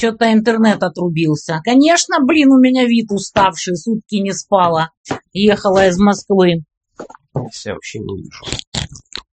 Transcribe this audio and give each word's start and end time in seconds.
Что-то 0.00 0.32
интернет 0.32 0.82
отрубился. 0.82 1.60
Конечно, 1.62 2.24
блин, 2.24 2.52
у 2.52 2.58
меня 2.58 2.86
вид 2.86 3.10
уставший, 3.10 3.76
сутки 3.76 4.14
не 4.14 4.32
спала. 4.32 4.92
Ехала 5.34 5.88
из 5.88 5.98
Москвы. 5.98 6.64
Я 7.66 7.74
вообще 7.74 7.98
не 7.98 8.22
вижу. 8.22 8.46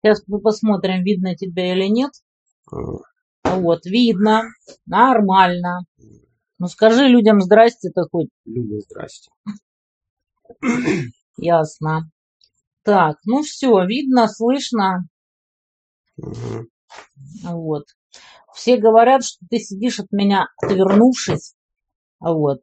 Сейчас 0.01 0.23
мы 0.25 0.39
посмотрим, 0.39 1.03
видно 1.03 1.35
тебя 1.35 1.71
или 1.71 1.85
нет. 1.85 2.09
Вот, 3.43 3.85
видно. 3.85 4.45
Нормально. 4.87 5.81
Ну 6.57 6.65
скажи 6.65 7.09
людям 7.09 7.41
здрасте-то 7.41 8.07
хоть. 8.11 8.29
Люди, 8.45 8.79
здрасте. 8.89 9.29
Ясно. 11.37 12.09
Так, 12.81 13.17
ну 13.25 13.43
все, 13.43 13.85
видно, 13.85 14.27
слышно. 14.27 15.07
Мгм. 16.17 16.69
Вот. 17.43 17.83
Все 18.53 18.77
говорят, 18.77 19.23
что 19.23 19.45
ты 19.49 19.59
сидишь 19.59 19.99
от 19.99 20.11
меня 20.11 20.47
отвернувшись. 20.61 21.55
Вот. 22.19 22.61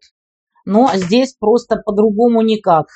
Но 0.65 0.91
здесь 0.95 1.35
просто 1.35 1.77
по-другому 1.77 2.43
никак. 2.43 2.87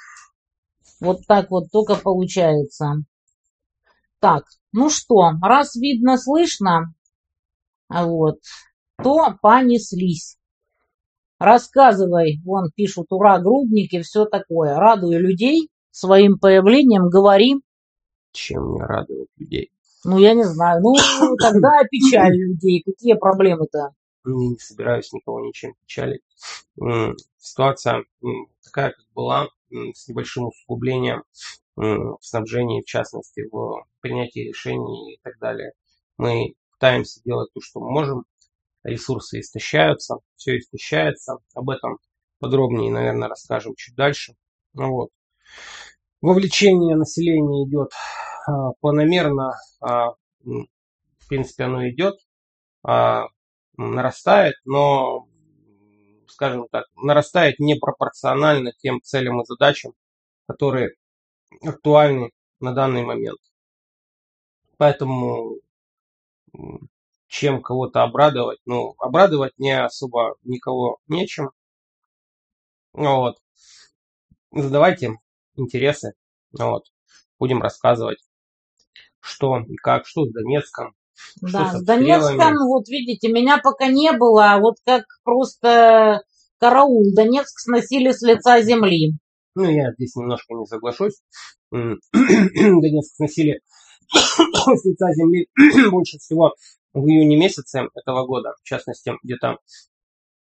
Вот 1.00 1.18
так 1.26 1.50
вот 1.50 1.70
только 1.70 1.96
получается. 1.96 2.94
Так, 4.18 4.44
ну 4.72 4.88
что, 4.88 5.32
раз 5.42 5.76
видно, 5.76 6.16
слышно, 6.16 6.94
вот, 7.88 8.38
то 9.02 9.36
понеслись. 9.42 10.38
Рассказывай, 11.38 12.40
вон 12.44 12.70
пишут, 12.74 13.08
ура, 13.10 13.38
грубники, 13.38 14.00
все 14.00 14.24
такое. 14.24 14.74
Радуй 14.74 15.16
людей 15.16 15.68
своим 15.90 16.38
появлением, 16.38 17.08
говори. 17.08 17.56
Чем 18.32 18.70
мне 18.70 18.82
радует 18.82 19.28
людей? 19.36 19.70
Ну, 20.06 20.18
я 20.18 20.34
не 20.34 20.44
знаю. 20.44 20.80
Ну, 20.82 20.94
тогда 21.40 21.82
печаль 21.90 22.36
людей. 22.36 22.82
Какие 22.84 23.14
проблемы-то? 23.14 23.90
Не 24.24 24.56
собираюсь 24.58 25.12
никого 25.12 25.40
ничем 25.40 25.74
печалить. 25.80 26.22
Ситуация 27.38 28.04
такая, 28.64 28.90
как 28.90 29.04
была, 29.14 29.48
с 29.70 30.08
небольшим 30.08 30.46
усугублением 30.46 31.24
в 31.76 32.18
снабжении, 32.20 32.82
в 32.82 32.86
частности, 32.86 33.42
в 33.50 33.84
принятии 34.00 34.48
решений 34.48 35.14
и 35.14 35.20
так 35.22 35.38
далее. 35.38 35.72
Мы 36.18 36.54
пытаемся 36.72 37.20
делать 37.24 37.52
то, 37.52 37.60
что 37.60 37.80
мы 37.80 37.90
можем. 37.90 38.24
Ресурсы 38.84 39.40
истощаются, 39.40 40.18
все 40.36 40.58
истощается. 40.58 41.38
Об 41.54 41.70
этом 41.70 41.98
подробнее, 42.38 42.92
наверное, 42.92 43.28
расскажем 43.28 43.74
чуть 43.76 43.96
дальше. 43.96 44.34
Ну 44.72 44.90
вот. 44.92 45.10
Вовлечение 46.20 46.96
населения 46.96 47.68
идет 47.68 47.90
планомерно, 48.80 49.54
а, 49.80 50.12
в 50.44 51.28
принципе, 51.28 51.64
оно 51.64 51.88
идет, 51.88 52.16
а, 52.82 53.26
нарастает, 53.76 54.54
но, 54.64 55.26
скажем 56.28 56.68
так, 56.70 56.86
нарастает 56.96 57.58
непропорционально 57.58 58.72
тем 58.78 59.00
целям 59.02 59.40
и 59.42 59.44
задачам, 59.44 59.94
которые 60.46 60.94
актуальны 61.62 62.30
на 62.60 62.72
данный 62.72 63.04
момент. 63.04 63.40
Поэтому 64.78 65.56
чем 67.28 67.62
кого-то 67.62 68.02
обрадовать, 68.02 68.60
ну, 68.66 68.94
обрадовать 68.98 69.52
не 69.58 69.72
особо 69.72 70.36
никого 70.42 70.98
нечем. 71.08 71.50
Вот. 72.92 73.36
Задавайте 74.52 75.12
интересы, 75.54 76.14
вот. 76.52 76.84
Будем 77.38 77.62
рассказывать, 77.62 78.25
что 79.26 79.58
и 79.68 79.76
как, 79.76 80.06
что 80.06 80.24
с 80.24 80.32
Донецком, 80.32 80.94
что 81.14 81.52
Да, 81.52 81.72
с 81.72 81.80
с 81.80 81.84
Донецком, 81.84 82.54
вот 82.68 82.88
видите, 82.88 83.32
меня 83.32 83.58
пока 83.62 83.88
не 83.88 84.12
было, 84.12 84.52
а 84.52 84.58
вот 84.58 84.76
как 84.84 85.04
просто 85.24 86.22
караул. 86.58 87.04
Донецк 87.14 87.58
сносили 87.58 88.12
с 88.12 88.22
лица 88.22 88.62
земли. 88.62 89.18
Ну, 89.54 89.64
я 89.64 89.92
здесь 89.92 90.14
немножко 90.16 90.54
не 90.54 90.66
соглашусь. 90.66 91.20
Донецк 91.70 93.16
сносили 93.16 93.60
с 94.12 94.84
лица 94.84 95.12
земли 95.14 95.48
больше 95.90 96.18
всего 96.18 96.54
в 96.92 97.06
июне 97.06 97.36
месяце 97.36 97.88
этого 97.94 98.26
года, 98.26 98.54
в 98.62 98.66
частности, 98.66 99.12
где-то 99.22 99.58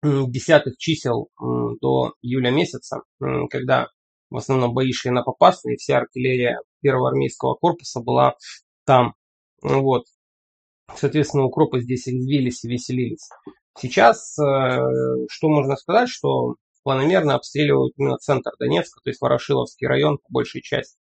десятых 0.04 0.78
чисел 0.78 1.30
до 1.40 2.14
июля 2.22 2.52
месяца, 2.52 3.02
когда 3.50 3.88
в 4.30 4.38
основном 4.38 4.74
бои 4.74 4.92
шли 4.92 5.12
на 5.12 5.24
попасные, 5.24 5.78
вся 5.78 5.98
артиллерия 5.98 6.60
первого 6.82 7.10
армейского 7.10 7.56
корпуса 7.56 8.02
была 8.02 8.36
там. 8.86 9.16
Ну 9.62 9.82
Вот. 9.82 10.06
Соответственно, 10.96 11.46
укропы 11.46 11.82
здесь 11.82 12.08
резвились 12.08 12.64
и 12.64 12.70
веселились. 12.70 13.28
Сейчас, 13.78 14.38
э, 14.40 14.80
что 15.30 15.50
можно 15.50 15.76
сказать, 15.76 16.10
что 16.10 16.56
планомерно 16.84 17.36
обстреливают 17.36 17.94
именно 17.98 18.18
центр 18.18 18.52
Донецка, 18.60 19.02
то 19.04 19.10
есть 19.10 19.20
Ворошиловский 19.20 19.88
район 19.88 20.18
по 20.20 20.32
большей 20.32 20.62
части. 20.62 20.98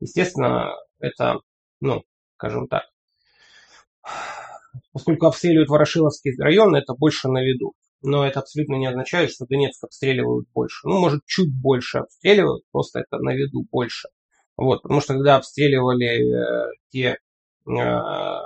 Естественно, 0.00 0.74
это, 1.00 1.40
ну, 1.80 2.04
скажем 2.36 2.68
так, 2.68 2.84
поскольку 4.92 5.26
обстреливают 5.26 5.68
Ворошиловский 5.68 6.34
район, 6.38 6.76
это 6.76 6.94
больше 6.94 7.28
на 7.28 7.42
виду. 7.42 7.74
Но 8.02 8.26
это 8.26 8.40
абсолютно 8.40 8.76
не 8.76 8.86
означает, 8.86 9.30
что 9.32 9.46
Донецк 9.46 9.82
обстреливают 9.82 10.46
больше. 10.54 10.86
Ну, 10.86 11.00
может, 11.00 11.24
чуть 11.26 11.52
больше 11.60 11.98
обстреливают, 11.98 12.62
просто 12.70 13.00
это 13.00 13.18
на 13.18 13.34
виду 13.34 13.66
больше. 13.70 14.08
Вот, 14.56 14.82
потому 14.82 15.00
что 15.00 15.14
когда 15.14 15.36
обстреливали 15.36 16.68
э, 16.68 16.70
те 16.90 17.18
э, 17.68 18.40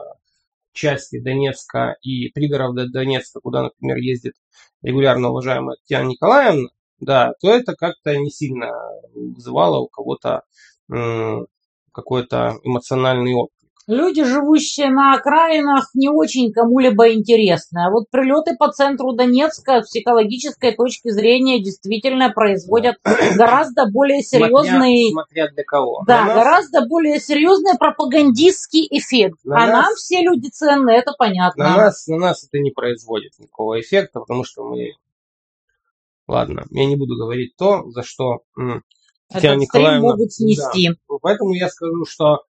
части 0.72 1.20
Донецка 1.20 1.96
и 2.02 2.28
пригорода 2.30 2.88
Донецка, 2.88 3.40
куда, 3.40 3.64
например, 3.64 3.96
ездит 3.98 4.34
регулярно 4.82 5.30
уважаемая 5.30 5.76
Татьяна 5.76 6.08
Николаевна, 6.08 6.68
да, 7.00 7.32
то 7.40 7.50
это 7.52 7.74
как-то 7.74 8.16
не 8.16 8.30
сильно 8.30 8.70
вызывало 9.14 9.78
у 9.78 9.88
кого-то 9.88 10.42
м, 10.92 11.46
какой-то 11.92 12.58
эмоциональный 12.62 13.34
опыт. 13.34 13.54
Люди, 13.86 14.22
живущие 14.22 14.90
на 14.90 15.14
окраинах, 15.14 15.90
не 15.94 16.08
очень 16.08 16.52
кому-либо 16.52 17.12
интересны. 17.12 17.80
А 17.86 17.90
вот 17.90 18.04
прилеты 18.10 18.54
по 18.56 18.70
центру 18.70 19.12
Донецка 19.14 19.82
с 19.82 19.88
психологической 19.88 20.76
точки 20.76 21.10
зрения 21.10 21.60
действительно 21.62 22.30
производят 22.30 22.96
гораздо 23.36 23.86
более 23.90 24.22
серьезный, 24.22 25.10
Смотря, 25.10 25.24
смотря 25.46 25.48
для 25.52 25.64
кого. 25.64 26.04
да, 26.06 26.20
На 26.20 26.26
нас- 26.26 26.36
гораздо 26.36 26.86
более 26.86 27.18
серьезный 27.18 27.76
пропагандистский 27.78 28.86
эффект. 28.90 29.38
На 29.44 29.56
а 29.56 29.66
нас- 29.66 29.72
нам 29.86 29.94
все 29.96 30.20
люди 30.22 30.48
ценны, 30.50 30.90
это 30.90 31.12
понятно. 31.18 31.64
На 31.64 31.76
нас, 31.76 32.06
на 32.06 32.16
нас 32.18 32.44
это 32.44 32.58
не 32.60 32.70
производит 32.70 33.32
никакого 33.38 33.80
эффекта, 33.80 34.20
потому 34.20 34.44
что 34.44 34.62
мы... 34.68 34.90
Ладно, 36.28 36.64
я 36.70 36.86
не 36.86 36.94
буду 36.96 37.16
говорить 37.16 37.56
то, 37.56 37.90
за 37.90 38.02
что 38.04 38.42
м, 38.56 38.84
Татьяна 39.28 39.54
Этот 39.62 39.62
Николаевна- 39.74 40.00
могут 40.00 40.32
снести. 40.32 40.90
Да. 41.08 41.16
Поэтому 41.22 41.54
я 41.54 41.68
скажу, 41.68 42.04
что 42.04 42.42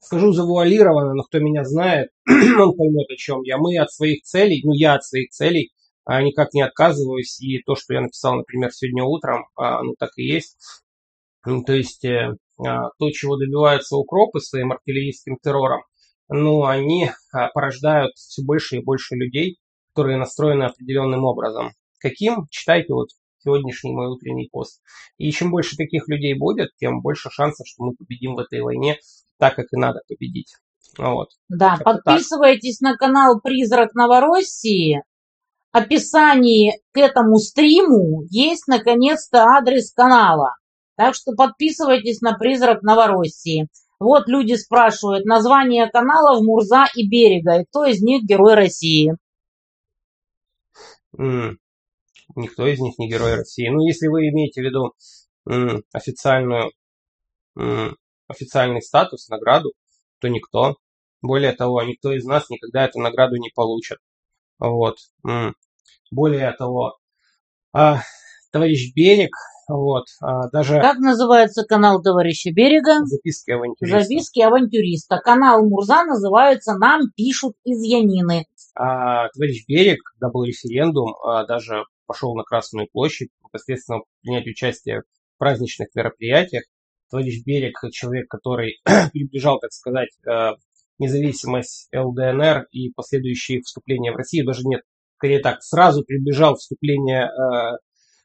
скажу 0.00 0.32
завуалированно, 0.32 1.14
но 1.14 1.22
кто 1.22 1.38
меня 1.38 1.64
знает, 1.64 2.10
он 2.28 2.76
поймет, 2.76 3.10
о 3.10 3.16
чем 3.16 3.42
я. 3.42 3.58
Мы 3.58 3.78
от 3.78 3.92
своих 3.92 4.22
целей, 4.22 4.62
ну 4.64 4.72
я 4.72 4.94
от 4.94 5.04
своих 5.04 5.30
целей 5.30 5.72
а, 6.04 6.22
никак 6.22 6.52
не 6.54 6.62
отказываюсь. 6.62 7.40
И 7.40 7.62
то, 7.62 7.76
что 7.76 7.94
я 7.94 8.00
написал, 8.00 8.34
например, 8.34 8.70
сегодня 8.72 9.04
утром, 9.04 9.46
а, 9.56 9.80
так 9.98 10.10
и 10.16 10.24
есть. 10.24 10.56
Ну, 11.44 11.62
То 11.64 11.72
есть 11.72 12.04
э, 12.04 12.34
а, 12.66 12.90
то, 12.98 13.10
чего 13.10 13.36
добиваются 13.36 13.96
укропы 13.96 14.40
своим 14.40 14.72
артиллерийским 14.72 15.38
террором, 15.42 15.82
ну, 16.28 16.64
они 16.64 17.10
а, 17.32 17.48
порождают 17.48 18.12
все 18.14 18.42
больше 18.42 18.76
и 18.76 18.84
больше 18.84 19.14
людей, 19.14 19.58
которые 19.90 20.18
настроены 20.18 20.64
определенным 20.64 21.24
образом. 21.24 21.72
Каким? 21.98 22.46
Читайте 22.50 22.92
вот 22.92 23.08
сегодняшний 23.42 23.92
мой 23.92 24.08
утренний 24.08 24.48
пост. 24.50 24.80
И 25.18 25.30
чем 25.32 25.50
больше 25.50 25.76
таких 25.76 26.08
людей 26.08 26.34
будет, 26.34 26.70
тем 26.76 27.00
больше 27.00 27.30
шансов, 27.30 27.66
что 27.66 27.84
мы 27.84 27.94
победим 27.94 28.34
в 28.34 28.38
этой 28.38 28.60
войне 28.60 28.98
так, 29.38 29.56
как 29.56 29.66
и 29.72 29.76
надо 29.76 30.00
победить. 30.08 30.54
Вот. 30.98 31.30
Да, 31.48 31.76
так. 31.76 32.02
подписывайтесь 32.04 32.80
на 32.80 32.96
канал 32.96 33.40
Призрак 33.40 33.94
Новороссии. 33.94 35.02
В 35.72 35.76
описании 35.76 36.80
к 36.92 36.98
этому 36.98 37.36
стриму 37.38 38.24
есть 38.28 38.66
наконец-то 38.66 39.44
адрес 39.44 39.92
канала. 39.92 40.56
Так 40.96 41.14
что 41.14 41.32
подписывайтесь 41.32 42.20
на 42.20 42.36
Призрак 42.36 42.82
Новороссии. 42.82 43.68
Вот 44.00 44.28
люди 44.28 44.54
спрашивают 44.54 45.26
название 45.26 45.88
каналов 45.88 46.42
Мурза 46.42 46.86
и 46.94 47.08
Берега. 47.08 47.60
И 47.60 47.64
кто 47.66 47.84
из 47.84 48.02
них 48.02 48.24
герой 48.24 48.54
России? 48.54 49.16
М, 51.16 51.58
Никто 52.40 52.66
из 52.66 52.80
них 52.80 52.98
не 52.98 53.08
герой 53.08 53.34
России. 53.36 53.68
Ну, 53.68 53.86
если 53.86 54.08
вы 54.08 54.28
имеете 54.28 54.62
в 54.62 54.64
виду 54.64 54.92
м, 55.48 55.82
официальную, 55.92 56.70
м, 57.56 57.96
официальный 58.28 58.82
статус, 58.82 59.28
награду, 59.28 59.72
то 60.20 60.28
никто. 60.28 60.76
Более 61.22 61.52
того, 61.52 61.82
никто 61.82 62.12
из 62.12 62.24
нас 62.24 62.48
никогда 62.50 62.86
эту 62.86 62.98
награду 63.00 63.36
не 63.36 63.50
получит. 63.54 63.98
Вот. 64.58 64.96
М. 65.26 65.54
Более 66.10 66.52
того, 66.52 66.96
а, 67.72 68.00
товарищ 68.52 68.92
Берег, 68.94 69.30
вот, 69.68 70.06
а, 70.20 70.48
даже 70.48 70.80
Как 70.80 70.98
называется 70.98 71.64
канал 71.64 72.02
товарища 72.02 72.50
Берега? 72.52 73.04
записки 73.04 73.50
авантюриста. 73.50 74.00
Записки 74.00 74.40
авантюриста. 74.40 75.18
Канал 75.18 75.62
Мурза 75.68 76.04
называется 76.04 76.74
«Нам 76.76 77.02
пишут 77.14 77.54
из 77.64 77.82
Янины». 77.82 78.46
а, 78.74 79.28
товарищ 79.28 79.64
Берег, 79.68 79.98
когда 80.14 80.30
был 80.30 80.44
референдум, 80.44 81.14
а, 81.22 81.44
даже 81.46 81.84
пошел 82.10 82.34
на 82.34 82.42
Красную 82.42 82.88
площадь, 82.90 83.28
непосредственно 83.40 84.00
принять 84.20 84.44
участие 84.48 85.02
в 85.36 85.38
праздничных 85.38 85.94
мероприятиях. 85.94 86.64
Товарищ 87.08 87.44
Берег, 87.44 87.78
человек, 87.92 88.26
который 88.28 88.80
приближал, 89.12 89.60
так 89.60 89.70
сказать, 89.70 90.08
а, 90.26 90.54
независимость 90.98 91.88
ЛДНР 91.94 92.66
и 92.72 92.90
последующие 92.90 93.60
вступления 93.60 94.10
в 94.10 94.16
Россию, 94.16 94.44
даже 94.44 94.62
нет, 94.64 94.80
скорее 95.18 95.38
так, 95.38 95.62
сразу 95.62 96.02
приближал 96.02 96.56
вступление 96.56 97.26
а, 97.26 97.76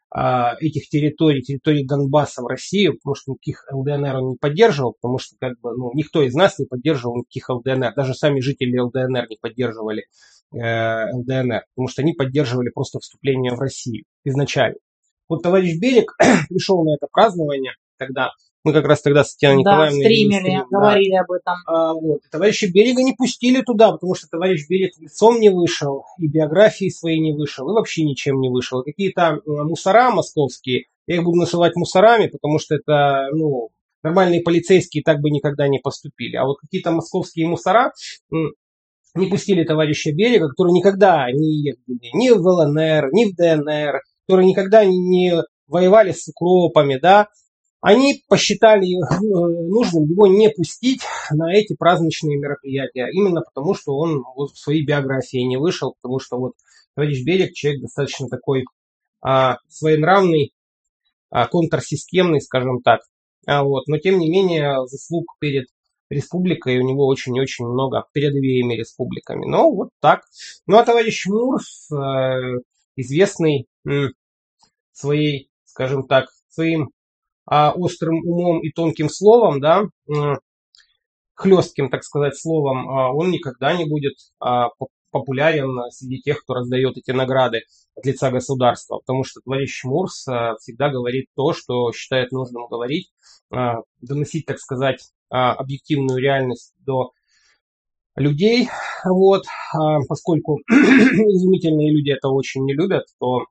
а, 0.09 0.55
этих 0.59 0.89
территорий, 0.89 1.43
территорий 1.43 1.85
Донбасса 1.85 2.41
в 2.41 2.47
Россию, 2.47 2.93
потому 2.93 3.13
что 3.13 3.33
никаких 3.33 3.65
ЛДНР 3.71 4.15
он 4.15 4.29
не 4.29 4.37
поддерживал, 4.37 4.95
потому 4.99 5.19
что 5.19 5.35
как 5.39 5.59
бы, 5.59 5.77
ну, 5.77 5.91
никто 5.93 6.23
из 6.23 6.33
нас 6.33 6.57
не 6.57 6.65
поддерживал 6.65 7.17
никаких 7.17 7.49
ЛДНР, 7.49 7.93
даже 7.95 8.15
сами 8.15 8.39
жители 8.39 8.79
ЛДНР 8.79 9.27
не 9.29 9.37
поддерживали 9.39 10.01
э, 10.01 10.05
ЛДНР, 10.53 11.63
потому 11.75 11.87
что 11.87 12.01
они 12.01 12.13
поддерживали 12.13 12.69
просто 12.69 12.99
вступление 12.99 13.53
в 13.53 13.59
Россию 13.59 14.05
изначально. 14.23 14.77
Вот 15.27 15.41
товарищ 15.41 15.79
Берег 15.79 16.15
пришел 16.49 16.83
на 16.83 16.95
это 16.95 17.07
празднование 17.11 17.73
тогда, 17.97 18.31
мы 18.65 18.73
как 18.73 18.85
раз 18.85 19.03
тогда 19.03 19.23
с 19.23 19.33
Татьяной 19.33 19.63
Да, 19.63 19.71
Николаевной... 19.71 20.03
стримили, 20.03 20.39
стрим, 20.39 20.59
да. 20.71 20.77
говорили 20.79 21.15
об 21.15 21.31
этом. 21.31 21.53
А, 21.67 21.93
вот. 21.93 22.21
И 22.25 22.29
товарища 22.29 22.67
Берега 22.67 23.03
не 23.03 23.13
пустили 23.13 23.61
туда, 23.61 23.91
потому 23.91 24.15
что 24.15 24.27
товарищ 24.27 24.67
Берег 24.67 24.97
лицом 24.99 25.39
не 25.39 25.49
вышел, 25.49 26.03
и 26.17 26.27
биографии 26.27 26.89
своей 26.89 27.19
не 27.19 27.31
вышел, 27.31 27.69
и 27.69 27.73
вообще 27.73 28.03
ничем 28.03 28.41
не 28.41 28.49
вышел. 28.49 28.83
Какие-то 28.83 29.21
э, 29.21 29.39
мусора 29.45 30.09
московские, 30.09 30.85
я 31.05 31.17
их 31.17 31.23
буду 31.23 31.37
называть 31.37 31.75
мусорами, 31.75 32.27
потому 32.27 32.57
что 32.57 32.73
это, 32.73 33.27
ну, 33.33 33.69
нормальные 34.01 34.41
полицейские 34.41 35.03
так 35.03 35.21
бы 35.21 35.29
никогда 35.29 35.67
не 35.67 35.77
поступили. 35.77 36.35
А 36.35 36.45
вот 36.45 36.57
какие-то 36.59 36.89
московские 36.89 37.47
мусора 37.47 37.91
не 39.15 39.27
пустили 39.27 39.63
товарища 39.63 40.11
Берега, 40.11 40.49
который 40.49 40.73
никогда 40.73 41.31
не 41.31 41.73
ни 41.87 42.29
в 42.29 42.45
ЛНР, 42.45 43.09
ни 43.13 43.31
в 43.31 43.35
ДНР, 43.35 44.01
которые 44.27 44.47
никогда 44.47 44.85
не- 44.85 44.97
не 44.97 45.43
воевали 45.67 46.11
с 46.11 46.27
укропами, 46.27 46.97
да, 47.01 47.27
они 47.81 48.23
посчитали 48.27 48.87
э, 48.87 49.19
нужным 49.69 50.05
его 50.05 50.27
не 50.27 50.49
пустить 50.49 51.01
на 51.31 51.53
эти 51.53 51.75
праздничные 51.75 52.37
мероприятия, 52.37 53.07
именно 53.11 53.41
потому, 53.41 53.75
что 53.75 53.95
он 53.95 54.23
вот 54.35 54.51
в 54.51 54.57
своей 54.57 54.83
биографии 54.85 55.37
не 55.37 55.57
вышел, 55.57 55.95
потому 56.01 56.19
что 56.19 56.37
вот 56.37 56.53
товарищ 56.95 57.23
Берег 57.23 57.53
человек 57.53 57.81
достаточно 57.83 58.27
такой 58.27 58.65
а, 59.21 59.57
своенравный, 59.67 60.53
а, 61.29 61.47
контрсистемный, 61.47 62.41
скажем 62.41 62.81
так, 62.81 63.01
а, 63.45 63.63
вот, 63.63 63.87
но 63.87 63.97
тем 63.99 64.17
не 64.17 64.29
менее 64.29 64.87
заслуг 64.87 65.25
перед 65.39 65.65
республикой 66.09 66.79
у 66.79 66.87
него 66.87 67.07
очень 67.07 67.35
и 67.35 67.41
очень 67.41 67.65
много, 67.65 68.05
перед 68.13 68.35
обеими 68.35 68.75
республиками. 68.75 69.45
Но 69.47 69.71
вот 69.71 69.89
так. 70.01 70.23
Ну 70.67 70.77
а 70.77 70.83
товарищ 70.85 71.25
Мурс, 71.27 71.89
э, 71.91 72.59
известный 72.95 73.67
м, 73.87 74.11
своей, 74.93 75.49
скажем 75.65 76.07
так, 76.07 76.27
своим 76.49 76.91
а, 77.47 77.73
острым 77.73 78.17
умом 78.25 78.61
и 78.61 78.71
тонким 78.71 79.09
словом, 79.09 79.61
да, 79.61 79.83
м, 80.09 80.39
хлестким, 81.33 81.89
так 81.89 82.03
сказать, 82.03 82.37
словом, 82.37 82.89
а, 82.89 83.13
он 83.13 83.31
никогда 83.31 83.75
не 83.75 83.85
будет 83.85 84.13
поп- 84.39 84.89
популярен 85.11 85.91
среди 85.91 86.21
тех, 86.21 86.41
кто 86.43 86.53
раздает 86.55 86.97
эти 86.97 87.11
награды 87.11 87.63
от 87.95 88.05
лица 88.05 88.31
государства, 88.31 88.97
потому 88.99 89.23
что 89.23 89.41
товарищ 89.41 89.83
Мурс 89.83 90.27
а, 90.27 90.55
всегда 90.57 90.89
говорит 90.89 91.27
то, 91.35 91.53
что 91.53 91.91
считает 91.93 92.31
нужным 92.31 92.67
говорить, 92.67 93.11
а, 93.51 93.77
доносить, 94.01 94.45
так 94.45 94.59
сказать, 94.59 95.09
объективную 95.29 96.19
реальность 96.19 96.73
до 96.79 97.11
людей, 98.15 98.69
вот, 99.03 99.43
а, 99.73 99.99
поскольку 100.07 100.59
изумительные 100.69 101.91
люди 101.91 102.11
это 102.11 102.29
очень 102.29 102.63
не 102.63 102.73
любят, 102.73 103.05
то 103.19 103.45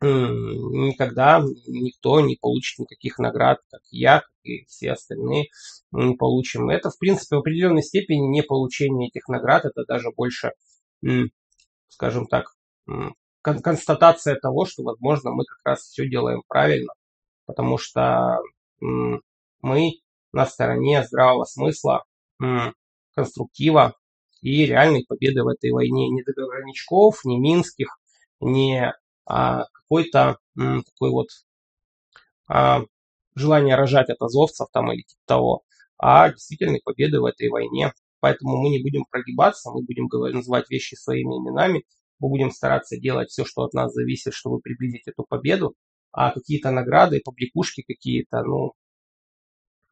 никогда 0.00 1.42
никто 1.66 2.20
не 2.20 2.36
получит 2.36 2.80
никаких 2.80 3.18
наград, 3.18 3.60
как 3.70 3.80
я, 3.90 4.20
как 4.20 4.30
и 4.42 4.64
все 4.66 4.92
остальные 4.92 5.46
не 5.92 6.14
получим. 6.14 6.68
Это, 6.68 6.90
в 6.90 6.98
принципе, 6.98 7.36
в 7.36 7.38
определенной 7.38 7.82
степени 7.82 8.26
не 8.26 8.42
получение 8.42 9.08
этих 9.08 9.28
наград, 9.28 9.64
это 9.64 9.84
даже 9.86 10.10
больше, 10.14 10.52
скажем 11.88 12.26
так, 12.26 12.54
констатация 13.40 14.36
того, 14.36 14.66
что, 14.66 14.82
возможно, 14.82 15.30
мы 15.30 15.44
как 15.44 15.58
раз 15.64 15.80
все 15.80 16.08
делаем 16.08 16.42
правильно, 16.48 16.92
потому 17.46 17.78
что 17.78 18.40
мы 18.80 19.92
на 20.34 20.46
стороне 20.46 21.04
здравого 21.04 21.44
смысла, 21.44 22.04
конструктива 23.14 23.94
и 24.40 24.66
реальной 24.66 25.04
победы 25.06 25.42
в 25.44 25.48
этой 25.48 25.70
войне. 25.70 26.10
Ни 26.10 26.22
договорничков, 26.22 27.24
ни 27.24 27.38
минских, 27.38 27.98
ни 28.40 28.92
а, 29.26 29.64
какой-то 29.72 30.38
такой 30.56 31.10
вот 31.10 31.28
а, 32.48 32.82
желание 33.34 33.76
рожать 33.76 34.10
от 34.10 34.20
азовцев 34.20 34.66
там 34.72 34.92
или 34.92 35.02
типа 35.02 35.20
того, 35.26 35.62
а 35.98 36.30
действительной 36.30 36.80
победы 36.84 37.20
в 37.20 37.24
этой 37.24 37.48
войне. 37.48 37.92
Поэтому 38.20 38.56
мы 38.56 38.70
не 38.70 38.82
будем 38.82 39.04
прогибаться, 39.10 39.70
мы 39.70 39.82
будем 39.82 40.08
говорить, 40.08 40.36
называть 40.36 40.68
вещи 40.70 40.94
своими 40.94 41.38
именами, 41.38 41.84
мы 42.18 42.28
будем 42.28 42.50
стараться 42.50 42.96
делать 42.96 43.28
все, 43.28 43.44
что 43.44 43.62
от 43.62 43.74
нас 43.74 43.92
зависит, 43.92 44.34
чтобы 44.34 44.60
приблизить 44.60 45.06
эту 45.06 45.24
победу, 45.28 45.74
а 46.10 46.32
какие-то 46.32 46.70
награды, 46.70 47.20
побрякушки 47.24 47.82
какие-то, 47.82 48.42
ну, 48.42 48.72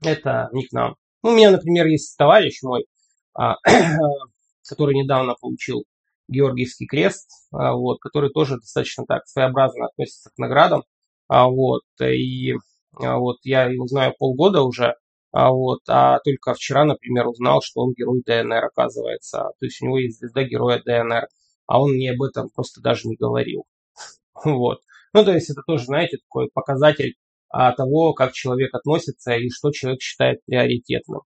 это 0.05 0.49
не 0.53 0.67
к 0.67 0.73
нам. 0.73 0.97
Ну, 1.23 1.31
у 1.31 1.35
меня, 1.35 1.51
например, 1.51 1.87
есть 1.87 2.17
товарищ 2.17 2.63
мой, 2.63 2.87
а, 3.35 3.57
который 4.69 4.95
недавно 4.95 5.35
получил 5.41 5.85
Георгиевский 6.29 6.87
крест, 6.87 7.29
а, 7.53 7.75
вот, 7.75 7.99
который 8.01 8.31
тоже 8.31 8.57
достаточно 8.57 9.05
так 9.07 9.27
своеобразно 9.27 9.87
относится 9.87 10.31
к 10.31 10.39
наградам. 10.39 10.83
А, 11.29 11.49
вот, 11.49 11.83
и 12.01 12.55
вот 12.93 13.39
я 13.45 13.65
его 13.65 13.87
знаю 13.87 14.15
полгода 14.19 14.63
уже, 14.63 14.97
а, 15.33 15.51
вот, 15.51 15.81
а 15.89 16.19
только 16.21 16.55
вчера, 16.55 16.85
например, 16.85 17.27
узнал, 17.27 17.63
что 17.63 17.81
он 17.81 17.95
герой 17.95 18.23
ДНР, 18.27 18.67
оказывается. 18.67 19.51
То 19.59 19.67
есть 19.67 19.81
у 19.81 19.87
него 19.87 19.99
есть 19.99 20.19
звезда 20.19 20.45
героя 20.45 20.83
ДНР, 20.85 21.27
а 21.67 21.81
он 21.81 21.93
мне 21.93 22.13
об 22.13 22.23
этом 22.23 22.51
просто 22.51 22.81
даже 22.81 23.09
не 23.09 23.17
говорил. 23.17 23.65
Вот. 24.45 24.81
Ну, 25.15 25.25
то 25.25 25.33
есть 25.33 25.51
это 25.51 25.63
тоже, 25.67 25.85
знаете, 25.85 26.19
такой 26.19 26.49
показатель 26.53 27.15
того, 27.53 28.15
как 28.15 28.33
человек 28.33 28.75
относится 28.75 29.35
и 29.35 29.51
что 29.51 29.71
человек 29.71 30.01
считает 30.01 30.45
приоритетным. 30.45 31.21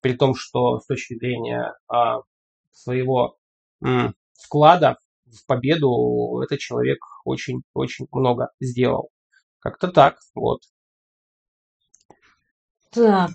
При 0.00 0.14
том, 0.14 0.34
что 0.34 0.78
с 0.78 0.86
точки 0.86 1.18
зрения 1.18 1.74
а, 1.88 2.20
своего 2.70 3.36
вклада 4.34 4.98
в 5.26 5.46
победу 5.46 6.40
этот 6.42 6.60
человек 6.60 6.98
очень-очень 7.24 8.06
много 8.12 8.50
сделал. 8.60 9.10
Как-то 9.58 9.88
так, 9.88 10.18
вот. 10.34 10.60
Так. 12.90 13.30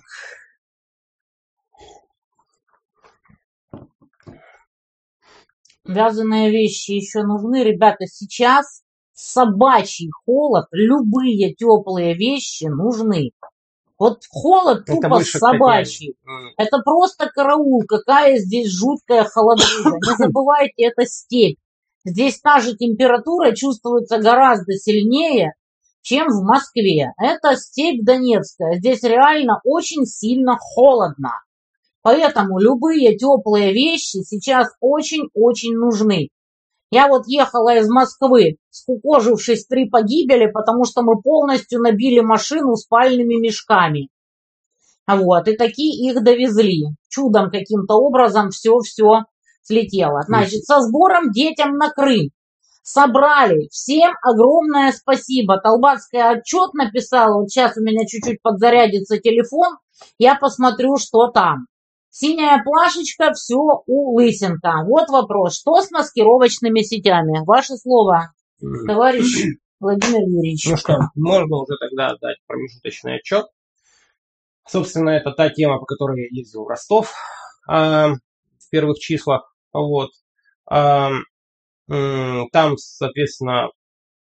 Вязаные 5.84 6.50
вещи 6.50 6.92
еще 6.92 7.22
нужны. 7.22 7.62
Ребята, 7.62 8.06
сейчас 8.06 8.83
собачий 9.14 10.10
холод, 10.24 10.66
любые 10.72 11.54
теплые 11.54 12.14
вещи 12.14 12.64
нужны. 12.64 13.30
Вот 13.98 14.22
холод 14.28 14.82
Это 14.88 15.00
тупо 15.00 15.20
собачий. 15.20 16.16
м, 16.26 16.50
Это 16.58 16.78
просто 16.84 17.30
караул, 17.32 17.84
какая 17.88 18.38
здесь 18.38 18.68
жуткая 18.70 19.24
холодрыга. 19.24 19.96
Не 19.96 20.16
забывайте, 20.18 20.84
это 20.84 21.06
степь. 21.06 21.58
Здесь 22.04 22.40
та 22.40 22.60
же 22.60 22.76
температура 22.76 23.52
чувствуется 23.54 24.18
гораздо 24.18 24.72
сильнее, 24.74 25.52
чем 26.02 26.26
в 26.28 26.42
Москве. 26.44 27.12
Это 27.18 27.56
степь 27.56 28.04
Донецкая. 28.04 28.74
Здесь 28.78 29.02
реально 29.04 29.60
очень 29.64 30.04
сильно 30.04 30.58
холодно. 30.60 31.30
Поэтому 32.02 32.58
любые 32.58 33.16
теплые 33.16 33.72
вещи 33.72 34.18
сейчас 34.22 34.68
очень-очень 34.80 35.72
нужны. 35.74 36.28
Я 36.94 37.08
вот 37.08 37.26
ехала 37.26 37.76
из 37.76 37.88
Москвы, 37.88 38.58
скукожившись 38.70 39.66
три 39.66 39.90
погибели, 39.90 40.46
потому 40.46 40.84
что 40.84 41.02
мы 41.02 41.20
полностью 41.20 41.80
набили 41.80 42.20
машину 42.20 42.76
спальными 42.76 43.34
мешками. 43.34 44.10
Вот, 45.04 45.48
и 45.48 45.56
такие 45.56 46.08
их 46.08 46.22
довезли. 46.22 46.84
Чудом 47.08 47.50
каким-то 47.50 47.94
образом 47.96 48.50
все-все 48.50 49.24
слетело. 49.62 50.22
Значит, 50.22 50.62
со 50.66 50.82
сбором 50.82 51.32
детям 51.32 51.78
на 51.78 51.90
Крым. 51.90 52.30
Собрали. 52.84 53.66
Всем 53.72 54.12
огромное 54.22 54.92
спасибо. 54.92 55.58
Толбацкая 55.58 56.30
отчет 56.30 56.74
написала. 56.74 57.40
Вот 57.40 57.50
сейчас 57.50 57.76
у 57.76 57.80
меня 57.80 58.06
чуть-чуть 58.06 58.40
подзарядится 58.40 59.18
телефон. 59.18 59.78
Я 60.18 60.36
посмотрю, 60.36 60.96
что 60.98 61.26
там. 61.26 61.66
Синяя 62.16 62.62
плашечка, 62.62 63.32
все 63.32 63.56
у 63.56 64.14
Лысенко. 64.14 64.84
Вот 64.86 65.08
вопрос. 65.08 65.58
Что 65.58 65.82
с 65.82 65.90
маскировочными 65.90 66.82
сетями? 66.82 67.44
Ваше 67.44 67.76
слово, 67.76 68.32
товарищ 68.86 69.46
Владимир 69.80 70.20
Юрьевич. 70.20 70.64
Ну 70.70 70.76
что, 70.76 70.96
можно 71.16 71.56
уже 71.56 71.76
тогда 71.76 72.14
дать 72.20 72.36
промежуточный 72.46 73.16
отчет. 73.16 73.46
Собственно, 74.64 75.10
это 75.10 75.32
та 75.32 75.50
тема, 75.50 75.80
по 75.80 75.86
которой 75.86 76.20
я 76.20 76.28
ездил 76.30 76.62
в 76.62 76.68
Ростов 76.68 77.12
а, 77.66 78.10
в 78.10 78.70
первых 78.70 79.00
числах. 79.00 79.52
Вот. 79.72 80.10
там, 80.68 81.16
соответственно, 82.76 83.70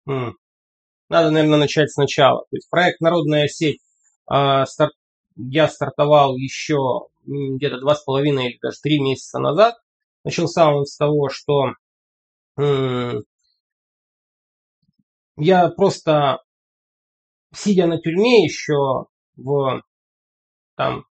надо, 0.05 1.31
наверное, 1.31 1.59
начать 1.59 1.91
сначала. 1.91 2.45
То 2.49 2.55
есть 2.55 2.69
проект 2.69 3.01
«Народная 3.01 3.49
сеть» 3.49 3.81
я 4.29 5.67
стартовал 5.67 6.37
еще 6.37 7.09
где-то 7.25 7.80
два 7.80 7.96
с 7.96 8.03
половиной 8.03 8.51
или 8.51 8.60
даже 8.62 8.77
три 8.82 9.00
месяца 9.01 9.39
назад. 9.39 9.75
Начался 10.24 10.74
он 10.74 10.86
с 10.86 10.96
того, 10.98 11.30
что 11.30 11.74
я 15.38 15.70
просто, 15.70 16.39
сидя 17.53 17.88
на 17.88 18.00
тюрьме 18.00 18.44
еще 18.44 19.08
в 19.36 19.82
там 20.75 21.06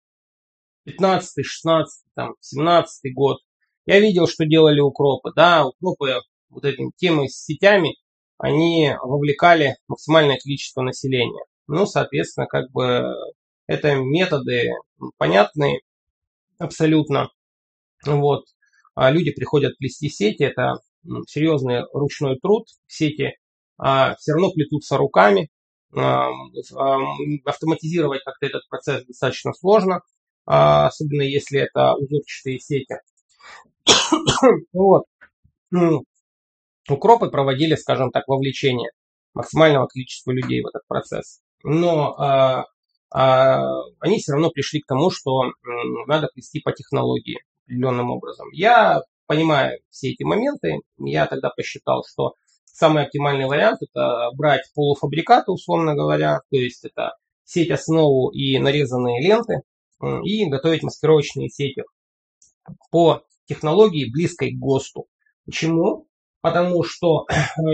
15 0.83 1.45
16 1.45 2.05
там, 2.15 2.33
17 2.39 3.13
год, 3.13 3.39
я 3.85 3.99
видел, 3.99 4.27
что 4.27 4.45
делали 4.45 4.79
укропы. 4.79 5.31
Да, 5.35 5.65
укропы 5.65 6.19
вот 6.49 6.65
этими 6.65 6.91
темой 6.97 7.29
с 7.29 7.43
сетями, 7.43 7.95
они 8.37 8.93
вовлекали 9.01 9.77
максимальное 9.87 10.37
количество 10.37 10.81
населения. 10.81 11.43
Ну, 11.67 11.85
соответственно, 11.85 12.47
как 12.47 12.71
бы 12.71 13.13
это 13.67 13.95
методы 13.95 14.71
понятные 15.17 15.81
абсолютно. 16.59 17.29
Вот. 18.05 18.45
А 18.95 19.11
люди 19.11 19.31
приходят 19.31 19.77
плести 19.77 20.09
сети, 20.09 20.43
это 20.43 20.75
серьезный 21.27 21.83
ручной 21.93 22.37
труд. 22.39 22.67
Сети 22.87 23.33
а, 23.77 24.15
все 24.15 24.33
равно 24.33 24.51
плетутся 24.51 24.97
руками. 24.97 25.49
Автоматизировать 27.45 28.23
как-то 28.23 28.45
этот 28.45 28.67
процесс 28.69 29.05
достаточно 29.05 29.53
сложно, 29.53 30.01
а, 30.45 30.87
особенно 30.87 31.23
если 31.23 31.61
это 31.61 31.95
узорчатые 31.95 32.59
сети. 32.59 32.95
вот. 34.73 35.05
Укропы 36.89 37.29
проводили, 37.29 37.75
скажем 37.75 38.11
так, 38.11 38.27
вовлечение 38.27 38.91
максимального 39.33 39.87
количества 39.87 40.31
людей 40.31 40.61
в 40.61 40.67
этот 40.67 40.85
процесс. 40.87 41.41
Но 41.63 42.13
а, 42.17 42.65
они 43.11 44.19
все 44.19 44.33
равно 44.33 44.49
пришли 44.51 44.81
к 44.81 44.87
тому, 44.87 45.09
что 45.09 45.51
надо 46.07 46.27
плести 46.33 46.59
по 46.59 46.71
технологии 46.71 47.39
определенным 47.65 48.11
образом. 48.11 48.49
Я 48.51 49.01
понимаю 49.25 49.79
все 49.89 50.11
эти 50.11 50.23
моменты, 50.23 50.79
я 50.97 51.25
тогда 51.27 51.49
посчитал, 51.49 52.03
что 52.09 52.33
самый 52.65 53.03
оптимальный 53.03 53.45
вариант 53.45 53.79
это 53.81 54.29
брать 54.35 54.71
полуфабрикаты, 54.73 55.51
условно 55.51 55.95
говоря, 55.95 56.39
то 56.49 56.57
есть 56.57 56.85
это 56.85 57.13
сеть 57.43 57.71
основу 57.71 58.29
и 58.31 58.57
нарезанные 58.57 59.21
ленты, 59.21 59.61
и 60.23 60.45
готовить 60.45 60.83
маскировочные 60.83 61.49
сети 61.49 61.83
по 62.89 63.23
технологии 63.45 64.11
близкой 64.11 64.51
к 64.51 64.59
ГОСТу. 64.59 65.07
Почему? 65.45 66.07
Потому 66.41 66.83
что 66.83 67.25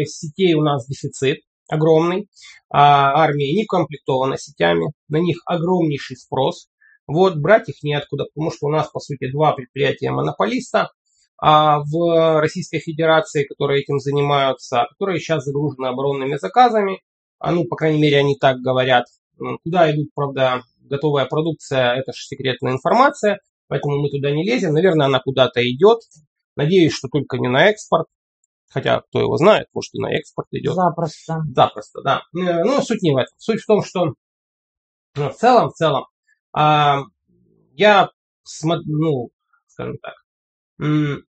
сетей 0.05 0.55
у 0.55 0.61
нас 0.61 0.87
дефицит 0.87 1.44
огромный, 1.67 2.27
а 2.69 3.23
армия 3.23 3.53
не 3.53 3.65
комплектована 3.65 4.37
сетями, 4.37 4.91
на 5.07 5.17
них 5.17 5.37
огромнейший 5.45 6.17
спрос. 6.17 6.67
Вот 7.07 7.37
брать 7.37 7.69
их 7.69 7.83
неоткуда, 7.83 8.25
потому 8.33 8.51
что 8.51 8.67
у 8.67 8.69
нас, 8.69 8.89
по 8.89 8.99
сути, 8.99 9.31
два 9.31 9.53
предприятия 9.53 10.11
монополиста 10.11 10.89
а 11.37 11.79
в 11.79 12.39
Российской 12.39 12.79
Федерации, 12.79 13.43
которые 13.43 13.81
этим 13.81 13.99
занимаются, 13.99 14.85
которые 14.91 15.19
сейчас 15.19 15.43
загружены 15.43 15.87
оборонными 15.87 16.37
заказами. 16.37 17.01
А 17.39 17.51
ну, 17.51 17.65
по 17.65 17.75
крайней 17.75 18.01
мере, 18.01 18.17
они 18.19 18.37
так 18.37 18.57
говорят. 18.59 19.05
Куда 19.63 19.91
идут, 19.91 20.09
правда, 20.15 20.63
готовая 20.79 21.25
продукция, 21.25 21.95
это 21.95 22.13
же 22.13 22.25
секретная 22.25 22.73
информация, 22.73 23.39
поэтому 23.67 23.97
мы 23.97 24.09
туда 24.09 24.31
не 24.31 24.45
лезем. 24.45 24.73
Наверное, 24.73 25.07
она 25.07 25.19
куда-то 25.19 25.61
идет. 25.69 25.99
Надеюсь, 26.55 26.93
что 26.93 27.09
только 27.09 27.37
не 27.37 27.49
на 27.49 27.65
экспорт. 27.69 28.07
Хотя, 28.69 29.01
кто 29.01 29.21
его 29.21 29.37
знает, 29.37 29.67
может 29.73 29.93
и 29.93 29.99
на 29.99 30.11
экспорт 30.13 30.47
идет. 30.51 30.73
Запросто. 30.73 31.41
Запросто, 31.53 32.01
да. 32.01 32.23
Э, 32.35 32.63
ну, 32.63 32.81
суть 32.81 33.01
не 33.01 33.11
в 33.11 33.17
этом. 33.17 33.33
Суть 33.37 33.61
в 33.61 33.65
том, 33.65 33.83
что 33.83 34.13
ну, 35.15 35.29
в 35.29 35.35
целом, 35.35 35.69
в 35.69 35.73
целом, 35.75 36.05
а, 36.51 37.03
я, 37.73 38.09
ну, 38.63 39.29
скажем 39.67 39.97
так, 40.01 40.15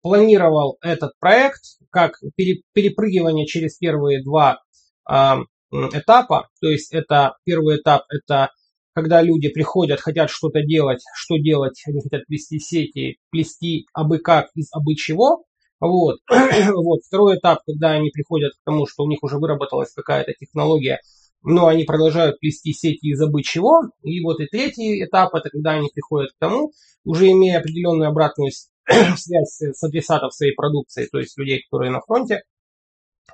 планировал 0.01 0.77
этот 0.81 1.13
проект 1.19 1.61
как 1.89 2.19
перепрыгивание 2.35 3.47
через 3.47 3.77
первые 3.77 4.23
два 4.23 4.59
а, 5.03 5.39
этапа. 5.71 6.49
То 6.61 6.67
есть 6.67 6.93
это 6.93 7.37
первый 7.43 7.77
этап, 7.77 8.03
это 8.09 8.51
когда 8.93 9.21
люди 9.21 9.49
приходят, 9.49 9.99
хотят 9.99 10.29
что-то 10.29 10.61
делать, 10.61 11.01
что 11.15 11.37
делать, 11.37 11.81
они 11.87 12.01
хотят 12.01 12.27
плести 12.27 12.59
сети, 12.59 13.17
плести 13.31 13.87
абы 13.93 14.19
как 14.19 14.49
из 14.53 14.69
абы 14.73 14.95
чего. 14.95 15.45
Вот. 15.81 16.19
вот. 16.29 17.01
Второй 17.05 17.37
этап, 17.37 17.59
когда 17.65 17.91
они 17.91 18.11
приходят 18.11 18.53
к 18.53 18.63
тому, 18.63 18.87
что 18.87 19.03
у 19.03 19.07
них 19.07 19.23
уже 19.23 19.37
выработалась 19.37 19.91
какая-то 19.93 20.33
технология, 20.33 20.99
но 21.43 21.67
они 21.67 21.83
продолжают 21.83 22.39
плести 22.39 22.71
сети 22.71 23.07
из 23.07 23.21
абы 23.21 23.41
чего. 23.41 23.81
И 24.03 24.23
вот 24.23 24.39
и 24.39 24.45
третий 24.45 25.03
этап, 25.03 25.33
это 25.33 25.49
когда 25.49 25.71
они 25.71 25.89
приходят 25.93 26.31
к 26.31 26.39
тому, 26.39 26.71
уже 27.03 27.31
имея 27.31 27.59
определенную 27.59 28.09
обратную 28.09 28.51
связь 29.17 29.59
с 29.59 29.83
адресатом 29.83 30.29
своей 30.31 30.53
продукции, 30.53 31.09
то 31.11 31.17
есть 31.17 31.37
людей, 31.37 31.63
которые 31.63 31.91
на 31.91 31.99
фронте. 32.01 32.43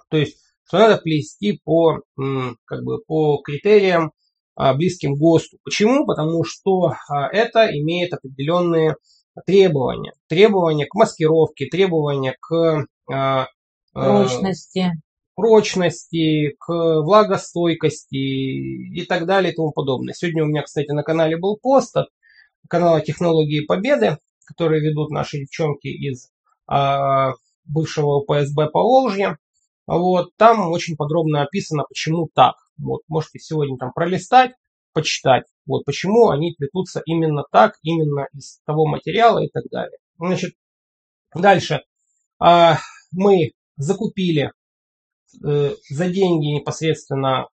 То 0.10 0.18
есть, 0.18 0.38
что 0.66 0.80
надо 0.80 0.98
плести 0.98 1.60
по, 1.63 2.01
как 2.66 2.84
бы, 2.84 3.00
по 3.06 3.42
критериям, 3.44 4.13
а, 4.56 4.74
близким 4.74 5.16
ГОСТу. 5.16 5.60
Почему? 5.63 6.06
Потому 6.06 6.44
что 6.44 6.94
а, 7.10 7.27
это 7.32 7.68
имеет 7.77 8.13
определенные 8.13 8.96
требования. 9.46 10.13
Требования 10.27 10.86
к 10.86 10.96
маскировке, 10.96 11.67
требования 11.67 12.36
к 12.39 12.86
а, 13.12 13.48
прочности, 13.94 14.91
прочности, 15.36 16.56
к 16.60 16.67
влагостойкости 16.67 18.15
и 18.15 19.06
так 19.06 19.25
далее 19.25 19.53
и 19.53 19.56
тому 19.56 19.72
подобное. 19.72 20.13
Сегодня 20.13 20.44
у 20.44 20.48
меня, 20.48 20.63
кстати, 20.63 20.91
на 20.91 21.03
канале 21.03 21.38
был 21.38 21.58
пост 21.62 21.96
от 21.96 22.08
канала 22.67 23.01
Технологии 23.01 23.65
Победы, 23.65 24.17
которые 24.46 24.82
ведут 24.82 25.12
наши 25.12 25.39
девчонки 25.39 25.88
из 25.88 26.29
а, 26.67 27.34
бывшего 27.65 28.22
ПСБ 28.22 28.70
по 28.70 28.82
Волжье. 28.82 29.38
Вот, 29.86 30.36
там 30.36 30.70
очень 30.72 30.98
подробно 30.98 31.44
описано, 31.44 31.84
почему 31.88 32.29
так. 32.34 32.56
Вот, 32.77 33.01
можете 33.08 33.39
сегодня 33.39 33.77
там 33.77 33.91
пролистать, 33.94 34.51
почитать, 34.94 35.46
вот, 35.68 35.86
почему 35.86 36.30
они 36.30 36.56
плетутся 36.58 37.02
именно 37.06 37.44
так, 37.52 37.76
именно 37.84 38.28
из 38.34 38.60
того 38.66 38.86
материала 38.86 39.40
и 39.40 39.50
так 39.50 39.64
далее. 39.72 39.98
Значит, 40.18 40.54
дальше. 41.36 41.82
А, 42.40 42.78
мы 43.12 43.52
закупили 43.76 44.52
э, 45.44 45.76
за 45.90 46.10
деньги 46.10 46.48
непосредственно 46.48 47.48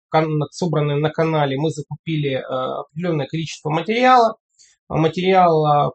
собранные 0.51 0.97
на 0.97 1.09
канале, 1.09 1.57
мы 1.57 1.69
закупили 1.69 2.31
э, 2.31 2.41
определенное 2.41 3.27
количество 3.27 3.69
материала. 3.69 4.35
Материала 4.87 5.93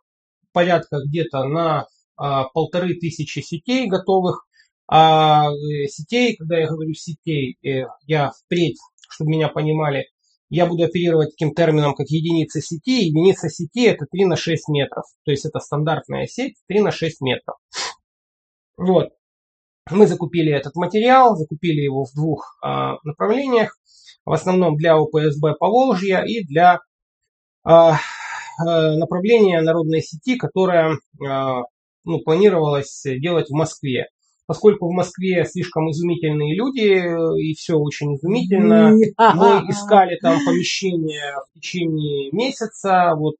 порядка 0.53 0.99
где-то 1.07 1.45
на 1.45 1.87
а, 2.17 2.45
полторы 2.45 2.95
тысячи 2.95 3.41
сетей 3.41 3.89
готовых. 3.89 4.47
А 4.89 5.49
э, 5.49 5.87
сетей, 5.87 6.37
когда 6.37 6.59
я 6.59 6.67
говорю 6.67 6.93
сетей, 6.93 7.57
э, 7.65 7.85
я 8.07 8.31
впредь, 8.33 8.79
чтобы 9.09 9.31
меня 9.31 9.49
понимали, 9.49 10.07
я 10.51 10.67
буду 10.67 10.85
оперировать 10.85 11.31
таким 11.31 11.55
термином, 11.55 11.95
как 11.95 12.09
единица 12.09 12.61
сети. 12.61 13.07
Единица 13.07 13.49
сети 13.49 13.85
это 13.85 14.05
3 14.11 14.27
на 14.27 14.37
6 14.37 14.69
метров. 14.69 15.05
То 15.25 15.31
есть 15.31 15.47
это 15.47 15.61
стандартная 15.61 16.27
сеть 16.27 16.57
3 16.69 16.81
на 16.81 16.91
6 16.91 17.21
метров. 17.23 17.57
Вот. 18.77 19.11
Мы 19.91 20.07
закупили 20.07 20.53
этот 20.53 20.75
материал, 20.77 21.37
закупили 21.37 21.81
его 21.81 22.05
в 22.05 22.13
двух 22.15 22.59
а, 22.63 22.97
направлениях. 23.05 23.77
В 24.25 24.33
основном 24.33 24.77
для 24.77 24.97
ОПСБ 24.97 25.59
Поволжья 25.59 26.23
и 26.23 26.45
для 26.45 26.81
а, 27.65 27.99
Э, 28.61 28.97
направление 28.97 29.63
народной 29.63 30.03
сети, 30.03 30.37
которое 30.37 30.93
э, 30.93 31.63
ну, 32.05 32.19
планировалось 32.23 33.03
делать 33.05 33.49
в 33.49 33.55
Москве. 33.55 34.09
Поскольку 34.51 34.89
в 34.89 34.93
Москве 34.93 35.45
слишком 35.45 35.89
изумительные 35.93 36.57
люди, 36.57 36.81
э, 36.81 37.41
и 37.41 37.55
все 37.55 37.77
очень 37.77 38.17
изумительно, 38.17 38.91
мы 38.91 39.71
искали 39.71 40.19
там 40.21 40.45
помещение 40.45 41.37
в 41.37 41.55
течение 41.55 42.33
месяца. 42.33 43.15
Вот 43.17 43.37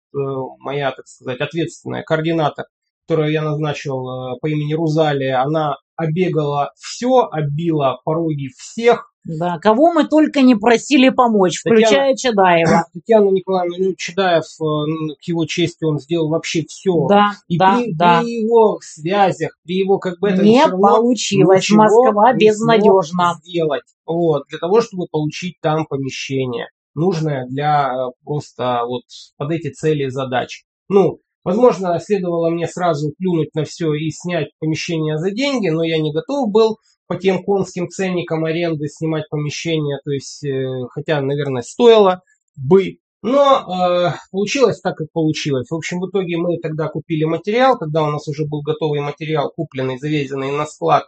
моя, 0.61 0.93
так 0.93 1.09
сказать, 1.09 1.41
ответственная 1.41 2.05
координатор, 2.05 2.67
которую 3.09 3.33
я 3.33 3.43
назначил 3.43 4.39
по 4.41 4.47
имени 4.47 4.75
Рузалия, 4.75 5.43
она 5.43 5.79
обегала 5.97 6.71
все, 6.77 7.23
оббила 7.23 7.99
пороги 8.05 8.49
всех, 8.57 9.10
да, 9.25 9.59
кого 9.59 9.93
мы 9.93 10.07
только 10.07 10.41
не 10.41 10.55
просили 10.55 11.11
помочь, 11.11 11.61
включая 11.61 12.15
Татьяна, 12.15 12.17
Чадаева. 12.17 12.85
Татьяна 12.95 13.29
Николаевна 13.31 13.77
ну, 13.79 13.95
Чадаев, 13.97 14.45
э, 14.45 15.15
к 15.23 15.29
его 15.29 15.45
чести, 15.47 15.85
он 15.85 15.99
сделал 15.99 16.31
вообще 16.31 16.65
все. 16.67 17.07
Да, 17.07 17.33
и 17.47 17.59
да, 17.59 17.77
при, 17.77 17.95
да. 17.95 18.21
при 18.21 18.43
его 18.43 18.79
связях, 18.83 19.59
при 19.65 19.77
его 19.77 19.99
как 19.99 20.19
бы 20.21 20.31
это 20.31 20.43
не 20.43 20.67
получилось. 20.67 21.69
Москва 21.71 22.33
безнадежна. 22.33 23.39
Сделать. 23.43 23.85
Вот, 24.07 24.45
для 24.49 24.59
того, 24.59 24.81
чтобы 24.81 25.07
получить 25.11 25.57
там 25.61 25.87
помещение, 25.87 26.69
нужное 26.95 27.47
для 27.47 27.93
э, 27.93 28.11
просто 28.25 28.81
вот 28.87 29.03
под 29.37 29.51
эти 29.53 29.71
цели 29.71 30.05
и 30.05 30.11
задачи. 30.11 30.65
Ну, 30.89 31.21
Возможно, 31.43 31.99
следовало 31.99 32.51
мне 32.51 32.67
сразу 32.67 33.15
плюнуть 33.17 33.55
на 33.55 33.65
все 33.65 33.95
и 33.95 34.11
снять 34.11 34.51
помещение 34.59 35.17
за 35.17 35.31
деньги, 35.31 35.71
но 35.71 35.83
я 35.83 35.99
не 35.99 36.13
готов 36.13 36.51
был 36.51 36.77
по 37.11 37.17
тем 37.17 37.43
конским 37.43 37.89
ценникам 37.89 38.45
аренды 38.45 38.87
снимать 38.87 39.29
помещение, 39.29 39.99
то 40.05 40.13
есть, 40.13 40.45
э, 40.45 40.87
хотя, 40.93 41.21
наверное, 41.21 41.63
стоило 41.63 42.23
бы. 42.55 42.99
Но 43.21 43.65
э, 43.67 44.13
получилось 44.31 44.81
так, 44.81 44.97
как 44.97 45.11
получилось. 45.11 45.69
В 45.71 45.75
общем, 45.75 45.99
в 45.99 46.09
итоге 46.09 46.37
мы 46.37 46.59
тогда 46.59 46.87
купили 46.87 47.25
материал, 47.25 47.77
когда 47.77 48.05
у 48.05 48.13
нас 48.13 48.29
уже 48.29 48.47
был 48.47 48.63
готовый 48.63 49.01
материал, 49.01 49.51
купленный, 49.51 49.99
завезенный 49.99 50.53
на 50.53 50.67
склад. 50.67 51.03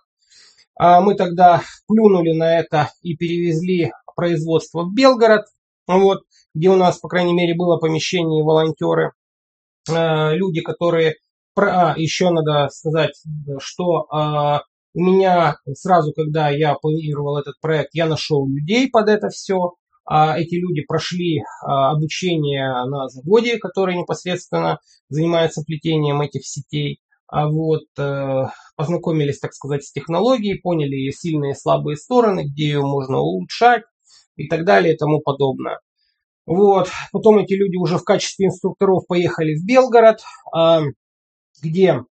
А 0.77 1.01
мы 1.01 1.15
тогда 1.15 1.63
плюнули 1.87 2.33
на 2.33 2.59
это 2.59 2.91
и 3.03 3.15
перевезли 3.15 3.93
производство 4.17 4.83
в 4.83 4.93
Белгород, 4.93 5.45
вот, 5.87 6.23
где 6.53 6.69
у 6.69 6.75
нас, 6.75 6.99
по 6.99 7.07
крайней 7.07 7.33
мере, 7.33 7.55
было 7.55 7.77
помещение 7.77 8.41
и 8.41 8.45
волонтеры. 8.45 9.13
Э, 9.89 10.35
люди, 10.35 10.63
которые... 10.63 11.15
А, 11.55 11.95
еще 11.97 12.31
надо 12.31 12.71
сказать, 12.71 13.23
что 13.61 14.09
э, 14.11 14.72
у 14.95 15.01
меня 15.01 15.57
сразу, 15.75 16.13
когда 16.13 16.51
я 16.51 16.75
планировал 16.75 17.39
этот 17.39 17.55
проект, 17.61 17.91
я 17.95 18.07
нашел 18.07 18.47
людей 18.47 18.91
под 18.91 19.09
это 19.09 19.29
все. 19.29 19.75
А 20.05 20.37
эти 20.37 20.57
люди 20.57 20.83
прошли 20.83 21.43
а, 21.63 21.93
обучение 21.93 22.69
на 22.87 23.09
заводе, 23.09 23.59
который 23.59 23.97
непосредственно 23.97 24.81
занимается 25.09 25.63
плетением 25.63 26.21
этих 26.21 26.45
сетей. 26.45 26.99
А 27.29 27.49
вот 27.49 27.85
э, 27.99 28.43
познакомились, 28.77 29.39
так 29.39 29.55
сказать, 29.55 29.85
с 29.85 29.93
технологией, 29.93 30.61
поняли 30.61 30.97
ее 30.97 31.13
сильные 31.13 31.53
и 31.53 31.57
слабые 31.57 31.97
стороны, 31.97 32.45
где 32.45 32.65
ее 32.65 32.83
можно 32.83 33.21
улучшать 33.21 33.85
и 34.37 34.49
так 34.49 34.67
далее 34.67 34.93
и 34.93 34.99
тому 34.99 35.23
подобное. 35.23 35.81
Вот. 36.45 36.91
Потом 37.11 37.39
эти 37.39 37.55
люди 37.55 37.77
уже 37.77 37.97
в 37.97 38.05
качестве 38.05 38.47
инструкторов 38.47 39.07
поехали 39.07 39.55
в 39.55 39.65
Белгород, 39.65 40.21
где 41.63 42.03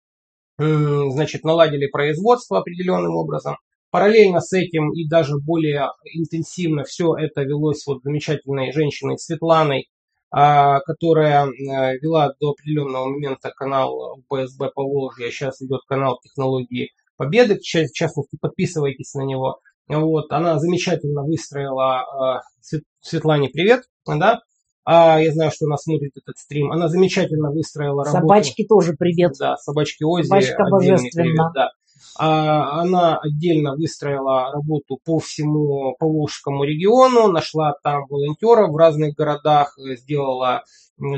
значит, 1.11 1.43
наладили 1.43 1.87
производство 1.87 2.59
определенным 2.59 3.15
образом. 3.15 3.57
Параллельно 3.89 4.39
с 4.39 4.53
этим 4.53 4.93
и 4.93 5.07
даже 5.07 5.35
более 5.37 5.89
интенсивно 6.13 6.83
все 6.83 7.15
это 7.15 7.41
велось 7.41 7.85
вот 7.85 8.03
замечательной 8.03 8.71
женщиной 8.71 9.17
Светланой, 9.17 9.89
а, 10.33 10.79
которая 10.81 11.47
э, 11.47 11.97
вела 11.99 12.33
до 12.39 12.51
определенного 12.51 13.09
момента 13.09 13.51
канал 13.53 14.23
ПСБ 14.29 14.71
по 14.73 14.83
Волжье, 14.83 15.29
сейчас 15.29 15.61
идет 15.61 15.81
канал 15.87 16.19
технологии 16.23 16.91
Победы, 17.21 17.59
в 17.59 17.61
частности, 17.61 18.35
подписывайтесь 18.41 19.13
на 19.13 19.21
него. 19.21 19.59
Вот, 19.87 20.31
она 20.31 20.57
замечательно 20.57 21.21
выстроила, 21.21 22.41
э, 22.73 22.77
Светлане 23.01 23.49
привет, 23.49 23.83
да, 24.07 24.39
а 24.83 25.19
я 25.19 25.31
знаю, 25.31 25.51
что 25.51 25.65
она 25.65 25.77
смотрит 25.77 26.11
этот 26.15 26.37
стрим. 26.37 26.71
Она 26.71 26.87
замечательно 26.87 27.51
выстроила 27.51 28.03
работу. 28.03 28.21
Собачки 28.21 28.65
тоже 28.65 28.93
привет. 28.97 29.33
Да, 29.39 29.57
собачки 29.57 30.03
Ози. 30.03 30.27
Собачка 30.27 30.63
божественна. 30.69 31.23
Привет, 31.23 31.53
да. 31.53 31.69
А, 32.17 32.81
она 32.81 33.17
отдельно 33.17 33.75
выстроила 33.75 34.51
работу 34.51 34.99
по 35.05 35.19
всему 35.19 35.95
Поволжскому 35.99 36.63
региону, 36.63 37.27
нашла 37.27 37.73
там 37.83 38.05
волонтеров 38.09 38.71
в 38.71 38.75
разных 38.75 39.15
городах, 39.15 39.77
сделала 39.77 40.63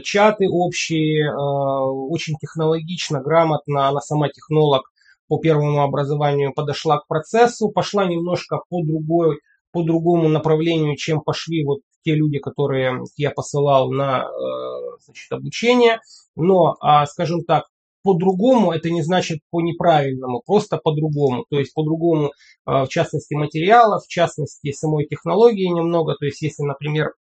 чаты 0.03 0.47
общие, 0.49 1.25
э, 1.25 1.33
очень 1.33 2.35
технологично, 2.39 3.21
грамотно, 3.21 3.87
она 3.87 4.01
сама 4.01 4.29
технолог 4.29 4.83
по 5.27 5.39
первому 5.39 5.81
образованию 5.81 6.53
подошла 6.53 6.99
к 6.99 7.07
процессу, 7.07 7.69
пошла 7.69 8.05
немножко 8.05 8.59
по 8.69 8.83
другой 8.83 9.39
по 9.71 9.81
другому 9.81 10.29
направлению, 10.29 10.95
чем 10.95 11.21
пошли 11.21 11.65
вот 11.65 11.79
те 12.03 12.15
люди, 12.15 12.39
которые 12.39 13.01
я 13.17 13.31
посылал 13.31 13.91
на 13.91 14.23
э, 14.23 14.97
значит, 15.05 15.31
обучение. 15.31 15.99
Но, 16.35 16.75
а, 16.79 17.05
скажем 17.05 17.43
так, 17.43 17.65
по-другому 18.03 18.71
это 18.71 18.89
не 18.91 19.01
значит 19.01 19.39
по 19.49 19.61
неправильному, 19.61 20.43
просто 20.45 20.77
по-другому. 20.77 21.45
То 21.49 21.57
есть 21.57 21.73
по-другому, 21.73 22.27
э, 22.27 22.31
в 22.65 22.87
частности, 22.87 23.33
материалов, 23.33 24.03
в 24.03 24.09
частности, 24.09 24.71
самой 24.71 25.05
технологии 25.05 25.67
немного. 25.67 26.15
То 26.19 26.25
есть 26.25 26.41
если, 26.41 26.63
например, 26.63 27.13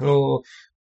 э, 0.00 0.06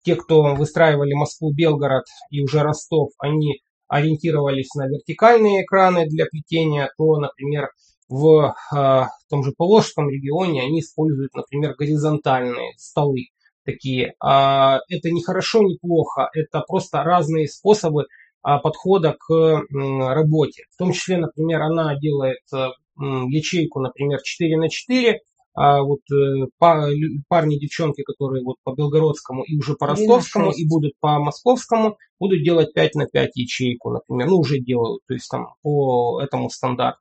те, 0.02 0.16
кто 0.16 0.54
выстраивали 0.54 1.12
Москву-Белгород 1.12 2.04
и 2.30 2.42
уже 2.42 2.62
Ростов, 2.62 3.10
они 3.18 3.60
ориентировались 3.88 4.72
на 4.74 4.86
вертикальные 4.86 5.64
экраны 5.64 6.06
для 6.06 6.24
плетения, 6.26 6.90
то, 6.96 7.16
например, 7.18 7.70
в 8.10 8.54
э, 8.74 9.06
том 9.30 9.44
же 9.44 9.52
Поволжском 9.56 10.10
регионе 10.10 10.62
они 10.62 10.80
используют, 10.80 11.32
например, 11.34 11.74
горизонтальные 11.78 12.74
столы 12.76 13.28
такие. 13.64 14.14
А 14.20 14.80
это 14.88 15.10
не 15.10 15.22
хорошо, 15.22 15.62
не 15.62 15.78
плохо, 15.80 16.28
это 16.34 16.62
просто 16.66 17.02
разные 17.04 17.46
способы 17.46 18.06
а, 18.42 18.58
подхода 18.58 19.16
к 19.18 19.62
работе. 19.70 20.64
В 20.74 20.78
том 20.78 20.92
числе, 20.92 21.18
например, 21.18 21.62
она 21.62 21.94
делает 21.98 22.40
э, 22.52 22.68
ячейку, 22.98 23.80
например, 23.80 24.20
4 24.22 24.56
на 24.56 24.68
4, 24.68 25.20
а 25.54 25.82
вот 25.82 26.00
э, 26.12 26.46
парни, 26.58 27.58
девчонки, 27.58 28.02
которые 28.02 28.44
вот 28.44 28.56
по 28.62 28.72
Белгородскому 28.72 29.42
и 29.42 29.56
уже 29.56 29.74
по 29.74 29.86
Ростовскому, 29.88 30.52
и 30.52 30.66
будут 30.66 30.92
по 31.00 31.18
Московскому, 31.18 31.96
будут 32.18 32.44
делать 32.44 32.72
5 32.72 32.94
на 32.94 33.06
5 33.06 33.36
ячейку, 33.36 33.90
например, 33.90 34.28
ну 34.28 34.38
уже 34.38 34.60
делают, 34.60 35.02
то 35.06 35.14
есть 35.14 35.28
там 35.28 35.54
по 35.62 36.20
этому 36.22 36.50
стандарту. 36.50 37.00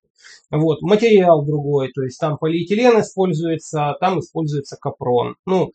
Вот, 0.51 0.81
материал 0.81 1.45
другой, 1.45 1.91
то 1.93 2.01
есть 2.01 2.19
там 2.19 2.37
полиэтилен 2.37 2.99
используется, 2.99 3.95
там 3.99 4.19
используется 4.19 4.77
капрон. 4.77 5.35
Ну, 5.45 5.71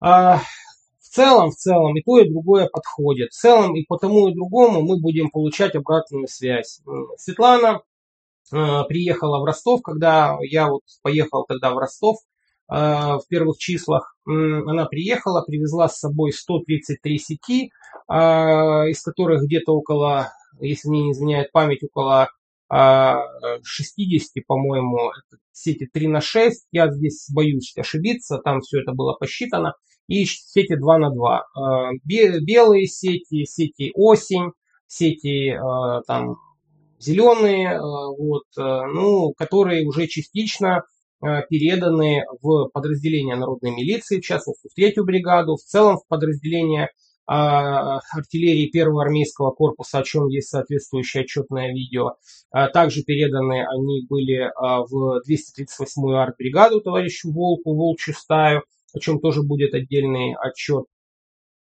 а 0.00 0.38
в 1.00 1.08
целом, 1.08 1.50
в 1.50 1.56
целом 1.56 1.96
и 1.96 2.02
то, 2.02 2.18
и 2.18 2.28
другое 2.28 2.68
подходит. 2.68 3.30
В 3.30 3.40
целом 3.40 3.74
и 3.74 3.84
по 3.84 3.96
тому, 3.96 4.28
и 4.28 4.34
другому 4.34 4.82
мы 4.82 5.00
будем 5.00 5.30
получать 5.30 5.74
обратную 5.74 6.28
связь. 6.28 6.80
Светлана 7.16 7.80
приехала 8.50 9.40
в 9.40 9.44
Ростов, 9.44 9.82
когда 9.82 10.36
я 10.42 10.68
вот 10.68 10.82
поехал 11.02 11.44
тогда 11.46 11.72
в 11.72 11.78
Ростов 11.78 12.16
э, 12.70 12.74
в 12.74 13.22
первых 13.28 13.58
числах. 13.58 14.16
Она 14.26 14.86
приехала, 14.86 15.42
привезла 15.42 15.88
с 15.88 15.98
собой 15.98 16.32
133 16.32 17.18
сети, 17.18 17.70
э, 18.08 18.14
из 18.14 19.02
которых 19.02 19.42
где-то 19.42 19.72
около, 19.72 20.30
если 20.60 20.88
мне 20.88 21.04
не 21.04 21.12
изменяет 21.12 21.52
память, 21.52 21.82
около 21.82 22.28
60, 22.68 24.44
по-моему, 24.44 25.12
сети 25.52 25.86
3 25.86 26.08
на 26.08 26.20
6. 26.20 26.66
Я 26.72 26.90
здесь 26.90 27.28
боюсь 27.32 27.72
ошибиться, 27.76 28.38
там 28.38 28.60
все 28.60 28.80
это 28.80 28.90
было 28.92 29.12
посчитано. 29.12 29.74
И 30.08 30.24
сети 30.24 30.74
2 30.74 30.98
на 30.98 31.10
2. 31.10 31.44
А, 31.54 31.90
белые 32.02 32.86
сети, 32.88 33.44
сети 33.44 33.92
осень, 33.94 34.50
сети 34.88 35.56
там 36.08 36.38
зеленые, 36.98 37.78
а, 37.78 37.80
вот, 38.08 38.44
ну, 38.56 39.32
которые 39.36 39.86
уже 39.86 40.06
частично 40.06 40.82
переданы 41.48 42.24
в 42.42 42.68
подразделение 42.68 43.36
народной 43.36 43.70
милиции, 43.70 44.20
в 44.20 44.24
частности, 44.24 44.68
в 44.68 44.74
третью 44.74 45.04
бригаду, 45.04 45.56
в 45.56 45.62
целом 45.62 45.96
в 45.96 46.06
подразделение 46.06 46.90
артиллерии 47.26 48.70
первого 48.70 49.02
армейского 49.02 49.50
корпуса, 49.50 49.98
о 49.98 50.02
чем 50.04 50.28
есть 50.28 50.48
соответствующее 50.48 51.24
отчетное 51.24 51.72
видео. 51.72 52.12
Также 52.72 53.02
переданы 53.02 53.66
они 53.66 54.06
были 54.08 54.52
в 54.60 55.22
238-ю 55.28 56.16
артбригаду 56.16 56.80
товарищу 56.82 57.32
Волку, 57.32 57.74
Волчью 57.74 58.14
стаю, 58.14 58.62
о 58.94 59.00
чем 59.00 59.18
тоже 59.18 59.42
будет 59.42 59.74
отдельный 59.74 60.36
отчет. 60.40 60.84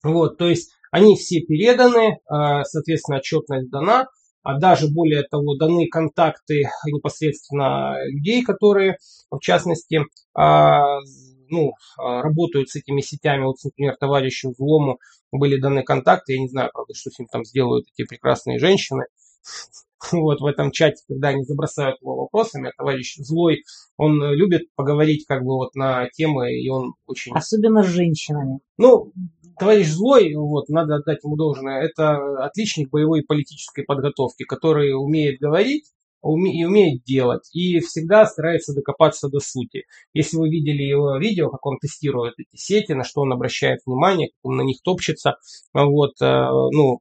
Вот, 0.04 0.38
то 0.38 0.48
есть 0.48 0.72
они 0.92 1.16
все 1.16 1.40
переданы, 1.40 2.20
соответственно, 2.28 3.18
отчетность 3.18 3.72
дана, 3.72 4.06
а 4.46 4.60
даже 4.60 4.88
более 4.88 5.24
того, 5.24 5.56
даны 5.58 5.88
контакты 5.88 6.70
непосредственно 6.86 7.98
людей, 8.06 8.44
которые, 8.44 8.98
в 9.32 9.40
частности, 9.40 10.02
ну, 10.36 11.74
работают 11.98 12.70
с 12.70 12.76
этими 12.76 13.02
сетями. 13.02 13.46
Вот, 13.46 13.56
например, 13.64 13.96
товарищу 14.00 14.54
Злому 14.56 15.00
были 15.32 15.60
даны 15.60 15.84
контакты. 15.84 16.34
Я 16.34 16.40
не 16.40 16.48
знаю, 16.48 16.70
правда, 16.72 16.94
что 16.94 17.10
с 17.10 17.18
ним 17.18 17.28
там 17.28 17.44
сделают 17.44 17.88
эти 17.94 18.08
прекрасные 18.08 18.60
женщины. 18.60 19.06
Вот 20.12 20.40
в 20.40 20.46
этом 20.46 20.70
чате, 20.70 21.04
когда 21.08 21.30
они 21.30 21.44
забросают 21.46 22.00
его 22.00 22.16
вопросами, 22.16 22.70
а 22.70 22.78
товарищ 22.78 23.16
Злой, 23.18 23.64
он 23.98 24.22
любит 24.34 24.68
поговорить 24.76 25.26
как 25.26 25.42
бы 25.42 25.56
вот 25.56 25.74
на 25.74 26.08
темы, 26.10 26.54
и 26.54 26.70
он 26.70 26.94
очень... 27.08 27.34
Особенно 27.34 27.82
с 27.82 27.88
женщинами. 27.88 28.60
Ну, 28.78 29.14
товарищ 29.58 29.88
Злой, 29.88 30.34
вот, 30.36 30.70
надо 30.70 30.96
отдать 30.96 31.24
ему 31.24 31.36
должное, 31.36 31.82
это 31.82 32.18
отличник 32.44 32.90
боевой 32.90 33.22
и 33.22 33.26
политической 33.26 33.84
подготовки, 33.84 34.44
который 34.44 34.94
умеет 34.94 35.40
говорить, 35.40 35.86
и 36.24 36.66
умеет 36.66 37.04
делать, 37.04 37.48
и 37.54 37.80
всегда 37.82 38.26
старается 38.26 38.74
докопаться 38.74 39.30
до 39.30 39.40
сути. 39.40 39.84
Если 40.14 40.38
вы 40.38 40.50
видели 40.50 40.82
его 40.82 41.16
видео, 41.18 41.52
как 41.52 41.64
он 41.66 41.78
тестирует 41.78 42.34
эти 42.40 42.56
сети, 42.56 42.94
на 42.94 43.04
что 43.04 43.22
он 43.22 43.32
обращает 43.32 43.82
внимание, 43.86 44.30
как 44.30 44.52
он 44.52 44.58
на 44.58 44.64
них 44.64 44.82
топчется, 44.84 45.36
вот, 45.74 46.14
э, 46.22 46.50
ну, 46.72 47.00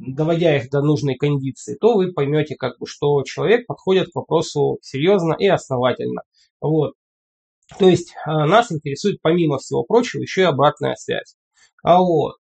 доводя 0.00 0.56
их 0.56 0.70
до 0.70 0.82
нужной 0.82 1.14
кондиции, 1.14 1.76
то 1.80 1.94
вы 1.94 2.12
поймете, 2.12 2.56
как 2.56 2.78
бы, 2.80 2.86
что 2.86 3.22
человек 3.22 3.66
подходит 3.66 4.10
к 4.10 4.16
вопросу 4.16 4.78
серьезно 4.82 5.34
и 5.38 5.46
основательно. 5.46 6.22
Вот. 6.60 6.94
То 7.78 7.88
есть 7.88 8.12
э, 8.26 8.30
нас 8.30 8.72
интересует, 8.72 9.20
помимо 9.22 9.58
всего 9.58 9.84
прочего, 9.84 10.22
еще 10.22 10.40
и 10.40 10.44
обратная 10.44 10.96
связь. 10.96 11.36
А 11.82 11.98
вот. 11.98 12.36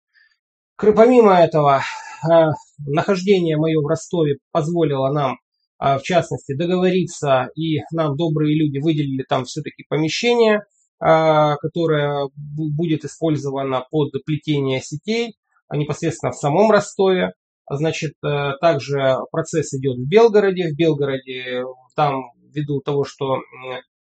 Помимо 0.76 1.34
этого, 1.34 1.82
э, 2.30 2.50
нахождение 2.86 3.56
мое 3.56 3.80
в 3.80 3.86
Ростове 3.86 4.38
позволило 4.52 5.12
нам, 5.12 5.38
в 5.78 6.00
частности, 6.02 6.56
договориться, 6.56 7.50
и 7.54 7.80
нам 7.92 8.16
добрые 8.16 8.58
люди 8.58 8.78
выделили 8.78 9.24
там 9.28 9.44
все-таки 9.44 9.84
помещение, 9.88 10.62
которое 10.98 12.30
будет 12.34 13.04
использовано 13.04 13.84
под 13.90 14.12
плетение 14.24 14.80
сетей 14.80 15.36
непосредственно 15.70 16.32
в 16.32 16.36
самом 16.36 16.70
Ростове. 16.70 17.32
Значит, 17.68 18.12
э, 18.24 18.52
также 18.60 19.16
процесс 19.32 19.74
идет 19.74 19.96
в 19.98 20.08
Белгороде. 20.08 20.68
В 20.68 20.76
Белгороде 20.76 21.64
там 21.96 22.22
ввиду 22.54 22.80
того, 22.80 23.04
что 23.04 23.40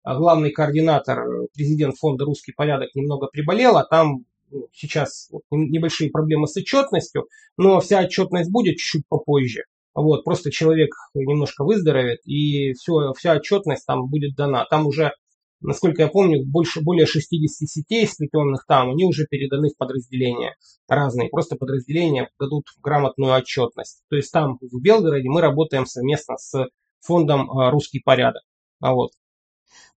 главный 0.04 0.50
координатор, 0.50 1.24
президент 1.54 1.94
фонда 1.96 2.24
«Русский 2.24 2.52
порядок» 2.52 2.90
немного 2.94 3.28
приболел, 3.28 3.76
а 3.76 3.84
там 3.84 4.24
сейчас 4.72 5.30
небольшие 5.50 6.10
проблемы 6.10 6.46
с 6.46 6.56
отчетностью, 6.56 7.26
но 7.56 7.80
вся 7.80 8.00
отчетность 8.00 8.50
будет 8.50 8.76
чуть-чуть 8.76 9.08
попозже. 9.08 9.64
Вот, 9.94 10.24
просто 10.24 10.50
человек 10.50 10.90
немножко 11.14 11.64
выздоровеет, 11.64 12.18
и 12.26 12.72
все, 12.72 13.12
вся 13.16 13.34
отчетность 13.34 13.86
там 13.86 14.08
будет 14.08 14.34
дана. 14.34 14.66
Там 14.68 14.86
уже 14.86 15.12
насколько 15.64 16.02
я 16.02 16.08
помню, 16.08 16.44
больше, 16.44 16.80
более 16.82 17.06
60 17.06 17.68
сетей 17.68 18.06
сплетенных 18.06 18.64
там, 18.66 18.90
они 18.90 19.04
уже 19.04 19.26
переданы 19.26 19.70
в 19.70 19.76
подразделения 19.76 20.54
разные. 20.88 21.28
Просто 21.30 21.56
подразделения 21.56 22.30
дадут 22.38 22.66
грамотную 22.82 23.32
отчетность. 23.32 24.02
То 24.10 24.16
есть 24.16 24.30
там, 24.30 24.58
в 24.60 24.80
Белгороде, 24.80 25.28
мы 25.28 25.40
работаем 25.40 25.86
совместно 25.86 26.36
с 26.36 26.68
фондом 27.00 27.50
а, 27.50 27.70
«Русский 27.70 28.00
порядок». 28.00 28.42
А 28.80 28.92
вот. 28.92 29.10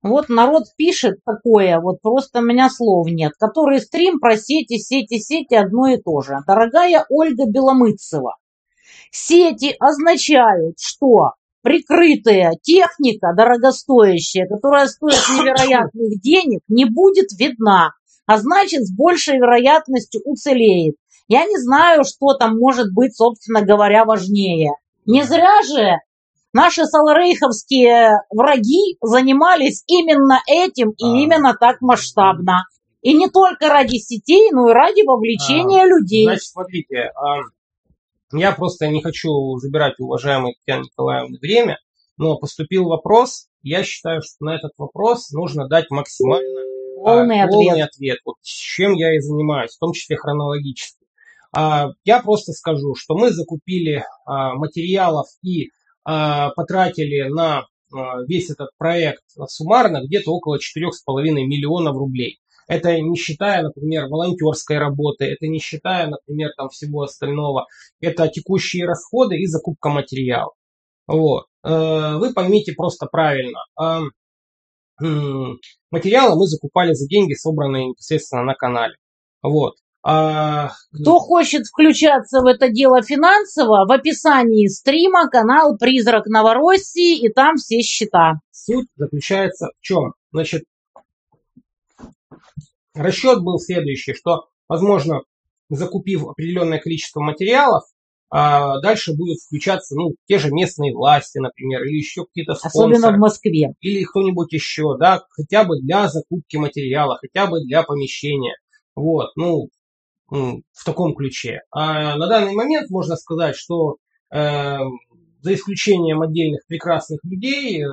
Вот 0.06 0.30
народ 0.30 0.66
пишет 0.78 1.16
такое, 1.26 1.80
вот 1.80 2.00
просто 2.00 2.38
у 2.38 2.44
меня 2.44 2.70
слов 2.70 3.08
нет, 3.08 3.32
который 3.40 3.80
стрим 3.80 4.20
про 4.20 4.38
сети, 4.38 4.78
сети, 4.78 5.18
сети 5.18 5.56
одно 5.56 5.88
и 5.88 5.98
то 5.98 6.22
же. 6.22 6.38
Дорогая 6.46 7.08
Ольга 7.10 7.48
Беломыцева, 7.48 8.36
сети 9.10 9.76
означают, 9.80 10.76
что 10.80 11.32
прикрытая 11.64 12.54
техника, 12.62 13.34
дорогостоящая, 13.36 14.48
которая 14.48 14.86
стоит 14.86 15.16
невероятных 15.30 16.22
денег, 16.22 16.62
не 16.68 16.86
будет 16.86 17.32
видна, 17.40 17.90
а 18.28 18.38
значит 18.38 18.86
с 18.86 18.96
большей 18.96 19.38
вероятностью 19.38 20.22
уцелеет. 20.24 20.98
Я 21.28 21.46
не 21.46 21.58
знаю, 21.58 22.04
что 22.04 22.36
там 22.36 22.60
может 22.60 22.94
быть, 22.94 23.16
собственно 23.16 23.64
говоря, 23.64 24.06
важнее. 24.06 24.74
Не 25.08 25.24
зря 25.24 25.64
же 25.64 25.96
наши 26.56 26.86
саларейховские 26.86 28.22
враги 28.32 28.98
занимались 29.02 29.84
именно 29.88 30.40
этим 30.48 30.92
и 30.92 31.04
а. 31.04 31.18
именно 31.18 31.56
так 31.60 31.82
масштабно. 31.82 32.64
И 33.02 33.14
не 33.14 33.30
только 33.30 33.68
ради 33.68 33.98
сетей, 33.98 34.50
но 34.52 34.70
и 34.70 34.74
ради 34.74 35.06
вовлечения 35.06 35.84
а, 35.84 35.86
людей. 35.86 36.26
Значит, 36.26 36.46
смотрите, 36.46 37.12
а, 37.16 37.42
я 38.32 38.54
просто 38.54 38.88
не 38.88 39.04
хочу 39.04 39.58
забирать 39.58 40.00
у 40.00 40.06
уважаемой 40.06 40.56
Татьяны 40.56 40.86
Николаевны 40.86 41.38
время, 41.40 41.78
но 42.18 42.38
поступил 42.38 42.86
вопрос. 42.86 43.48
Я 43.62 43.84
считаю, 43.84 44.22
что 44.22 44.46
на 44.46 44.56
этот 44.56 44.72
вопрос 44.78 45.32
нужно 45.32 45.68
дать 45.68 45.92
максимально 45.92 46.62
полный, 46.96 47.42
а, 47.42 47.48
полный 47.48 47.82
ответ. 47.82 47.90
ответ. 47.90 48.20
Вот 48.26 48.36
чем 48.42 48.94
я 48.94 49.14
и 49.14 49.20
занимаюсь, 49.20 49.76
в 49.76 49.80
том 49.80 49.92
числе 49.92 50.16
хронологически. 50.16 51.06
А, 51.56 51.90
я 52.06 52.22
просто 52.22 52.54
скажу, 52.54 52.96
что 52.96 53.16
мы 53.16 53.32
закупили 53.32 54.04
а, 54.26 54.56
материалов 54.56 55.28
и 55.44 55.70
потратили 56.06 57.28
на 57.30 57.66
а, 57.94 58.22
весь 58.28 58.50
этот 58.50 58.70
проект 58.78 59.24
суммарно 59.48 60.02
где-то 60.06 60.32
около 60.32 60.58
4,5 60.58 61.22
миллионов 61.24 61.98
рублей. 61.98 62.40
Это 62.68 63.00
не 63.00 63.16
считая, 63.16 63.62
например, 63.62 64.08
волонтерской 64.08 64.78
работы, 64.80 65.26
это 65.26 65.48
не 65.48 65.60
считая, 65.60 66.08
например, 66.08 66.52
там 66.58 66.70
всего 66.70 67.04
остального. 67.04 67.68
Это 68.02 68.28
текущие 68.28 68.86
расходы 68.86 69.38
и 69.38 69.46
закупка 69.46 69.90
материала. 69.90 70.52
Вот. 71.06 71.46
Э, 71.64 72.16
вы 72.18 72.34
поймите 72.34 72.74
просто 72.74 73.06
правильно. 73.06 73.60
А, 73.76 74.02
материалы 75.92 76.40
мы 76.40 76.48
закупали 76.48 76.94
за 76.94 77.08
деньги, 77.08 77.34
собранные 77.34 77.90
непосредственно 77.90 78.44
на 78.44 78.56
канале. 78.56 78.96
Вот. 79.44 79.76
А... 80.08 80.70
Кто 80.94 81.18
хочет 81.18 81.66
включаться 81.66 82.42
в 82.42 82.46
это 82.46 82.70
дело 82.70 83.02
финансово, 83.02 83.86
в 83.88 83.92
описании 83.92 84.68
стрима 84.68 85.28
канал 85.30 85.78
«Призрак 85.78 86.28
Новороссии» 86.28 87.18
и 87.26 87.30
там 87.30 87.56
все 87.56 87.82
счета. 87.82 88.34
Суть 88.52 88.88
заключается 88.96 89.70
в 89.76 89.82
чем? 89.82 90.14
Значит, 90.32 90.66
Расчет 92.94 93.42
был 93.42 93.60
следующий, 93.60 94.14
что, 94.14 94.46
возможно, 94.70 95.22
закупив 95.70 96.26
определенное 96.28 96.80
количество 96.80 97.20
материалов, 97.20 97.84
а 98.30 98.80
дальше 98.82 99.14
будут 99.14 99.40
включаться 99.40 99.96
ну, 99.96 100.12
те 100.28 100.40
же 100.40 100.52
местные 100.52 100.94
власти, 100.94 101.40
например, 101.40 101.84
или 101.84 101.98
еще 101.98 102.26
какие-то 102.26 102.54
спонсоры. 102.54 102.94
Особенно 102.94 103.18
в 103.18 103.20
Москве. 103.20 103.74
Или 103.82 104.04
кто-нибудь 104.04 104.54
еще, 104.54 104.98
да, 104.98 105.24
хотя 105.30 105.64
бы 105.64 105.80
для 105.82 106.08
закупки 106.08 106.58
материала, 106.58 107.18
хотя 107.20 107.48
бы 107.48 107.62
для 107.66 107.84
помещения. 107.84 108.56
Вот, 108.96 109.32
ну, 109.36 109.68
в 110.30 110.86
таком 110.86 111.16
ключе. 111.16 111.62
А 111.72 112.18
на 112.18 112.28
данный 112.28 112.54
момент 112.54 112.90
можно 112.90 113.16
сказать, 113.16 113.56
что 113.56 113.98
э, 114.34 114.78
за 115.42 115.54
исключением 115.54 116.22
отдельных 116.22 116.66
прекрасных 116.68 117.20
людей, 117.24 117.84
э, 117.84 117.88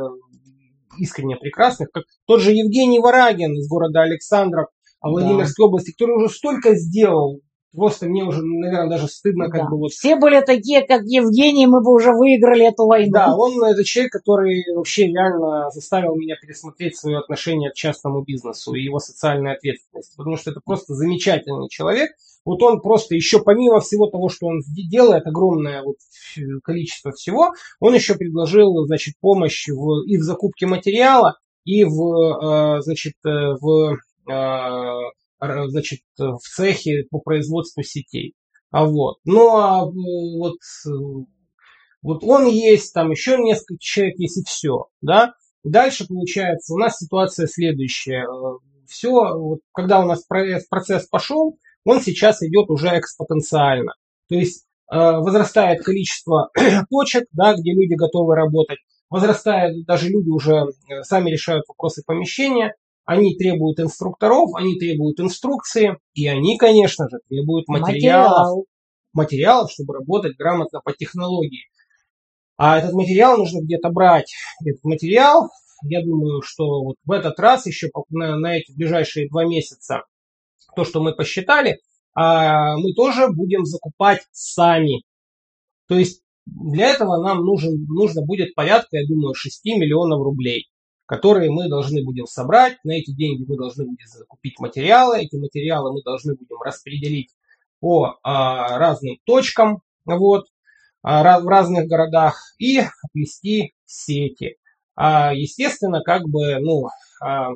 искренне 0.98 1.36
прекрасных, 1.36 1.90
как 1.92 2.04
тот 2.26 2.40
же 2.40 2.52
Евгений 2.52 2.98
Варагин 2.98 3.54
из 3.54 3.68
города 3.68 4.02
Александров, 4.02 4.68
а 5.00 5.10
Владимирской 5.10 5.64
да. 5.64 5.66
области, 5.66 5.92
который 5.92 6.16
уже 6.16 6.34
столько 6.34 6.74
сделал, 6.74 7.40
просто 7.74 8.06
мне 8.06 8.24
уже, 8.24 8.42
наверное, 8.42 8.88
даже 8.88 9.08
стыдно, 9.08 9.48
как 9.48 9.62
да. 9.62 9.68
бы 9.68 9.78
вот. 9.78 9.92
Все 9.92 10.16
были 10.16 10.40
такие, 10.40 10.86
как 10.86 11.02
Евгений, 11.04 11.66
мы 11.66 11.82
бы 11.82 11.92
уже 11.92 12.12
выиграли 12.12 12.66
эту 12.66 12.86
войну. 12.86 13.12
Да, 13.12 13.34
он 13.34 13.62
это 13.64 13.84
человек, 13.84 14.12
который 14.12 14.64
вообще 14.74 15.06
реально 15.06 15.70
заставил 15.70 16.14
меня 16.16 16.36
пересмотреть 16.40 16.96
свое 16.96 17.18
отношение 17.18 17.70
к 17.70 17.74
частному 17.74 18.22
бизнесу 18.22 18.74
и 18.74 18.82
его 18.82 18.98
социальной 18.98 19.54
ответственности, 19.54 20.16
потому 20.16 20.36
что 20.36 20.50
это 20.50 20.60
просто 20.64 20.94
замечательный 20.94 21.68
человек. 21.68 22.10
Вот 22.44 22.62
он 22.62 22.80
просто 22.80 23.14
еще 23.14 23.40
помимо 23.40 23.80
всего 23.80 24.08
того, 24.08 24.28
что 24.28 24.46
он 24.46 24.60
делает, 24.66 25.26
огромное 25.26 25.82
вот 25.82 25.96
количество 26.64 27.12
всего, 27.12 27.52
он 27.78 27.94
еще 27.94 28.14
предложил, 28.14 28.84
значит, 28.86 29.14
помощь 29.20 29.68
в, 29.68 30.04
и 30.06 30.16
в 30.16 30.22
закупке 30.22 30.66
материала, 30.66 31.38
и 31.64 31.84
в, 31.84 32.78
э, 32.78 32.80
значит, 32.82 33.14
э, 33.24 33.54
в 33.60 33.96
значит, 35.42 36.00
в 36.18 36.40
цехе 36.40 37.04
по 37.10 37.18
производству 37.18 37.82
сетей. 37.82 38.34
А 38.70 38.86
вот. 38.86 39.18
Ну 39.24 39.56
а 39.56 39.84
вот, 39.84 40.58
вот 42.02 42.24
он 42.24 42.46
есть, 42.46 42.92
там 42.94 43.10
еще 43.10 43.36
несколько 43.38 43.78
человек 43.80 44.18
есть 44.18 44.38
и 44.38 44.44
все. 44.44 44.86
Да? 45.00 45.34
Дальше 45.64 46.06
получается 46.06 46.74
у 46.74 46.78
нас 46.78 46.98
ситуация 46.98 47.46
следующая. 47.46 48.26
Все, 48.88 49.10
вот, 49.10 49.60
когда 49.72 50.00
у 50.00 50.06
нас 50.06 50.24
процесс 50.24 51.06
пошел, 51.06 51.58
он 51.84 52.00
сейчас 52.00 52.42
идет 52.42 52.70
уже 52.70 52.88
экспотенциально. 52.98 53.92
То 54.28 54.34
есть 54.34 54.66
э, 54.90 54.96
возрастает 54.96 55.84
количество 55.84 56.50
точек, 56.90 57.24
да, 57.32 57.54
где 57.54 57.72
люди 57.72 57.94
готовы 57.94 58.34
работать, 58.34 58.78
возрастает, 59.08 59.84
даже 59.86 60.08
люди 60.08 60.28
уже 60.30 60.66
э, 60.88 61.02
сами 61.02 61.30
решают 61.30 61.64
вопросы 61.68 62.02
помещения, 62.04 62.74
они 63.04 63.36
требуют 63.36 63.80
инструкторов, 63.80 64.54
они 64.54 64.78
требуют 64.78 65.20
инструкции, 65.20 65.96
и 66.14 66.26
они, 66.26 66.56
конечно 66.56 67.08
же, 67.08 67.18
требуют 67.28 67.68
материалов, 67.68 68.30
Материал. 68.30 68.66
материалов, 69.12 69.72
чтобы 69.72 69.94
работать 69.94 70.36
грамотно 70.36 70.80
по 70.84 70.92
технологии. 70.92 71.64
А 72.56 72.78
этот 72.78 72.92
материал 72.92 73.38
нужно 73.38 73.60
где-то 73.62 73.90
брать. 73.90 74.32
Этот 74.64 74.84
материал, 74.84 75.48
я 75.84 76.04
думаю, 76.04 76.42
что 76.42 76.84
вот 76.84 76.96
в 77.04 77.10
этот 77.10 77.38
раз 77.40 77.66
еще 77.66 77.88
на, 78.10 78.36
на 78.36 78.56
эти 78.56 78.72
ближайшие 78.72 79.28
два 79.28 79.44
месяца, 79.44 80.02
то, 80.76 80.84
что 80.84 81.02
мы 81.02 81.14
посчитали, 81.14 81.80
а, 82.14 82.76
мы 82.76 82.92
тоже 82.94 83.28
будем 83.32 83.64
закупать 83.64 84.20
сами. 84.30 85.02
То 85.88 85.98
есть 85.98 86.22
для 86.46 86.88
этого 86.88 87.22
нам 87.22 87.44
нужен, 87.44 87.84
нужно 87.88 88.24
будет 88.24 88.54
порядка, 88.54 88.96
я 88.96 89.06
думаю, 89.08 89.34
6 89.34 89.64
миллионов 89.64 90.22
рублей 90.22 90.68
которые 91.06 91.50
мы 91.50 91.68
должны 91.68 92.04
будем 92.04 92.26
собрать. 92.26 92.76
На 92.84 92.92
эти 92.92 93.12
деньги 93.12 93.44
мы 93.46 93.56
должны 93.56 93.84
будем 93.84 94.06
закупить 94.06 94.58
материалы. 94.58 95.18
Эти 95.18 95.36
материалы 95.36 95.92
мы 95.92 96.02
должны 96.02 96.34
будем 96.34 96.60
распределить 96.62 97.30
по 97.80 98.18
а, 98.22 98.78
разным 98.78 99.16
точкам 99.24 99.82
вот, 100.04 100.46
а, 101.02 101.40
в 101.40 101.46
разных 101.46 101.86
городах 101.86 102.40
и 102.58 102.80
оплести 103.02 103.74
сети. 103.84 104.56
А, 104.94 105.34
естественно, 105.34 106.00
как 106.02 106.28
бы, 106.28 106.58
ну, 106.60 106.86
а, 107.20 107.50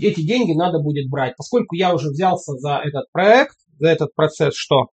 эти 0.00 0.20
деньги 0.22 0.52
надо 0.52 0.78
будет 0.78 1.10
брать. 1.10 1.34
Поскольку 1.36 1.74
я 1.74 1.94
уже 1.94 2.10
взялся 2.10 2.52
за 2.52 2.76
этот 2.84 3.10
проект, 3.12 3.56
за 3.78 3.88
этот 3.88 4.14
процесс, 4.14 4.54
что 4.54 4.88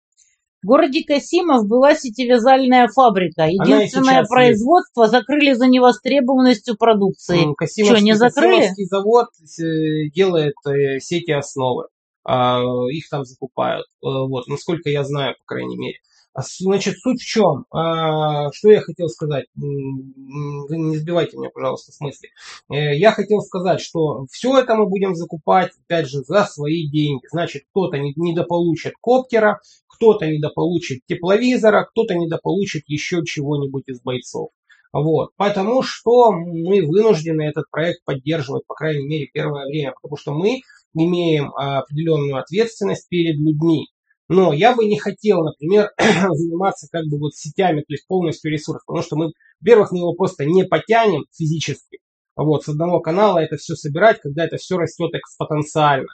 городе 0.68 1.04
Касимов 1.04 1.66
была 1.68 1.96
сетевязальная 1.96 2.88
фабрика. 2.90 3.44
Единственное 3.44 4.24
производство 4.26 5.04
есть. 5.04 5.12
закрыли 5.14 5.54
за 5.54 5.68
невостребованностью 5.68 6.76
продукции. 6.78 7.56
Касимовский, 7.58 7.96
Что, 7.96 8.04
не 8.04 8.14
закрыли? 8.16 8.58
Касимовский 8.58 8.86
завод 8.86 9.28
э, 9.60 10.10
делает 10.14 10.56
э, 10.68 11.00
сети 11.00 11.32
основы. 11.32 11.86
А, 12.24 12.62
их 12.92 13.10
там 13.10 13.24
закупают. 13.24 13.86
Э, 14.04 14.28
вот, 14.28 14.48
насколько 14.48 14.90
я 14.90 15.04
знаю, 15.04 15.36
по 15.40 15.56
крайней 15.56 15.78
мере. 15.78 15.98
А 16.34 16.42
значит, 16.60 17.00
суть 17.00 17.20
в 17.20 17.26
чем? 17.26 17.66
А, 17.72 18.52
что 18.52 18.70
я 18.70 18.82
хотел 18.82 19.08
сказать? 19.08 19.46
Не 19.56 20.98
сбивайте 20.98 21.36
меня, 21.36 21.50
пожалуйста, 21.50 21.92
с 21.92 22.00
мысли. 22.00 22.30
Я 22.70 23.12
хотел 23.12 23.42
сказать, 23.42 23.82
что 23.82 24.28
все 24.30 24.60
это 24.60 24.76
мы 24.76 24.86
будем 24.88 25.16
закупать, 25.16 25.72
опять 25.86 26.08
же, 26.08 26.20
за 26.20 26.44
свои 26.44 26.88
деньги. 26.90 27.24
Значит, 27.32 27.64
кто-то 27.72 27.98
недополучит 27.98 28.94
коптера, 29.02 29.62
кто-то 29.98 30.28
недополучит 30.28 31.02
тепловизора, 31.08 31.86
кто-то 31.86 32.16
недополучит 32.16 32.84
еще 32.88 33.24
чего-нибудь 33.26 33.84
из 33.88 34.02
бойцов. 34.02 34.50
Вот. 34.94 35.32
Потому 35.36 35.82
что 35.84 36.32
мы 36.32 36.86
вынуждены 36.86 37.42
этот 37.44 37.66
проект 37.70 38.04
поддерживать, 38.06 38.66
по 38.68 38.76
крайней 38.76 39.06
мере, 39.06 39.30
первое 39.32 39.66
время, 39.66 39.94
потому 40.02 40.18
что 40.18 40.34
мы 40.34 40.62
имеем 40.94 41.52
определенную 41.54 42.38
ответственность 42.38 43.10
перед 43.10 43.36
людьми. 43.36 43.88
Но 44.30 44.54
я 44.54 44.76
бы 44.76 44.86
не 44.86 45.00
хотел, 45.00 45.44
например, 45.44 45.90
заниматься 45.98 46.88
как 46.92 47.06
бы 47.06 47.18
вот 47.18 47.34
сетями, 47.34 47.80
то 47.82 47.94
есть 47.94 48.08
полностью 48.08 48.52
ресурс, 48.52 48.84
потому 48.86 49.04
что 49.04 49.16
мы, 49.16 49.32
во-первых, 49.62 49.92
мы 49.92 50.00
его 50.00 50.14
просто 50.14 50.46
не 50.46 50.64
потянем 50.64 51.26
физически. 51.34 52.00
Вот, 52.36 52.64
с 52.64 52.70
одного 52.70 53.00
канала 53.00 53.40
это 53.40 53.58
все 53.58 53.76
собирать, 53.76 54.20
когда 54.22 54.46
это 54.46 54.58
все 54.58 54.78
растет 54.78 55.12
экспоненциально. 55.14 56.08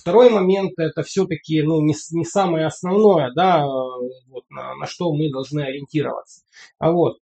Второй 0.00 0.30
момент 0.30 0.78
это 0.78 1.02
все-таки 1.02 1.62
ну, 1.62 1.82
не, 1.82 1.94
не 2.12 2.24
самое 2.24 2.66
основное, 2.66 3.30
да, 3.34 3.66
вот, 3.66 4.44
на, 4.48 4.74
на 4.76 4.86
что 4.86 5.12
мы 5.12 5.30
должны 5.30 5.60
ориентироваться. 5.60 6.40
А 6.78 6.90
вот. 6.90 7.18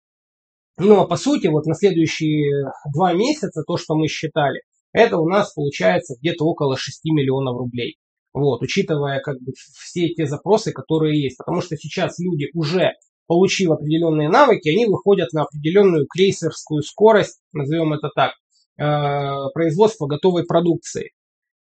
Но 0.77 1.07
по 1.07 1.17
сути, 1.17 1.47
вот 1.47 1.65
на 1.65 1.75
следующие 1.75 2.71
два 2.95 3.15
месяца, 3.15 3.63
то, 3.67 3.79
что 3.79 3.95
мы 3.95 4.09
считали, 4.09 4.61
это 4.93 5.17
у 5.17 5.27
нас 5.27 5.55
получается 5.55 6.17
где-то 6.21 6.45
около 6.45 6.77
6 6.77 7.05
миллионов 7.07 7.57
рублей. 7.57 7.97
Вот, 8.35 8.61
учитывая 8.61 9.21
как 9.21 9.41
бы 9.41 9.53
все 9.57 10.09
те 10.11 10.27
запросы, 10.27 10.73
которые 10.73 11.23
есть. 11.23 11.39
Потому 11.39 11.63
что 11.63 11.77
сейчас 11.77 12.19
люди 12.19 12.51
уже 12.53 12.93
получив 13.27 13.71
определенные 13.71 14.29
навыки, 14.29 14.69
они 14.69 14.85
выходят 14.85 15.33
на 15.33 15.45
определенную 15.45 16.07
крейсерскую 16.07 16.83
скорость, 16.83 17.41
назовем 17.53 17.95
это 17.95 18.11
так, 18.15 18.33
э, 18.79 19.51
производства 19.55 20.07
готовой 20.07 20.45
продукции. 20.45 21.13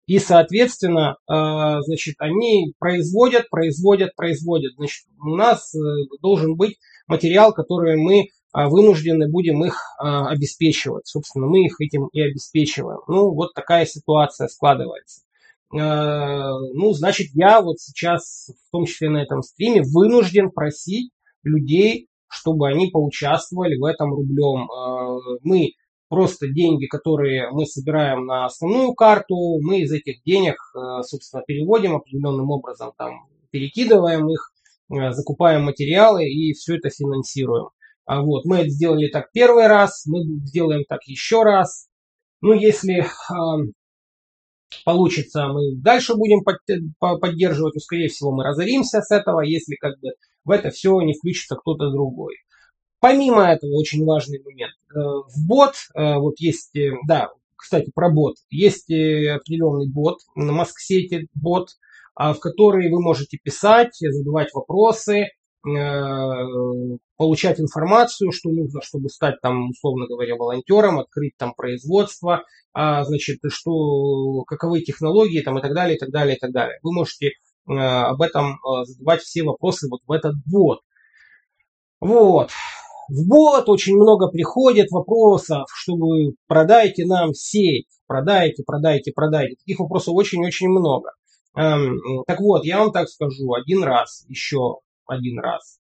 И, 0.07 0.19
соответственно, 0.19 1.17
э, 1.29 1.81
значит, 1.83 2.17
они 2.19 2.75
производят, 2.79 3.49
производят, 3.49 4.15
производят. 4.17 4.75
Значит, 4.77 5.07
у 5.19 5.35
нас 5.35 5.75
э, 5.75 5.79
должен 6.21 6.57
быть 6.57 6.79
материал, 7.07 7.53
который 7.53 7.97
мы 7.97 8.29
вынуждены 8.57 9.29
будем 9.29 9.65
их 9.65 9.77
обеспечивать. 9.99 11.09
Собственно, 11.09 11.47
мы 11.47 11.65
их 11.65 11.81
этим 11.81 12.07
и 12.13 12.21
обеспечиваем. 12.21 13.01
Ну, 13.09 13.35
вот 13.35 13.53
такая 13.53 13.85
ситуация 13.85 14.47
складывается. 14.47 15.23
Ну, 15.73 16.93
значит, 16.93 17.31
я 17.35 17.61
вот 17.61 17.81
сейчас, 17.81 18.53
в 18.69 18.71
том 18.71 18.87
числе 18.87 19.11
на 19.11 19.25
этом 19.25 19.43
стриме, 19.43 19.83
вынужден 19.83 20.53
просить 20.53 21.11
людей, 21.43 22.07
чтобы 22.29 22.69
они 22.69 22.91
поучаствовали 22.93 23.77
в 23.77 23.85
этом 23.87 24.15
рублем. 24.15 24.69
Мы 25.43 25.73
просто 26.15 26.47
деньги, 26.47 26.87
которые 26.87 27.51
мы 27.51 27.67
собираем 27.67 28.25
на 28.25 28.45
основную 28.47 28.95
карту, 28.95 29.35
мы 29.61 29.81
из 29.81 29.91
этих 29.91 30.23
денег, 30.23 30.55
э, 30.77 31.03
собственно, 31.03 31.43
переводим 31.45 31.97
определенным 31.97 32.51
образом, 32.51 32.93
там, 32.97 33.27
перекидываем 33.51 34.31
их, 34.31 34.53
закупаем 35.11 35.65
материалы 35.65 36.25
и 36.25 36.53
все 36.53 36.77
это 36.77 36.89
финансируем. 36.89 37.71
А 38.07 38.23
вот, 38.23 38.45
мы 38.45 38.59
это 38.59 38.69
сделали 38.69 39.09
так 39.09 39.33
первый 39.33 39.67
раз, 39.67 40.07
мы 40.07 40.23
сделаем 40.47 40.85
так 40.89 41.01
еще 41.07 41.43
раз. 41.43 41.89
Ну, 42.41 42.53
если 42.53 43.07
получится, 44.85 45.49
мы 45.49 45.75
дальше 45.83 46.15
будем 46.15 46.45
поддерживать, 47.01 47.75
но, 47.75 47.81
скорее 47.81 48.09
всего, 48.09 48.31
мы 48.31 48.45
разоримся 48.45 49.01
с 49.01 49.11
этого, 49.11 49.41
если 49.41 49.75
как 49.75 49.99
бы 50.01 50.11
в 50.45 50.51
это 50.53 50.71
все 50.71 51.01
не 51.01 51.15
включится 51.15 51.57
кто-то 51.57 51.91
другой. 51.91 52.37
Помимо 53.05 53.43
этого, 53.43 53.73
очень 53.73 54.03
важный 54.03 54.43
момент. 54.43 54.73
Э, 54.89 54.99
в 54.99 55.47
бот, 55.47 55.75
э, 55.95 56.17
вот 56.17 56.37
есть, 56.39 56.75
э, 56.75 56.93
да, 57.07 57.29
кстати, 57.55 57.93
про 57.95 58.09
бот. 58.09 58.37
Есть 58.49 58.87
определенный 58.87 59.93
бот 59.93 60.21
Маск-сети, 60.35 61.29
бот, 61.35 61.69
а, 62.15 62.33
в 62.33 62.41
который 62.41 62.91
вы 62.91 63.03
можете 63.03 63.37
писать, 63.37 63.95
задавать 64.01 64.55
вопросы, 64.55 65.27
получать 67.17 67.61
информацию, 67.61 68.33
что 68.33 68.51
нужно, 68.51 68.81
чтобы 68.81 69.11
стать 69.11 69.39
там, 69.43 69.69
условно 69.69 70.07
говоря, 70.07 70.37
волонтером, 70.37 70.99
открыть 70.99 71.35
там 71.37 71.53
производство, 71.55 72.43
а, 72.73 73.05
значит, 73.05 73.41
что, 73.49 74.45
каковы 74.45 74.81
технологии 74.81 75.43
там 75.43 75.59
и 75.59 75.63
так 75.63 75.75
далее, 75.75 75.97
и 75.97 75.99
так 75.99 76.11
далее, 76.11 76.37
и 76.37 76.39
так 76.39 76.53
далее. 76.53 76.79
Вы 76.83 76.95
можете 76.95 77.33
об 77.67 78.23
этом 78.23 78.59
задавать 78.85 79.21
все 79.21 79.43
вопросы 79.43 79.89
вот 79.91 80.01
в 80.07 80.13
этот 80.13 80.37
бот. 80.47 80.81
Вот. 82.01 82.51
В 83.09 83.29
бот 83.29 83.69
очень 83.69 83.97
много 83.97 84.29
приходит 84.29 84.91
вопросов, 84.91 85.67
чтобы 85.75 86.35
продайте 86.47 87.05
нам 87.05 87.35
сеть, 87.35 87.87
продайте, 88.07 88.63
продайте, 88.65 89.13
продайте. 89.15 89.57
Таких 89.57 89.81
вопросов 89.81 90.15
очень-очень 90.15 90.69
много. 90.69 91.11
Эм, 91.57 92.01
так 92.27 92.41
вот, 92.41 92.65
я 92.65 92.79
вам 92.79 92.93
так 92.93 93.09
скажу, 93.09 93.53
один 93.53 93.85
раз, 93.85 94.25
еще 94.29 94.79
один 95.07 95.39
раз. 95.39 95.79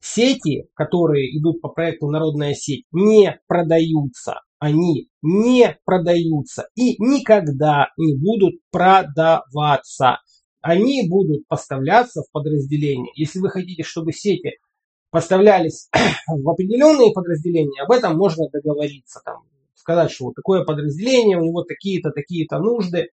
Сети, 0.00 0.68
которые 0.74 1.36
идут 1.38 1.60
по 1.60 1.68
проекту 1.68 2.08
«Народная 2.08 2.54
сеть», 2.54 2.84
не 2.92 3.38
продаются. 3.46 4.40
Они 4.58 5.08
не 5.22 5.76
продаются 5.84 6.68
и 6.74 6.96
никогда 7.02 7.88
не 7.96 8.16
будут 8.16 8.60
продаваться. 8.70 10.18
Они 10.62 11.06
будут 11.08 11.46
поставляться 11.48 12.22
в 12.22 12.30
подразделения. 12.32 13.10
Если 13.14 13.40
вы 13.40 13.50
хотите, 13.50 13.82
чтобы 13.82 14.12
сети 14.12 14.58
поставлялись 15.10 15.88
в 16.26 16.48
определенные 16.48 17.12
подразделения, 17.12 17.82
об 17.82 17.92
этом 17.92 18.16
можно 18.16 18.48
договориться. 18.50 19.20
Там, 19.24 19.42
сказать, 19.74 20.10
что 20.10 20.26
вот 20.26 20.34
такое 20.34 20.64
подразделение, 20.64 21.38
у 21.38 21.44
него 21.44 21.62
такие-то, 21.62 22.10
такие-то 22.10 22.58
нужды 22.58 23.10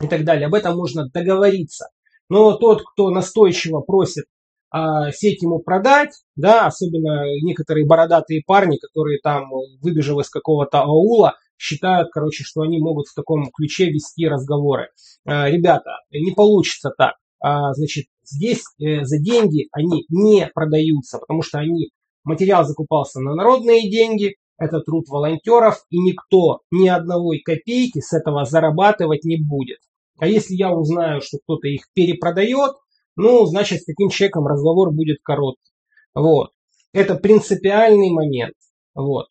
и 0.00 0.08
так 0.08 0.24
далее. 0.24 0.46
Об 0.46 0.54
этом 0.54 0.76
можно 0.76 1.08
договориться. 1.08 1.88
Но 2.28 2.56
тот, 2.56 2.82
кто 2.82 3.10
настойчиво 3.10 3.80
просит 3.80 4.24
а, 4.70 5.12
сеть 5.12 5.42
ему 5.42 5.60
продать, 5.60 6.10
да, 6.34 6.66
особенно 6.66 7.24
некоторые 7.42 7.86
бородатые 7.86 8.42
парни, 8.44 8.78
которые 8.78 9.20
там, 9.22 9.50
выбежав 9.80 10.18
из 10.20 10.28
какого-то 10.28 10.82
аула, 10.82 11.34
считают, 11.58 12.08
короче, 12.12 12.44
что 12.44 12.62
они 12.62 12.78
могут 12.78 13.06
в 13.06 13.14
таком 13.14 13.50
ключе 13.50 13.90
вести 13.90 14.28
разговоры. 14.28 14.88
А, 15.24 15.48
ребята, 15.48 15.90
не 16.10 16.32
получится 16.32 16.90
так. 16.96 17.14
А, 17.48 17.72
значит, 17.74 18.06
здесь 18.24 18.64
э, 18.80 19.04
за 19.04 19.20
деньги 19.20 19.68
они 19.70 20.04
не 20.08 20.50
продаются, 20.52 21.20
потому 21.20 21.42
что 21.42 21.60
они, 21.60 21.90
материал 22.24 22.64
закупался 22.64 23.20
на 23.20 23.36
народные 23.36 23.88
деньги, 23.88 24.34
это 24.58 24.80
труд 24.80 25.04
волонтеров, 25.08 25.76
и 25.90 25.98
никто 26.00 26.62
ни 26.72 26.88
одного 26.88 27.34
копейки 27.44 28.00
с 28.00 28.12
этого 28.12 28.46
зарабатывать 28.46 29.22
не 29.22 29.36
будет. 29.40 29.78
А 30.18 30.26
если 30.26 30.54
я 30.54 30.72
узнаю, 30.72 31.20
что 31.20 31.38
кто-то 31.38 31.68
их 31.68 31.82
перепродает, 31.94 32.72
ну, 33.14 33.46
значит, 33.46 33.82
с 33.82 33.84
таким 33.84 34.08
человеком 34.08 34.48
разговор 34.48 34.90
будет 34.90 35.18
короткий. 35.22 35.70
Вот. 36.16 36.50
Это 36.92 37.14
принципиальный 37.14 38.10
момент. 38.10 38.54
Вот. 38.92 39.28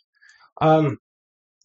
А 0.58 0.84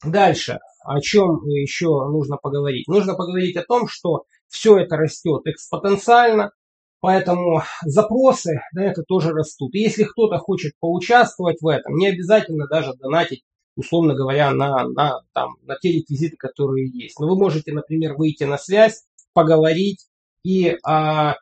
дальше, 0.04 0.58
о 0.84 1.00
чем 1.00 1.44
еще 1.46 2.08
нужно 2.08 2.38
поговорить? 2.38 2.88
Нужно 2.88 3.14
поговорить 3.14 3.56
о 3.56 3.62
том, 3.62 3.86
что 3.86 4.24
все 4.50 4.78
это 4.78 4.96
растет 4.96 5.42
экспоненциально, 5.46 6.52
поэтому 7.00 7.62
запросы 7.84 8.60
на 8.72 8.84
это 8.84 9.02
тоже 9.02 9.30
растут. 9.30 9.74
И 9.74 9.80
если 9.80 10.04
кто-то 10.04 10.38
хочет 10.38 10.72
поучаствовать 10.78 11.62
в 11.62 11.66
этом, 11.68 11.94
не 11.94 12.08
обязательно 12.08 12.66
даже 12.66 12.94
донатить, 12.94 13.44
условно 13.76 14.14
говоря, 14.14 14.50
на, 14.50 14.86
на, 14.88 15.20
там, 15.32 15.56
на 15.62 15.76
те 15.76 15.92
реквизиты, 15.92 16.36
которые 16.36 16.90
есть. 16.90 17.18
Но 17.18 17.28
вы 17.28 17.36
можете, 17.36 17.72
например, 17.72 18.16
выйти 18.16 18.44
на 18.44 18.58
связь, 18.58 19.04
поговорить 19.32 20.06
и 20.42 20.76
а, 20.84 21.36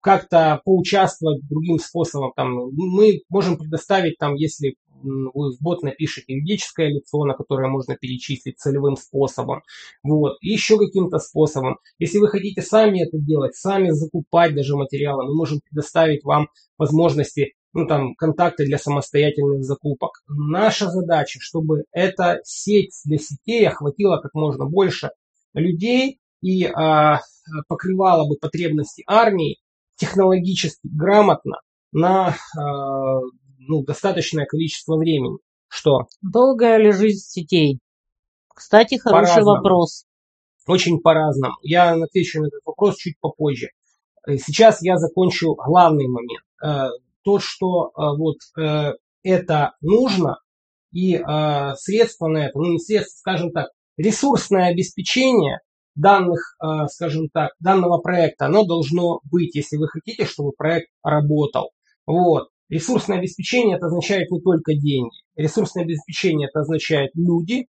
как-то 0.00 0.60
поучаствовать 0.64 1.46
другим 1.48 1.78
способом. 1.78 2.32
Там, 2.34 2.52
мы 2.72 3.20
можем 3.28 3.58
предоставить, 3.58 4.18
там, 4.18 4.34
если 4.34 4.76
бот 5.02 5.82
напишете 5.82 6.34
юридическое 6.34 6.88
лицо, 6.88 7.24
на 7.24 7.34
которое 7.34 7.68
можно 7.68 7.96
перечислить 7.96 8.58
целевым 8.58 8.96
способом, 8.96 9.62
вот, 10.02 10.36
и 10.40 10.48
еще 10.50 10.78
каким-то 10.78 11.18
способом. 11.18 11.78
Если 11.98 12.18
вы 12.18 12.28
хотите 12.28 12.62
сами 12.62 13.02
это 13.02 13.18
делать, 13.18 13.54
сами 13.54 13.90
закупать 13.90 14.54
даже 14.54 14.76
материалы, 14.76 15.24
мы 15.24 15.34
можем 15.34 15.60
предоставить 15.60 16.24
вам 16.24 16.48
возможности, 16.78 17.54
ну, 17.72 17.86
там, 17.86 18.14
контакты 18.14 18.64
для 18.64 18.78
самостоятельных 18.78 19.62
закупок. 19.62 20.22
Наша 20.28 20.90
задача, 20.90 21.38
чтобы 21.40 21.84
эта 21.92 22.40
сеть 22.44 22.94
для 23.04 23.18
сетей 23.18 23.66
охватила 23.68 24.18
как 24.18 24.34
можно 24.34 24.66
больше 24.66 25.10
людей 25.54 26.18
и 26.42 26.64
а, 26.66 27.20
покрывала 27.68 28.28
бы 28.28 28.36
потребности 28.36 29.04
армии, 29.06 29.58
технологически 29.96 30.80
грамотно 30.84 31.60
на 31.92 32.30
э, 32.30 32.60
ну, 33.70 33.84
достаточное 33.84 34.46
количество 34.46 34.96
времени. 34.96 35.38
Что? 35.68 36.06
Долгая 36.20 36.76
ли 36.78 36.90
жизнь 36.90 37.24
сетей? 37.24 37.78
Кстати, 38.48 38.98
хороший 38.98 39.44
вопрос. 39.44 40.04
Очень 40.66 41.00
по-разному. 41.00 41.54
Я 41.62 41.92
отвечу 41.92 42.40
на 42.40 42.48
этот 42.48 42.60
вопрос 42.64 42.96
чуть 42.96 43.14
попозже. 43.20 43.68
Э, 44.26 44.36
сейчас 44.36 44.82
я 44.82 44.96
закончу 44.96 45.54
главный 45.54 46.08
момент. 46.08 46.44
Э, 46.62 46.88
то, 47.22 47.38
что 47.38 47.92
вот 47.94 48.38
это 49.22 49.72
нужно, 49.82 50.38
и 50.90 51.18
средства 51.76 52.28
на 52.28 52.46
это, 52.46 52.58
ну 52.58 52.72
не 52.72 52.78
средства, 52.78 53.18
скажем 53.18 53.52
так, 53.52 53.68
ресурсное 53.98 54.70
обеспечение 54.70 55.58
данных, 55.94 56.56
скажем 56.88 57.28
так, 57.28 57.50
данного 57.60 57.98
проекта, 57.98 58.46
оно 58.46 58.64
должно 58.64 59.20
быть, 59.30 59.54
если 59.54 59.76
вы 59.76 59.88
хотите, 59.88 60.24
чтобы 60.24 60.52
проект 60.52 60.88
работал. 61.02 61.72
Вот. 62.06 62.48
Ресурсное 62.70 63.18
обеспечение 63.18 63.76
это 63.76 63.86
означает 63.86 64.30
не 64.30 64.40
только 64.40 64.74
деньги. 64.74 65.18
Ресурсное 65.34 65.82
обеспечение 65.82 66.48
это 66.48 66.60
означает 66.60 67.10
люди, 67.14 67.66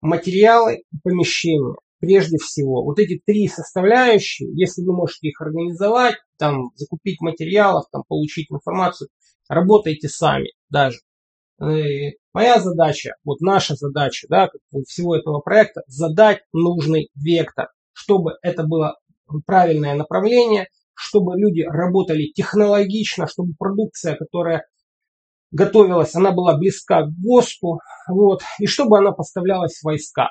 материалы 0.00 0.84
и 0.92 0.98
помещения. 1.02 1.74
Прежде 1.98 2.38
всего, 2.38 2.84
вот 2.84 2.98
эти 3.00 3.20
три 3.26 3.48
составляющие, 3.48 4.48
если 4.54 4.82
вы 4.82 4.96
можете 4.96 5.28
их 5.28 5.40
организовать, 5.40 6.14
там, 6.38 6.70
закупить 6.76 7.20
материалов, 7.20 7.86
там, 7.92 8.04
получить 8.08 8.46
информацию, 8.50 9.08
работайте 9.48 10.08
сами 10.08 10.52
даже. 10.70 11.00
И 11.60 12.16
моя 12.32 12.60
задача, 12.60 13.16
вот 13.24 13.40
наша 13.40 13.74
задача, 13.74 14.28
да, 14.30 14.48
всего 14.86 15.16
этого 15.16 15.40
проекта, 15.40 15.82
задать 15.88 16.40
нужный 16.52 17.10
вектор, 17.14 17.68
чтобы 17.92 18.34
это 18.42 18.62
было 18.62 18.96
правильное 19.44 19.94
направление, 19.94 20.68
чтобы 21.00 21.38
люди 21.40 21.62
работали 21.62 22.30
технологично, 22.34 23.26
чтобы 23.26 23.54
продукция, 23.58 24.16
которая 24.16 24.66
готовилась, 25.50 26.14
она 26.14 26.30
была 26.30 26.58
близка 26.58 27.06
к 27.06 27.10
ГОСТу, 27.18 27.78
вот, 28.06 28.42
и 28.58 28.66
чтобы 28.66 28.98
она 28.98 29.12
поставлялась 29.12 29.78
в 29.78 29.84
войска. 29.84 30.28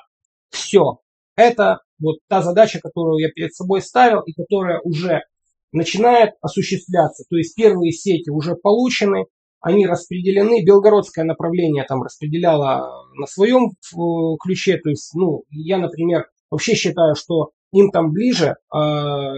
Все. 0.51 0.99
Это 1.35 1.79
вот 1.99 2.17
та 2.27 2.43
задача, 2.43 2.79
которую 2.79 3.19
я 3.19 3.29
перед 3.29 3.53
собой 3.53 3.81
ставил 3.81 4.21
и 4.21 4.33
которая 4.33 4.79
уже 4.81 5.23
начинает 5.71 6.35
осуществляться. 6.41 7.23
То 7.29 7.37
есть 7.37 7.55
первые 7.55 7.91
сети 7.91 8.29
уже 8.29 8.55
получены, 8.55 9.25
они 9.61 9.87
распределены. 9.87 10.63
Белгородское 10.63 11.25
направление 11.25 11.83
там 11.83 12.03
распределяло 12.03 13.05
на 13.15 13.25
своем 13.25 13.69
э, 13.71 14.37
ключе. 14.41 14.77
То 14.77 14.89
есть, 14.89 15.13
ну, 15.15 15.43
я, 15.49 15.77
например, 15.79 16.27
вообще 16.51 16.75
считаю, 16.75 17.15
что 17.15 17.51
им 17.71 17.91
там 17.91 18.11
ближе, 18.11 18.55
а, 18.71 19.33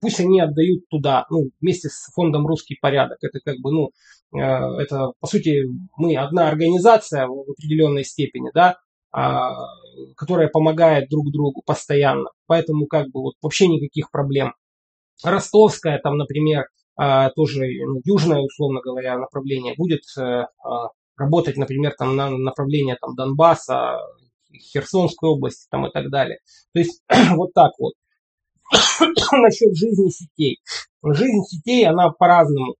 пусть 0.00 0.20
они 0.20 0.40
отдают 0.40 0.88
туда, 0.88 1.26
ну, 1.30 1.50
вместе 1.60 1.88
с 1.88 2.10
фондом 2.14 2.46
«Русский 2.46 2.76
порядок». 2.80 3.18
Это 3.22 3.38
как 3.44 3.58
бы, 3.58 3.72
ну, 3.72 3.90
а, 4.34 4.80
это, 4.80 5.12
по 5.20 5.26
сути, 5.26 5.64
мы 5.96 6.16
одна 6.16 6.48
организация 6.48 7.26
в 7.26 7.50
определенной 7.50 8.04
степени, 8.04 8.50
да, 8.54 8.78
а, 9.12 9.52
которая 10.16 10.48
помогает 10.48 11.08
друг 11.10 11.30
другу 11.32 11.62
постоянно. 11.64 12.30
Поэтому 12.46 12.86
как 12.86 13.06
бы 13.10 13.22
вот 13.22 13.34
вообще 13.42 13.68
никаких 13.68 14.10
проблем. 14.10 14.54
Ростовская 15.22 15.98
там, 15.98 16.16
например, 16.16 16.66
тоже 17.34 17.66
ну, 17.86 18.00
южное, 18.04 18.40
условно 18.40 18.80
говоря, 18.82 19.18
направление 19.18 19.74
будет 19.76 20.00
э, 20.18 20.44
работать, 21.16 21.56
например, 21.56 21.94
там 21.96 22.16
на 22.16 22.30
направление 22.30 22.96
там 23.00 23.14
Донбасса, 23.14 23.98
Херсонской 24.52 25.30
области 25.30 25.66
там 25.70 25.86
и 25.86 25.92
так 25.92 26.10
далее. 26.10 26.38
То 26.72 26.80
есть 26.80 27.02
вот 27.34 27.52
так 27.54 27.72
вот. 27.78 27.94
Насчет 29.32 29.76
жизни 29.76 30.10
сетей. 30.10 30.58
Жизнь 31.02 31.42
сетей, 31.48 31.86
она 31.86 32.10
по-разному. 32.10 32.76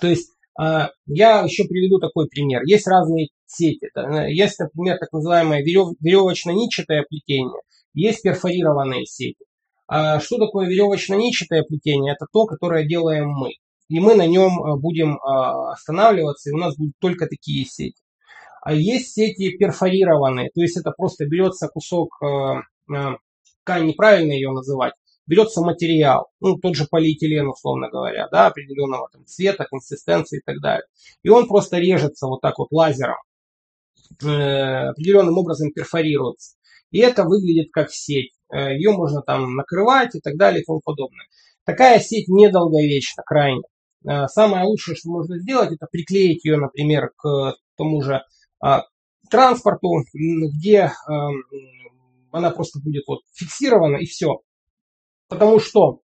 То 0.00 0.08
есть 0.08 0.30
а, 0.58 0.90
я 1.06 1.40
еще 1.40 1.64
приведу 1.64 1.98
такой 1.98 2.28
пример. 2.28 2.62
Есть 2.64 2.86
разные 2.86 3.28
сети. 3.46 3.88
Есть, 4.28 4.58
например, 4.58 4.98
так 4.98 5.12
называемое 5.12 5.62
веревочно-нитчатое 5.62 7.04
плетение. 7.08 7.60
Есть 7.92 8.22
перфорированные 8.22 9.04
сети. 9.06 9.44
А 9.86 10.20
что 10.20 10.38
такое 10.38 10.68
веревочно-нитчатое 10.68 11.62
плетение? 11.62 12.14
Это 12.14 12.26
то, 12.32 12.46
которое 12.46 12.86
делаем 12.86 13.28
мы. 13.28 13.52
И 13.88 14.00
мы 14.00 14.14
на 14.14 14.26
нем 14.26 14.62
а, 14.62 14.76
будем 14.76 15.18
останавливаться, 15.22 16.50
и 16.50 16.54
у 16.54 16.56
нас 16.56 16.76
будут 16.76 16.94
только 17.00 17.26
такие 17.26 17.64
сети. 17.64 18.00
А 18.64 18.72
есть 18.72 19.12
сети 19.12 19.50
перфорированные, 19.58 20.48
то 20.48 20.62
есть 20.62 20.78
это 20.78 20.90
просто 20.90 21.26
берется 21.26 21.68
кусок 21.68 22.16
э, 22.22 22.94
э, 22.94 23.16
ткань, 23.62 23.86
неправильно 23.86 24.32
ее 24.32 24.52
называть, 24.52 24.94
берется 25.26 25.60
материал, 25.60 26.30
ну, 26.40 26.56
тот 26.56 26.74
же 26.74 26.86
полиэтилен, 26.90 27.46
условно 27.46 27.90
говоря, 27.90 28.26
да, 28.32 28.46
определенного 28.46 29.10
там, 29.12 29.26
цвета, 29.26 29.66
консистенции 29.66 30.38
и 30.38 30.42
так 30.42 30.62
далее. 30.62 30.86
И 31.22 31.28
он 31.28 31.46
просто 31.46 31.76
режется 31.76 32.26
вот 32.26 32.40
так 32.40 32.58
вот 32.58 32.68
лазером, 32.70 33.18
э, 34.22 34.88
определенным 34.88 35.36
образом 35.36 35.70
перфорируется. 35.70 36.56
И 36.90 37.00
это 37.00 37.24
выглядит 37.24 37.68
как 37.70 37.90
сеть. 37.90 38.32
Ее 38.50 38.92
можно 38.92 39.20
там 39.20 39.56
накрывать 39.56 40.14
и 40.14 40.20
так 40.20 40.36
далее 40.36 40.62
и 40.62 40.64
тому 40.64 40.80
подобное. 40.82 41.26
Такая 41.66 41.98
сеть 41.98 42.28
недолговечна, 42.28 43.24
крайне. 43.26 43.62
Самое 44.28 44.64
лучшее, 44.64 44.94
что 44.94 45.10
можно 45.10 45.38
сделать, 45.38 45.72
это 45.72 45.86
приклеить 45.90 46.44
ее, 46.44 46.56
например, 46.56 47.10
к 47.16 47.56
тому 47.76 48.00
же 48.00 48.22
транспорту, 49.30 49.88
где 50.12 50.92
а, 51.06 51.28
она 52.30 52.50
просто 52.50 52.80
будет 52.80 53.04
вот 53.06 53.20
фиксирована 53.32 53.96
и 53.96 54.06
все. 54.06 54.40
Потому 55.28 55.60
что 55.60 56.00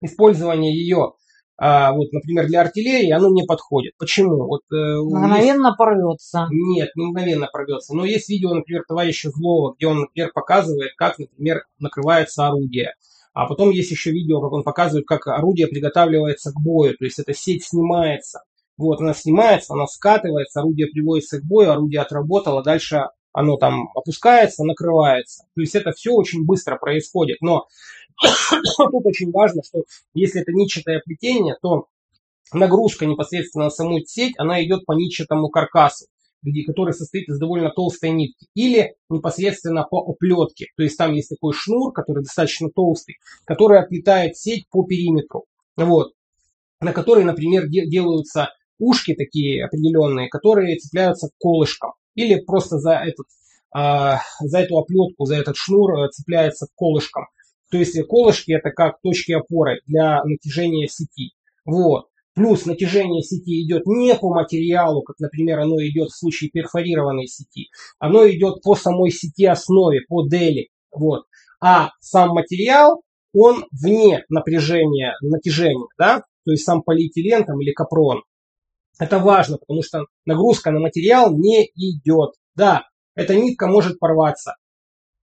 использование 0.00 0.74
ее, 0.74 1.12
а, 1.56 1.92
вот, 1.92 2.12
например, 2.12 2.46
для 2.46 2.62
артиллерии, 2.62 3.10
оно 3.10 3.28
не 3.30 3.44
подходит. 3.44 3.94
Почему? 3.98 4.46
Вот, 4.46 4.62
э, 4.72 5.00
мгновенно 5.00 5.68
есть... 5.68 5.78
порвется. 5.78 6.48
Нет, 6.50 6.90
не 6.96 7.06
мгновенно 7.06 7.48
порвется. 7.52 7.94
Но 7.94 8.04
есть 8.04 8.28
видео, 8.28 8.54
например, 8.54 8.82
товарища 8.86 9.30
Злова, 9.30 9.74
где 9.74 9.86
он, 9.86 10.00
например, 10.00 10.32
показывает, 10.34 10.92
как, 10.96 11.18
например, 11.18 11.64
накрывается 11.78 12.46
орудие. 12.46 12.94
А 13.32 13.46
потом 13.46 13.70
есть 13.70 13.90
еще 13.90 14.10
видео, 14.10 14.40
как 14.40 14.52
он 14.52 14.62
показывает, 14.62 15.06
как 15.06 15.26
орудие 15.26 15.68
приготавливается 15.68 16.50
к 16.50 16.60
бою. 16.60 16.96
То 16.98 17.04
есть 17.04 17.18
эта 17.18 17.32
сеть 17.32 17.64
снимается. 17.64 18.42
Вот, 18.82 19.00
она 19.00 19.14
снимается, 19.14 19.74
она 19.74 19.86
скатывается, 19.86 20.58
орудие 20.58 20.88
приводится 20.88 21.38
к 21.38 21.44
бою, 21.44 21.70
орудие 21.70 22.00
отработало, 22.00 22.64
дальше 22.64 23.04
оно 23.32 23.56
там 23.56 23.88
опускается, 23.94 24.64
накрывается. 24.64 25.44
То 25.54 25.60
есть 25.60 25.76
это 25.76 25.92
все 25.92 26.10
очень 26.10 26.44
быстро 26.44 26.76
происходит. 26.78 27.36
Но 27.42 27.68
тут 28.76 29.06
очень 29.06 29.30
важно, 29.30 29.62
что 29.62 29.84
если 30.14 30.42
это 30.42 30.50
нитчатое 30.52 31.00
плетение, 31.04 31.54
то 31.62 31.86
нагрузка 32.52 33.06
непосредственно 33.06 33.66
на 33.66 33.70
саму 33.70 34.00
сеть, 34.00 34.34
она 34.36 34.60
идет 34.64 34.84
по 34.84 34.94
нитчатому 34.94 35.48
каркасу, 35.48 36.06
который 36.66 36.92
состоит 36.92 37.28
из 37.28 37.38
довольно 37.38 37.70
толстой 37.70 38.10
нитки. 38.10 38.48
Или 38.56 38.96
непосредственно 39.08 39.86
по 39.88 40.00
оплетке. 40.00 40.66
То 40.76 40.82
есть 40.82 40.98
там 40.98 41.12
есть 41.12 41.28
такой 41.28 41.52
шнур, 41.54 41.92
который 41.92 42.24
достаточно 42.24 42.68
толстый, 42.68 43.18
который 43.44 43.78
оплетает 43.78 44.36
сеть 44.36 44.68
по 44.70 44.84
периметру. 44.84 45.44
Вот 45.76 46.14
на 46.82 46.92
который, 46.92 47.24
например, 47.24 47.68
делаются 47.68 48.50
ушки 48.78 49.14
такие 49.14 49.64
определенные, 49.64 50.28
которые 50.28 50.76
цепляются 50.76 51.28
к 51.28 51.32
колышкам. 51.38 51.92
Или 52.14 52.40
просто 52.40 52.78
за, 52.78 52.94
этот, 52.94 53.26
а, 53.74 54.20
за 54.40 54.58
эту 54.58 54.78
оплетку, 54.78 55.24
за 55.24 55.36
этот 55.36 55.56
шнур 55.56 55.92
э, 55.94 56.08
цепляется 56.10 56.66
к 56.66 56.74
колышкам. 56.74 57.26
То 57.70 57.78
есть 57.78 57.98
колышки 58.06 58.52
это 58.52 58.70
как 58.70 59.00
точки 59.02 59.32
опоры 59.32 59.80
для 59.86 60.22
натяжения 60.24 60.88
сети. 60.88 61.32
Вот. 61.64 62.08
Плюс 62.34 62.66
натяжение 62.66 63.22
сети 63.22 63.62
идет 63.62 63.86
не 63.86 64.14
по 64.14 64.32
материалу, 64.32 65.02
как, 65.02 65.18
например, 65.20 65.60
оно 65.60 65.76
идет 65.82 66.08
в 66.10 66.18
случае 66.18 66.50
перфорированной 66.50 67.26
сети. 67.26 67.68
Оно 67.98 68.28
идет 68.28 68.62
по 68.62 68.74
самой 68.74 69.10
сети 69.10 69.44
основе, 69.46 70.00
по 70.08 70.26
дели. 70.26 70.68
Вот. 70.90 71.24
А 71.60 71.90
сам 72.00 72.30
материал, 72.30 73.02
он 73.34 73.64
вне 73.70 74.24
напряжения, 74.28 75.14
натяжения, 75.22 75.86
да, 75.98 76.24
то 76.44 76.50
есть 76.50 76.64
сам 76.64 76.82
полиэтилен 76.82 77.44
там, 77.44 77.60
или 77.60 77.72
капрон. 77.72 78.22
Это 78.98 79.18
важно, 79.18 79.58
потому 79.58 79.82
что 79.82 80.06
нагрузка 80.26 80.70
на 80.70 80.80
материал 80.80 81.36
не 81.36 81.70
идет. 81.74 82.34
Да, 82.54 82.84
эта 83.14 83.34
нитка 83.34 83.66
может 83.66 83.98
порваться. 83.98 84.56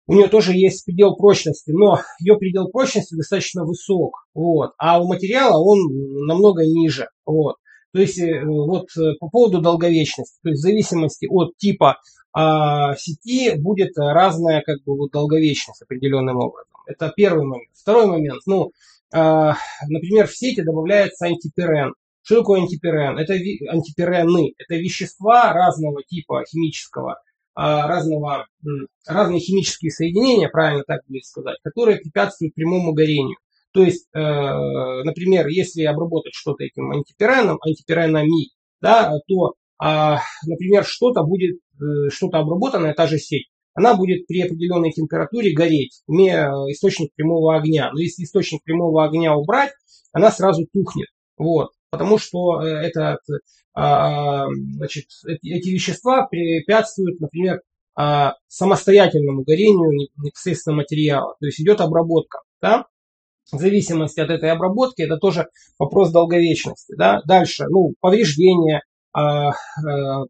У 0.06 0.14
нее 0.14 0.28
тоже 0.28 0.52
есть 0.52 0.86
предел 0.86 1.16
прочности, 1.16 1.70
но 1.70 2.00
ее 2.18 2.38
предел 2.38 2.68
прочности 2.68 3.14
достаточно 3.14 3.64
высок. 3.64 4.26
Вот. 4.34 4.72
А 4.78 5.02
у 5.02 5.06
материала 5.06 5.58
он 5.58 5.80
намного 6.26 6.64
ниже. 6.64 7.08
Вот. 7.26 7.56
То 7.92 8.00
есть 8.00 8.18
э, 8.18 8.42
вот 8.44 8.88
э, 8.96 9.14
по 9.20 9.28
поводу 9.28 9.60
долговечности, 9.60 10.38
то 10.42 10.48
есть 10.48 10.60
в 10.60 10.62
зависимости 10.62 11.26
от 11.26 11.56
типа 11.56 11.98
а, 12.32 12.94
сети 12.96 13.56
будет 13.56 13.96
разная 13.96 14.62
как 14.62 14.82
бы 14.84 14.96
вот 14.96 15.10
долговечность 15.10 15.82
определенным 15.82 16.36
образом. 16.36 16.72
Это 16.86 17.12
первый 17.16 17.44
момент. 17.44 17.70
Второй 17.74 18.06
момент, 18.06 18.42
ну, 18.46 18.70
а, 19.12 19.56
например, 19.88 20.26
в 20.26 20.36
сети 20.36 20.60
добавляется 20.60 21.26
антиперен. 21.26 21.94
Что 22.28 22.40
такое 22.40 22.60
антиперен? 22.60 23.16
Это 23.16 23.32
антиперены. 23.72 24.52
Это 24.58 24.74
вещества 24.74 25.50
разного 25.54 26.02
типа 26.06 26.44
химического, 26.44 27.22
а, 27.54 27.88
разного, 27.88 28.46
разные 29.06 29.40
химические 29.40 29.90
соединения, 29.90 30.50
правильно 30.50 30.84
так 30.86 31.00
будет 31.08 31.24
сказать, 31.24 31.56
которые 31.64 31.96
препятствуют 31.96 32.54
прямому 32.54 32.92
горению. 32.92 33.38
То 33.72 33.82
есть, 33.82 34.08
э, 34.14 34.18
например, 34.20 35.46
если 35.46 35.84
обработать 35.84 36.34
что-то 36.34 36.64
этим 36.64 36.90
антипереном, 36.90 37.58
антиперенами, 37.66 38.50
да, 38.82 39.10
то, 39.26 39.54
а, 39.78 40.18
например, 40.46 40.84
что-то 40.84 41.22
будет, 41.22 41.56
э, 41.80 42.10
что-то 42.10 42.40
обработанное, 42.40 42.92
та 42.92 43.06
же 43.06 43.16
сеть, 43.18 43.48
она 43.72 43.96
будет 43.96 44.26
при 44.26 44.42
определенной 44.42 44.90
температуре 44.90 45.54
гореть, 45.54 46.02
имея 46.06 46.50
источник 46.68 47.14
прямого 47.14 47.56
огня. 47.56 47.90
Но 47.90 48.00
если 48.00 48.24
источник 48.24 48.62
прямого 48.64 49.06
огня 49.06 49.34
убрать, 49.34 49.72
она 50.12 50.30
сразу 50.30 50.66
тухнет. 50.70 51.08
Вот. 51.38 51.70
Потому 51.90 52.18
что 52.18 52.62
э, 52.62 52.86
этот, 52.86 53.20
а, 53.74 54.46
значит, 54.74 55.06
эти, 55.26 55.68
вещества 55.68 56.26
препятствуют, 56.26 57.20
например, 57.20 57.60
а, 57.94 58.34
самостоятельному 58.48 59.42
горению 59.42 60.08
непосредственно 60.16 60.76
материала. 60.76 61.34
То 61.40 61.46
есть 61.46 61.60
идет 61.60 61.80
обработка. 61.80 62.40
Да? 62.60 62.86
В 63.50 63.58
зависимости 63.58 64.20
от 64.20 64.30
этой 64.30 64.50
обработки, 64.50 65.02
это 65.02 65.16
тоже 65.16 65.48
вопрос 65.78 66.10
долговечности. 66.10 66.94
Да? 66.96 67.22
Дальше, 67.26 67.64
ну, 67.68 67.94
повреждения, 68.00 68.82
а, 69.12 69.52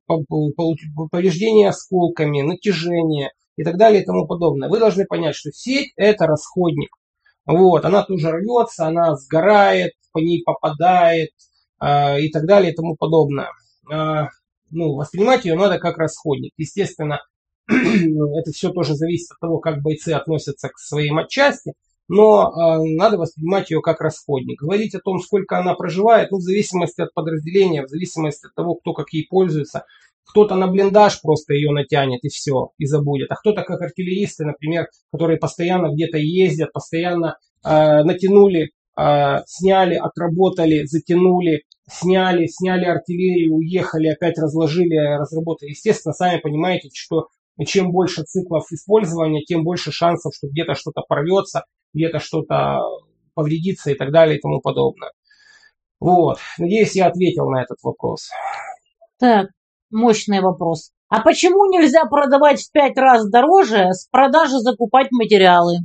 повреждения 0.06 1.70
осколками, 1.70 2.42
натяжение 2.42 3.32
и 3.56 3.64
так 3.64 3.76
далее 3.76 4.02
и 4.02 4.06
тому 4.06 4.26
подобное. 4.26 4.68
Вы 4.68 4.78
должны 4.78 5.04
понять, 5.04 5.34
что 5.34 5.50
сеть 5.50 5.92
это 5.96 6.26
расходник. 6.26 6.90
Вот, 7.44 7.84
она 7.86 8.04
тоже 8.04 8.30
рвется, 8.30 8.86
она 8.86 9.16
сгорает, 9.16 9.92
по 10.12 10.18
ней 10.18 10.42
попадает 10.44 11.30
и 11.81 12.31
так 12.31 12.47
далее 12.47 12.72
и 12.72 12.74
тому 12.74 12.97
подобное. 12.97 13.49
Э, 13.91 14.26
ну, 14.70 14.95
воспринимать 14.95 15.45
ее 15.45 15.55
надо 15.55 15.79
как 15.79 15.99
расходник. 15.99 16.53
Естественно, 16.57 17.20
это 17.68 18.51
все 18.53 18.70
тоже 18.70 18.95
зависит 18.95 19.33
от 19.33 19.41
того, 19.41 19.59
как 19.59 19.83
бойцы 19.83 20.11
относятся 20.11 20.68
к 20.68 20.79
своей 20.79 21.11
матчасти, 21.11 21.72
но 22.09 22.49
э, 22.49 22.85
надо 22.97 23.18
воспринимать 23.18 23.70
ее 23.70 23.81
как 23.81 24.01
расходник. 24.01 24.61
Говорить 24.61 24.95
о 24.95 25.01
том, 25.01 25.20
сколько 25.20 25.59
она 25.59 25.74
проживает, 25.74 26.31
ну, 26.31 26.39
в 26.39 26.43
зависимости 26.43 27.01
от 27.01 27.12
подразделения, 27.12 27.85
в 27.85 27.89
зависимости 27.89 28.47
от 28.47 28.55
того, 28.55 28.74
кто 28.76 28.93
как 28.95 29.12
ей 29.12 29.26
пользуется. 29.29 29.85
Кто-то 30.24 30.57
на 30.57 30.66
блиндаж 30.66 31.22
просто 31.22 31.55
ее 31.55 31.70
натянет 31.70 32.22
и 32.22 32.29
все, 32.29 32.72
и 32.76 32.85
забудет. 32.85 33.31
А 33.31 33.37
кто-то 33.37 33.62
как 33.62 33.81
артиллеристы, 33.81 34.45
например, 34.45 34.89
которые 35.11 35.39
постоянно 35.39 35.93
где-то 35.93 36.18
ездят, 36.18 36.72
постоянно 36.72 37.39
э, 37.64 38.03
натянули, 38.03 38.72
сняли, 39.46 39.94
отработали, 39.94 40.84
затянули, 40.84 41.62
сняли, 41.88 42.46
сняли 42.46 42.84
артиллерию, 42.84 43.55
уехали, 43.55 44.09
опять 44.09 44.38
разложили, 44.38 45.18
разработали. 45.18 45.70
Естественно, 45.70 46.12
сами 46.12 46.40
понимаете, 46.40 46.88
что 46.92 47.28
чем 47.66 47.92
больше 47.92 48.24
циклов 48.24 48.64
использования, 48.72 49.44
тем 49.44 49.62
больше 49.62 49.92
шансов, 49.92 50.32
что 50.34 50.49
где-то 50.49 50.74
что-то 50.74 51.03
порвется, 51.09 51.64
где-то 51.94 52.18
что-то 52.18 52.80
повредится 53.34 53.90
и 53.90 53.94
так 53.94 54.11
далее 54.11 54.38
и 54.38 54.40
тому 54.40 54.61
подобное. 54.61 55.12
Вот. 56.01 56.38
Надеюсь, 56.59 56.96
я 56.96 57.07
ответил 57.07 57.49
на 57.51 57.62
этот 57.62 57.78
вопрос. 57.82 58.30
Так, 59.18 59.49
Мощный 59.90 60.42
вопрос. 60.42 60.90
А 61.09 61.22
почему 61.22 61.64
нельзя 61.70 62.05
продавать 62.05 62.61
в 62.61 62.70
пять 62.72 62.99
раз 62.99 63.26
дороже, 63.30 63.92
с 63.92 64.07
продажи 64.11 64.59
закупать 64.59 65.11
материалы? 65.11 65.78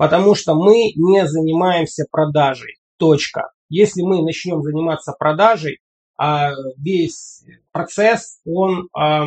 Потому 0.00 0.34
что 0.34 0.54
мы 0.54 0.92
не 0.96 1.28
занимаемся 1.28 2.06
продажей. 2.10 2.78
Точка. 2.96 3.50
Если 3.68 4.00
мы 4.00 4.22
начнем 4.22 4.62
заниматься 4.62 5.12
продажей, 5.12 5.80
а 6.16 6.52
весь 6.78 7.44
процесс, 7.70 8.40
он 8.46 8.88
а, 8.96 9.26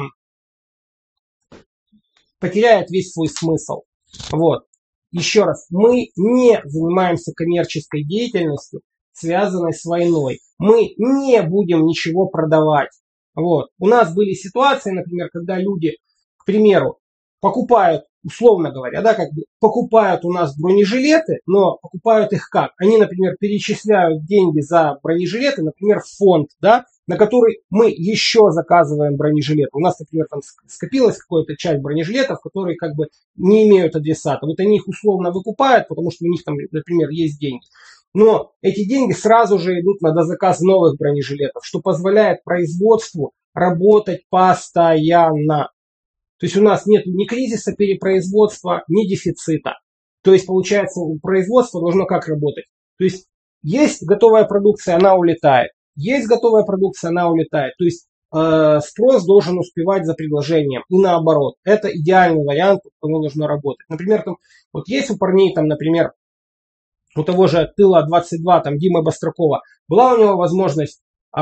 потеряет 2.40 2.90
весь 2.90 3.12
свой 3.12 3.28
смысл. 3.28 3.84
Вот. 4.32 4.64
Еще 5.12 5.44
раз, 5.44 5.68
мы 5.70 6.08
не 6.16 6.60
занимаемся 6.64 7.34
коммерческой 7.36 8.04
деятельностью, 8.04 8.82
связанной 9.12 9.74
с 9.74 9.86
войной. 9.86 10.40
Мы 10.58 10.96
не 10.98 11.40
будем 11.44 11.86
ничего 11.86 12.30
продавать. 12.30 12.90
Вот. 13.36 13.70
У 13.78 13.86
нас 13.86 14.12
были 14.16 14.34
ситуации, 14.34 14.90
например, 14.90 15.30
когда 15.32 15.60
люди, 15.60 15.98
к 16.38 16.46
примеру, 16.46 16.98
покупают, 17.44 18.06
условно 18.24 18.72
говоря, 18.72 19.02
да, 19.02 19.14
как 19.16 19.34
бы 19.34 19.44
покупают 19.60 20.24
у 20.24 20.32
нас 20.32 20.58
бронежилеты, 20.58 21.40
но 21.46 21.78
покупают 21.82 22.32
их 22.32 22.48
как? 22.50 22.72
Они, 22.78 22.98
например, 22.98 23.36
перечисляют 23.38 24.24
деньги 24.24 24.62
за 24.62 24.98
бронежилеты, 25.04 25.62
например, 25.62 26.00
в 26.00 26.08
фонд, 26.18 26.52
да, 26.62 26.86
на 27.06 27.18
который 27.18 27.60
мы 27.70 27.90
еще 27.90 28.52
заказываем 28.52 29.18
бронежилет. 29.18 29.72
У 29.74 29.82
нас, 29.82 30.00
например, 30.00 30.28
там 30.30 30.40
скопилась 30.68 31.18
какая-то 31.18 31.58
часть 31.58 31.82
бронежилетов, 31.82 32.40
которые 32.40 32.78
как 32.78 32.96
бы 32.96 33.08
не 33.36 33.68
имеют 33.68 33.98
адресата. 33.98 34.46
Вот 34.46 34.58
они 34.62 34.78
их 34.78 34.88
условно 34.88 35.32
выкупают, 35.32 35.90
потому 35.90 36.12
что 36.12 36.24
у 36.24 36.30
них 36.30 36.46
там, 36.46 36.56
например, 36.72 37.10
есть 37.10 37.42
деньги. 37.42 37.66
Но 38.14 38.54
эти 38.62 38.88
деньги 38.88 39.12
сразу 39.12 39.60
же 39.60 39.82
идут 39.82 40.00
на 40.00 40.14
дозаказ 40.14 40.62
новых 40.62 40.98
бронежилетов, 40.98 41.66
что 41.66 41.82
позволяет 41.82 42.46
производству 42.46 43.34
работать 43.54 44.22
постоянно. 44.30 45.72
То 46.44 46.48
есть 46.48 46.58
у 46.58 46.62
нас 46.62 46.86
нет 46.86 47.06
ни 47.06 47.24
кризиса 47.24 47.72
перепроизводства, 47.72 48.84
ни 48.90 49.08
дефицита. 49.08 49.76
То 50.26 50.34
есть 50.34 50.46
получается 50.46 51.00
у 51.00 51.18
производства 51.18 51.80
должно 51.80 52.06
как 52.06 52.28
работать? 52.28 52.66
То 52.98 53.06
есть 53.06 53.28
есть 53.62 54.06
готовая 54.06 54.44
продукция, 54.44 54.98
она 54.98 55.16
улетает. 55.16 55.72
Есть 55.96 56.28
готовая 56.28 56.66
продукция, 56.66 57.12
она 57.12 57.30
улетает. 57.30 57.76
То 57.78 57.86
есть 57.86 58.10
э, 58.36 58.80
спрос 58.86 59.26
должен 59.26 59.58
успевать 59.58 60.06
за 60.06 60.16
предложением 60.16 60.84
и 60.90 60.98
наоборот. 61.00 61.56
Это 61.64 61.88
идеальный 61.88 62.44
вариант, 62.44 62.82
оно 63.00 63.22
должно 63.22 63.48
работать. 63.48 63.88
Например, 63.88 64.24
там, 64.24 64.36
вот 64.74 64.90
есть 64.90 65.12
у 65.12 65.18
парней, 65.18 65.54
там, 65.56 65.68
например, 65.68 66.12
у 67.16 67.24
того 67.24 67.48
же 67.48 67.72
Тыла 67.78 68.06
22, 68.06 68.60
там 68.60 68.78
Димы 68.78 69.02
Бастракова, 69.02 69.62
была 69.88 70.16
у 70.16 70.18
него 70.18 70.36
возможность 70.36 71.04
э, 71.38 71.40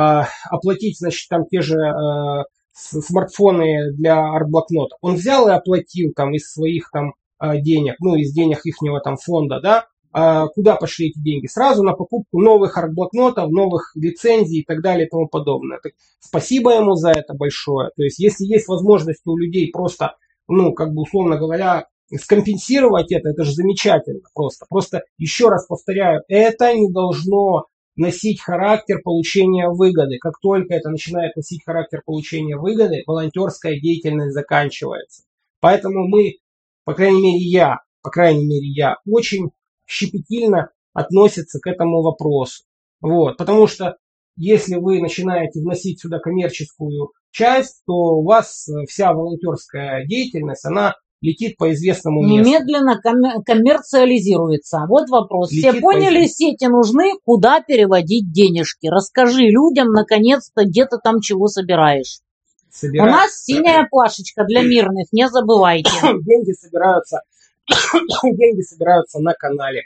оплатить, 0.52 1.00
значит, 1.00 1.28
там 1.28 1.48
те 1.48 1.62
же 1.62 1.80
э, 1.80 2.44
смартфоны 2.74 3.94
для 3.94 4.18
арт-блокнота. 4.18 4.96
Он 5.02 5.16
взял 5.16 5.48
и 5.48 5.52
оплатил 5.52 6.14
там 6.16 6.34
из 6.34 6.52
своих 6.52 6.90
там 6.92 7.14
э, 7.42 7.60
денег, 7.60 7.96
ну, 8.00 8.16
из 8.16 8.34
денег 8.34 8.66
ихнего 8.66 9.00
там 9.02 9.18
фонда, 9.18 9.60
да, 9.62 9.86
э, 10.14 10.48
куда 10.54 10.76
пошли 10.76 11.10
эти 11.10 11.20
деньги? 11.20 11.48
Сразу 11.48 11.84
на 11.84 11.94
покупку 11.94 12.40
новых 12.40 12.78
арт-блокнотов, 12.78 13.50
новых 13.50 13.92
лицензий 13.96 14.62
и 14.62 14.66
так 14.66 14.82
далее 14.82 15.08
и 15.08 15.10
тому 15.10 15.28
подобное. 15.28 15.80
Так, 15.82 15.94
спасибо 16.20 16.72
ему 16.72 16.96
за 16.96 17.12
это 17.12 17.34
большое. 17.34 17.90
То 17.96 18.04
есть, 18.04 18.20
если 18.20 18.46
есть 18.46 18.68
возможность 18.68 19.22
у 19.26 19.38
людей 19.38 19.70
просто, 19.72 20.16
ну, 20.48 20.74
как 20.74 20.94
бы 20.94 21.02
условно 21.02 21.38
говоря, 21.38 21.88
скомпенсировать 22.20 23.12
это, 23.12 23.30
это 23.30 23.44
же 23.44 23.54
замечательно 23.54 24.22
просто. 24.34 24.66
Просто 24.70 25.04
еще 25.18 25.48
раз 25.48 25.66
повторяю, 25.68 26.24
это 26.28 26.74
не 26.74 26.92
должно 26.92 27.66
носить 27.96 28.42
характер 28.42 29.02
получения 29.04 29.70
выгоды. 29.70 30.18
Как 30.20 30.40
только 30.42 30.74
это 30.74 30.90
начинает 30.90 31.36
носить 31.36 31.64
характер 31.66 32.02
получения 32.06 32.58
выгоды, 32.58 33.04
волонтерская 33.06 33.80
деятельность 33.80 34.34
заканчивается. 34.34 35.24
Поэтому 35.60 36.08
мы, 36.08 36.38
по 36.86 36.94
крайней 36.94 37.22
мере 37.22 37.38
я, 37.38 37.80
по 38.02 38.10
крайней 38.10 38.46
мере 38.46 38.68
я, 38.68 38.98
очень 39.06 39.52
щепетильно 39.86 40.70
относится 40.94 41.60
к 41.60 41.68
этому 41.68 42.02
вопросу. 42.02 42.64
Вот, 43.02 43.38
потому 43.38 43.68
что 43.68 43.98
если 44.36 44.76
вы 44.76 45.02
начинаете 45.02 45.60
вносить 45.60 46.00
сюда 46.00 46.20
коммерческую 46.20 47.12
часть, 47.32 47.84
то 47.86 47.94
у 47.94 48.24
вас 48.24 48.68
вся 48.88 49.14
волонтерская 49.14 50.06
деятельность, 50.06 50.66
она 50.66 50.96
летит 51.22 51.58
по 51.58 51.72
известному 51.74 52.22
месту. 52.24 52.50
Немедленно 52.50 53.00
коммерциализируется. 53.46 54.86
Вот 54.88 55.10
вопрос. 55.10 55.52
Летит 55.52 55.72
Все 55.72 55.82
поняли, 55.82 56.24
по... 56.24 56.28
сети 56.30 56.66
нужны, 56.66 57.14
куда 57.24 57.62
переводить 57.62 58.32
денежки? 58.32 58.88
Расскажи 58.88 59.44
людям, 59.44 59.92
наконец-то, 59.92 60.66
где 60.66 60.86
ты 60.86 60.98
там 61.02 61.22
чего 61.22 61.48
собираешь. 61.48 62.20
Собирать. 62.72 63.08
У 63.08 63.12
нас 63.12 63.44
синяя 63.44 63.88
плашечка 63.90 64.46
для 64.46 64.62
мирных, 64.62 65.08
не 65.12 65.30
забывайте. 65.30 65.92
Деньги 66.02 66.54
собираются, 66.54 67.22
деньги 68.24 68.62
собираются 68.62 69.20
на 69.20 69.34
канале. 69.34 69.84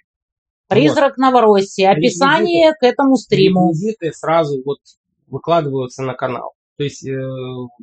Призрак 0.67 1.17
вот. 1.17 1.17
Новороссии. 1.17 1.83
Описание 1.83 2.69
реквизиты, 2.69 2.77
к 2.79 2.83
этому 2.83 3.17
стриму. 3.17 3.69
Реквизиты 3.69 4.13
сразу 4.13 4.61
вот 4.63 4.79
выкладываются 5.27 6.03
на 6.03 6.13
канал. 6.13 6.53
То 6.77 6.83
есть 6.83 7.05
э, 7.05 7.17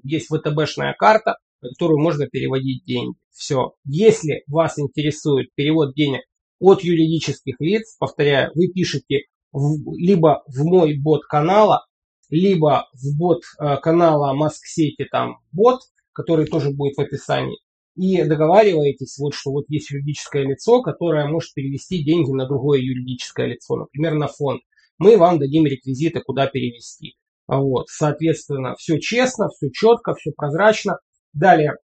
есть 0.04 0.28
ВТБшная 0.28 0.94
карта, 0.98 1.38
на 1.62 1.68
которую 1.70 2.00
можно 2.00 2.26
переводить 2.26 2.84
деньги. 2.84 3.16
Все. 3.30 3.72
Если 3.84 4.42
вас 4.46 4.78
интересует 4.78 5.54
перевод 5.54 5.94
денег 5.94 6.22
от 6.58 6.82
юридических 6.82 7.56
лиц, 7.60 7.96
повторяю, 7.98 8.50
вы 8.54 8.68
пишете 8.68 9.22
в, 9.52 9.96
либо 9.96 10.42
в 10.46 10.64
мой 10.64 10.98
бот 10.98 11.24
канала, 11.24 11.86
либо 12.28 12.88
в 12.92 13.16
бот 13.16 13.42
э, 13.60 13.76
канала 13.76 14.34
Маск-сети 14.34 15.06
там 15.10 15.38
бот, 15.52 15.80
который 16.12 16.46
тоже 16.46 16.70
будет 16.70 16.96
в 16.96 17.00
описании, 17.00 17.58
и 17.96 18.22
договариваетесь, 18.24 19.18
вот, 19.18 19.34
что 19.34 19.50
вот 19.50 19.64
есть 19.68 19.90
юридическое 19.90 20.44
лицо, 20.44 20.82
которое 20.82 21.28
может 21.28 21.52
перевести 21.52 22.02
деньги 22.02 22.30
на 22.32 22.46
другое 22.46 22.80
юридическое 22.80 23.46
лицо, 23.46 23.76
например, 23.76 24.14
на 24.14 24.28
фонд. 24.28 24.62
Мы 24.98 25.18
вам 25.18 25.38
дадим 25.38 25.66
реквизиты, 25.66 26.20
куда 26.20 26.46
перевести. 26.46 27.16
Вот, 27.46 27.88
соответственно, 27.88 28.74
все 28.76 28.98
честно, 28.98 29.48
все 29.50 29.68
четко, 29.70 30.14
все 30.14 30.30
прозрачно. 30.34 30.98
Далее, 31.32 31.76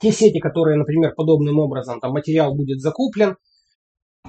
те 0.00 0.12
сети, 0.12 0.38
которые, 0.38 0.76
например, 0.76 1.14
подобным 1.14 1.58
образом, 1.58 2.00
там 2.00 2.12
материал 2.12 2.54
будет 2.54 2.80
закуплен, 2.80 3.36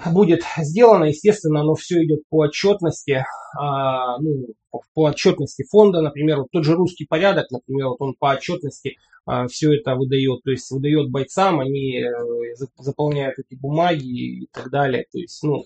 будет 0.05 0.43
сделано, 0.57 1.05
естественно, 1.05 1.61
оно 1.61 1.75
все 1.75 2.03
идет 2.03 2.21
по 2.29 2.39
отчетности, 2.39 3.25
а, 3.57 4.17
ну, 4.19 4.47
по 4.93 5.03
отчетности 5.03 5.65
фонда, 5.69 6.01
например, 6.01 6.39
вот 6.39 6.47
тот 6.51 6.65
же 6.65 6.75
русский 6.75 7.05
порядок, 7.05 7.51
например, 7.51 7.89
вот 7.89 7.97
он 7.99 8.15
по 8.17 8.31
отчетности 8.31 8.97
а, 9.25 9.47
все 9.47 9.73
это 9.73 9.95
выдает, 9.95 10.43
то 10.43 10.51
есть 10.51 10.69
выдает 10.71 11.09
бойцам, 11.09 11.59
они 11.59 11.99
э, 11.99 12.55
заполняют 12.77 13.37
эти 13.39 13.57
бумаги 13.59 14.43
и 14.43 14.47
так 14.51 14.69
далее, 14.69 15.05
то 15.11 15.19
есть, 15.19 15.41
ну, 15.43 15.65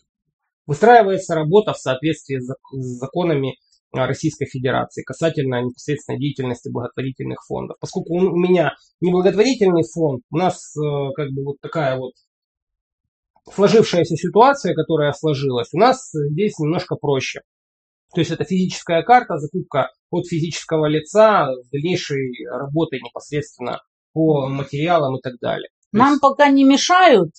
Выстраивается 0.68 1.36
работа 1.36 1.74
в 1.74 1.78
соответствии 1.78 2.40
с 2.40 2.56
законами 2.98 3.60
Российской 3.96 4.46
Федерации 4.46 5.04
касательно 5.04 5.62
непосредственной 5.62 6.20
деятельности 6.20 6.70
благотворительных 6.70 7.40
фондов. 7.48 7.78
Поскольку 7.80 8.14
у 8.14 8.36
меня 8.38 8.74
не 9.02 9.12
благотворительный 9.12 9.84
фонд, 9.84 10.24
у 10.30 10.38
нас 10.38 10.76
э, 10.78 11.12
как 11.16 11.30
бы 11.32 11.44
вот 11.44 11.58
такая 11.62 11.98
вот 11.98 12.14
сложившаяся 13.54 14.16
ситуация, 14.16 14.74
которая 14.74 15.14
сложилась, 15.14 15.70
у 15.74 15.78
нас 15.78 16.10
здесь 16.14 16.58
немножко 16.60 16.96
проще. 16.96 17.42
То 18.14 18.22
есть 18.22 18.32
это 18.32 18.44
физическая 18.46 19.04
карта, 19.04 19.38
закупка 19.38 19.92
от 20.10 20.28
физического 20.28 20.86
лица 20.88 21.50
дальнейшей 21.72 22.34
работой 22.50 23.02
непосредственно 23.02 23.82
по 24.14 24.48
материалам 24.48 25.18
и 25.18 25.22
так 25.22 25.34
далее. 25.42 25.70
Нам 25.92 26.12
есть... 26.12 26.22
пока 26.22 26.50
не 26.50 26.64
мешают, 26.64 27.32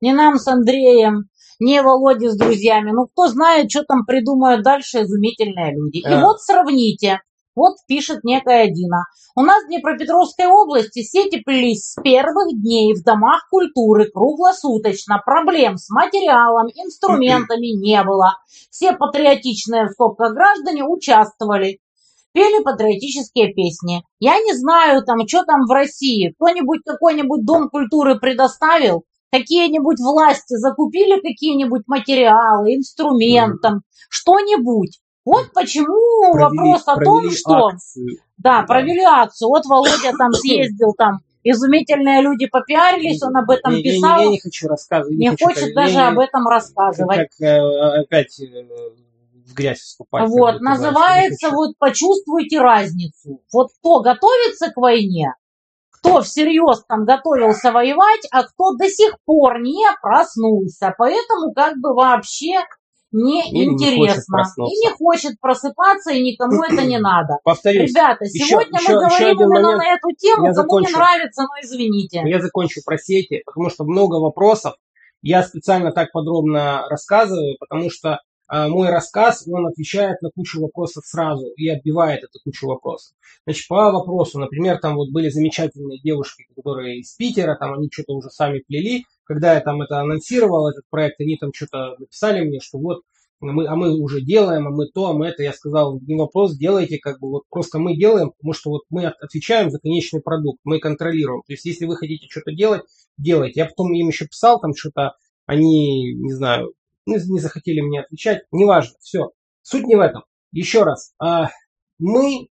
не 0.00 0.12
нам 0.12 0.38
с 0.38 0.46
Андреем, 0.46 1.29
не 1.60 1.82
Володе 1.82 2.30
с 2.30 2.36
друзьями. 2.36 2.90
Ну, 2.90 3.06
кто 3.06 3.28
знает, 3.28 3.70
что 3.70 3.84
там 3.84 4.04
придумают 4.04 4.64
дальше 4.64 5.02
изумительные 5.02 5.74
люди. 5.74 5.98
И 5.98 6.22
вот 6.22 6.40
сравните. 6.40 7.20
Вот 7.54 7.76
пишет 7.86 8.24
некая 8.24 8.68
Дина. 8.68 9.04
У 9.36 9.42
нас 9.42 9.64
в 9.64 9.68
Днепропетровской 9.68 10.46
области 10.46 11.02
сети 11.02 11.40
плелись 11.44 11.92
с 11.92 12.02
первых 12.02 12.58
дней 12.60 12.94
в 12.94 13.02
домах 13.04 13.48
культуры 13.50 14.10
круглосуточно. 14.10 15.20
Проблем 15.24 15.76
с 15.76 15.90
материалом, 15.90 16.68
инструментами 16.68 17.76
не 17.78 18.02
было. 18.02 18.36
Все 18.70 18.92
патриотичные 18.92 19.86
в 19.86 19.92
скобках 19.92 20.32
граждане 20.32 20.84
участвовали. 20.84 21.80
Пели 22.32 22.62
патриотические 22.62 23.52
песни. 23.52 24.04
Я 24.20 24.38
не 24.38 24.54
знаю, 24.54 25.04
там, 25.04 25.26
что 25.26 25.44
там 25.44 25.66
в 25.66 25.70
России. 25.72 26.32
Кто-нибудь 26.38 26.80
какой-нибудь 26.86 27.44
дом 27.44 27.68
культуры 27.68 28.18
предоставил? 28.20 29.04
Какие-нибудь 29.30 30.00
власти 30.00 30.56
закупили 30.56 31.20
какие-нибудь 31.20 31.82
материалы, 31.86 32.74
инструмент, 32.74 33.60
там, 33.60 33.82
что-нибудь? 34.08 35.00
Вот 35.24 35.52
почему 35.54 36.32
провели, 36.32 36.58
вопрос 36.58 36.82
о 36.86 36.96
том, 36.96 37.30
что... 37.30 37.68
Акцию. 37.68 38.18
Да, 38.38 38.62
провели 38.62 39.02
акцию. 39.02 39.48
Вот 39.48 39.66
Володя 39.66 40.12
там 40.18 40.32
съездил, 40.32 40.94
там 40.96 41.20
изумительные 41.42 42.22
люди 42.22 42.46
попиарились, 42.46 43.22
он 43.22 43.36
об 43.36 43.50
этом 43.50 43.74
не, 43.74 43.82
писал. 43.82 44.10
Я, 44.10 44.16
я, 44.16 44.24
я 44.24 44.30
не 44.30 44.40
хочу 44.40 44.66
рассказывать. 44.66 45.18
Не, 45.18 45.26
не 45.26 45.30
хочу, 45.30 45.44
хочет 45.46 45.74
даже 45.74 45.94
я, 45.94 46.08
об 46.08 46.18
этом 46.18 46.48
рассказывать. 46.48 47.16
Как, 47.16 47.40
э, 47.40 48.00
опять 48.00 48.40
э, 48.40 48.64
в 49.46 49.54
грязь 49.54 49.80
вступать. 49.80 50.28
Вот, 50.28 50.60
называется 50.60 51.50
вот 51.50 51.76
«Почувствуйте 51.78 52.60
разницу». 52.60 53.42
Вот 53.52 53.68
кто 53.78 54.00
готовится 54.00 54.70
к 54.70 54.76
войне, 54.76 55.34
кто 56.02 56.22
всерьез 56.22 56.84
там 56.88 57.04
готовился 57.04 57.72
воевать, 57.72 58.26
а 58.32 58.44
кто 58.44 58.74
до 58.74 58.88
сих 58.88 59.16
пор 59.24 59.60
не 59.60 59.84
проснулся. 60.02 60.94
Поэтому 60.98 61.52
как 61.54 61.76
бы 61.78 61.94
вообще 61.94 62.64
неинтересно. 63.12 64.42
Не 64.58 64.72
и 64.74 64.86
не 64.86 64.90
хочет 64.96 65.40
просыпаться, 65.40 66.12
и 66.12 66.22
никому 66.22 66.62
это 66.62 66.82
не 66.84 66.98
надо. 67.00 67.38
Повторюсь. 67.44 67.90
Ребята, 67.90 68.24
сегодня 68.26 68.78
еще, 68.78 68.94
мы 68.96 69.04
еще, 69.06 69.18
говорим 69.18 69.40
именно 69.40 69.62
момент. 69.62 69.78
на 69.78 69.94
эту 69.94 70.08
тему, 70.16 70.46
Я 70.46 70.52
кому 70.52 70.54
закончу. 70.54 70.88
не 70.90 70.96
нравится, 70.96 71.42
но 71.42 71.48
извините. 71.62 72.22
Я 72.24 72.40
закончу 72.40 72.80
про 72.84 72.98
сети, 72.98 73.42
потому 73.44 73.70
что 73.70 73.84
много 73.84 74.16
вопросов. 74.16 74.74
Я 75.22 75.42
специально 75.42 75.92
так 75.92 76.12
подробно 76.12 76.86
рассказываю, 76.88 77.56
потому 77.60 77.90
что 77.90 78.20
мой 78.50 78.88
рассказ, 78.88 79.46
он 79.46 79.66
отвечает 79.66 80.20
на 80.22 80.30
кучу 80.30 80.60
вопросов 80.60 81.06
сразу 81.06 81.46
и 81.56 81.68
отбивает 81.68 82.24
эту 82.24 82.40
кучу 82.42 82.66
вопросов. 82.66 83.14
Значит, 83.46 83.68
по 83.68 83.92
вопросу, 83.92 84.38
например, 84.38 84.78
там 84.78 84.96
вот 84.96 85.10
были 85.10 85.28
замечательные 85.28 86.00
девушки, 86.00 86.46
которые 86.56 86.98
из 86.98 87.14
Питера, 87.14 87.56
там 87.56 87.74
они 87.74 87.88
что-то 87.92 88.14
уже 88.14 88.28
сами 88.30 88.60
плели, 88.66 89.04
когда 89.24 89.54
я 89.54 89.60
там 89.60 89.80
это 89.82 90.00
анонсировал, 90.00 90.68
этот 90.68 90.84
проект, 90.90 91.20
они 91.20 91.36
там 91.36 91.52
что-то 91.54 91.94
написали 91.98 92.44
мне, 92.44 92.58
что 92.60 92.78
вот 92.78 93.02
мы, 93.40 93.66
а 93.66 93.74
мы 93.74 93.98
уже 93.98 94.20
делаем, 94.20 94.66
а 94.66 94.70
мы 94.70 94.86
то, 94.86 95.06
а 95.06 95.12
мы 95.12 95.28
это. 95.28 95.42
Я 95.42 95.52
сказал, 95.52 95.98
не 96.00 96.14
вопрос, 96.16 96.56
делайте, 96.56 96.98
как 96.98 97.20
бы 97.20 97.30
вот 97.30 97.44
просто 97.48 97.78
мы 97.78 97.96
делаем, 97.96 98.32
потому 98.32 98.52
что 98.52 98.70
вот 98.70 98.82
мы 98.90 99.06
отвечаем 99.06 99.70
за 99.70 99.78
конечный 99.78 100.20
продукт, 100.20 100.60
мы 100.64 100.78
контролируем. 100.78 101.42
То 101.46 101.52
есть, 101.52 101.64
если 101.64 101.86
вы 101.86 101.96
хотите 101.96 102.26
что-то 102.28 102.52
делать, 102.52 102.82
делайте. 103.16 103.60
Я 103.60 103.66
потом 103.66 103.92
им 103.94 104.08
еще 104.08 104.26
писал 104.26 104.60
там 104.60 104.74
что-то, 104.74 105.14
они, 105.46 106.12
не 106.14 106.32
знаю, 106.32 106.74
не, 107.10 107.18
не 107.30 107.40
захотели 107.40 107.80
мне 107.80 108.00
отвечать, 108.00 108.44
неважно, 108.52 108.96
все. 109.00 109.30
Суть 109.62 109.84
не 109.84 109.96
в 109.96 110.00
этом. 110.00 110.24
Еще 110.52 110.82
раз, 110.82 111.12
а, 111.18 111.50
мы 111.98 112.48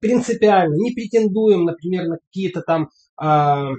принципиально 0.00 0.74
не 0.74 0.92
претендуем, 0.92 1.64
например, 1.64 2.08
на 2.08 2.18
какие-то 2.18 2.62
там, 2.62 2.90
а, 3.16 3.70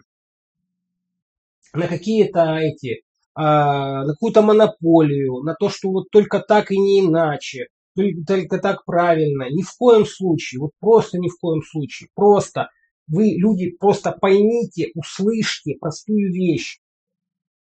на 1.74 1.88
какие-то 1.88 2.58
эти, 2.58 3.04
а, 3.36 4.04
на 4.06 4.14
какую-то 4.14 4.42
монополию, 4.42 5.44
на 5.44 5.56
то, 5.56 5.70
что 5.70 5.90
вот 5.90 6.10
только 6.12 6.40
так 6.40 6.72
и 6.72 6.78
не 6.78 7.02
иначе, 7.02 7.68
только, 7.96 8.26
только 8.26 8.58
так 8.60 8.86
правильно. 8.86 9.50
Ни 9.50 9.64
в 9.64 9.76
коем 9.78 10.06
случае, 10.06 10.62
вот 10.62 10.72
просто 10.80 11.20
ни 11.20 11.30
в 11.30 11.38
коем 11.40 11.62
случае. 11.64 12.10
Просто 12.16 12.70
вы, 13.08 13.36
люди, 13.38 13.72
просто 13.80 14.12
поймите, 14.12 14.92
услышьте 14.96 15.76
простую 15.80 16.32
вещь. 16.34 16.80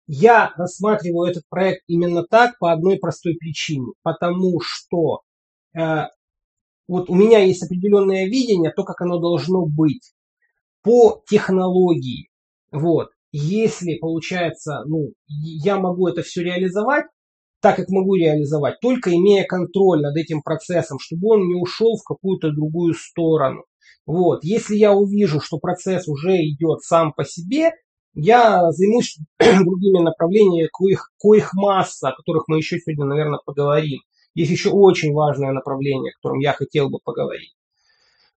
Я 0.07 0.53
рассматриваю 0.57 1.29
этот 1.29 1.43
проект 1.49 1.83
именно 1.87 2.23
так 2.23 2.57
по 2.59 2.71
одной 2.71 2.97
простой 2.97 3.35
причине. 3.35 3.93
Потому 4.03 4.59
что 4.61 5.21
э, 5.77 6.07
вот 6.87 7.09
у 7.09 7.15
меня 7.15 7.39
есть 7.39 7.63
определенное 7.63 8.25
видение, 8.25 8.71
то, 8.75 8.83
как 8.83 9.01
оно 9.01 9.19
должно 9.19 9.65
быть 9.65 10.13
по 10.83 11.23
технологии. 11.27 12.29
Вот. 12.71 13.09
Если 13.31 13.95
получается, 13.95 14.83
ну, 14.85 15.13
я 15.27 15.79
могу 15.79 16.07
это 16.07 16.21
все 16.21 16.43
реализовать, 16.43 17.05
так 17.61 17.77
как 17.77 17.89
могу 17.89 18.15
реализовать, 18.15 18.79
только 18.81 19.15
имея 19.15 19.45
контроль 19.45 20.01
над 20.01 20.17
этим 20.17 20.41
процессом, 20.41 20.99
чтобы 20.99 21.35
он 21.35 21.47
не 21.47 21.55
ушел 21.55 21.95
в 21.95 22.03
какую-то 22.03 22.51
другую 22.51 22.93
сторону. 22.93 23.63
Вот. 24.05 24.43
Если 24.43 24.75
я 24.75 24.91
увижу, 24.91 25.39
что 25.39 25.59
процесс 25.59 26.07
уже 26.07 26.35
идет 26.35 26.81
сам 26.81 27.13
по 27.13 27.23
себе, 27.23 27.71
я 28.13 28.71
займусь 28.71 29.17
другими 29.39 30.03
направлениями, 30.03 30.69
коих, 30.71 31.11
коих 31.19 31.53
масса, 31.53 32.09
о 32.09 32.15
которых 32.15 32.43
мы 32.47 32.57
еще 32.57 32.79
сегодня, 32.79 33.05
наверное, 33.05 33.39
поговорим. 33.43 33.99
Есть 34.35 34.51
еще 34.51 34.69
очень 34.69 35.13
важное 35.13 35.51
направление, 35.51 36.11
о 36.11 36.15
котором 36.15 36.39
я 36.39 36.53
хотел 36.53 36.89
бы 36.89 36.99
поговорить. 37.03 37.53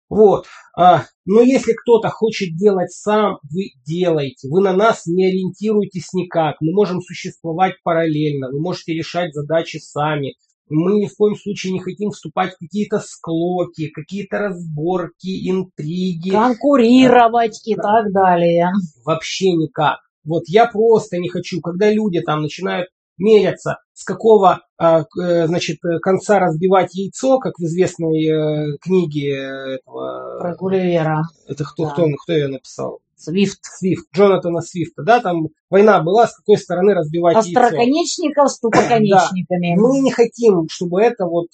Вот. 0.09 0.47
А, 0.77 1.05
но 1.25 1.41
если 1.41 1.73
кто-то 1.73 2.11
хочет 2.11 2.57
делать 2.57 2.93
сам, 2.93 3.39
вы 3.51 3.71
делаете. 3.85 4.49
Вы 4.49 4.61
на 4.61 4.73
нас 4.73 5.07
не 5.07 5.27
ориентируетесь 5.27 6.13
никак. 6.13 6.57
Мы 6.61 6.73
можем 6.73 7.01
существовать 7.01 7.75
параллельно. 7.83 8.51
Вы 8.51 8.61
можете 8.61 8.95
решать 8.95 9.35
задачи 9.35 9.79
сами. 9.79 10.37
Мы 10.69 10.99
ни 10.99 11.07
в 11.07 11.15
коем 11.17 11.37
случае 11.37 11.73
не 11.73 11.81
хотим 11.81 12.11
вступать 12.11 12.55
в 12.55 12.59
какие-то 12.59 12.99
склоки, 12.99 13.89
какие-то 13.89 14.39
разборки, 14.39 15.49
интриги. 15.49 16.31
Конкурировать 16.31 17.61
и 17.67 17.77
так 17.77 18.13
далее. 18.13 18.71
Вообще 19.05 19.53
никак. 19.53 20.01
Вот 20.25 20.43
я 20.49 20.67
просто 20.67 21.19
не 21.19 21.29
хочу, 21.29 21.61
когда 21.61 21.91
люди 21.91 22.21
там 22.21 22.43
начинают 22.43 22.89
меряться, 23.19 23.79
с 23.95 24.05
какого 24.05 24.61
а, 24.77 25.05
э, 25.21 25.47
значит, 25.47 25.79
конца 26.03 26.39
разбивать 26.39 26.95
яйцо, 26.95 27.39
как 27.39 27.55
в 27.59 27.63
известной 27.63 28.27
э, 28.27 28.77
книге 28.79 29.77
этого... 29.77 30.39
Про 30.41 30.55
Гулливера. 30.57 31.23
Это 31.47 31.65
кто, 31.65 31.85
да. 31.85 31.91
кто, 31.93 32.07
кто 32.23 32.33
ее 32.33 32.49
написал? 32.49 33.01
Свифт. 33.17 33.59
Свифт, 33.63 34.07
Джонатана 34.15 34.61
Свифта, 34.61 35.03
да, 35.03 35.21
там 35.21 35.49
война 35.71 36.03
была, 36.03 36.27
с 36.27 36.37
какой 36.37 36.59
стороны 36.59 36.95
разбивать 36.95 37.37
Остроконечников 37.37 38.45
яйцо. 38.45 38.55
с 38.55 38.61
тупоконечниками. 38.61 39.75
Да. 39.75 39.81
Мы 39.81 40.01
не 40.01 40.13
хотим, 40.13 40.69
чтобы 40.69 41.03
это 41.03 41.25
вот 41.27 41.49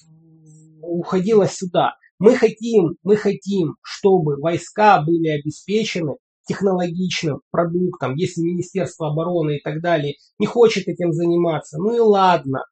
уходило 0.83 1.47
сюда. 1.47 1.95
Мы 2.19 2.37
хотим, 2.37 2.97
мы 3.03 3.17
хотим, 3.17 3.77
чтобы 3.83 4.37
войска 4.37 5.03
были 5.03 5.29
обеспечены 5.29 6.17
технологичным 6.47 7.41
продуктом, 7.51 8.15
если 8.17 8.43
Министерство 8.43 9.11
обороны 9.11 9.59
и 9.59 9.63
так 9.63 9.81
далее 9.81 10.15
не 10.39 10.47
хочет 10.47 10.89
этим 10.89 11.13
заниматься, 11.13 11.79
ну 11.79 11.95
и 11.95 12.01
ладно. 12.01 12.65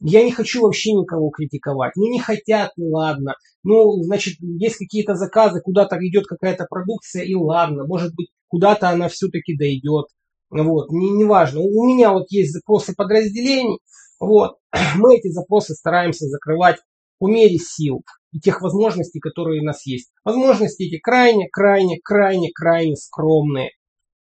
Я 0.00 0.24
не 0.24 0.32
хочу 0.32 0.62
вообще 0.62 0.92
никого 0.92 1.28
критиковать. 1.30 1.92
Ну, 1.96 2.10
не 2.10 2.18
хотят, 2.18 2.72
ну 2.76 2.90
ладно. 2.90 3.34
Ну, 3.62 4.02
значит, 4.02 4.36
есть 4.40 4.76
какие-то 4.76 5.14
заказы, 5.14 5.60
куда-то 5.60 5.96
идет 6.00 6.26
какая-то 6.26 6.66
продукция, 6.68 7.22
и 7.22 7.34
ладно. 7.34 7.86
Может 7.86 8.14
быть, 8.14 8.30
куда-то 8.48 8.88
она 8.88 9.08
все-таки 9.08 9.56
дойдет. 9.56 10.06
Вот, 10.50 10.90
не, 10.90 11.10
не 11.10 11.24
важно. 11.24 11.60
У 11.60 11.84
меня 11.86 12.12
вот 12.12 12.26
есть 12.30 12.52
запросы 12.52 12.94
подразделений. 12.94 13.78
Вот, 14.18 14.56
мы 14.96 15.16
эти 15.16 15.28
запросы 15.28 15.74
стараемся 15.74 16.26
закрывать 16.26 16.78
по 17.18 17.28
мере 17.28 17.58
сил 17.58 18.02
и 18.32 18.40
тех 18.40 18.62
возможностей, 18.62 19.20
которые 19.20 19.60
у 19.60 19.64
нас 19.64 19.84
есть. 19.86 20.10
Возможности 20.24 20.84
эти 20.84 20.98
крайне, 20.98 21.48
крайне, 21.50 21.98
крайне, 22.02 22.50
крайне 22.54 22.96
скромные. 22.96 23.70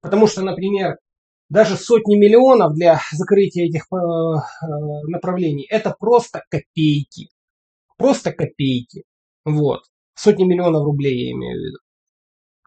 Потому 0.02 0.28
что, 0.28 0.42
например, 0.44 0.98
даже 1.50 1.76
сотни 1.78 2.16
миллионов 2.16 2.74
для 2.74 3.00
закрытия 3.12 3.66
этих 3.66 3.86
э, 3.92 3.96
э, 3.96 4.66
направлений 5.08 5.66
это 5.70 5.96
просто 5.98 6.44
копейки. 6.50 7.30
Просто 7.98 8.32
копейки. 8.32 9.04
Вот. 9.46 9.82
Сотни 10.14 10.44
миллионов 10.44 10.84
рублей 10.84 11.28
я 11.28 11.32
имею 11.32 11.58
в 11.58 11.66
виду. 11.66 11.78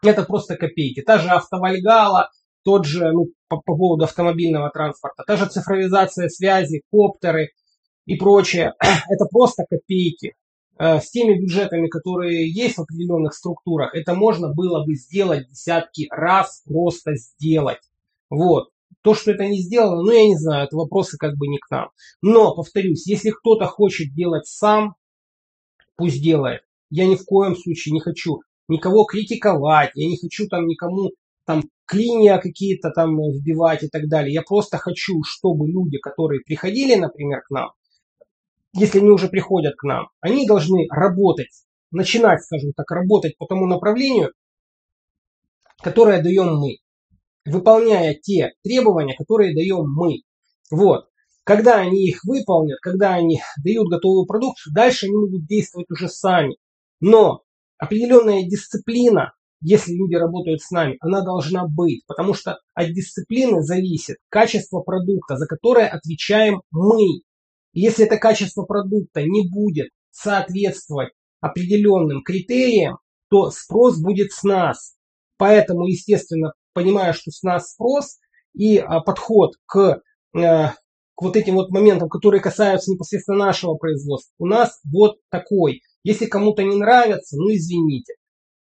Это 0.02 0.24
просто 0.24 0.56
копейки. 0.56 1.02
Та 1.02 1.18
же 1.18 1.28
автовальгала, 1.28 2.30
тот 2.64 2.86
же, 2.86 3.12
ну, 3.12 3.26
по, 3.48 3.58
по 3.58 3.76
поводу 3.76 4.04
автомобильного 4.04 4.70
транспорта, 4.70 5.24
та 5.26 5.36
же 5.36 5.46
цифровизация 5.46 6.28
связи, 6.28 6.82
коптеры, 6.90 7.50
и 8.06 8.16
прочее, 8.16 8.74
это 8.80 9.26
просто 9.30 9.64
копейки. 9.68 10.34
Э, 10.78 11.00
с 11.00 11.10
теми 11.10 11.38
бюджетами, 11.38 11.88
которые 11.88 12.50
есть 12.50 12.78
в 12.78 12.82
определенных 12.82 13.34
структурах, 13.34 13.94
это 13.94 14.14
можно 14.14 14.52
было 14.52 14.84
бы 14.84 14.94
сделать 14.94 15.48
десятки 15.48 16.06
раз, 16.10 16.62
просто 16.64 17.14
сделать. 17.16 17.80
Вот. 18.30 18.70
То, 19.02 19.14
что 19.14 19.32
это 19.32 19.46
не 19.46 19.60
сделано, 19.60 20.02
ну 20.02 20.10
я 20.10 20.26
не 20.26 20.36
знаю, 20.36 20.66
это 20.66 20.76
вопросы 20.76 21.16
как 21.18 21.36
бы 21.36 21.48
не 21.48 21.58
к 21.58 21.70
нам. 21.70 21.90
Но, 22.22 22.54
повторюсь, 22.54 23.06
если 23.06 23.30
кто-то 23.30 23.66
хочет 23.66 24.14
делать 24.14 24.46
сам, 24.46 24.94
пусть 25.96 26.22
делает. 26.22 26.62
Я 26.90 27.06
ни 27.06 27.16
в 27.16 27.24
коем 27.24 27.56
случае 27.56 27.92
не 27.92 28.00
хочу 28.00 28.40
никого 28.68 29.04
критиковать, 29.04 29.90
я 29.94 30.08
не 30.08 30.16
хочу 30.16 30.46
там 30.48 30.66
никому 30.66 31.10
там 31.44 31.62
клинья 31.84 32.38
какие-то 32.38 32.90
там 32.90 33.16
вбивать 33.16 33.82
и 33.82 33.88
так 33.88 34.08
далее. 34.08 34.32
Я 34.32 34.42
просто 34.42 34.78
хочу, 34.78 35.22
чтобы 35.24 35.68
люди, 35.68 35.98
которые 35.98 36.40
приходили, 36.40 36.94
например, 36.94 37.42
к 37.42 37.50
нам, 37.50 37.70
если 38.72 39.00
они 39.00 39.10
уже 39.10 39.28
приходят 39.28 39.74
к 39.76 39.82
нам, 39.82 40.08
они 40.20 40.46
должны 40.46 40.86
работать, 40.90 41.64
начинать, 41.90 42.42
скажем 42.44 42.72
так, 42.72 42.90
работать 42.90 43.36
по 43.36 43.46
тому 43.46 43.66
направлению, 43.66 44.32
которое 45.82 46.22
даем 46.22 46.56
мы, 46.56 46.78
выполняя 47.44 48.14
те 48.14 48.52
требования, 48.62 49.14
которые 49.16 49.54
даем 49.54 49.86
мы. 49.92 50.22
Вот. 50.70 51.06
Когда 51.44 51.78
они 51.78 52.06
их 52.06 52.22
выполнят, 52.24 52.78
когда 52.80 53.14
они 53.14 53.40
дают 53.64 53.88
готовую 53.88 54.26
продукцию, 54.26 54.74
дальше 54.74 55.06
они 55.06 55.16
могут 55.16 55.46
действовать 55.46 55.90
уже 55.90 56.08
сами. 56.08 56.56
Но 57.00 57.42
определенная 57.78 58.44
дисциплина, 58.44 59.32
если 59.62 59.92
люди 59.92 60.14
работают 60.14 60.60
с 60.60 60.70
нами, 60.70 60.96
она 61.00 61.22
должна 61.22 61.66
быть, 61.66 62.04
потому 62.06 62.34
что 62.34 62.58
от 62.74 62.92
дисциплины 62.92 63.62
зависит 63.62 64.18
качество 64.28 64.80
продукта, 64.80 65.36
за 65.36 65.46
которое 65.46 65.88
отвечаем 65.88 66.62
мы. 66.70 67.22
Если 67.72 68.04
это 68.04 68.16
качество 68.16 68.64
продукта 68.64 69.22
не 69.22 69.48
будет 69.48 69.90
соответствовать 70.10 71.12
определенным 71.40 72.22
критериям, 72.22 72.98
то 73.30 73.50
спрос 73.50 74.00
будет 74.00 74.32
с 74.32 74.42
нас. 74.42 74.94
Поэтому, 75.36 75.86
естественно, 75.86 76.52
понимая, 76.80 77.12
что 77.12 77.30
с 77.30 77.42
нас 77.42 77.72
спрос 77.72 78.18
и 78.54 78.78
а, 78.78 79.00
подход 79.00 79.52
к, 79.66 80.00
а, 80.34 80.68
к 81.14 81.22
вот 81.22 81.36
этим 81.36 81.56
вот 81.56 81.70
моментам, 81.70 82.08
которые 82.08 82.40
касаются 82.40 82.90
непосредственно 82.90 83.38
нашего 83.38 83.74
производства, 83.74 84.32
у 84.38 84.46
нас 84.46 84.80
вот 84.90 85.18
такой. 85.30 85.82
Если 86.02 86.24
кому-то 86.24 86.62
не 86.62 86.76
нравится, 86.76 87.36
ну 87.36 87.50
извините. 87.50 88.14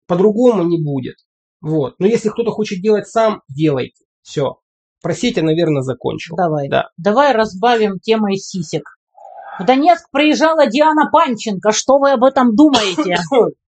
По-другому 0.08 0.64
не 0.64 0.82
будет. 0.82 1.14
Вот. 1.60 1.94
Но 2.00 2.06
если 2.06 2.30
кто-то 2.30 2.50
хочет 2.50 2.82
делать 2.82 3.06
сам, 3.06 3.42
делайте. 3.48 4.04
Все. 4.22 4.56
Просите, 5.00 5.42
наверное, 5.42 5.82
закончил. 5.82 6.34
Давай. 6.36 6.68
Да. 6.68 6.88
Давай 6.96 7.32
разбавим 7.32 8.00
темой 8.00 8.36
сисек. 8.36 8.82
В 9.60 9.64
Донецк 9.64 10.10
приезжала 10.10 10.66
Диана 10.66 11.10
Панченко. 11.12 11.70
Что 11.70 11.98
вы 11.98 12.10
об 12.10 12.24
этом 12.24 12.56
думаете? 12.56 13.16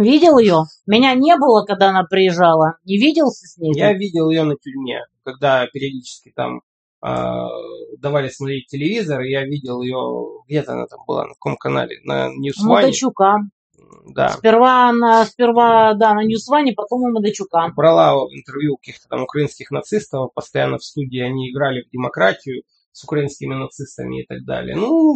Видел 0.00 0.38
ее? 0.38 0.64
Меня 0.86 1.14
не 1.14 1.36
было, 1.36 1.64
когда 1.64 1.90
она 1.90 2.04
приезжала. 2.04 2.78
Не 2.84 2.96
виделся 2.96 3.46
с 3.46 3.58
ней? 3.58 3.72
Я 3.76 3.92
видел 3.92 4.30
ее 4.30 4.44
на 4.44 4.56
тюрьме, 4.56 5.04
когда 5.24 5.66
периодически 5.66 6.32
там 6.34 6.62
э, 7.04 7.46
давали 7.98 8.28
смотреть 8.28 8.68
телевизор, 8.68 9.20
я 9.20 9.44
видел 9.44 9.82
ее, 9.82 10.42
где-то 10.48 10.72
она 10.72 10.86
там 10.86 11.00
была, 11.06 11.24
на 11.24 11.34
каком 11.34 11.56
канале, 11.56 12.00
на 12.04 12.28
Ньюсване. 12.30 12.86
Мудачука. 12.86 13.36
Да. 14.14 14.30
Сперва, 14.30 14.92
на, 14.92 15.26
сперва 15.26 15.94
да, 15.94 16.14
на 16.14 16.24
Ньюсване, 16.24 16.72
потом 16.72 17.02
у 17.02 17.10
Мудачука. 17.10 17.72
Брала 17.76 18.14
интервью 18.30 18.76
каких-то 18.76 19.06
там 19.08 19.22
украинских 19.22 19.70
нацистов, 19.70 20.32
постоянно 20.34 20.78
в 20.78 20.84
студии 20.84 21.20
они 21.20 21.50
играли 21.50 21.82
в 21.82 21.90
демократию 21.90 22.62
с 22.92 23.04
украинскими 23.04 23.54
нацистами 23.54 24.22
и 24.22 24.26
так 24.26 24.44
далее. 24.44 24.76
Ну, 24.76 25.14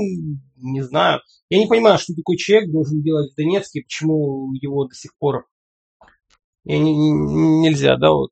не 0.57 0.83
знаю. 0.83 1.21
Я 1.49 1.59
не 1.59 1.67
понимаю, 1.67 1.99
что 1.99 2.15
такой 2.15 2.37
человек 2.37 2.71
должен 2.71 3.03
делать 3.03 3.33
в 3.33 3.37
Донецке, 3.37 3.83
почему 3.83 4.53
его 4.55 4.85
до 4.87 4.95
сих 4.95 5.17
пор 5.19 5.47
я 6.65 6.79
не, 6.79 6.97
не, 6.97 7.13
нельзя, 7.61 7.97
да, 7.97 8.11
вот. 8.13 8.31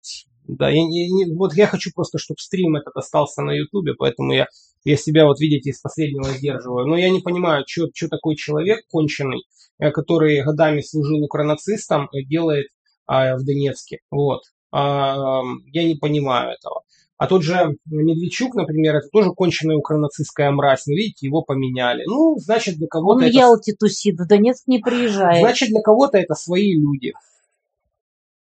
Да, 0.49 0.69
я, 0.71 0.83
не, 0.83 1.35
вот 1.37 1.55
я 1.55 1.67
хочу 1.67 1.91
просто, 1.95 2.19
чтобы 2.19 2.39
стрим 2.39 2.77
этот 2.77 2.97
остался 2.97 3.43
на 3.43 3.53
Ютубе, 3.53 3.95
поэтому 3.95 4.33
я, 4.33 4.47
я 4.85 4.97
себя, 4.97 5.27
вот 5.27 5.39
видите, 5.39 5.71
из 5.71 5.81
последнего 5.81 6.25
сдерживаю. 6.25 6.87
Но 6.87 6.97
я 6.97 7.11
не 7.11 7.21
понимаю, 7.21 7.65
что, 7.67 7.89
такой 8.09 8.37
человек 8.37 8.81
конченый, 8.89 9.45
э, 9.79 9.91
который 9.91 10.43
годами 10.43 10.81
служил 10.81 11.23
укронацистом, 11.23 12.09
э, 12.13 12.23
делает 12.25 12.67
а, 13.07 13.37
в 13.37 13.45
Донецке. 13.45 13.99
Вот. 14.11 14.43
А, 14.73 15.43
я 15.67 15.85
не 15.85 15.95
понимаю 15.95 16.55
этого. 16.55 16.83
А 17.19 17.27
тот 17.29 17.43
же 17.43 17.77
Медведчук, 17.87 18.55
например, 18.55 18.97
это 18.97 19.09
тоже 19.13 19.31
конченая 19.31 19.77
укронацистская 19.77 20.51
мразь. 20.51 20.87
Но 20.87 20.95
видите, 20.95 21.27
его 21.27 21.43
поменяли. 21.43 22.05
Ну, 22.07 22.37
значит, 22.39 22.77
для 22.77 22.89
кого-то... 22.89 23.19
Он 23.19 23.25
это... 23.25 23.33
Ялте 23.33 23.75
тусит, 23.75 24.19
в 24.19 24.27
Донецк 24.27 24.67
не 24.67 24.81
приезжает. 24.81 25.41
Значит, 25.41 25.69
для 25.69 25.83
кого-то 25.83 26.19
это 26.19 26.35
свои 26.35 26.75
люди. 26.75 27.13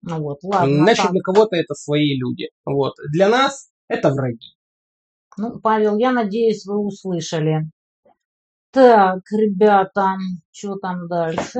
Ну 0.01 0.21
вот, 0.21 0.39
ладно. 0.43 0.77
Значит, 0.77 1.03
так. 1.03 1.11
для 1.11 1.21
кого-то 1.21 1.55
это 1.55 1.73
свои 1.73 2.17
люди. 2.17 2.49
Вот. 2.65 2.93
Для 3.11 3.27
нас 3.27 3.69
это 3.89 4.11
враги. 4.11 4.55
Ну, 5.37 5.59
Павел, 5.59 5.97
я 5.97 6.11
надеюсь, 6.11 6.65
вы 6.65 6.77
услышали. 6.77 7.69
Так, 8.71 9.19
ребята, 9.31 10.15
что 10.51 10.75
там 10.75 11.07
дальше? 11.07 11.59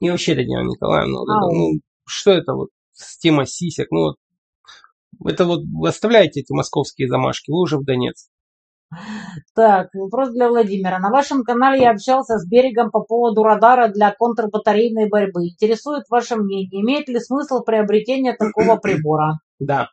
И 0.00 0.10
вообще, 0.10 0.34
Татьяна 0.34 0.68
Николаевна, 0.68 1.20
а, 1.20 1.52
ну, 1.52 1.80
что 2.06 2.30
это 2.32 2.54
вот 2.54 2.70
с 2.92 3.18
тема 3.18 3.46
сисек? 3.46 3.88
Ну, 3.90 4.00
вот 4.00 4.16
это 5.24 5.44
вот 5.44 5.60
вы 5.64 5.88
оставляете 5.88 6.40
эти 6.40 6.52
московские 6.52 7.08
замашки, 7.08 7.50
вы 7.50 7.60
уже 7.60 7.78
в 7.78 7.84
Донецк. 7.84 8.28
Так, 9.54 9.90
вопрос 9.94 10.30
для 10.30 10.48
Владимира. 10.48 10.98
На 10.98 11.10
вашем 11.10 11.44
канале 11.44 11.82
я 11.82 11.90
общался 11.92 12.38
с 12.38 12.46
Берегом 12.46 12.90
по 12.90 13.00
поводу 13.00 13.44
радара 13.44 13.88
для 13.88 14.10
контрбатарейной 14.10 15.08
борьбы. 15.08 15.46
Интересует 15.48 16.04
ваше 16.08 16.36
мнение, 16.36 16.82
имеет 16.82 17.08
ли 17.08 17.20
смысл 17.20 17.62
приобретение 17.62 18.34
такого 18.34 18.76
прибора? 18.82 19.38
Да. 19.60 19.90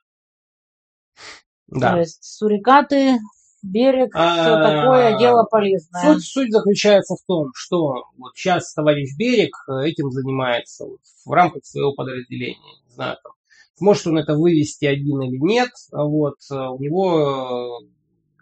Да. 1.67 1.91
То 1.91 1.99
есть 1.99 2.23
сурикаты, 2.23 3.19
берег, 3.61 4.13
все 4.13 4.21
а, 4.21 4.83
такое 4.83 5.17
дело 5.17 5.43
полезное. 5.43 6.13
Суть, 6.13 6.23
суть 6.23 6.51
заключается 6.51 7.15
в 7.15 7.25
том, 7.27 7.51
что 7.53 8.05
вот 8.17 8.31
сейчас 8.35 8.73
товарищ 8.73 9.15
Берег 9.17 9.51
э, 9.69 9.89
этим 9.89 10.09
занимается 10.11 10.85
в 11.25 11.31
рамках 11.31 11.65
своего 11.65 11.93
подразделения. 11.93 12.81
Не 12.85 12.93
знаю, 12.93 13.17
там, 13.23 13.33
может 13.79 14.07
он 14.07 14.17
это 14.17 14.35
вывести 14.35 14.85
один 14.85 15.21
или 15.21 15.37
нет. 15.37 15.69
А 15.91 16.03
вот, 16.03 16.37
э, 16.51 16.55
у 16.55 16.79
него 16.79 17.79
э, 17.81 17.87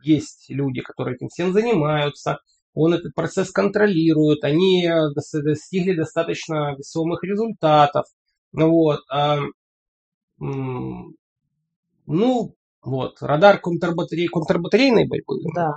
есть 0.04 0.46
люди, 0.50 0.82
которые 0.82 1.16
этим 1.16 1.30
всем 1.30 1.54
занимаются. 1.54 2.40
Он 2.74 2.94
этот 2.94 3.14
процесс 3.16 3.52
контролирует. 3.52 4.44
Они 4.44 4.86
э, 4.86 5.10
достигли 5.14 5.96
достаточно 5.96 6.76
весомых 6.78 7.24
результатов. 7.24 8.06
Вот. 8.54 9.02
А, 9.10 9.40
ну, 10.38 11.16
вот, 12.84 13.22
радар 13.22 13.60
контрбатарей, 13.60 14.28
контрбатарейной 14.28 15.08
борьбы. 15.08 15.36
Да. 15.56 15.74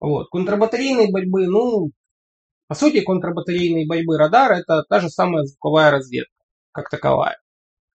Вот, 0.00 0.28
контрбатарейной 0.30 1.10
борьбы, 1.12 1.46
ну, 1.46 1.90
по 2.66 2.74
сути, 2.74 3.00
контрбатарейной 3.00 3.86
борьбы 3.86 4.16
радар 4.16 4.52
это 4.52 4.84
та 4.88 5.00
же 5.00 5.10
самая 5.10 5.44
звуковая 5.44 5.90
разведка, 5.90 6.32
как 6.72 6.88
таковая. 6.90 7.38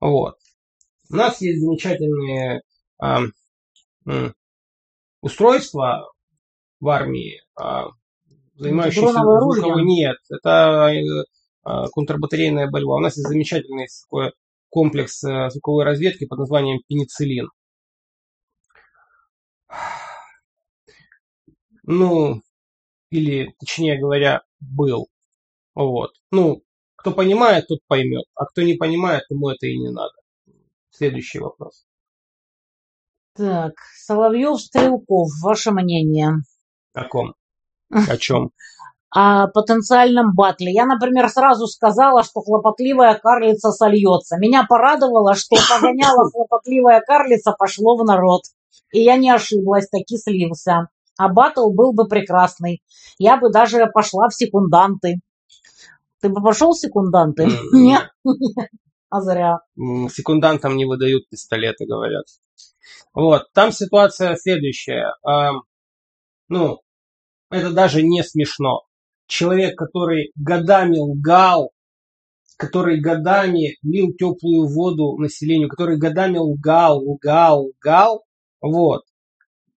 Вот. 0.00 0.36
У 1.10 1.16
нас 1.16 1.40
есть 1.40 1.60
замечательные 1.60 2.62
а, 2.98 3.22
устройства 5.20 6.08
в 6.78 6.88
армии, 6.88 7.42
а, 7.56 7.88
занимающиеся 8.54 9.12
звуковой... 9.12 9.84
Нет, 9.84 10.18
это 10.28 11.24
а, 11.62 11.88
контрбатарейная 11.88 12.70
борьба. 12.70 12.96
У 12.96 13.00
нас 13.00 13.16
есть 13.16 13.28
замечательный 13.28 13.88
такой 14.04 14.32
комплекс 14.68 15.22
а, 15.24 15.50
звуковой 15.50 15.84
разведки 15.84 16.26
под 16.26 16.38
названием 16.38 16.80
пенициллин. 16.86 17.48
Ну, 21.82 22.42
или, 23.10 23.54
точнее 23.58 23.98
говоря, 23.98 24.42
был. 24.60 25.08
Вот. 25.74 26.12
Ну, 26.30 26.62
кто 26.94 27.12
понимает, 27.12 27.66
тот 27.66 27.80
поймет. 27.88 28.26
А 28.34 28.44
кто 28.46 28.62
не 28.62 28.74
понимает, 28.74 29.24
тому 29.28 29.48
это 29.48 29.66
и 29.66 29.76
не 29.76 29.90
надо. 29.90 30.12
Следующий 30.90 31.38
вопрос. 31.38 31.86
Так, 33.34 33.72
Соловьев-Стрелков, 34.06 35.28
ваше 35.42 35.70
мнение? 35.70 36.34
О 36.94 37.04
ком? 37.04 37.34
О 37.90 38.16
чем? 38.16 38.50
О 39.10 39.48
потенциальном 39.48 40.34
батле. 40.34 40.72
Я, 40.72 40.86
например, 40.86 41.28
сразу 41.28 41.66
сказала, 41.66 42.22
что 42.22 42.40
хлопотливая 42.42 43.14
карлица 43.18 43.70
сольется. 43.70 44.36
Меня 44.38 44.64
порадовало, 44.68 45.34
что 45.34 45.56
погоняла 45.70 46.28
хлопотливая 46.30 47.00
карлица 47.00 47.52
пошло 47.58 47.96
в 47.96 48.04
народ. 48.04 48.42
И 48.92 49.00
я 49.02 49.16
не 49.16 49.30
ошиблась, 49.30 49.88
таки 49.88 50.16
слился. 50.16 50.88
А 51.16 51.28
батл 51.28 51.70
был 51.70 51.92
бы 51.92 52.06
прекрасный. 52.06 52.82
Я 53.18 53.36
бы 53.36 53.50
даже 53.50 53.86
пошла 53.86 54.28
в 54.28 54.34
секунданты. 54.34 55.20
Ты 56.20 56.28
бы 56.28 56.42
пошел 56.42 56.72
в 56.72 56.78
секунданты? 56.78 57.48
Нет. 57.72 58.10
А 59.10 59.20
зря. 59.20 59.58
Секундантам 59.76 60.76
не 60.76 60.84
выдают 60.84 61.28
пистолеты, 61.28 61.84
говорят. 61.84 62.24
Вот, 63.12 63.42
там 63.52 63.72
ситуация 63.72 64.36
следующая. 64.36 65.14
Ну, 66.48 66.80
это 67.50 67.72
даже 67.72 68.02
не 68.02 68.22
смешно. 68.22 68.82
Человек, 69.26 69.76
который 69.76 70.32
годами 70.36 70.98
лгал, 70.98 71.72
который 72.56 73.00
годами 73.00 73.76
лил 73.82 74.12
теплую 74.12 74.68
воду 74.68 75.16
населению, 75.18 75.68
который 75.68 75.98
годами 75.98 76.38
лгал, 76.38 77.02
лгал, 77.04 77.66
лгал, 77.66 78.24
вот, 78.60 79.02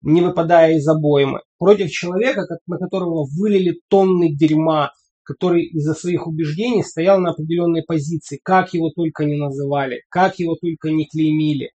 не 0.02 0.20
выпадая 0.20 0.76
из 0.76 0.86
обоймы, 0.88 1.40
против 1.58 1.90
человека, 1.90 2.42
на 2.66 2.78
которого 2.78 3.26
вылили 3.34 3.80
тонны 3.88 4.34
дерьма, 4.34 4.92
который 5.24 5.64
из-за 5.64 5.94
своих 5.94 6.26
убеждений 6.26 6.82
стоял 6.82 7.20
на 7.20 7.30
определенной 7.30 7.82
позиции, 7.82 8.40
как 8.42 8.74
его 8.74 8.90
только 8.90 9.24
не 9.24 9.36
называли, 9.36 10.02
как 10.08 10.38
его 10.38 10.56
только 10.56 10.90
не 10.90 11.06
клеймили, 11.06 11.72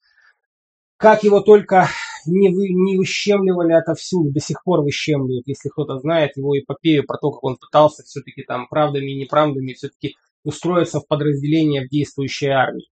как 0.96 1.24
его 1.24 1.40
только 1.40 1.88
не, 2.26 2.48
вы, 2.48 2.68
не 2.70 2.96
выщемливали 2.96 3.72
отовсюду, 3.72 4.32
до 4.32 4.40
сих 4.40 4.62
пор 4.64 4.82
выщемливают, 4.82 5.46
если 5.46 5.68
кто-то 5.68 5.98
знает 5.98 6.36
его 6.36 6.58
эпопею 6.58 7.04
про 7.06 7.18
то, 7.18 7.30
как 7.30 7.44
он 7.44 7.56
пытался 7.56 8.02
все-таки 8.02 8.42
там 8.42 8.68
правдами 8.68 9.10
и 9.10 9.20
неправдами 9.20 9.74
все-таки 9.74 10.16
устроиться 10.44 11.00
в 11.00 11.06
подразделение 11.06 11.86
в 11.86 11.90
действующей 11.90 12.48
армии. 12.48 12.88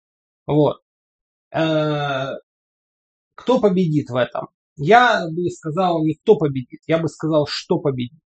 Вот. 0.47 0.81
Э, 1.55 2.33
кто 3.35 3.61
победит 3.61 4.11
в 4.11 4.17
этом? 4.17 4.49
Я 4.77 5.27
бы 5.31 5.51
сказал 5.51 6.05
не 6.05 6.15
кто 6.15 6.37
победит, 6.37 6.81
я 6.87 6.99
бы 6.99 7.09
сказал, 7.09 7.47
что 7.47 7.79
победит. 7.79 8.21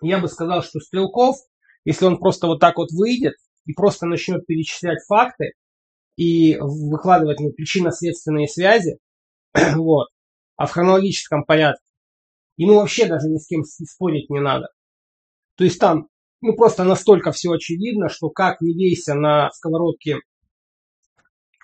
Я 0.00 0.18
бы 0.18 0.28
сказал, 0.28 0.62
что 0.62 0.80
Стрелков, 0.80 1.36
если 1.84 2.04
он 2.04 2.18
просто 2.18 2.46
вот 2.46 2.60
так 2.60 2.76
вот 2.76 2.90
выйдет 2.90 3.34
и 3.64 3.72
просто 3.72 4.06
начнет 4.06 4.46
перечислять 4.46 4.98
факты 5.06 5.52
и 6.16 6.56
выкладывать 6.58 7.40
ну, 7.40 7.50
причинно-следственные 7.52 8.48
связи, 8.48 8.98
вот, 9.74 10.08
а 10.56 10.66
в 10.66 10.72
хронологическом 10.72 11.44
порядке, 11.44 11.82
ему 12.56 12.76
вообще 12.76 13.06
даже 13.06 13.28
ни 13.28 13.38
с 13.38 13.46
кем 13.46 13.64
спорить 13.64 14.30
не 14.30 14.40
надо. 14.40 14.68
То 15.56 15.64
есть 15.64 15.78
там 15.78 16.08
ну 16.40 16.54
просто 16.54 16.84
настолько 16.84 17.32
все 17.32 17.50
очевидно, 17.50 18.08
что 18.08 18.30
как 18.30 18.60
не 18.60 18.74
вейся 18.74 19.14
на 19.14 19.50
сковородке 19.52 20.18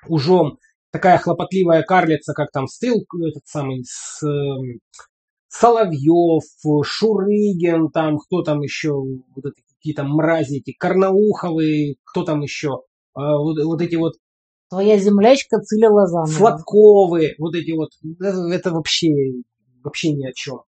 ужом 0.09 0.59
такая 0.91 1.19
хлопотливая 1.19 1.83
карлица, 1.83 2.35
как 2.35 2.51
там 2.51 2.67
Стрел, 2.67 3.05
этот 3.27 3.47
самый, 3.47 3.85
с, 3.85 4.23
э, 4.27 4.79
Соловьев, 5.53 6.43
Шурыгин, 6.83 7.91
там, 7.91 8.19
кто 8.19 8.43
там 8.43 8.63
еще, 8.63 8.91
вот 8.93 9.45
эти 9.45 9.63
какие-то 9.77 10.05
мрази 10.05 10.59
эти, 10.59 10.73
Карнауховые, 10.73 11.97
кто 12.05 12.25
там 12.25 12.41
еще, 12.41 12.81
э, 13.17 13.21
вот, 13.21 13.63
вот 13.65 13.83
эти 13.83 13.97
вот 13.97 14.15
Твоя 14.71 14.97
землячка 14.97 15.59
Циля 15.59 15.91
Лозанова. 15.91 16.27
Сладковые, 16.27 17.35
вот 17.39 17.55
эти 17.55 17.73
вот, 17.73 17.91
это, 18.21 18.39
это 18.51 18.71
вообще, 18.71 19.11
вообще 19.85 20.13
ни 20.13 20.27
о 20.27 20.33
чем. 20.33 20.63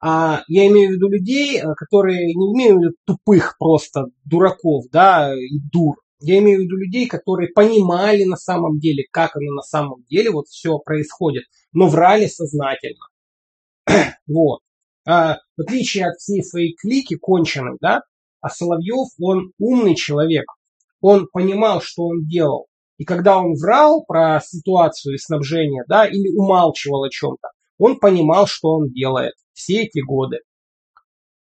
А 0.00 0.42
я 0.46 0.68
имею 0.68 0.90
в 0.90 0.92
виду 0.92 1.08
людей, 1.08 1.58
э, 1.58 1.64
которые 1.76 2.26
не 2.26 2.52
имею 2.54 2.76
в 2.76 2.78
виду 2.78 2.94
тупых 3.04 3.56
просто 3.58 4.04
дураков, 4.24 4.84
да, 4.92 5.34
и 5.34 5.58
дур. 5.72 5.96
Я 6.20 6.38
имею 6.38 6.60
в 6.60 6.62
виду 6.62 6.76
людей, 6.76 7.08
которые 7.08 7.48
понимали 7.52 8.22
на 8.22 8.36
самом 8.36 8.78
деле, 8.78 9.04
как 9.10 9.34
оно 9.34 9.52
на 9.52 9.62
самом 9.62 10.04
деле 10.08 10.30
вот 10.30 10.46
все 10.46 10.78
происходит, 10.78 11.44
но 11.72 11.88
врали 11.88 12.26
сознательно. 12.26 13.06
Вот. 14.26 14.60
А, 15.06 15.38
в 15.56 15.60
отличие 15.62 16.06
от 16.06 16.16
всей 16.16 16.42
своей 16.42 16.74
клики 16.74 17.16
конченой, 17.16 17.76
да, 17.80 18.02
а 18.40 18.50
Соловьев, 18.50 19.08
он 19.20 19.52
умный 19.58 19.94
человек. 19.94 20.46
Он 21.00 21.26
понимал, 21.32 21.80
что 21.80 22.04
он 22.04 22.26
делал. 22.26 22.66
И 22.98 23.04
когда 23.04 23.38
он 23.38 23.54
врал 23.54 24.04
про 24.04 24.40
ситуацию 24.40 25.18
снабжения, 25.18 25.84
да, 25.88 26.06
или 26.06 26.34
умалчивал 26.36 27.04
о 27.04 27.10
чем-то, 27.10 27.48
он 27.78 27.98
понимал, 27.98 28.46
что 28.46 28.68
он 28.72 28.90
делает 28.90 29.34
все 29.52 29.82
эти 29.82 30.00
годы. 30.00 30.38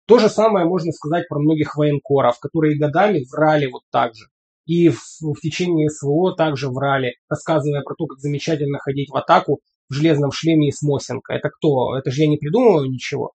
То 0.08 0.20
же 0.20 0.30
самое 0.30 0.66
можно 0.66 0.92
сказать 0.92 1.28
про 1.28 1.40
многих 1.40 1.76
военкоров, 1.76 2.40
которые 2.40 2.78
годами 2.78 3.26
врали 3.32 3.68
вот 3.68 3.84
так 3.92 4.16
же. 4.16 4.26
И 4.66 4.90
в, 4.90 5.00
в 5.22 5.40
течение 5.42 5.90
СВО 5.90 6.36
также 6.36 6.70
врали, 6.70 7.16
рассказывая 7.30 7.82
про 7.82 7.96
то, 7.96 8.08
как 8.08 8.20
замечательно 8.20 8.80
ходить 8.80 9.10
в 9.10 9.16
атаку 9.16 9.62
в 9.90 9.94
железном 9.94 10.32
шлеме 10.32 10.70
и 10.70 10.72
с 10.72 10.82
Мосинко. 10.82 11.34
Это 11.34 11.50
кто? 11.50 11.98
Это 11.98 12.12
же 12.12 12.22
я 12.22 12.28
не 12.28 12.38
придумываю 12.38 12.90
ничего. 12.90 13.34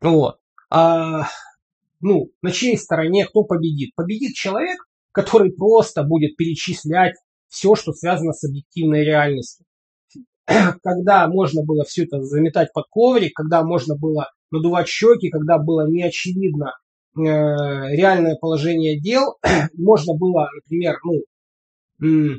Вот. 0.00 0.38
А, 0.70 1.28
ну, 2.00 2.30
на 2.42 2.50
чьей 2.50 2.76
стороне 2.76 3.26
кто 3.26 3.44
победит? 3.44 3.94
Победит 3.94 4.34
человек, 4.34 4.78
который 5.12 5.52
просто 5.52 6.02
будет 6.02 6.36
перечислять 6.36 7.14
все, 7.48 7.74
что 7.74 7.92
связано 7.92 8.32
с 8.32 8.44
объективной 8.44 9.04
реальностью. 9.04 9.64
когда 10.82 11.28
можно 11.28 11.62
было 11.62 11.84
все 11.84 12.04
это 12.04 12.22
заметать 12.22 12.72
под 12.72 12.86
коврик, 12.90 13.34
когда 13.34 13.62
можно 13.62 13.96
было 13.96 14.30
надувать 14.50 14.88
щеки, 14.88 15.28
когда 15.30 15.58
было 15.58 15.88
неочевидно 15.88 16.72
э, 17.16 17.20
реальное 17.20 18.36
положение 18.36 18.98
дел, 18.98 19.36
можно 19.76 20.14
было, 20.14 20.48
например, 20.54 20.96
ну, 21.04 22.38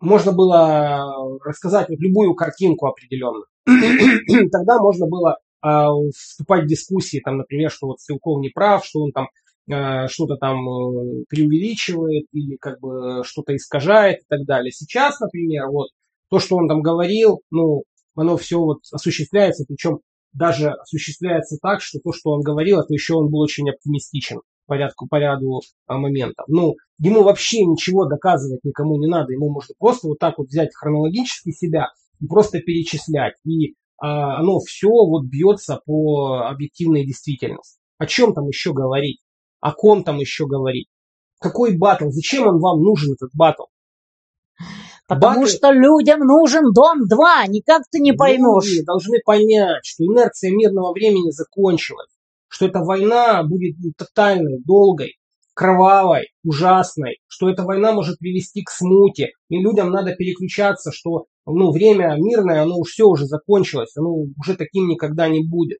можно 0.00 0.32
было 0.32 1.38
рассказать 1.44 1.88
вот 1.88 1.98
любую 1.98 2.34
картинку 2.34 2.86
определенную. 2.86 3.46
Тогда 4.52 4.78
можно 4.78 5.06
было 5.06 5.38
э, 5.64 5.86
вступать 6.14 6.64
в 6.64 6.68
дискуссии, 6.68 7.20
там, 7.24 7.38
например, 7.38 7.70
что 7.70 7.88
вот 7.88 8.00
Стрелков 8.00 8.40
не 8.40 8.50
прав, 8.50 8.84
что 8.84 9.00
он 9.00 9.12
там 9.12 9.28
э, 9.70 10.08
что-то 10.08 10.36
там 10.36 10.56
э, 10.58 11.24
преувеличивает 11.28 12.26
или 12.32 12.56
как 12.56 12.80
бы 12.80 13.22
что-то 13.24 13.56
искажает 13.56 14.20
и 14.20 14.26
так 14.28 14.44
далее. 14.46 14.70
Сейчас, 14.72 15.20
например, 15.20 15.68
вот 15.68 15.88
то, 16.30 16.38
что 16.38 16.56
он 16.56 16.68
там 16.68 16.80
говорил, 16.80 17.40
ну, 17.50 17.82
оно 18.14 18.36
все 18.36 18.58
вот 18.58 18.78
осуществляется, 18.92 19.64
причем 19.66 20.00
даже 20.32 20.70
осуществляется 20.70 21.56
так, 21.60 21.80
что 21.80 21.98
то, 22.02 22.12
что 22.12 22.30
он 22.30 22.42
говорил, 22.42 22.80
это 22.80 22.92
еще 22.92 23.14
он 23.14 23.30
был 23.30 23.40
очень 23.40 23.68
оптимистичен 23.68 24.40
по 24.68 24.74
ряду, 24.74 24.94
по 25.10 25.16
ряду 25.16 25.60
а, 25.86 25.98
моментов. 25.98 26.44
Ну, 26.46 26.74
ему 26.98 27.24
вообще 27.24 27.64
ничего 27.64 28.04
доказывать 28.04 28.62
никому 28.62 28.98
не 28.98 29.08
надо, 29.08 29.32
ему 29.32 29.50
можно 29.50 29.74
просто 29.78 30.06
вот 30.06 30.18
так 30.18 30.38
вот 30.38 30.48
взять 30.48 30.70
хронологически 30.74 31.50
себя 31.50 31.88
и 32.20 32.26
просто 32.26 32.60
перечислять. 32.60 33.34
И 33.44 33.74
а, 33.96 34.38
оно 34.38 34.60
все 34.60 34.88
вот 34.88 35.24
бьется 35.24 35.80
по 35.84 36.46
объективной 36.48 37.04
действительности. 37.04 37.80
О 37.96 38.06
чем 38.06 38.34
там 38.34 38.46
еще 38.46 38.72
говорить? 38.72 39.20
О 39.60 39.72
ком 39.72 40.04
там 40.04 40.18
еще 40.18 40.46
говорить? 40.46 40.88
Какой 41.40 41.76
батл? 41.76 42.10
Зачем 42.10 42.46
он 42.46 42.60
вам 42.60 42.82
нужен, 42.82 43.14
этот 43.14 43.30
батл? 43.34 43.64
Потому 45.08 45.40
Баты... 45.40 45.52
что 45.52 45.72
людям 45.72 46.20
нужен 46.20 46.72
дом 46.74 47.08
2, 47.08 47.46
никак 47.46 47.84
ты 47.90 47.98
не 47.98 48.12
поймешь. 48.12 48.66
Люди 48.66 48.84
должны 48.84 49.20
понять, 49.24 49.84
что 49.84 50.04
инерция 50.04 50.50
мирного 50.50 50.92
времени 50.92 51.30
закончилась, 51.30 52.10
что 52.48 52.66
эта 52.66 52.80
война 52.80 53.42
будет 53.42 53.76
тотальной, 53.96 54.60
долгой, 54.64 55.14
кровавой, 55.54 56.28
ужасной, 56.44 57.18
что 57.26 57.50
эта 57.50 57.64
война 57.64 57.92
может 57.92 58.18
привести 58.18 58.62
к 58.62 58.70
смуте, 58.70 59.30
и 59.48 59.58
людям 59.58 59.90
надо 59.90 60.14
переключаться, 60.14 60.92
что 60.92 61.26
ну, 61.46 61.72
время 61.72 62.16
мирное, 62.18 62.62
оно 62.62 62.82
все 62.82 63.04
уже 63.04 63.26
закончилось, 63.26 63.96
оно 63.96 64.10
уже 64.38 64.56
таким 64.56 64.88
никогда 64.88 65.28
не 65.28 65.44
будет. 65.44 65.78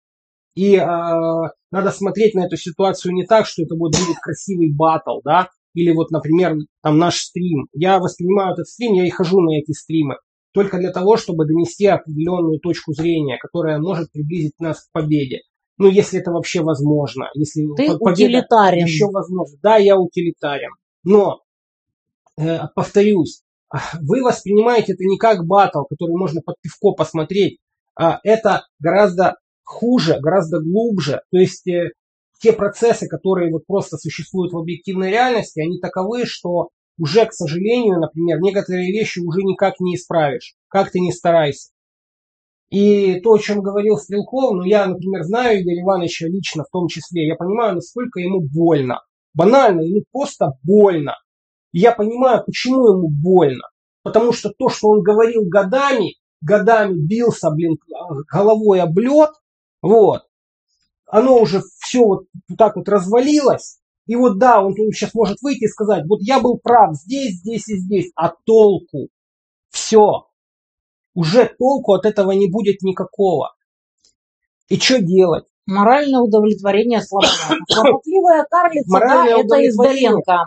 И 0.55 0.75
э, 0.75 0.85
надо 0.85 1.91
смотреть 1.93 2.35
на 2.35 2.47
эту 2.47 2.57
ситуацию 2.57 3.15
не 3.15 3.25
так, 3.25 3.47
что 3.47 3.63
это 3.63 3.77
вот 3.77 3.95
будет 3.97 4.19
красивый 4.21 4.73
батл, 4.75 5.21
да, 5.25 5.49
или 5.75 5.93
вот, 5.93 6.11
например, 6.11 6.57
там 6.83 6.99
наш 6.99 7.19
стрим. 7.19 7.69
Я 7.73 8.01
воспринимаю 8.01 8.55
этот 8.55 8.67
стрим, 8.67 8.95
я 8.95 9.07
и 9.07 9.11
хожу 9.11 9.41
на 9.41 9.59
эти 9.59 9.73
стримы 9.73 10.17
только 10.53 10.79
для 10.79 10.91
того, 10.91 11.17
чтобы 11.17 11.47
донести 11.47 11.87
определенную 11.87 12.59
точку 12.59 12.93
зрения, 12.93 13.39
которая 13.39 13.79
может 13.79 14.11
приблизить 14.11 14.59
нас 14.59 14.81
к 14.81 14.93
победе. 14.93 15.43
Ну, 15.79 15.89
если 15.89 16.21
это 16.21 16.33
вообще 16.33 16.63
возможно. 16.63 17.31
Если 17.35 17.67
Ты 17.77 17.95
утилитарен. 17.95 18.85
Еще 18.85 19.07
возможно. 19.07 19.57
Да, 19.63 19.77
я 19.77 19.97
утилитарен. 19.97 20.71
Но, 21.05 21.41
э, 22.37 22.59
повторюсь, 22.75 23.43
вы 24.01 24.23
воспринимаете 24.23 24.95
это 24.95 25.05
не 25.05 25.19
как 25.19 25.47
батл, 25.47 25.83
который 25.89 26.17
можно 26.17 26.41
под 26.45 26.57
пивко 26.61 26.93
посмотреть. 26.93 27.59
А 27.95 28.19
это 28.23 28.67
гораздо 28.79 29.37
хуже, 29.63 30.19
гораздо 30.21 30.61
глубже. 30.61 31.23
То 31.31 31.39
есть 31.39 31.67
э, 31.69 31.91
те 32.41 32.53
процессы, 32.53 33.07
которые 33.07 33.53
вот 33.53 33.67
просто 33.67 33.97
существуют 33.99 34.53
в 34.53 34.59
объективной 34.59 35.11
реальности, 35.11 35.61
они 35.61 35.79
таковы, 35.79 36.25
что 36.25 36.69
уже, 36.99 37.27
к 37.27 37.33
сожалению, 37.33 38.01
например, 38.01 38.41
некоторые 38.41 38.91
вещи 38.91 39.21
уже 39.21 39.43
никак 39.43 39.75
не 39.81 39.95
исправишь, 39.95 40.57
как 40.69 40.91
ты 40.91 41.01
не 41.01 41.13
старайся. 41.13 41.71
И 42.71 43.21
то, 43.21 43.33
о 43.33 43.39
чем 43.39 43.63
говорил 43.63 43.97
Стрелков, 43.97 44.55
ну 44.55 44.63
я, 44.63 44.87
например, 44.87 45.23
знаю 45.25 45.63
Игоря 45.63 45.83
Ивановича 45.83 46.27
лично 46.27 46.65
в 46.65 46.71
том 46.71 46.89
числе, 46.89 47.27
я 47.27 47.35
понимаю, 47.35 47.77
насколько 47.77 48.21
ему 48.21 48.41
больно. 48.41 49.01
Банально, 49.35 49.81
ему 49.81 50.05
просто 50.13 50.53
больно. 50.63 51.17
И 51.73 51.79
я 51.79 51.93
понимаю, 51.93 52.43
почему 52.45 52.89
ему 52.89 53.09
больно. 53.09 53.65
Потому 54.03 54.33
что 54.33 54.51
то, 54.51 54.69
что 54.69 54.89
он 54.89 55.03
говорил 55.03 55.45
годами, 55.47 56.17
годами 56.43 56.95
бился, 56.95 57.51
блин, 57.51 57.77
головой 58.31 58.81
об 58.81 58.99
лед, 58.99 59.31
вот, 59.81 60.23
оно 61.07 61.39
уже 61.39 61.63
все 61.81 62.05
вот 62.05 62.27
так 62.57 62.77
вот 62.77 62.89
развалилось, 62.89 63.79
и 64.07 64.17
вот 64.17 64.39
да, 64.39 64.63
он 64.63 64.75
сейчас 64.75 65.15
может 65.15 65.41
выйти 65.43 65.65
и 65.65 65.69
сказать, 65.69 66.05
вот 66.07 66.21
я 66.23 66.41
был 66.41 66.59
прав 66.59 66.97
здесь, 66.97 67.37
здесь 67.37 67.69
и 67.69 67.77
здесь, 67.77 68.11
а 68.17 68.33
толку? 68.45 69.09
Все. 69.71 70.28
Уже 71.19 71.53
толку 71.59 71.95
от 71.95 72.07
этого 72.07 72.31
не 72.31 72.49
будет 72.49 72.83
никакого. 72.83 73.53
И 74.69 74.79
что 74.79 75.01
делать? 75.01 75.47
Моральное 75.67 76.21
удовлетворение 76.21 77.01
слабовато. 77.03 77.57
Хлопотливая 77.73 78.45
карлица, 78.51 78.93
Моральное 78.93 79.25
да, 79.25 79.41
это 79.41 79.57
из 79.57 79.75
удовлетворение. 79.75 80.11
Доленко. 80.11 80.45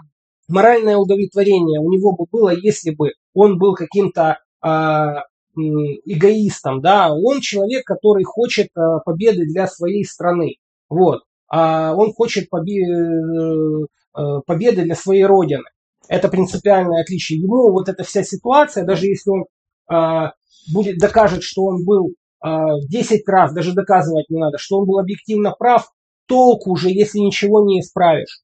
Моральное 0.48 0.98
удовлетворение 0.98 1.82
у 1.82 1.92
него 1.92 2.16
бы 2.16 2.26
было, 2.32 2.54
если 2.56 2.92
бы 2.92 3.10
он 3.34 3.58
был 3.58 3.74
каким-то 3.74 4.38
м, 4.64 5.24
эгоистом, 5.58 6.80
да, 6.82 7.12
он 7.12 7.42
человек, 7.42 7.84
который 7.84 8.24
хочет 8.24 8.70
а, 8.76 9.00
победы 9.00 9.46
для 9.46 9.68
своей 9.68 10.06
страны, 10.06 10.56
вот, 10.90 11.24
а 11.50 11.94
он 11.96 12.14
хочет 12.14 12.48
побе- 12.50 12.86
э, 12.88 13.86
э, 14.18 14.40
победы 14.46 14.84
для 14.84 14.96
своей 14.96 15.26
родины. 15.26 15.66
Это 16.08 16.30
принципиальное 16.30 17.02
отличие. 17.02 17.40
Ему 17.40 17.72
вот 17.72 17.90
эта 17.90 18.04
вся 18.04 18.24
ситуация, 18.24 18.86
даже 18.86 19.08
если 19.08 19.30
он 19.30 19.46
а, 19.90 20.32
будет 20.72 20.98
докажет, 20.98 21.44
что 21.44 21.64
он 21.64 21.86
был 21.86 22.16
а, 22.42 22.80
10 22.90 23.28
раз, 23.28 23.54
даже 23.54 23.74
доказывать 23.74 24.30
не 24.30 24.40
надо, 24.40 24.58
что 24.58 24.80
он 24.80 24.86
был 24.86 25.00
объективно 25.00 25.52
прав, 25.52 25.92
толку 26.28 26.72
уже, 26.72 26.90
если 26.90 27.20
ничего 27.20 27.66
не 27.66 27.80
исправишь. 27.80 28.42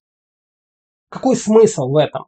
Какой 1.08 1.36
смысл 1.36 1.88
в 1.88 1.96
этом? 1.96 2.26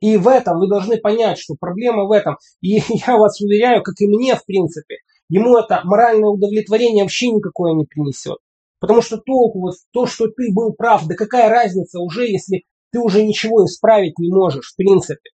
И 0.00 0.16
в 0.16 0.28
этом 0.28 0.58
вы 0.58 0.68
должны 0.68 0.98
понять, 0.98 1.38
что 1.38 1.54
проблема 1.58 2.04
в 2.04 2.12
этом. 2.12 2.36
И 2.60 2.80
я 3.06 3.16
вас 3.16 3.40
уверяю, 3.40 3.82
как 3.82 3.94
и 4.00 4.06
мне, 4.06 4.36
в 4.36 4.44
принципе, 4.44 4.96
ему 5.28 5.56
это 5.56 5.80
моральное 5.84 6.28
удовлетворение 6.28 7.04
вообще 7.04 7.30
никакое 7.30 7.72
не 7.74 7.86
принесет. 7.86 8.38
Потому 8.80 9.00
что 9.00 9.16
толку, 9.16 9.60
вот 9.60 9.74
то, 9.92 10.06
что 10.06 10.26
ты 10.26 10.52
был 10.52 10.74
прав, 10.74 11.06
да 11.06 11.14
какая 11.14 11.48
разница 11.48 12.00
уже, 12.00 12.26
если 12.26 12.64
ты 12.92 13.00
уже 13.00 13.22
ничего 13.22 13.64
исправить 13.64 14.18
не 14.18 14.30
можешь, 14.30 14.72
в 14.72 14.76
принципе. 14.76 15.30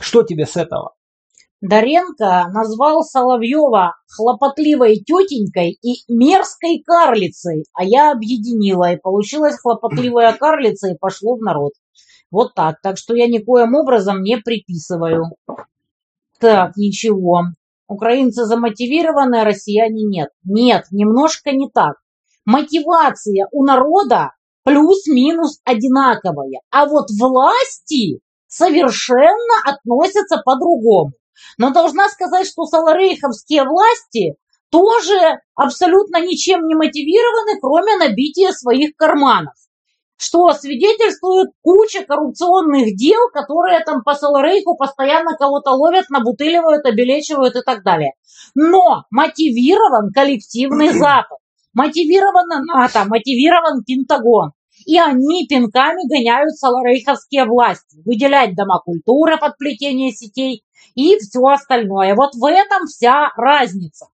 Что 0.00 0.24
тебе 0.24 0.44
с 0.44 0.56
этого? 0.56 0.94
Доренко 1.60 2.46
назвал 2.54 3.02
Соловьева 3.02 3.96
хлопотливой 4.08 4.96
тетенькой 4.96 5.78
и 5.82 6.02
мерзкой 6.08 6.82
карлицей, 6.84 7.66
а 7.74 7.84
я 7.84 8.12
объединила, 8.12 8.92
и 8.92 8.96
получилась 8.96 9.58
хлопотливая 9.58 10.32
карлица, 10.32 10.88
и 10.88 10.98
пошло 10.98 11.36
в 11.36 11.42
народ. 11.42 11.72
Вот 12.30 12.54
так. 12.54 12.76
Так 12.82 12.96
что 12.96 13.14
я 13.14 13.26
никоим 13.26 13.74
образом 13.74 14.22
не 14.22 14.38
приписываю. 14.38 15.32
Так, 16.38 16.76
ничего. 16.76 17.42
Украинцы 17.88 18.46
замотивированы, 18.46 19.40
а 19.42 19.44
россияне 19.44 20.04
нет. 20.04 20.30
Нет, 20.44 20.84
немножко 20.90 21.50
не 21.50 21.68
так. 21.68 21.96
Мотивация 22.46 23.48
у 23.52 23.64
народа 23.64 24.30
плюс-минус 24.64 25.60
одинаковая, 25.64 26.60
а 26.70 26.86
вот 26.86 27.08
власти 27.10 28.20
совершенно 28.46 29.54
относятся 29.66 30.40
по-другому. 30.42 31.12
Но 31.58 31.70
должна 31.70 32.08
сказать, 32.08 32.46
что 32.46 32.64
саларейховские 32.64 33.64
власти 33.64 34.36
тоже 34.70 35.40
абсолютно 35.54 36.24
ничем 36.24 36.66
не 36.66 36.74
мотивированы, 36.74 37.58
кроме 37.60 37.96
набития 37.96 38.52
своих 38.52 38.96
карманов. 38.96 39.54
Что 40.16 40.52
свидетельствует 40.52 41.48
куча 41.62 42.04
коррупционных 42.04 42.94
дел, 42.94 43.30
которые 43.32 43.80
там 43.80 44.02
по 44.02 44.14
Саларейху 44.14 44.76
постоянно 44.76 45.34
кого-то 45.36 45.70
ловят, 45.70 46.10
набутыливают, 46.10 46.84
обелечивают 46.84 47.56
и 47.56 47.62
так 47.62 47.82
далее. 47.82 48.12
Но 48.54 49.04
мотивирован 49.10 50.12
коллективный 50.12 50.88
Запад, 50.92 51.38
мотивировано 51.72 52.62
НАТО, 52.62 53.04
мотивирован 53.06 53.82
Пентагон. 53.82 54.52
И 54.86 54.98
они 54.98 55.46
пинками 55.46 56.08
гоняют 56.08 56.56
саларейховские 56.56 57.44
власти. 57.44 58.00
Выделять 58.04 58.54
дома 58.54 58.80
культуры 58.80 59.38
под 59.38 59.56
плетение 59.58 60.12
сетей 60.12 60.64
и 60.94 61.16
все 61.18 61.40
остальное. 61.46 62.14
Вот 62.14 62.34
в 62.34 62.44
этом 62.44 62.86
вся 62.86 63.32
разница. 63.36 64.06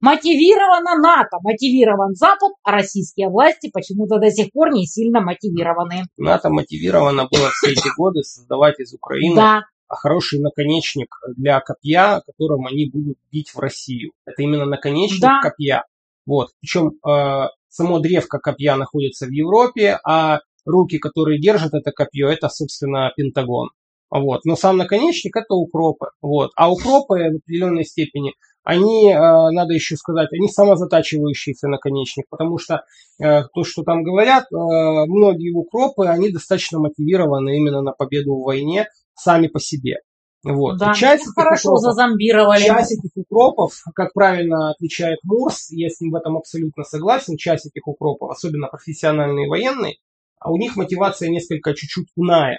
Мотивировано 0.00 0.96
НАТО, 0.96 1.36
мотивирован 1.42 2.14
Запад, 2.14 2.52
а 2.62 2.72
российские 2.72 3.28
власти 3.28 3.70
почему-то 3.70 4.18
до 4.18 4.30
сих 4.30 4.50
пор 4.50 4.72
не 4.72 4.86
сильно 4.86 5.20
мотивированы. 5.20 6.04
НАТО 6.16 6.48
мотивировано 6.48 7.28
было 7.30 7.50
все 7.50 7.72
эти 7.72 7.94
годы 7.98 8.22
создавать 8.22 8.80
из 8.80 8.94
Украины 8.94 9.36
Да, 9.36 9.62
хороший 9.88 10.40
наконечник 10.40 11.14
для 11.36 11.60
копья, 11.60 12.22
которым 12.24 12.66
они 12.66 12.88
будут 12.90 13.18
бить 13.30 13.50
в 13.50 13.58
Россию. 13.58 14.12
Это 14.24 14.40
именно 14.42 14.64
наконечник 14.64 15.20
Да. 15.20 15.40
копья. 15.42 15.84
Вот. 16.24 16.48
Причем 16.60 16.92
э, 17.06 17.48
само 17.70 18.00
древко 18.00 18.38
копья 18.38 18.76
находится 18.76 19.26
в 19.26 19.30
Европе, 19.30 19.98
а 20.04 20.40
руки, 20.66 20.98
которые 20.98 21.40
держат 21.40 21.72
это 21.72 21.92
копье, 21.92 22.28
это, 22.28 22.48
собственно, 22.48 23.12
Пентагон. 23.16 23.70
Вот. 24.10 24.44
Но 24.44 24.56
сам 24.56 24.76
наконечник 24.76 25.36
это 25.36 25.54
укропы. 25.54 26.08
Вот. 26.20 26.50
А 26.56 26.70
укропы 26.70 27.14
в 27.14 27.36
определенной 27.36 27.84
степени, 27.84 28.34
они, 28.64 29.10
э, 29.10 29.16
надо 29.16 29.72
еще 29.72 29.96
сказать, 29.96 30.28
они 30.32 30.48
самозатачивающийся 30.48 31.68
наконечник, 31.68 32.26
потому 32.28 32.58
что 32.58 32.82
э, 33.22 33.42
то, 33.54 33.64
что 33.64 33.82
там 33.82 34.02
говорят, 34.02 34.44
э, 34.44 34.56
многие 34.56 35.52
укропы, 35.52 36.06
они 36.06 36.30
достаточно 36.30 36.78
мотивированы 36.80 37.56
именно 37.56 37.82
на 37.82 37.92
победу 37.92 38.34
в 38.34 38.44
войне 38.44 38.88
сами 39.14 39.46
по 39.46 39.60
себе. 39.60 39.98
Вот. 40.42 40.78
да. 40.78 40.92
И 40.92 40.94
часть 40.94 41.22
Их 41.22 41.28
этих 41.28 41.34
хорошо 41.34 41.70
укропов- 41.74 41.78
зазомбировали. 41.78 42.62
Часть 42.62 42.92
этих 42.92 43.10
укропов, 43.14 43.74
как 43.94 44.12
правильно 44.14 44.70
отвечает 44.70 45.18
Мурс, 45.22 45.70
я 45.70 45.88
с 45.90 46.00
ним 46.00 46.12
в 46.12 46.16
этом 46.16 46.36
абсолютно 46.36 46.84
согласен, 46.84 47.36
часть 47.36 47.66
этих 47.66 47.86
укропов, 47.86 48.30
особенно 48.30 48.68
профессиональные 48.68 49.48
военные, 49.48 49.96
а 50.38 50.50
у 50.50 50.56
них 50.56 50.76
мотивация 50.76 51.28
несколько 51.28 51.74
чуть-чуть 51.74 52.08
иная. 52.16 52.58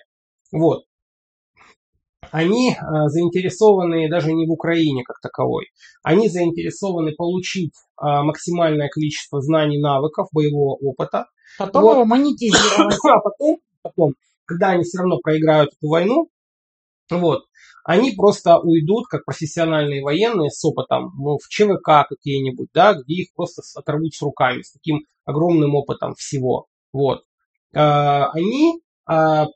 Вот. 0.51 0.83
Они 2.29 2.71
э, 2.71 2.75
заинтересованы 3.07 4.09
даже 4.09 4.31
не 4.31 4.45
в 4.45 4.51
Украине 4.51 5.03
как 5.03 5.19
таковой. 5.19 5.65
Они 6.03 6.29
заинтересованы 6.29 7.13
получить 7.13 7.73
э, 7.99 8.05
максимальное 8.05 8.89
количество 8.89 9.41
знаний, 9.41 9.79
навыков, 9.81 10.27
боевого 10.31 10.75
опыта, 10.75 11.25
Потом 11.57 11.83
Вот. 11.83 11.93
его 11.93 12.05
монетизировать. 12.05 12.95
а 13.05 13.19
потом, 13.19 13.57
потом, 13.81 14.13
когда 14.45 14.69
они 14.69 14.83
все 14.83 14.99
равно 14.99 15.17
проиграют 15.21 15.71
эту 15.77 15.89
войну, 15.89 16.29
вот, 17.17 17.43
они 17.83 18.11
просто 18.11 18.59
уйдут, 18.59 19.07
как 19.07 19.25
профессиональные 19.25 20.03
военные 20.03 20.49
с 20.49 20.63
опытом, 20.63 21.11
ну, 21.17 21.37
в 21.37 21.47
ЧВК 21.49 22.07
какие-нибудь, 22.07 22.69
да, 22.73 22.93
где 22.93 23.23
их 23.23 23.33
просто 23.35 23.61
оторвут 23.75 24.13
с 24.13 24.21
руками, 24.21 24.61
с 24.61 24.71
таким 24.71 25.01
огромным 25.25 25.75
опытом 25.75 26.13
всего. 26.15 26.67
Вот. 26.93 27.23
А, 27.73 28.31
Они 28.31 28.81
а, 29.05 29.47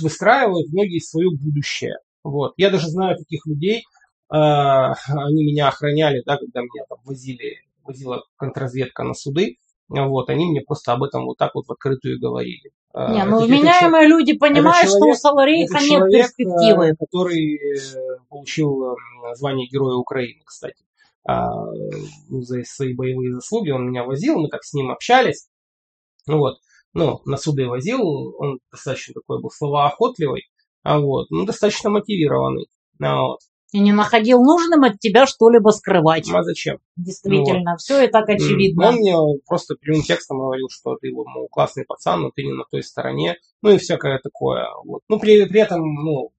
выстраивают 0.00 0.68
многие 0.72 1.00
свое 1.00 1.30
будущее. 1.30 1.96
Вот. 2.24 2.54
Я 2.56 2.70
даже 2.70 2.88
знаю 2.88 3.16
таких 3.16 3.46
людей, 3.46 3.84
а, 4.28 4.94
они 5.08 5.44
меня 5.44 5.68
охраняли, 5.68 6.22
да, 6.24 6.36
когда 6.38 6.60
меня 6.62 6.84
там 6.88 6.98
возили, 7.04 7.58
возила 7.82 8.24
контрразведка 8.36 9.04
на 9.04 9.14
суды, 9.14 9.58
вот, 9.88 10.28
они 10.30 10.46
мне 10.46 10.60
просто 10.62 10.92
об 10.92 11.04
этом 11.04 11.26
вот 11.26 11.36
так 11.38 11.54
вот 11.54 11.66
в 11.66 11.72
открытую 11.72 12.18
говорили. 12.20 12.70
А, 12.92 13.12
Не, 13.12 13.24
ну 13.24 13.44
вменяемые 13.44 14.08
люди 14.08 14.36
понимают, 14.36 14.88
что 14.88 14.96
у 14.96 15.00
человек- 15.00 15.18
Саларейха 15.18 15.78
нет 15.78 15.88
человек, 15.88 16.26
перспективы. 16.36 16.86
э, 16.86 16.94
который 16.98 17.56
э, 17.56 18.18
получил 18.28 18.92
э, 18.92 18.94
звание 19.34 19.68
Героя 19.68 19.96
Украины, 19.96 20.40
кстати. 20.44 20.82
А, 21.28 21.48
ну, 22.28 22.40
за 22.42 22.62
свои 22.64 22.94
боевые 22.94 23.34
заслуги 23.34 23.70
он 23.70 23.88
меня 23.90 24.04
возил, 24.04 24.38
мы 24.38 24.48
так 24.48 24.62
с 24.64 24.72
ним 24.74 24.90
общались. 24.90 25.48
Ну 26.26 26.38
вот, 26.38 26.58
ну, 26.92 27.20
на 27.24 27.36
суды 27.36 27.66
возил, 27.66 28.00
он 28.38 28.58
достаточно 28.70 29.14
такой 29.14 29.40
был 29.40 29.50
словоохотливый, 29.50 30.44
а 30.82 30.98
вот, 30.98 31.26
ну, 31.30 31.44
достаточно 31.44 31.90
мотивированный. 31.90 32.66
А, 33.00 33.22
вот. 33.22 33.40
И 33.76 33.78
не 33.78 33.92
находил 33.92 34.42
нужным 34.42 34.84
от 34.84 34.98
тебя 35.00 35.26
что-либо 35.26 35.68
скрывать. 35.68 36.26
Ну, 36.28 36.38
а 36.38 36.42
зачем? 36.42 36.78
Действительно, 36.96 37.76
все 37.76 38.04
и 38.04 38.08
так 38.08 38.26
очевидно. 38.26 38.88
Он 38.88 38.94
мне 38.94 39.14
просто 39.46 39.74
прямым 39.74 40.00
текстом 40.00 40.38
говорил, 40.38 40.68
что 40.70 40.96
ты, 40.96 41.12
мол, 41.12 41.46
классный 41.50 41.84
пацан, 41.84 42.22
но 42.22 42.30
ты 42.34 42.42
не 42.42 42.54
на 42.54 42.64
той 42.70 42.82
стороне, 42.82 43.36
ну 43.60 43.72
и 43.72 43.76
всякое 43.76 44.18
такое. 44.18 44.64
Вот. 44.82 45.02
Ну, 45.10 45.20
при, 45.20 45.44
при 45.44 45.60
этом, 45.60 45.82
ну, 45.82 46.32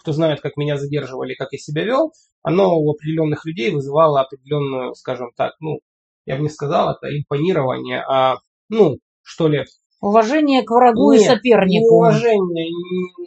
кто 0.00 0.12
знает, 0.12 0.40
как 0.40 0.56
меня 0.56 0.78
задерживали, 0.78 1.34
как 1.34 1.52
я 1.52 1.58
себя 1.58 1.84
вел, 1.84 2.12
оно 2.42 2.76
у 2.76 2.90
определенных 2.90 3.46
людей 3.46 3.70
вызывало 3.70 4.22
определенную, 4.22 4.96
скажем 4.96 5.30
так, 5.36 5.54
ну, 5.60 5.78
я 6.26 6.34
бы 6.34 6.42
не 6.42 6.48
сказал, 6.48 6.90
это 6.90 7.16
импонирование, 7.16 8.00
а, 8.00 8.38
ну, 8.68 8.98
что 9.22 9.46
ли, 9.46 9.64
Уважение 10.00 10.62
к 10.62 10.70
врагу 10.70 11.12
и 11.12 11.18
Нет, 11.18 11.26
сопернику. 11.26 11.84
неуважение, 11.84 12.68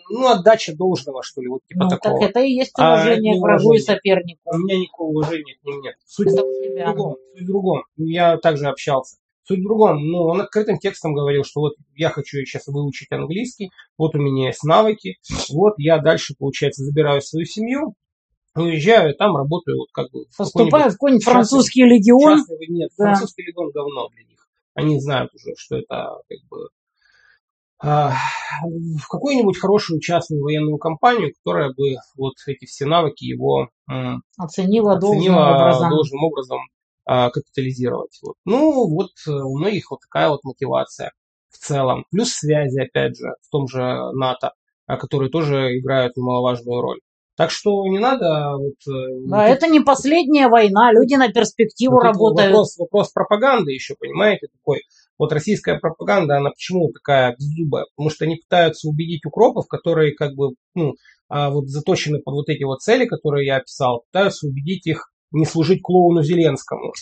ну, 0.10 0.28
отдача 0.28 0.76
должного, 0.76 1.22
что 1.22 1.42
ли, 1.42 1.48
вот 1.48 1.62
типа 1.68 1.84
Ну, 1.84 1.90
такого. 1.90 2.20
так 2.20 2.30
это 2.30 2.40
и 2.42 2.52
есть 2.52 2.72
А, 2.78 2.94
уважение 2.96 3.34
это 3.34 3.40
к 3.40 3.44
врагу 3.44 3.62
и 3.62 3.64
неуважение. 3.78 3.82
сопернику. 3.96 4.42
У 4.46 4.58
меня 4.58 4.80
никакого 4.80 5.10
уважения 5.10 5.56
к 5.62 5.66
ним 5.66 5.82
нет. 5.82 5.96
Суть 6.06 6.28
Это 6.28 6.42
в 6.42 6.86
другом. 6.96 7.16
Суть 7.36 7.44
в 7.44 7.46
другом. 7.48 7.84
Я 7.98 8.38
также 8.38 8.68
общался. 8.68 9.18
Суть 9.44 9.60
в 9.60 9.64
другом. 9.64 10.08
Ну, 10.08 10.20
он 10.24 10.42
открытым 10.42 10.80
текстом 10.80 11.14
говорил, 11.14 11.44
что 11.44 11.60
вот 11.62 11.74
я 11.96 12.10
хочу 12.10 12.38
сейчас 12.40 12.66
выучить 12.68 13.12
английский, 13.12 13.70
вот 13.98 14.16
у 14.16 14.18
меня 14.18 14.48
есть 14.48 14.64
навыки, 14.64 15.18
вот 15.52 15.74
я 15.78 16.00
дальше, 16.00 16.34
получается, 16.40 16.84
забираю 16.84 17.22
свою 17.22 17.46
семью, 17.46 17.94
уезжаю, 18.56 19.14
и 19.14 19.18
там 19.18 19.36
работаю 19.36 19.78
вот 19.80 19.90
как 19.92 20.10
бы 20.12 20.26
Поступаю 20.38 20.90
в 20.90 20.94
какой-нибудь 20.94 21.24
частный- 21.24 21.34
французский 21.34 21.84
легион. 21.84 22.38
частный- 22.40 22.68
Нет, 22.70 22.90
Да. 22.98 23.04
французский 23.06 23.44
легион 23.44 23.70
говно 23.72 24.08
них. 24.28 24.33
Они 24.74 25.00
знают 25.00 25.34
уже, 25.34 25.54
что 25.58 25.78
это 25.78 26.22
как 26.28 26.40
бы 26.50 26.70
в 27.84 29.08
какую-нибудь 29.10 29.60
хорошую 29.60 30.00
частную 30.00 30.42
военную 30.42 30.78
компанию, 30.78 31.34
которая 31.34 31.74
бы 31.74 31.96
вот 32.16 32.36
эти 32.48 32.66
все 32.66 32.86
навыки 32.86 33.26
его 33.26 33.68
оценила, 34.38 34.94
оценила 34.96 35.00
должным 35.00 35.36
образом. 35.36 35.90
должным 35.90 36.24
образом 36.24 36.60
а, 37.06 37.30
капитализировать. 37.30 38.18
Вот. 38.22 38.36
Ну, 38.46 38.88
вот 38.90 39.12
э, 39.28 39.32
у 39.32 39.58
многих 39.58 39.92
вот 39.92 40.00
такая 40.00 40.30
вот 40.30 40.46
мотивация 40.46 41.12
в 41.50 41.58
целом. 41.58 42.06
Плюс 42.10 42.30
связи, 42.30 42.80
опять 42.80 43.18
же, 43.18 43.36
в 43.42 43.50
том 43.50 43.68
же 43.68 43.82
НАТО, 44.14 44.54
а, 44.88 44.96
которые 44.96 45.30
тоже 45.30 45.78
играют 45.78 46.16
немаловажную 46.16 46.82
роль. 46.82 47.02
Так 47.36 47.50
что 47.50 47.86
не 47.88 48.00
надо... 48.00 48.58
Вот, 48.58 48.76
э, 48.88 49.28
да, 49.28 49.48
тут... 49.48 49.58
это 49.58 49.68
не 49.68 49.80
последняя 49.80 50.50
война, 50.50 50.92
люди 50.92 51.16
на 51.16 51.32
перспективу 51.32 51.96
вот 51.96 52.04
работают. 52.04 52.52
Вопрос, 52.52 52.78
вопрос 52.78 53.12
пропаганды 53.12 53.72
еще, 53.72 53.96
понимаете, 54.00 54.48
такой. 54.52 54.82
Вот 55.18 55.32
российская 55.32 55.80
пропаганда, 55.80 56.38
она 56.38 56.52
почему 56.52 56.92
такая 56.92 57.36
беззубая? 57.38 57.86
Потому 57.96 58.10
что 58.10 58.26
они 58.26 58.36
пытаются 58.36 58.88
убедить 58.88 59.26
укропов, 59.26 59.68
которые 59.68 60.14
как 60.14 60.36
бы, 60.36 60.52
ну, 60.76 60.94
а 61.28 61.50
вот 61.50 61.70
заточены 61.70 62.20
под 62.20 62.34
вот 62.34 62.50
эти 62.50 62.64
вот 62.64 62.82
цели, 62.82 63.06
которые 63.06 63.48
я 63.48 63.58
описал, 63.58 64.04
пытаются 64.12 64.48
убедить 64.48 64.86
их 64.86 65.10
не 65.32 65.46
служить 65.46 65.82
клоуну 65.82 66.22
Зеленскому. 66.22 66.94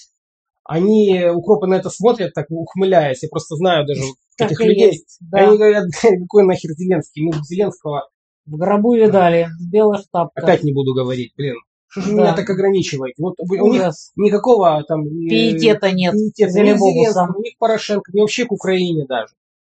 Они, 0.63 1.25
укропы 1.25 1.67
на 1.67 1.75
это 1.75 1.89
смотрят, 1.89 2.34
так 2.34 2.45
ухмыляясь. 2.49 3.23
Я 3.23 3.29
просто 3.29 3.55
знаю 3.55 3.86
даже 3.86 4.01
так 4.38 4.51
этих 4.51 4.61
людей. 4.61 4.91
Есть, 4.91 5.17
да. 5.19 5.39
Они 5.39 5.57
говорят, 5.57 5.86
какой 6.01 6.45
нахер 6.45 6.71
Зеленский? 6.71 7.23
Мы 7.23 7.34
Зеленского... 7.43 8.07
В 8.45 8.57
гробу 8.57 8.95
видали, 8.95 9.49
в 9.59 9.71
белых 9.71 10.01
шапках. 10.01 10.43
Опять 10.43 10.63
не 10.63 10.73
буду 10.73 10.93
говорить, 10.93 11.33
блин. 11.37 11.55
Что 11.87 12.01
же 12.01 12.07
да. 12.07 12.13
меня 12.13 12.33
так 12.33 12.49
ограничиваете? 12.49 13.15
Вот 13.21 13.35
Ужас. 13.37 14.11
у 14.15 14.21
них 14.21 14.27
никакого 14.31 14.81
там... 14.87 15.05
Э, 15.05 15.09
пиетета 15.09 15.91
нет. 15.91 16.13
Пиетета. 16.13 16.51
Ни 16.51 16.73
Зеленскому, 16.73 17.39
ни 17.39 17.55
Порошенко, 17.59 18.11
ни 18.13 18.21
вообще 18.21 18.45
к 18.45 18.51
Украине 18.51 19.05
даже. 19.05 19.33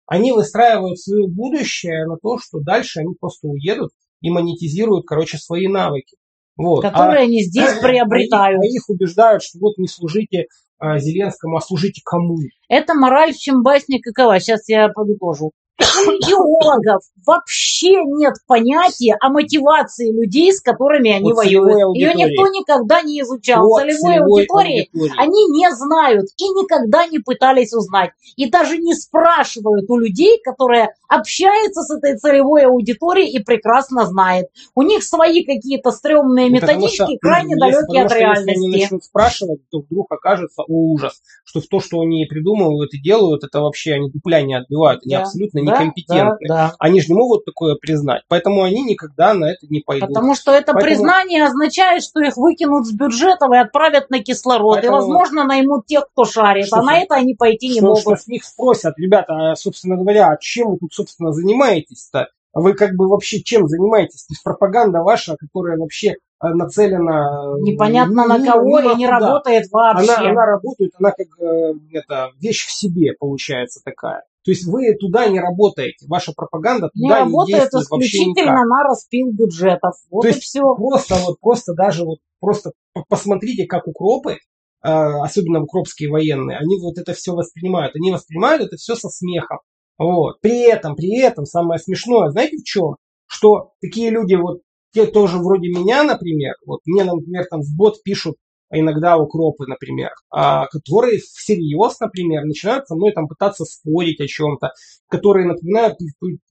Они 0.07 0.31
выстраивают 0.31 0.99
свое 0.99 1.27
будущее 1.27 2.05
на 2.05 2.17
то, 2.17 2.37
что 2.37 2.59
дальше 2.59 2.99
они 2.99 3.15
просто 3.19 3.47
уедут 3.47 3.91
и 4.21 4.29
монетизируют, 4.29 5.05
короче, 5.05 5.37
свои 5.37 5.67
навыки. 5.67 6.15
Вот. 6.57 6.81
Которые 6.81 7.19
а, 7.19 7.23
они 7.23 7.43
здесь 7.43 7.73
приобретают. 7.81 8.63
А 8.63 8.65
их 8.65 8.89
убеждают, 8.89 9.43
что 9.43 9.59
вот 9.59 9.77
не 9.77 9.87
служите 9.87 10.45
а, 10.79 10.99
Зеленскому, 10.99 11.57
а 11.57 11.61
служите 11.61 12.01
кому? 12.05 12.37
Это 12.69 12.93
мораль 12.93 13.33
в 13.33 13.37
чем 13.37 13.61
басня 13.61 13.99
какова? 14.01 14.39
Сейчас 14.39 14.69
я 14.69 14.89
подытожу. 14.89 15.51
У 15.77 15.83
идеологов 15.83 17.03
вообще 17.25 18.03
нет 18.05 18.35
понятия 18.47 19.17
о 19.19 19.29
мотивации 19.29 20.11
людей, 20.11 20.53
с 20.53 20.61
которыми 20.61 21.11
они 21.11 21.33
вот 21.33 21.37
воюют. 21.37 21.95
Ее 21.95 22.13
никто 22.13 22.47
никогда 22.47 23.01
не 23.01 23.21
изучал. 23.21 23.67
Вот 23.67 23.81
целевой, 23.81 24.19
аудитории, 24.19 24.89
аудитории 24.93 25.13
они 25.17 25.45
не 25.49 25.69
знают 25.75 26.27
и 26.37 26.43
никогда 26.49 27.07
не 27.07 27.19
пытались 27.19 27.73
узнать. 27.73 28.11
И 28.37 28.49
даже 28.49 28.77
не 28.77 28.93
спрашивают 28.93 29.89
у 29.89 29.97
людей, 29.97 30.39
которые 30.43 30.93
общаются 31.07 31.81
с 31.81 31.91
этой 31.91 32.17
целевой 32.17 32.65
аудиторией 32.65 33.31
и 33.31 33.43
прекрасно 33.43 34.05
знают. 34.05 34.47
У 34.75 34.81
них 34.81 35.03
свои 35.03 35.43
какие-то 35.43 35.91
стрёмные 35.91 36.49
ну, 36.49 36.55
методички, 36.55 36.95
что, 36.95 37.17
крайне 37.21 37.55
далекие 37.55 38.03
от 38.05 38.11
реальности. 38.11 38.49
Если 38.49 38.65
они 38.65 38.81
начнут 38.81 39.03
спрашивать, 39.03 39.61
то 39.69 39.79
вдруг 39.79 40.11
окажется 40.11 40.63
о, 40.63 40.93
ужас, 40.93 41.21
что 41.43 41.61
в 41.61 41.67
то, 41.67 41.79
что 41.79 42.01
они 42.01 42.25
придумывают 42.25 42.93
и 42.93 43.01
делают, 43.01 43.43
это 43.43 43.61
вообще 43.61 43.93
они 43.93 44.09
дупля 44.09 44.41
не 44.41 44.55
отбивают, 44.55 45.01
они 45.05 45.15
да. 45.15 45.21
абсолютно 45.21 45.65
да, 45.65 45.71
некомпетентны. 45.71 46.47
Да, 46.47 46.55
да. 46.55 46.75
Они 46.79 47.01
же 47.01 47.07
не 47.09 47.15
могут 47.15 47.45
такое 47.45 47.75
признать. 47.75 48.23
Поэтому 48.27 48.63
они 48.63 48.83
никогда 48.83 49.33
на 49.33 49.45
это 49.51 49.65
не 49.69 49.81
пойдут. 49.81 50.09
Потому 50.09 50.35
что 50.35 50.51
это 50.51 50.73
Поэтому... 50.73 50.85
признание 50.85 51.45
означает, 51.45 52.03
что 52.03 52.21
их 52.21 52.37
выкинут 52.37 52.87
с 52.87 52.91
бюджетов 52.93 53.51
и 53.53 53.57
отправят 53.57 54.09
на 54.09 54.19
кислород. 54.19 54.75
Поэтому... 54.75 54.97
И, 54.97 54.99
возможно, 54.99 55.43
наймут 55.43 55.85
тех, 55.85 56.07
кто 56.11 56.25
шарит. 56.25 56.67
Что, 56.67 56.77
а 56.77 56.83
на 56.83 56.97
это 56.99 57.15
они 57.15 57.35
пойти 57.35 57.69
не 57.69 57.79
что, 57.79 57.87
могут. 57.87 58.01
Что 58.01 58.15
с 58.15 58.27
них 58.27 58.43
спросят, 58.43 58.93
ребята, 58.97 59.51
а, 59.51 59.55
собственно 59.55 59.95
говоря, 59.97 60.29
а 60.29 60.37
чем 60.37 60.71
вы 60.71 60.77
тут, 60.77 60.93
собственно, 60.95 61.31
занимаетесь-то? 61.31 62.29
Вы 62.53 62.73
как 62.73 62.95
бы 62.95 63.09
вообще 63.09 63.43
чем 63.43 63.67
занимаетесь? 63.67 64.25
То 64.25 64.31
есть 64.31 64.43
пропаганда 64.43 65.01
ваша, 65.01 65.35
которая 65.35 65.77
вообще 65.77 66.15
а, 66.39 66.53
нацелена... 66.53 67.57
Непонятно 67.59 68.25
на 68.25 68.43
кого 68.43 68.79
и 68.79 68.95
не 68.95 69.07
работает 69.07 69.69
вообще. 69.71 70.13
Она, 70.13 70.29
она 70.29 70.45
работает, 70.45 70.91
она 70.97 71.11
как 71.11 71.27
э, 71.39 71.73
это, 71.91 72.31
вещь 72.39 72.65
в 72.65 72.71
себе 72.71 73.13
получается 73.19 73.81
такая. 73.83 74.23
То 74.45 74.51
есть 74.51 74.65
вы 74.67 74.93
туда 74.93 75.27
не 75.27 75.39
работаете, 75.39 76.05
ваша 76.07 76.31
пропаганда 76.33 76.89
туда 76.93 76.93
не, 76.93 77.07
не 77.07 77.13
работает 77.13 77.73
исключительно 77.73 78.63
на 78.63 78.83
распил 78.83 79.31
бюджетов. 79.33 79.95
Вот 80.11 80.21
То 80.21 80.29
и 80.29 80.31
все. 80.33 80.61
Просто 80.75 81.15
вот 81.25 81.39
просто 81.41 81.73
даже 81.73 82.05
вот 82.05 82.19
просто 82.39 82.71
посмотрите, 83.09 83.65
как 83.65 83.87
укропы, 83.87 84.37
а, 84.81 85.23
особенно 85.23 85.63
укропские 85.63 86.11
военные, 86.11 86.57
они 86.57 86.79
вот 86.79 86.99
это 86.99 87.13
все 87.13 87.33
воспринимают. 87.33 87.95
Они 87.95 88.11
воспринимают 88.11 88.61
это 88.61 88.77
все 88.77 88.95
со 88.95 89.09
смехом. 89.09 89.59
Вот. 89.97 90.41
При 90.41 90.61
этом, 90.61 90.95
при 90.95 91.19
этом 91.19 91.45
самое 91.45 91.79
смешное, 91.79 92.29
знаете 92.29 92.57
в 92.57 92.63
чем? 92.63 92.95
Что 93.27 93.71
такие 93.81 94.09
люди 94.09 94.35
вот 94.35 94.61
те 94.93 95.05
тоже 95.05 95.37
вроде 95.37 95.69
меня, 95.69 96.03
например, 96.03 96.53
вот 96.65 96.79
мне, 96.85 97.03
например, 97.03 97.45
там 97.49 97.61
в 97.61 97.75
бот 97.75 98.01
пишут, 98.03 98.35
иногда 98.71 99.17
укропы, 99.17 99.65
например, 99.67 100.11
а, 100.29 100.67
которые 100.67 101.19
всерьез, 101.19 101.99
например, 101.99 102.45
начинают 102.45 102.87
со 102.87 102.95
мной 102.95 103.11
там 103.11 103.27
пытаться 103.27 103.65
спорить 103.65 104.19
о 104.21 104.27
чем-то, 104.27 104.71
которые, 105.09 105.47
например, 105.47 105.95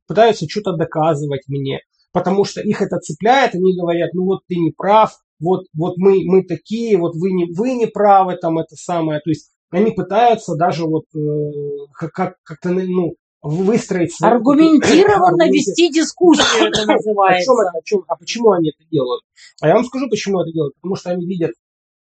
пытаются 0.07 0.47
что-то 0.49 0.72
доказывать 0.72 1.42
мне, 1.49 1.80
потому 2.12 2.45
что 2.45 2.61
их 2.61 2.82
это 2.82 2.99
цепляет, 2.99 3.55
они 3.55 3.76
говорят, 3.78 4.11
ну 4.14 4.24
вот 4.24 4.40
ты 4.47 4.57
не 4.57 4.70
прав, 4.70 5.12
вот, 5.40 5.64
вот 5.74 5.95
мы, 5.97 6.20
мы 6.24 6.45
такие, 6.45 6.97
вот 6.97 7.14
вы 7.16 7.32
не, 7.32 7.53
вы 7.53 7.72
не 7.72 7.86
правы, 7.86 8.36
там 8.36 8.59
это 8.59 8.76
самое, 8.76 9.20
то 9.20 9.30
есть 9.30 9.51
они 9.70 9.90
пытаются 9.90 10.55
даже 10.55 10.84
вот 10.84 11.05
э, 11.16 11.51
как, 11.99 12.36
как-то, 12.45 12.70
ну, 12.70 13.14
выстроить... 13.45 14.16
Аргументированно 14.20 15.49
вести 15.49 15.90
дискуссию, 15.90 16.68
это 16.68 16.86
называется. 16.86 17.53
О 17.53 17.55
чем 17.55 17.61
это, 17.61 17.78
о 17.78 17.82
чем, 17.84 18.05
а 18.09 18.16
почему 18.16 18.53
они 18.53 18.70
это 18.70 18.88
делают? 18.90 19.22
А 19.61 19.68
я 19.68 19.74
вам 19.74 19.84
скажу, 19.84 20.09
почему 20.09 20.40
это 20.40 20.53
делают. 20.53 20.74
Потому 20.76 20.97
что 20.97 21.11
они 21.11 21.26
видят 21.26 21.53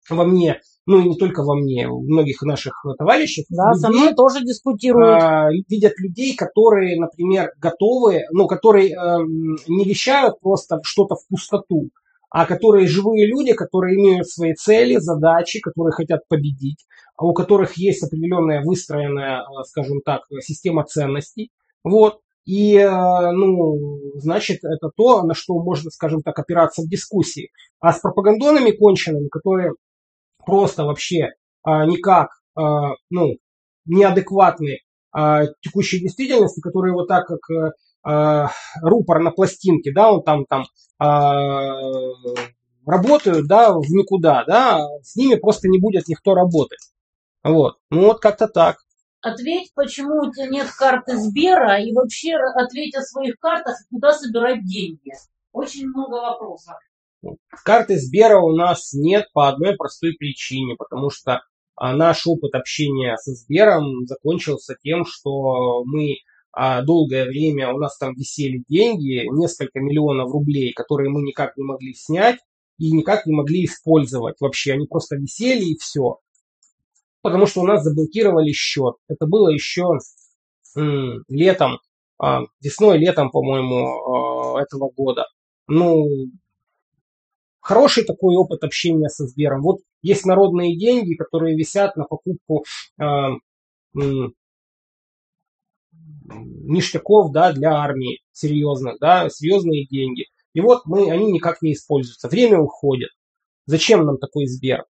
во 0.09 0.25
мне, 0.25 0.59
ну 0.87 0.99
и 0.99 1.09
не 1.09 1.15
только 1.15 1.43
во 1.43 1.55
мне, 1.55 1.87
у 1.87 2.01
многих 2.01 2.41
наших 2.41 2.83
товарищей. 2.97 3.45
Да, 3.49 3.69
людей, 3.69 3.79
со 3.79 3.89
мной 3.89 4.13
тоже 4.15 4.43
дискутируют. 4.43 5.21
А, 5.21 5.49
видят 5.69 5.93
людей, 5.99 6.35
которые, 6.35 6.99
например, 6.99 7.51
готовы, 7.59 8.23
ну, 8.31 8.47
которые 8.47 8.89
э, 8.89 9.17
не 9.67 9.85
вещают 9.85 10.39
просто 10.41 10.79
что-то 10.83 11.15
в 11.15 11.27
пустоту, 11.27 11.91
а 12.31 12.47
которые 12.47 12.87
живые 12.87 13.27
люди, 13.27 13.53
которые 13.53 13.99
имеют 13.99 14.27
свои 14.27 14.53
цели, 14.53 14.97
задачи, 14.97 15.59
которые 15.59 15.93
хотят 15.93 16.27
победить, 16.27 16.85
а 17.08 17.08
у 17.19 17.33
которых 17.33 17.73
есть 17.77 18.03
определенная 18.03 18.63
выстроенная, 18.63 19.41
э, 19.41 19.63
скажем 19.65 20.01
так, 20.01 20.21
система 20.41 20.85
ценностей. 20.85 21.51
Вот. 21.83 22.19
И, 22.45 22.75
э, 22.75 23.31
ну, 23.31 23.99
значит, 24.15 24.63
это 24.63 24.89
то, 24.95 25.23
на 25.23 25.33
что 25.33 25.53
можно, 25.61 25.91
скажем 25.91 26.21
так, 26.21 26.39
опираться 26.39 26.81
в 26.81 26.87
дискуссии. 26.87 27.51
А 27.79 27.93
с 27.93 27.99
пропагандонами 27.99 28.71
конченными, 28.71 29.27
которые 29.27 29.73
просто 30.45 30.83
вообще 30.83 31.33
а, 31.63 31.85
никак, 31.85 32.29
а, 32.55 32.93
ну, 33.09 33.35
неадекватны 33.85 34.79
а, 35.11 35.45
текущей 35.61 35.99
действительности, 35.99 36.61
которые 36.61 36.93
вот 36.93 37.07
так 37.07 37.27
как 37.27 37.73
а, 38.03 38.49
рупор 38.81 39.19
на 39.19 39.31
пластинке, 39.31 39.91
да, 39.93 40.11
он 40.11 40.23
там, 40.23 40.45
там 40.45 40.63
а, 40.97 41.77
работают, 42.85 43.47
да, 43.47 43.73
в 43.73 43.89
никуда, 43.89 44.43
да, 44.45 44.87
с 45.03 45.15
ними 45.15 45.35
просто 45.35 45.67
не 45.67 45.79
будет 45.79 46.07
никто 46.07 46.33
работать. 46.33 46.79
Вот, 47.43 47.77
ну 47.89 48.01
вот 48.07 48.19
как-то 48.19 48.47
так. 48.47 48.77
Ответь, 49.21 49.73
почему 49.75 50.27
у 50.27 50.31
тебя 50.31 50.47
нет 50.47 50.67
карты 50.77 51.17
Сбера, 51.17 51.81
и 51.81 51.93
вообще 51.93 52.35
ответь 52.55 52.95
о 52.95 53.01
своих 53.01 53.37
картах, 53.39 53.75
куда 53.89 54.13
собирать 54.13 54.65
деньги. 54.65 55.11
Очень 55.51 55.87
много 55.87 56.15
вопросов. 56.15 56.75
Карты 57.65 57.97
Сбера 57.97 58.39
у 58.39 58.55
нас 58.55 58.93
нет 58.93 59.25
по 59.33 59.49
одной 59.49 59.75
простой 59.75 60.13
причине, 60.13 60.75
потому 60.77 61.09
что 61.09 61.41
а, 61.75 61.93
наш 61.93 62.25
опыт 62.27 62.55
общения 62.55 63.17
со 63.17 63.31
Сбером 63.31 64.05
закончился 64.05 64.75
тем, 64.81 65.05
что 65.05 65.83
мы 65.83 66.17
а, 66.51 66.81
долгое 66.81 67.25
время 67.25 67.73
у 67.73 67.77
нас 67.77 67.97
там 67.97 68.13
висели 68.15 68.63
деньги, 68.69 69.27
несколько 69.31 69.79
миллионов 69.79 70.31
рублей, 70.31 70.73
которые 70.73 71.09
мы 71.09 71.21
никак 71.21 71.57
не 71.57 71.63
могли 71.63 71.93
снять 71.93 72.39
и 72.77 72.91
никак 72.91 73.25
не 73.25 73.33
могли 73.33 73.65
использовать 73.65 74.35
вообще. 74.39 74.73
Они 74.73 74.87
просто 74.87 75.17
висели 75.17 75.63
и 75.63 75.77
все. 75.77 76.19
Потому 77.21 77.45
что 77.47 77.61
у 77.61 77.65
нас 77.65 77.83
заблокировали 77.83 78.51
счет. 78.51 78.95
Это 79.07 79.25
было 79.25 79.49
еще 79.49 79.97
м, 80.77 81.23
летом, 81.27 81.79
а, 82.17 82.41
весной, 82.61 82.97
летом, 82.97 83.31
по-моему, 83.31 84.55
а, 84.55 84.61
этого 84.61 84.89
года. 84.89 85.25
Ну, 85.67 86.05
хороший 87.61 88.03
такой 88.03 88.35
опыт 88.35 88.63
общения 88.63 89.09
со 89.09 89.25
Сбером. 89.27 89.61
Вот 89.61 89.79
есть 90.01 90.25
народные 90.25 90.77
деньги, 90.77 91.13
которые 91.15 91.55
висят 91.55 91.95
на 91.95 92.05
покупку 92.05 92.63
э, 92.99 93.03
э, 93.03 94.01
ништяков 96.31 97.31
да, 97.31 97.51
для 97.53 97.73
армии 97.73 98.19
серьезных, 98.31 98.97
да, 98.99 99.29
серьезные 99.29 99.85
деньги. 99.87 100.25
И 100.53 100.61
вот 100.61 100.81
мы, 100.85 101.11
они 101.11 101.31
никак 101.31 101.61
не 101.61 101.73
используются. 101.73 102.27
Время 102.27 102.59
уходит. 102.59 103.09
Зачем 103.65 104.05
нам 104.05 104.17
такой 104.17 104.47
Сбер? 104.47 104.85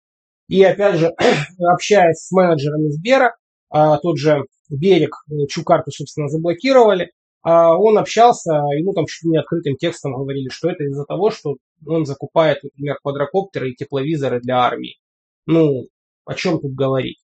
И 0.47 0.63
опять 0.63 0.95
же, 0.95 1.13
общаясь 1.59 2.17
с 2.17 2.31
менеджерами 2.31 2.89
Сбера, 2.89 3.35
а, 3.69 3.97
тот 3.97 4.17
же 4.17 4.43
Берег, 4.69 5.15
чью 5.49 5.63
карту, 5.63 5.91
собственно, 5.91 6.27
заблокировали, 6.27 7.11
а 7.41 7.77
он 7.77 7.97
общался, 7.97 8.53
ему 8.75 8.93
там 8.93 9.05
чуть 9.05 9.23
ли 9.23 9.31
не 9.31 9.37
открытым 9.37 9.75
текстом 9.77 10.13
говорили, 10.13 10.49
что 10.49 10.69
это 10.69 10.83
из-за 10.83 11.05
того, 11.05 11.29
что 11.29 11.57
он 11.85 12.05
закупает, 12.05 12.63
например, 12.63 12.97
квадрокоптеры 13.01 13.71
и 13.71 13.75
тепловизоры 13.75 14.39
для 14.39 14.59
армии. 14.59 14.97
Ну, 15.45 15.87
о 16.25 16.33
чем 16.33 16.59
тут 16.59 16.73
говорить? 16.73 17.19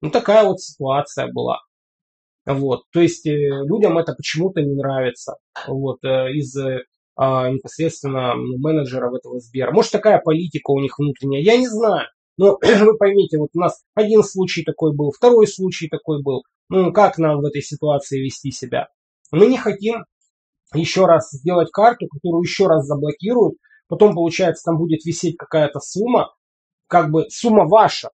Ну, 0.00 0.10
такая 0.10 0.44
вот 0.44 0.60
ситуация 0.60 1.26
была. 1.32 1.58
Вот, 2.46 2.84
то 2.92 3.00
есть 3.00 3.26
э, 3.26 3.30
людям 3.30 3.98
это 3.98 4.14
почему-то 4.14 4.62
не 4.62 4.74
нравится. 4.74 5.34
Вот, 5.66 6.02
э, 6.04 6.32
из 6.32 6.56
а, 7.22 7.50
непосредственно 7.50 8.34
менеджеров 8.34 9.12
этого 9.12 9.40
Сбера. 9.40 9.72
Может, 9.72 9.92
такая 9.92 10.20
политика 10.20 10.70
у 10.70 10.80
них 10.80 10.98
внутренняя, 10.98 11.42
я 11.42 11.58
не 11.58 11.68
знаю. 11.68 12.08
Но 12.40 12.58
вы 12.62 12.96
поймите, 12.96 13.36
вот 13.36 13.50
у 13.52 13.58
нас 13.58 13.84
один 13.94 14.22
случай 14.22 14.64
такой 14.64 14.96
был, 14.96 15.10
второй 15.10 15.46
случай 15.46 15.88
такой 15.88 16.22
был. 16.22 16.42
Ну, 16.70 16.90
как 16.90 17.18
нам 17.18 17.40
в 17.40 17.44
этой 17.44 17.60
ситуации 17.60 18.18
вести 18.18 18.50
себя? 18.50 18.88
Мы 19.30 19.46
не 19.46 19.58
хотим 19.58 20.06
еще 20.74 21.04
раз 21.04 21.30
сделать 21.32 21.70
карту, 21.70 22.06
которую 22.08 22.40
еще 22.40 22.66
раз 22.66 22.86
заблокируют. 22.86 23.58
Потом, 23.88 24.14
получается, 24.14 24.62
там 24.64 24.78
будет 24.78 25.04
висеть 25.04 25.36
какая-то 25.36 25.80
сумма, 25.80 26.34
как 26.86 27.10
бы 27.10 27.26
сумма 27.28 27.66
ваша. 27.68 28.08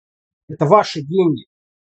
Это 0.48 0.64
ваши 0.64 1.02
деньги, 1.02 1.44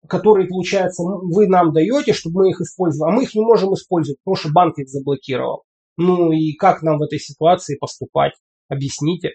которые, 0.07 0.47
получается, 0.47 1.03
вы 1.03 1.49
нам 1.49 1.73
даете, 1.73 2.13
чтобы 2.13 2.43
мы 2.43 2.51
их 2.51 2.61
использовали. 2.61 3.11
А 3.11 3.17
мы 3.17 3.25
их 3.25 3.35
не 3.35 3.43
можем 3.43 3.75
использовать, 3.75 4.21
потому 4.23 4.37
что 4.37 4.53
банк 4.53 4.79
их 4.79 4.89
заблокировал. 4.89 5.65
Ну 5.97 6.31
и 6.31 6.53
как 6.53 6.83
нам 6.83 6.99
в 6.99 7.03
этой 7.03 7.19
ситуации 7.19 7.77
поступать? 7.77 8.35
Объясните. 8.69 9.31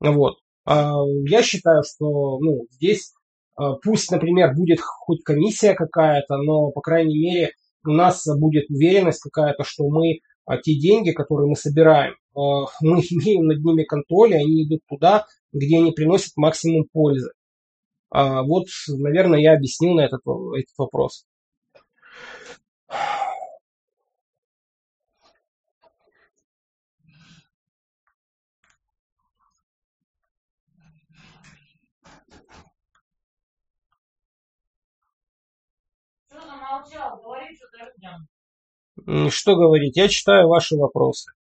Вот. 0.00 0.34
А, 0.68 0.92
я 1.26 1.42
считаю, 1.42 1.82
что 1.82 2.38
ну, 2.40 2.66
здесь 2.72 3.14
а, 3.56 3.76
пусть, 3.82 4.10
например, 4.10 4.54
будет 4.54 4.80
хоть 4.82 5.24
комиссия 5.24 5.72
какая-то, 5.72 6.36
но, 6.36 6.70
по 6.72 6.82
крайней 6.82 7.18
мере, 7.18 7.52
у 7.86 7.90
нас 7.90 8.26
будет 8.38 8.68
уверенность 8.68 9.22
какая-то, 9.22 9.64
что 9.64 9.88
мы 9.88 10.18
а, 10.44 10.58
те 10.58 10.78
деньги, 10.78 11.12
которые 11.12 11.48
мы 11.48 11.56
собираем, 11.56 12.16
мы 12.34 13.00
имеем 13.00 13.46
над 13.46 13.64
ними 13.64 13.84
контроль, 13.84 14.32
и 14.32 14.36
они 14.36 14.64
идут 14.66 14.80
туда, 14.86 15.24
где 15.54 15.78
они 15.78 15.92
приносят 15.92 16.36
максимум 16.36 16.84
пользы. 16.92 17.30
Вот, 18.10 18.64
наверное, 18.88 19.38
я 19.38 19.54
объяснил 19.54 19.94
на 19.94 20.00
этот, 20.00 20.20
этот 20.22 20.74
вопрос. 20.78 21.24
Замолчал, 36.68 37.20
говори 37.22 37.56
что-то 37.56 37.78
людям. 37.84 39.30
Что 39.30 39.56
говорить? 39.56 39.96
Я 39.96 40.08
читаю 40.08 40.48
ваши 40.48 40.76
вопросы. 40.76 41.32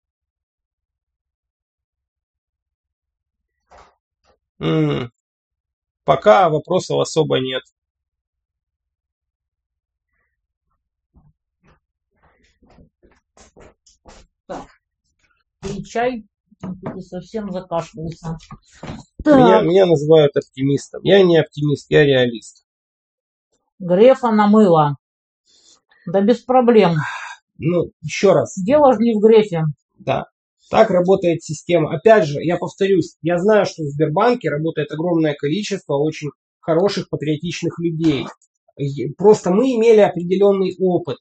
Пока 6.03 6.49
вопросов 6.49 6.99
особо 6.99 7.39
нет. 7.39 7.63
Так. 14.45 14.67
И 15.63 15.83
чай 15.83 16.25
совсем 17.01 17.51
закашлялся. 17.51 18.37
Меня, 19.25 19.61
меня 19.61 19.85
называют 19.85 20.35
оптимистом. 20.37 21.03
Я 21.03 21.21
не 21.23 21.37
оптимист, 21.37 21.91
я 21.91 22.05
реалист. 22.05 22.65
Грефа 23.79 24.31
намыло. 24.31 24.97
Да 26.07 26.21
без 26.21 26.39
проблем. 26.39 26.95
Ну, 27.57 27.91
еще 28.01 28.33
раз. 28.33 28.55
Дело 28.57 28.93
же 28.93 28.99
не 28.99 29.13
в 29.13 29.19
Грефе. 29.19 29.63
Да. 29.99 30.25
Так 30.69 30.89
работает 30.89 31.43
система. 31.43 31.95
Опять 31.95 32.25
же, 32.25 32.41
я 32.41 32.57
повторюсь, 32.57 33.15
я 33.21 33.37
знаю, 33.37 33.65
что 33.65 33.83
в 33.83 33.87
Сбербанке 33.87 34.49
работает 34.49 34.91
огромное 34.91 35.33
количество 35.33 35.95
очень 35.95 36.29
хороших, 36.59 37.09
патриотичных 37.09 37.79
людей. 37.79 38.25
Просто 39.17 39.51
мы 39.51 39.71
имели 39.75 40.01
определенный 40.01 40.75
опыт. 40.79 41.17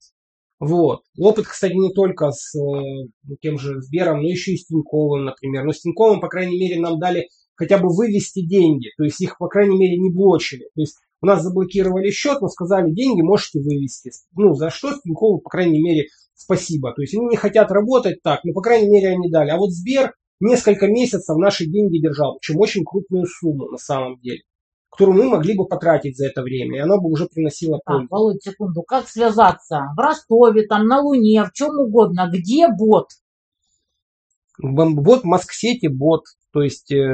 Вот. 0.59 1.03
Опыт, 1.18 1.47
кстати, 1.47 1.74
не 1.74 1.93
только 1.93 2.30
с 2.30 2.55
э, 2.59 3.37
тем 3.41 3.59
же 3.59 3.80
Сбером, 3.82 4.22
но 4.22 4.28
еще 4.28 4.53
и 4.53 4.57
с 4.57 4.66
Тиньковым, 4.66 5.26
например. 5.26 5.64
Но 5.64 5.72
с 5.72 5.80
Тиньковым, 5.80 6.20
по 6.20 6.28
крайней 6.28 6.59
мере, 6.59 6.80
нам 6.80 6.99
дали 6.99 7.28
хотя 7.55 7.78
бы 7.78 7.89
вывести 7.95 8.47
деньги. 8.47 8.89
То 8.97 9.05
есть 9.05 9.20
их, 9.20 9.37
по 9.39 9.49
крайней 9.49 9.76
мере, 9.78 9.99
не 9.99 10.11
блочили. 10.11 10.64
То 10.74 10.80
есть 10.80 10.97
у 11.23 11.27
нас 11.27 11.43
заблокировали 11.43 12.11
счет, 12.11 12.41
но 12.41 12.49
сказали, 12.49 12.91
деньги 12.91 13.23
можете 13.23 13.61
вывести. 13.61 14.12
Ну, 14.37 14.55
за 14.55 14.71
что 14.71 14.93
Тинькову, 14.93 15.39
по 15.39 15.51
крайней 15.51 15.83
мере, 15.83 16.09
спасибо. 16.35 16.93
То 16.93 17.03
есть 17.03 17.14
они 17.14 17.27
не 17.27 17.37
хотят 17.37 17.71
работать 17.71 18.23
так, 18.23 18.45
но, 18.45 18.53
по 18.53 18.61
крайней 18.61 18.89
мере, 18.89 19.09
они 19.09 19.31
дали. 19.31 19.51
А 19.51 19.57
вот 19.57 19.71
Сбер 19.71 20.14
несколько 20.41 20.87
месяцев 20.87 21.37
наши 21.37 21.67
деньги 21.67 21.99
держал, 21.99 22.39
причем 22.39 22.61
очень 22.61 22.85
крупную 22.85 23.27
сумму 23.27 23.71
на 23.71 23.79
самом 23.79 24.19
деле 24.21 24.43
которую 24.97 25.19
мы 25.19 25.29
могли 25.29 25.55
бы 25.55 25.67
потратить 25.67 26.17
за 26.17 26.27
это 26.27 26.43
время, 26.43 26.79
и 26.79 26.81
она 26.81 26.97
бы 26.97 27.11
уже 27.11 27.27
приносила 27.27 27.79
пользу. 27.85 28.03
Так, 28.03 28.11
Володь, 28.11 28.43
секунду, 28.43 28.83
как 28.83 29.09
связаться? 29.09 29.83
В 29.95 30.01
Ростове, 30.01 30.67
там, 30.67 30.87
на 30.87 31.01
Луне, 31.01 31.45
в 31.45 31.53
чем 31.53 31.79
угодно. 31.79 32.31
Где 32.33 32.69
бот? 32.69 33.09
Бот 34.59 35.23
в 35.23 35.25
Москсете, 35.25 35.91
бот. 35.91 36.23
То 36.57 36.63
есть... 36.63 36.91
Э... 36.91 37.13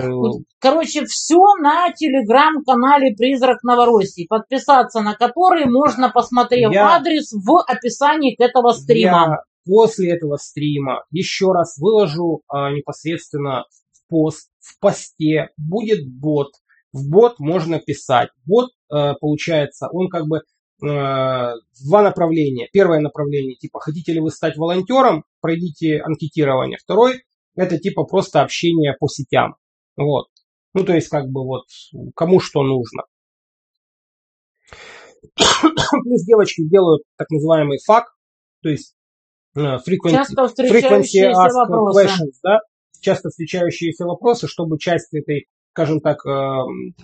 Короче, 0.60 1.04
все 1.04 1.40
на 1.60 1.90
телеграм-канале 1.92 3.12
«Призрак 3.16 3.64
Новороссии», 3.64 4.28
подписаться 4.28 5.00
на 5.00 5.14
который 5.14 5.66
можно, 5.66 6.10
посмотрев 6.10 6.70
я... 6.72 6.94
адрес 6.94 7.32
в 7.32 7.58
описании 7.58 8.36
к 8.36 8.40
этого 8.40 8.70
стрима. 8.70 9.10
Я 9.10 9.38
после 9.66 10.14
этого 10.14 10.36
стрима 10.36 11.02
еще 11.10 11.50
раз 11.50 11.76
выложу 11.78 12.42
а, 12.46 12.70
непосредственно 12.70 13.64
в 13.90 14.08
пост, 14.08 14.48
в 14.60 14.78
посте 14.78 15.48
будет 15.56 16.06
бот. 16.08 16.52
В 16.92 17.10
бот 17.10 17.40
можно 17.40 17.80
писать. 17.80 18.28
Бот, 18.46 18.70
э, 18.94 19.14
получается, 19.20 19.88
он 19.90 20.08
как 20.08 20.28
бы 20.28 20.36
э, 20.36 20.42
два 20.82 22.02
направления. 22.02 22.68
Первое 22.72 23.00
направление, 23.00 23.56
типа, 23.56 23.80
хотите 23.80 24.12
ли 24.12 24.20
вы 24.20 24.30
стать 24.30 24.56
волонтером, 24.56 25.24
пройдите 25.40 26.00
анкетирование. 26.00 26.78
Второй, 26.80 27.22
это 27.54 27.78
типа 27.78 28.04
просто 28.04 28.42
общение 28.42 28.94
по 28.98 29.08
сетям. 29.08 29.56
Вот. 29.96 30.28
Ну, 30.74 30.84
то 30.84 30.94
есть, 30.94 31.08
как 31.08 31.28
бы 31.28 31.44
вот, 31.44 31.64
кому 32.14 32.40
что 32.40 32.62
нужно. 32.62 33.04
Плюс 36.04 36.24
девочки 36.24 36.62
делают 36.66 37.02
так 37.16 37.30
называемый 37.30 37.78
фак, 37.84 38.14
то 38.62 38.70
есть 38.70 38.96
uh, 39.56 39.78
frequency, 39.86 40.24
frequency 40.58 41.30
ask 41.30 41.54
questions, 41.92 42.38
да, 42.42 42.60
часто 43.02 43.28
встречающиеся 43.28 44.06
вопросы, 44.06 44.46
чтобы 44.46 44.78
часть 44.78 45.12
этой, 45.12 45.46
скажем 45.72 46.00
так, 46.00 46.24
э, 46.24 46.30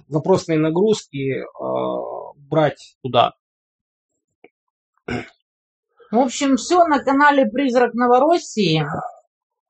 вопросной 0.09 0.57
нагрузки 0.57 1.41
э, 1.41 1.45
брать 2.37 2.97
туда. 3.03 3.35
В 6.11 6.19
общем, 6.19 6.57
все 6.57 6.85
на 6.87 7.03
канале 7.03 7.47
Призрак 7.47 7.93
Новороссии. 7.95 8.87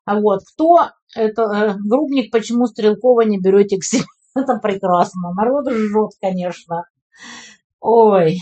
А 0.09 0.19
вот, 0.19 0.41
кто 0.55 0.89
это, 1.15 1.43
э, 1.43 1.75
Грубник, 1.85 2.33
почему 2.33 2.65
Стрелкова 2.65 3.27
не 3.27 3.39
берете 3.39 3.77
к 3.77 3.85
себе? 3.85 4.05
Это 4.35 4.59
прекрасно. 4.59 5.35
Народ 5.35 5.71
жжет, 5.71 6.13
конечно. 6.19 6.85
Ой. 7.79 8.39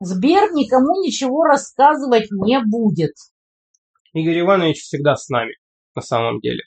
Сбер 0.00 0.50
никому 0.52 1.00
ничего 1.00 1.44
рассказывать 1.44 2.32
не 2.32 2.60
будет. 2.64 3.12
Игорь 4.12 4.40
Иванович 4.40 4.82
всегда 4.82 5.14
с 5.14 5.28
нами, 5.28 5.54
на 5.94 6.02
самом 6.02 6.40
деле. 6.40 6.64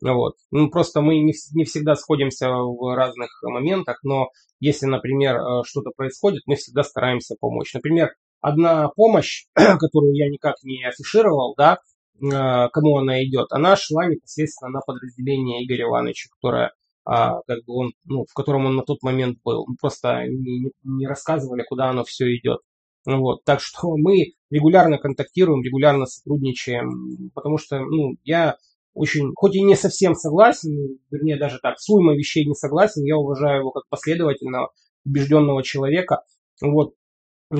Вот. 0.00 0.36
Ну, 0.50 0.70
просто 0.70 1.02
мы 1.02 1.18
не, 1.18 1.34
не 1.52 1.64
всегда 1.64 1.94
сходимся 1.94 2.48
в 2.48 2.96
разных 2.96 3.28
моментах, 3.42 3.98
но 4.02 4.30
если, 4.60 4.86
например, 4.86 5.36
э, 5.36 5.62
что-то 5.66 5.90
происходит, 5.94 6.44
мы 6.46 6.56
всегда 6.56 6.84
стараемся 6.84 7.34
помочь. 7.38 7.74
Например, 7.74 8.14
одна 8.40 8.88
помощь, 8.88 9.44
которую 9.54 10.14
я 10.14 10.30
никак 10.30 10.54
не 10.62 10.82
афишировал, 10.88 11.54
да, 11.58 11.76
Э, 11.76 11.91
кому 12.30 12.98
она 12.98 13.22
идет, 13.24 13.48
она 13.50 13.76
шла 13.76 14.06
непосредственно 14.06 14.70
на 14.70 14.80
подразделение 14.80 15.64
Игоря 15.64 15.84
Ивановича, 15.88 16.28
которое 16.30 16.72
а, 17.04 17.40
как 17.46 17.64
бы 17.64 17.74
он, 17.74 17.92
ну, 18.04 18.24
в 18.28 18.32
котором 18.32 18.66
он 18.66 18.76
на 18.76 18.82
тот 18.82 19.02
момент 19.02 19.38
был. 19.44 19.64
Мы 19.66 19.76
просто 19.80 20.24
не, 20.28 20.70
не 20.84 21.06
рассказывали, 21.06 21.64
куда 21.68 21.90
оно 21.90 22.04
все 22.04 22.34
идет. 22.36 22.60
Ну 23.04 23.18
вот, 23.20 23.44
так 23.44 23.60
что 23.60 23.88
мы 23.96 24.34
регулярно 24.50 24.98
контактируем, 24.98 25.62
регулярно 25.62 26.06
сотрудничаем, 26.06 27.30
потому 27.34 27.58
что, 27.58 27.80
ну, 27.80 28.16
я 28.24 28.56
очень, 28.94 29.32
хоть 29.34 29.56
и 29.56 29.62
не 29.62 29.74
совсем 29.74 30.14
согласен, 30.14 30.98
вернее, 31.10 31.38
даже 31.38 31.58
так, 31.60 31.78
с 31.78 31.88
уймой 31.88 32.16
вещей 32.16 32.46
не 32.46 32.54
согласен, 32.54 33.02
я 33.04 33.16
уважаю 33.16 33.60
его 33.60 33.70
как 33.70 33.84
последовательного, 33.88 34.70
убежденного 35.04 35.62
человека, 35.62 36.22
вот, 36.60 36.94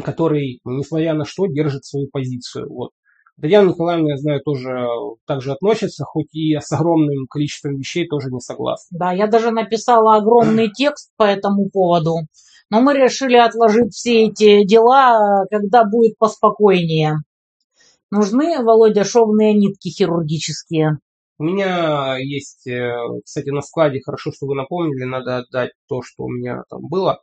который, 0.05 0.61
несмотря 0.65 1.15
на 1.15 1.25
что, 1.25 1.47
держит 1.47 1.85
свою 1.85 2.09
позицию. 2.09 2.69
Вот. 2.69 2.91
Татьяна 3.41 3.71
Николаевна, 3.71 4.11
я 4.11 4.17
знаю, 4.19 4.41
тоже 4.43 4.87
также 5.27 5.53
относится, 5.53 6.05
хоть 6.05 6.33
и 6.35 6.57
с 6.61 6.71
огромным 6.73 7.27
количеством 7.29 7.77
вещей 7.77 8.07
тоже 8.07 8.29
не 8.31 8.41
согласна. 8.41 8.99
Да, 8.99 9.13
я 9.13 9.27
даже 9.27 9.51
написала 9.51 10.17
огромный 10.17 10.71
текст 10.75 11.11
по 11.17 11.25
этому 11.25 11.71
поводу, 11.71 12.15
но 12.71 12.81
мы 12.81 12.95
решили 12.95 13.37
отложить 13.37 13.95
все 13.95 14.27
эти 14.27 14.65
дела, 14.65 15.45
когда 15.51 15.85
будет 15.85 16.17
поспокойнее. 16.19 17.17
Нужны, 18.11 18.63
Володя, 18.63 19.05
шовные 19.05 19.55
нитки 19.55 19.89
хирургические. 19.89 20.99
У 21.39 21.45
меня 21.45 22.19
есть, 22.19 22.67
э, 22.67 22.95
кстати, 23.25 23.49
на 23.49 23.63
складе, 23.63 24.01
хорошо, 24.05 24.31
что 24.33 24.47
вы 24.47 24.55
напомнили, 24.55 25.05
надо 25.05 25.39
отдать 25.39 25.73
то, 25.89 26.03
что 26.03 26.25
у 26.25 26.29
меня 26.29 26.63
там 26.69 26.83
было. 26.89 27.21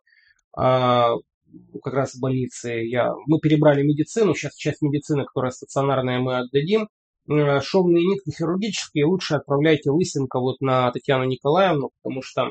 Как 1.83 1.93
раз 1.93 2.13
в 2.13 2.19
больнице 2.19 2.83
я, 2.83 3.13
мы 3.25 3.39
перебрали 3.39 3.83
медицину, 3.83 4.33
сейчас 4.33 4.55
часть 4.55 4.81
медицины, 4.81 5.25
которая 5.25 5.51
стационарная, 5.51 6.19
мы 6.19 6.37
отдадим. 6.37 6.89
Э, 7.29 7.61
шовные 7.61 8.05
нитки 8.05 8.31
хирургические 8.35 9.05
лучше 9.05 9.35
отправляйте 9.35 9.91
Лысенко 9.91 10.39
вот 10.39 10.61
на 10.61 10.91
Татьяну 10.91 11.25
Николаевну, 11.25 11.91
потому 12.01 12.21
что 12.21 12.49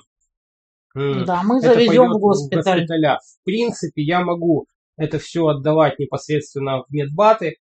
да, 0.95 1.43
мы 1.45 1.61
завезем 1.61 2.13
в 2.13 2.19
госпиталь. 2.19 2.63
в 2.63 2.87
госпиталя. 2.87 3.19
В 3.23 3.45
принципе, 3.45 4.03
я 4.03 4.21
могу 4.21 4.67
это 4.97 5.19
все 5.19 5.47
отдавать 5.47 5.99
непосредственно 5.99 6.83
в 6.83 6.87
медбаты, 6.91 7.57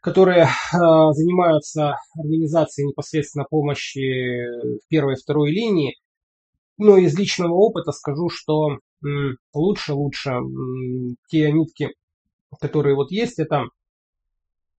которые 0.00 0.44
э, 0.44 0.48
занимаются 0.72 1.96
организацией 2.16 2.88
непосредственно 2.88 3.44
помощи 3.48 4.78
в 4.78 4.88
первой 4.88 5.14
и 5.14 5.16
второй 5.16 5.50
линии. 5.50 5.96
Но 6.76 6.96
из 6.96 7.18
личного 7.18 7.54
опыта 7.54 7.90
скажу, 7.90 8.28
что 8.30 8.78
лучше, 9.54 9.92
лучше 9.92 10.40
те 11.28 11.52
нитки, 11.52 11.90
которые 12.60 12.94
вот 12.96 13.10
есть, 13.10 13.38
это, 13.38 13.64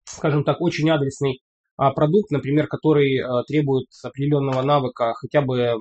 скажем 0.06 0.44
так, 0.44 0.62
очень 0.62 0.90
адресный 0.90 1.42
а, 1.78 1.92
продукт, 1.92 2.32
например, 2.32 2.68
который 2.68 3.20
а, 3.20 3.44
требует 3.44 3.88
определенного 4.04 4.62
навыка 4.62 5.14
хотя 5.14 5.42
бы 5.42 5.76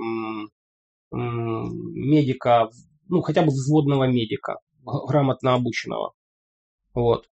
медика, 1.11 2.69
ну, 3.09 3.23
хотя 3.23 3.43
бы 3.43 3.49
взводного 3.49 4.05
медика, 4.05 4.59
грамотно 4.85 5.55
обученного. 5.55 6.13
Вот. 6.95 7.29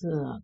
Так. 0.00 0.42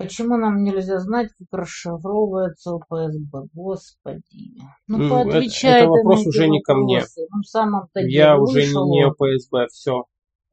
Почему 0.00 0.38
нам 0.38 0.62
нельзя 0.62 0.98
знать, 0.98 1.28
как 1.38 1.60
расшифровывается 1.60 2.70
ОПСБ? 2.70 3.52
Господи. 3.52 4.56
Ну, 4.86 4.96
ну 4.96 5.10
поотвечай. 5.10 5.72
Это, 5.72 5.80
это 5.80 5.88
вопрос 5.90 6.26
уже 6.26 6.48
не 6.48 6.62
ко 6.62 6.74
мне. 6.74 7.04
Ну, 7.30 7.42
самом-то 7.42 8.00
Я 8.00 8.38
уже 8.38 8.62
не 8.66 9.04
ОПСБ, 9.04 9.70
все. 9.70 10.04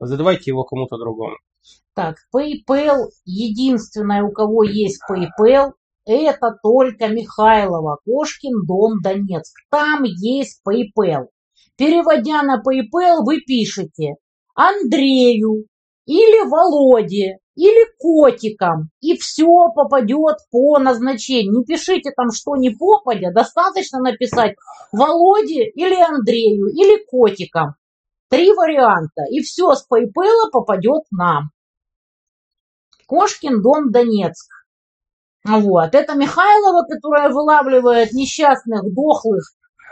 Задавайте 0.02 0.52
его 0.52 0.65
кому-то 0.65 0.98
другому. 0.98 1.38
Так, 1.95 2.18
PayPal, 2.36 3.06
единственное, 3.24 4.22
у 4.24 4.34
кого 4.34 4.64
есть 4.64 5.02
PayPal, 5.10 5.72
это 6.06 6.57
только 6.61 7.07
Михайлова, 7.07 7.99
Кошкин, 8.03 8.65
дом, 8.68 8.99
Донецк. 9.02 9.56
Там 9.72 10.03
есть 10.03 10.61
PayPal. 10.68 11.28
Переводя 11.78 12.44
на 12.44 12.61
PayPal, 12.61 13.24
вы 13.24 13.40
пишете 13.40 14.15
Андрею 14.56 15.68
или 16.06 16.49
Володе 16.49 17.38
или 17.58 17.92
котикам, 17.98 18.92
и 19.02 19.18
все 19.18 19.70
попадет 19.76 20.38
по 20.52 20.78
назначению. 20.78 21.58
Не 21.58 21.66
пишите 21.66 22.12
там, 22.16 22.32
что 22.32 22.56
не 22.56 22.70
попадя, 22.70 23.32
достаточно 23.34 24.00
написать 24.00 24.56
Володе 24.92 25.66
или 25.66 25.96
Андрею 26.00 26.68
или 26.68 27.04
котикам. 27.06 27.74
Три 28.30 28.52
варианта, 28.54 29.24
и 29.32 29.42
все 29.42 29.74
с 29.74 29.88
PayPal 29.92 30.52
попадет 30.52 31.04
нам. 31.12 31.50
Кошкин 33.08 33.62
дом 33.62 33.92
Донецк. 33.92 34.52
Вот. 35.44 35.96
Это 35.96 36.14
Михайлова, 36.14 36.84
которая 36.84 37.30
вылавливает 37.30 38.12
несчастных, 38.12 38.84
дохлых 38.94 39.44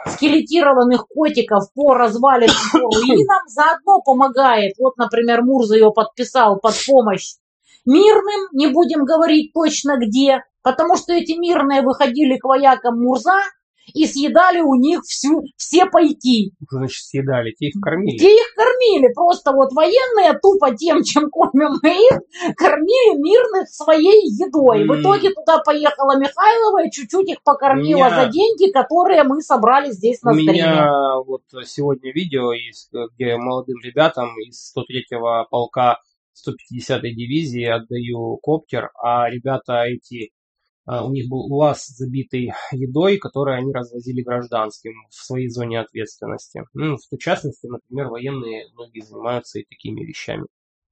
скелетированных 0.06 1.08
котиков 1.08 1.64
по 1.74 1.96
развалинам, 1.96 2.56
по 2.72 2.78
руинам, 2.78 3.42
заодно 3.48 4.02
помогает. 4.02 4.74
Вот, 4.78 4.98
например, 4.98 5.42
Мурза 5.42 5.76
ее 5.76 5.92
подписал 5.92 6.60
под 6.60 6.76
помощь 6.86 7.38
мирным, 7.86 8.50
не 8.54 8.68
будем 8.68 9.06
говорить 9.06 9.54
точно 9.54 9.98
где, 9.98 10.44
потому 10.64 10.96
что 10.96 11.14
эти 11.14 11.38
мирные 11.38 11.82
выходили 11.82 12.38
к 12.38 12.46
воякам 12.46 13.02
Мурза 13.02 13.42
и 13.94 14.06
съедали 14.08 14.62
у 14.62 14.76
них 14.76 15.02
всю, 15.04 15.44
все 15.58 15.86
пайки. 15.86 16.52
Что 16.68 16.78
значит 16.78 17.06
съедали? 17.06 17.52
Те 17.52 17.68
их 17.68 17.82
кормили? 17.82 18.18
Те 18.18 18.36
их 18.36 18.56
кормили. 18.56 19.14
Просто 19.14 19.52
вот 19.52 19.72
военные 19.74 20.38
тупо 20.42 20.76
тем, 20.76 21.04
чем 21.04 21.30
кормим 21.30 21.78
мы 21.82 21.90
их, 21.90 22.56
кормили 22.56 23.18
мирных 23.18 23.70
своей 23.70 24.26
едой. 24.26 24.84
Mm. 24.84 24.88
В 24.88 25.02
итоге 25.02 25.30
туда 25.30 25.60
поехала 25.60 26.18
Михайлова 26.18 26.86
и 26.86 26.92
чуть-чуть 26.92 27.30
их 27.30 27.44
покормила 27.44 28.06
меня... 28.06 28.24
за 28.24 28.30
деньги, 28.30 28.72
которые 28.72 29.24
мы 29.24 29.42
собрали 29.42 29.92
здесь 29.92 30.22
на 30.24 30.34
стриме. 30.34 30.52
У 30.52 30.54
меня 30.54 31.20
вот 31.26 31.44
сегодня 31.66 32.12
видео, 32.12 32.54
есть, 32.54 32.92
где 33.16 33.38
молодым 33.38 33.78
ребятам 33.84 34.30
из 34.40 34.74
103-го 34.76 35.48
полка 35.50 36.00
150-й 36.36 37.16
дивизии 37.16 37.66
отдаю 37.66 38.38
коптер, 38.38 38.92
а 39.02 39.30
ребята 39.30 39.84
эти 39.84 40.32
а, 40.86 41.04
у 41.06 41.12
них 41.12 41.30
был 41.30 41.52
УАЗ 41.52 41.88
забитый 41.88 42.54
едой, 42.72 43.18
который 43.18 43.58
они 43.58 43.74
развозили 43.74 44.22
гражданским 44.22 44.94
в 45.10 45.16
своей 45.16 45.50
зоне 45.50 45.80
ответственности. 45.80 46.64
Ну, 46.74 46.98
в 46.98 47.18
частности, 47.18 47.68
например, 47.68 48.08
военные 48.10 48.68
многие 48.74 49.02
занимаются 49.02 49.60
и 49.60 49.66
такими 49.66 50.04
вещами. 50.04 50.46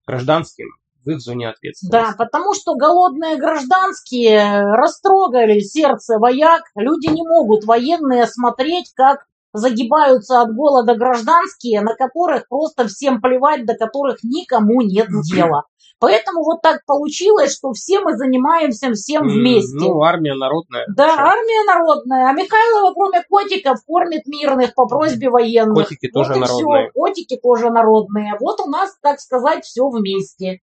Гражданским 0.08 0.68
в 1.06 1.10
их 1.10 1.20
зоне 1.20 1.50
ответственности. 1.50 1.92
Да, 1.92 2.16
потому 2.18 2.54
что 2.56 2.76
голодные 2.76 3.38
гражданские 3.38 4.64
растрогали 4.64 5.60
сердце 5.60 6.18
вояк. 6.18 6.64
Люди 6.76 7.08
не 7.08 7.24
могут 7.24 7.66
военные 7.66 8.26
смотреть, 8.26 8.94
как 8.96 9.26
загибаются 9.54 10.42
от 10.42 10.54
голода 10.54 10.96
гражданские, 10.96 11.82
на 11.82 11.96
которых 11.96 12.48
просто 12.50 12.88
всем 12.88 13.22
плевать, 13.22 13.66
до 13.66 13.76
которых 13.76 14.18
никому 14.24 14.82
нет 14.82 15.08
дела. 15.32 15.64
Поэтому 16.00 16.44
вот 16.44 16.62
так 16.62 16.82
получилось, 16.86 17.56
что 17.56 17.72
все 17.72 18.02
мы 18.02 18.18
занимаемся 18.18 18.92
всем 18.92 19.24
вместе. 19.24 19.78
Ну, 19.80 20.02
армия 20.02 20.34
народная. 20.34 20.86
Да, 20.94 21.14
Все. 21.14 21.22
армия 21.22 21.64
народная. 21.66 22.30
А 22.30 22.34
Михайлова, 22.34 22.94
кроме 22.94 23.24
котиков, 23.24 23.78
кормит 23.88 24.26
мирных 24.26 24.76
по 24.76 24.86
просьбе 24.86 25.30
военных. 25.30 25.88
Котики 25.88 26.10
вот 26.14 26.26
тоже 26.28 26.40
народные. 26.40 26.84
Все. 26.84 26.92
Котики 26.94 27.40
тоже 27.42 27.70
народные. 27.70 28.34
Вот 28.42 28.60
у 28.60 28.70
нас, 28.70 28.98
так 29.02 29.22
сказать, 29.22 29.64
все 29.64 29.88
вместе. 29.88 30.60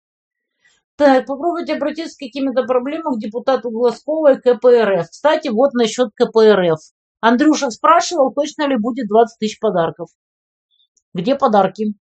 Так, 0.96 1.26
попробуйте 1.26 1.74
обратиться 1.74 2.14
с 2.14 2.16
какими-то 2.16 2.62
проблемами 2.62 3.16
к 3.16 3.18
депутату 3.18 3.70
Глазковой 3.70 4.40
КПРФ. 4.40 5.08
Кстати, 5.10 5.48
вот 5.48 5.72
насчет 5.72 6.10
КПРФ. 6.14 6.78
Андрюша 7.24 7.70
спрашивал, 7.70 8.34
точно 8.34 8.68
ли 8.68 8.76
будет 8.76 9.08
20 9.08 9.38
тысяч 9.38 9.58
подарков. 9.58 10.08
Где 11.14 11.34
подарки? 11.36 11.94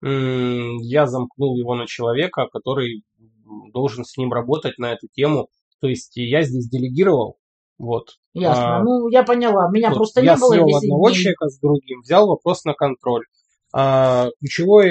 я 0.00 1.06
замкнул 1.06 1.56
его 1.56 1.74
на 1.74 1.86
человека, 1.86 2.46
который 2.52 3.02
должен 3.72 4.04
с 4.04 4.16
ним 4.16 4.32
работать 4.32 4.78
на 4.78 4.92
эту 4.92 5.08
тему. 5.12 5.48
То 5.80 5.88
есть 5.88 6.16
я 6.16 6.42
здесь 6.42 6.68
делегировал. 6.68 7.36
Вот. 7.78 8.18
Ясно. 8.32 8.78
А, 8.78 8.82
ну, 8.82 9.08
я 9.08 9.22
поняла. 9.22 9.70
Меня 9.70 9.90
вот, 9.90 9.96
просто 9.96 10.22
не 10.22 10.36
было. 10.36 10.54
Я 10.54 10.62
одного 10.62 11.10
дней. 11.10 11.20
человека 11.20 11.48
с 11.48 11.58
другим, 11.60 12.00
взял 12.00 12.28
вопрос 12.28 12.64
на 12.64 12.74
контроль. 12.74 13.24
А, 13.72 14.28
ключевой 14.40 14.90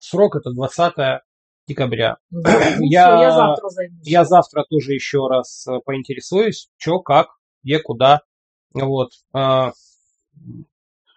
срок 0.00 0.36
это 0.36 0.50
20 0.50 0.94
декабря. 1.68 2.16
Да, 2.30 2.58
ну, 2.78 2.84
я, 2.90 3.22
я, 3.22 3.32
завтра 3.32 3.68
я 4.02 4.24
завтра 4.24 4.64
тоже 4.68 4.92
еще 4.92 5.26
раз 5.28 5.66
э, 5.66 5.78
поинтересуюсь, 5.84 6.68
что, 6.78 7.00
как, 7.00 7.28
где, 7.62 7.78
куда. 7.78 8.22
Вот. 8.74 9.10
А, 9.32 9.72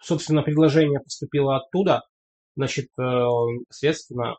собственно, 0.00 0.42
предложение 0.42 1.00
поступило 1.00 1.56
оттуда. 1.56 2.02
Значит, 2.56 2.86
э, 2.98 3.24
соответственно, 3.70 4.36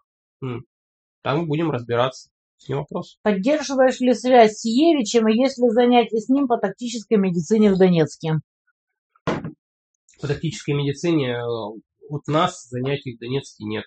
там 1.22 1.48
будем 1.48 1.72
разбираться. 1.72 2.30
Не 2.68 2.76
вопрос. 2.76 3.19
Поддерживаешь 3.22 3.99
ли 3.99 4.15
связь 4.15 4.57
с 4.57 4.65
Евичем, 4.65 5.27
и 5.27 5.38
есть 5.38 5.60
ли 5.60 5.69
занятия 5.69 6.18
с 6.18 6.27
ним 6.27 6.48
по 6.48 6.57
тактической 6.57 7.18
медицине 7.18 7.72
в 7.72 7.77
Донецке? 7.77 8.39
По 9.26 10.27
тактической 10.27 10.73
медицине 10.73 11.34
э, 11.34 11.44
от 12.10 12.27
нас 12.27 12.68
занятий 12.69 13.15
в 13.15 13.19
Донецке 13.19 13.65
нет. 13.65 13.85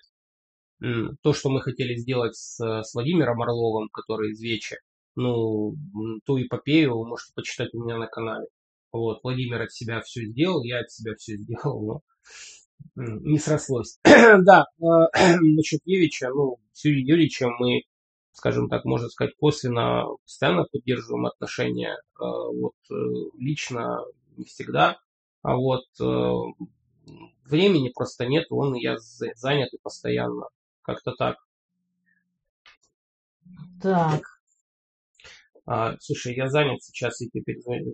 То, 1.21 1.33
что 1.33 1.49
мы 1.49 1.61
хотели 1.61 1.95
сделать 1.95 2.35
с, 2.35 2.59
с 2.59 2.93
Владимиром 2.95 3.39
Орловым, 3.43 3.89
который 3.89 4.31
из 4.31 4.41
Вечи, 4.41 4.77
ну, 5.15 5.75
ту 6.25 6.41
эпопею 6.41 6.97
вы 6.97 7.07
можете 7.07 7.33
почитать 7.35 7.73
у 7.73 7.83
меня 7.83 7.97
на 7.97 8.07
канале. 8.07 8.47
Вот, 8.91 9.21
Владимир 9.23 9.61
от 9.61 9.71
себя 9.71 10.01
все 10.01 10.25
сделал, 10.25 10.63
я 10.63 10.79
от 10.79 10.91
себя 10.91 11.13
все 11.17 11.37
сделал, 11.37 11.81
но 11.85 12.01
не 12.95 13.39
срослось. 13.39 13.99
да, 14.03 14.65
э, 14.79 15.37
насчет 15.39 15.81
Евича, 15.85 16.29
ну, 16.29 16.57
с 16.73 16.83
Юрием 16.83 17.07
Юрьевичем 17.07 17.51
мы, 17.59 17.83
скажем 18.33 18.69
так, 18.69 18.83
можно 18.85 19.07
сказать, 19.09 19.35
косвенно 19.37 20.05
постоянно 20.23 20.65
поддерживаем 20.71 21.25
отношения. 21.25 21.93
Э, 21.93 21.99
вот 22.19 22.73
э, 22.89 22.93
лично 23.37 23.99
не 24.37 24.45
всегда, 24.45 24.97
а 25.41 25.55
вот 25.55 25.85
времени 27.45 27.91
просто 27.93 28.25
нет, 28.25 28.45
он 28.49 28.75
и 28.75 28.81
я 28.81 28.97
занят 28.97 29.73
и 29.73 29.77
постоянно. 29.81 30.47
Как-то 30.83 31.13
так. 31.17 31.37
Так. 33.81 34.21
А, 35.65 35.95
слушай, 35.99 36.35
я 36.35 36.47
занят 36.47 36.81
сейчас, 36.83 37.21
и 37.21 37.29
теперь 37.29 37.59
звоню. 37.59 37.93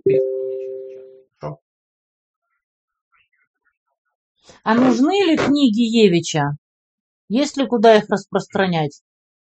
А 4.62 4.74
нужны 4.74 5.24
ли 5.24 5.36
книги 5.36 5.80
Евича? 5.80 6.56
Есть 7.28 7.56
ли 7.56 7.66
куда 7.66 7.96
их 7.96 8.08
распространять? 8.08 9.02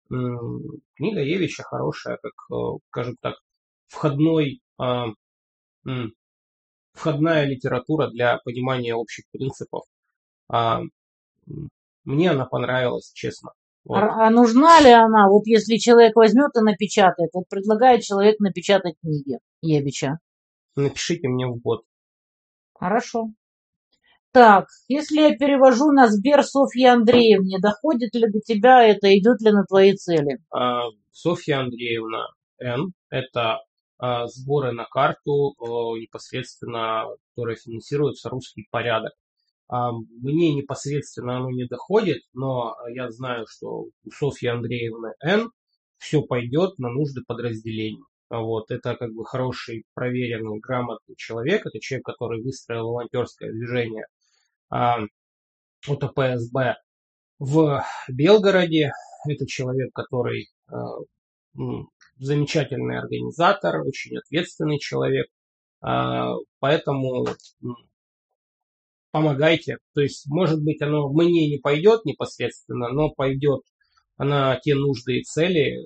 Книга 0.10 1.22
Евича 1.22 1.64
хорошая, 1.64 2.18
как, 2.22 2.34
э, 2.52 2.78
скажем 2.90 3.16
так, 3.22 3.36
входной, 3.88 4.62
а, 4.78 5.08
входная 6.94 7.46
литература 7.46 8.08
для 8.08 8.38
понимания 8.40 8.96
общих 8.96 9.26
принципов. 9.32 9.84
А, 10.50 10.82
мне 12.04 12.32
она 12.32 12.46
понравилась, 12.46 13.12
честно. 13.14 13.52
Вот. 13.86 13.98
А, 13.98 14.28
а 14.28 14.30
нужна 14.30 14.82
ли 14.82 14.92
она, 14.92 15.30
вот 15.30 15.46
если 15.46 15.78
человек 15.78 16.16
возьмет 16.16 16.52
и 16.56 16.62
напечатает, 16.62 17.30
вот 17.34 17.48
предлагает 17.50 18.02
человек 18.02 18.40
напечатать 18.40 18.96
книги 19.02 19.40
Евича? 19.62 20.20
Напишите 20.76 21.28
мне 21.28 21.48
в 21.48 21.58
бот. 21.58 21.84
Хорошо. 22.74 23.30
Так, 24.32 24.68
если 24.88 25.22
я 25.22 25.36
перевожу 25.36 25.92
на 25.92 26.08
Сбер 26.08 26.44
Софье 26.44 26.92
Андреевне, 26.92 27.58
доходит 27.60 28.14
ли 28.14 28.30
до 28.30 28.40
тебя 28.40 28.84
это, 28.84 29.18
идет 29.18 29.42
ли 29.42 29.52
на 29.52 29.64
твои 29.64 29.96
цели? 29.96 30.38
А, 30.52 30.84
Софья 31.12 31.62
Андреевна 31.62 32.28
Н. 32.60 32.94
Это 33.10 33.64
а, 33.98 34.28
сборы 34.28 34.72
на 34.72 34.86
карту 34.86 35.56
непосредственно, 36.00 37.06
которые 37.34 37.58
финансируются 37.58 38.30
«Русский 38.30 38.68
порядок». 38.70 39.14
А, 39.68 39.92
мне 39.94 40.54
непосредственно 40.54 41.38
оно 41.38 41.50
не 41.50 41.66
доходит, 41.66 42.22
но 42.34 42.76
я 42.94 43.10
знаю, 43.10 43.48
что 43.50 43.88
у 44.04 44.12
Софьи 44.12 44.48
Андреевны 44.48 45.14
Н. 45.24 45.50
все 45.98 46.22
пойдет 46.22 46.78
на 46.78 46.90
нужды 46.90 47.22
подразделений. 47.26 48.04
Вот, 48.30 48.70
это 48.70 48.96
как 48.96 49.12
бы 49.12 49.26
хороший, 49.26 49.86
проверенный, 49.96 50.60
грамотный 50.60 51.16
человек. 51.18 51.66
Это 51.66 51.80
человек, 51.80 52.06
который 52.06 52.44
выстроил 52.44 52.90
волонтерское 52.90 53.52
движение 53.52 54.06
а, 54.06 54.19
от 54.70 56.04
ОПСБ 56.04 56.76
в 57.40 57.84
Белгороде. 58.08 58.92
Это 59.28 59.46
человек, 59.46 59.92
который 59.94 60.50
а, 60.68 60.74
замечательный 62.18 63.00
организатор, 63.00 63.82
очень 63.82 64.18
ответственный 64.18 64.80
человек. 64.80 65.28
А, 65.82 66.34
поэтому 66.60 67.28
помогайте. 69.12 69.78
То 69.94 70.02
есть, 70.02 70.28
может 70.28 70.64
быть, 70.64 70.82
оно 70.82 71.10
мне 71.12 71.50
не 71.50 71.58
пойдет 71.58 72.06
непосредственно, 72.06 72.90
но 72.90 73.10
пойдет 73.10 73.62
на 74.18 74.58
те 74.58 74.76
нужды 74.76 75.20
и 75.20 75.24
цели, 75.24 75.78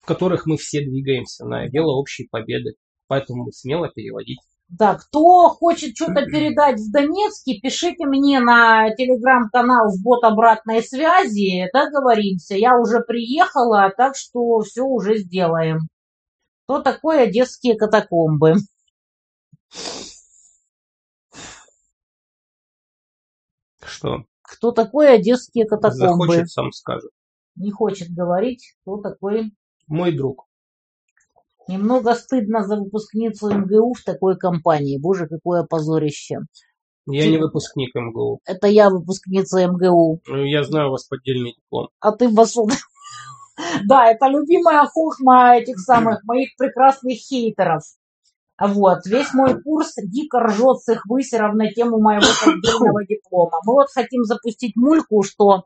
в 0.00 0.06
которых 0.06 0.46
мы 0.46 0.56
все 0.56 0.80
двигаемся 0.82 1.44
на 1.46 1.68
дело 1.68 1.92
общей 1.92 2.28
победы. 2.28 2.74
Поэтому 3.06 3.50
смело 3.50 3.90
переводить. 3.90 4.40
Да, 4.70 4.94
кто 4.94 5.48
хочет 5.48 5.96
что-то 5.96 6.26
передать 6.26 6.78
в 6.78 6.92
Донецке, 6.92 7.58
пишите 7.60 8.06
мне 8.06 8.38
на 8.38 8.94
телеграм-канал 8.94 9.88
в 9.90 10.00
бот 10.00 10.22
обратной 10.22 10.80
связи, 10.82 11.68
договоримся. 11.72 12.54
Я 12.54 12.78
уже 12.78 13.00
приехала, 13.00 13.92
так 13.96 14.14
что 14.14 14.60
все 14.60 14.82
уже 14.82 15.18
сделаем. 15.18 15.88
Что 16.64 16.80
такое 16.82 17.24
одесские 17.24 17.76
катакомбы? 17.76 18.54
Что? 23.84 24.24
Кто 24.40 24.70
такой 24.70 25.12
одесские 25.12 25.66
катакомбы? 25.66 26.26
Захочет, 26.26 26.48
сам 26.48 26.70
скажет. 26.70 27.10
Не 27.56 27.72
хочет 27.72 28.08
говорить, 28.10 28.76
кто 28.82 28.98
такой 28.98 29.52
мой 29.88 30.16
друг. 30.16 30.46
Немного 31.70 32.14
стыдно 32.16 32.64
за 32.64 32.76
выпускницу 32.76 33.48
МГУ 33.48 33.94
в 33.94 34.02
такой 34.02 34.36
компании. 34.36 34.98
Боже, 34.98 35.28
какое 35.28 35.62
позорище. 35.62 36.40
Я 37.06 37.22
ты... 37.22 37.30
не 37.30 37.38
выпускник 37.38 37.94
МГУ. 37.94 38.40
Это 38.44 38.66
я 38.66 38.90
выпускница 38.90 39.64
МГУ. 39.68 40.20
Ну, 40.26 40.44
я 40.44 40.64
знаю 40.64 40.88
у 40.88 40.90
вас 40.90 41.04
поддельный 41.04 41.54
диплом. 41.56 41.88
А 42.00 42.12
ты 42.12 42.28
басун. 42.28 42.70
Да, 43.86 44.10
это 44.10 44.26
любимая 44.26 44.86
хохма 44.86 45.58
этих 45.58 45.78
самых 45.78 46.24
моих 46.24 46.56
прекрасных 46.56 47.18
хейтеров. 47.18 47.82
Вот, 48.58 49.04
весь 49.04 49.34
мой 49.34 49.62
курс 49.62 49.92
дико 50.02 50.40
ржет 50.40 50.78
с 50.78 50.88
их 50.88 51.04
высеров 51.06 51.54
на 51.54 51.70
тему 51.70 52.00
моего 52.00 52.26
поддельного 52.44 53.04
диплома. 53.04 53.60
Мы 53.66 53.74
вот 53.74 53.88
хотим 53.94 54.24
запустить 54.24 54.74
мульку, 54.76 55.22
что 55.22 55.64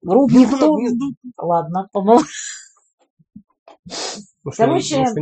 груб 0.00 0.32
никто... 0.32 0.74
Ладно, 1.36 1.88
помолчи. 1.92 2.26
Может, 4.44 4.58
Короче, 4.58 4.98
может, 4.98 5.16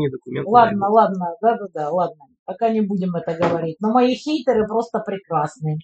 ладно, 0.47 0.79
найдут. 0.79 0.95
ладно, 0.95 1.27
да-да-да, 1.43 1.91
ладно. 1.91 2.25
Пока 2.45 2.71
не 2.71 2.81
будем 2.81 3.15
это 3.15 3.35
говорить. 3.35 3.77
Но 3.81 3.93
мои 3.93 4.15
хейтеры 4.15 4.67
просто 4.67 5.01
прекрасные. 5.01 5.79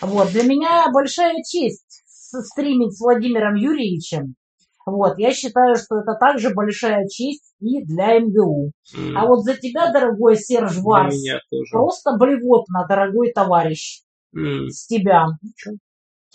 Вот, 0.00 0.30
для 0.30 0.44
меня 0.44 0.86
большая 0.92 1.34
честь 1.42 2.02
стримить 2.06 2.96
с 2.96 3.00
Владимиром 3.00 3.54
Юрьевичем. 3.54 4.34
Вот, 4.86 5.18
я 5.18 5.32
считаю, 5.34 5.74
что 5.74 5.98
это 5.98 6.14
также 6.14 6.54
большая 6.54 7.08
честь 7.08 7.52
и 7.60 7.84
для 7.84 8.20
МГУ. 8.20 8.70
Mm. 8.96 9.14
А 9.16 9.26
вот 9.26 9.42
за 9.42 9.56
тебя, 9.56 9.90
дорогой 9.90 10.36
Серж 10.36 10.76
Варс, 10.76 11.16
просто 11.72 12.16
блевотно, 12.16 12.86
дорогой 12.88 13.32
товарищ. 13.32 14.02
Mm. 14.34 14.68
С 14.68 14.86
тебя. 14.86 15.26
Ничего. 15.42 15.76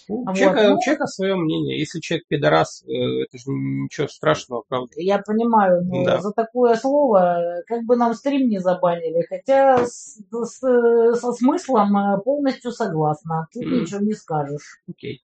У 0.07 0.25
вот. 0.25 0.35
человека, 0.35 0.69
ну, 0.69 0.75
у 0.75 0.81
человека 0.81 1.07
свое 1.07 1.35
мнение. 1.35 1.79
Если 1.79 1.99
человек 1.99 2.27
пидорас, 2.27 2.83
э, 2.83 2.91
это 2.91 3.37
же 3.37 3.51
ничего 3.51 4.07
страшного, 4.07 4.63
правда. 4.67 4.91
Я 4.97 5.19
понимаю, 5.19 5.83
но 5.83 6.05
да. 6.05 6.19
за 6.19 6.31
такое 6.31 6.75
слово 6.75 7.61
как 7.67 7.83
бы 7.83 7.95
нам 7.95 8.13
стрим 8.13 8.47
не 8.49 8.59
забанили. 8.59 9.25
Хотя 9.27 9.85
с, 9.85 10.19
с, 10.31 10.59
со 10.59 11.31
смыслом 11.33 11.97
э, 11.97 12.21
полностью 12.23 12.71
согласна. 12.71 13.47
Тут 13.53 13.63
mm. 13.63 13.81
ничего 13.81 13.99
не 13.99 14.13
скажешь. 14.13 14.81
Окей. 14.89 15.23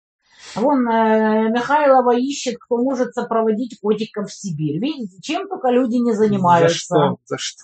Вон 0.54 0.88
э, 0.88 1.50
Михайлова 1.50 2.16
ищет, 2.16 2.56
кто 2.58 2.76
может 2.76 3.14
сопроводить 3.14 3.78
котиков 3.80 4.28
в 4.28 4.34
Сибирь. 4.34 4.78
Видите, 4.80 5.20
чем 5.20 5.48
только 5.48 5.70
люди 5.70 5.96
не 5.96 6.12
занимаются. 6.12 6.94
За 6.94 6.98
что? 6.98 7.16
За 7.24 7.38
что? 7.38 7.62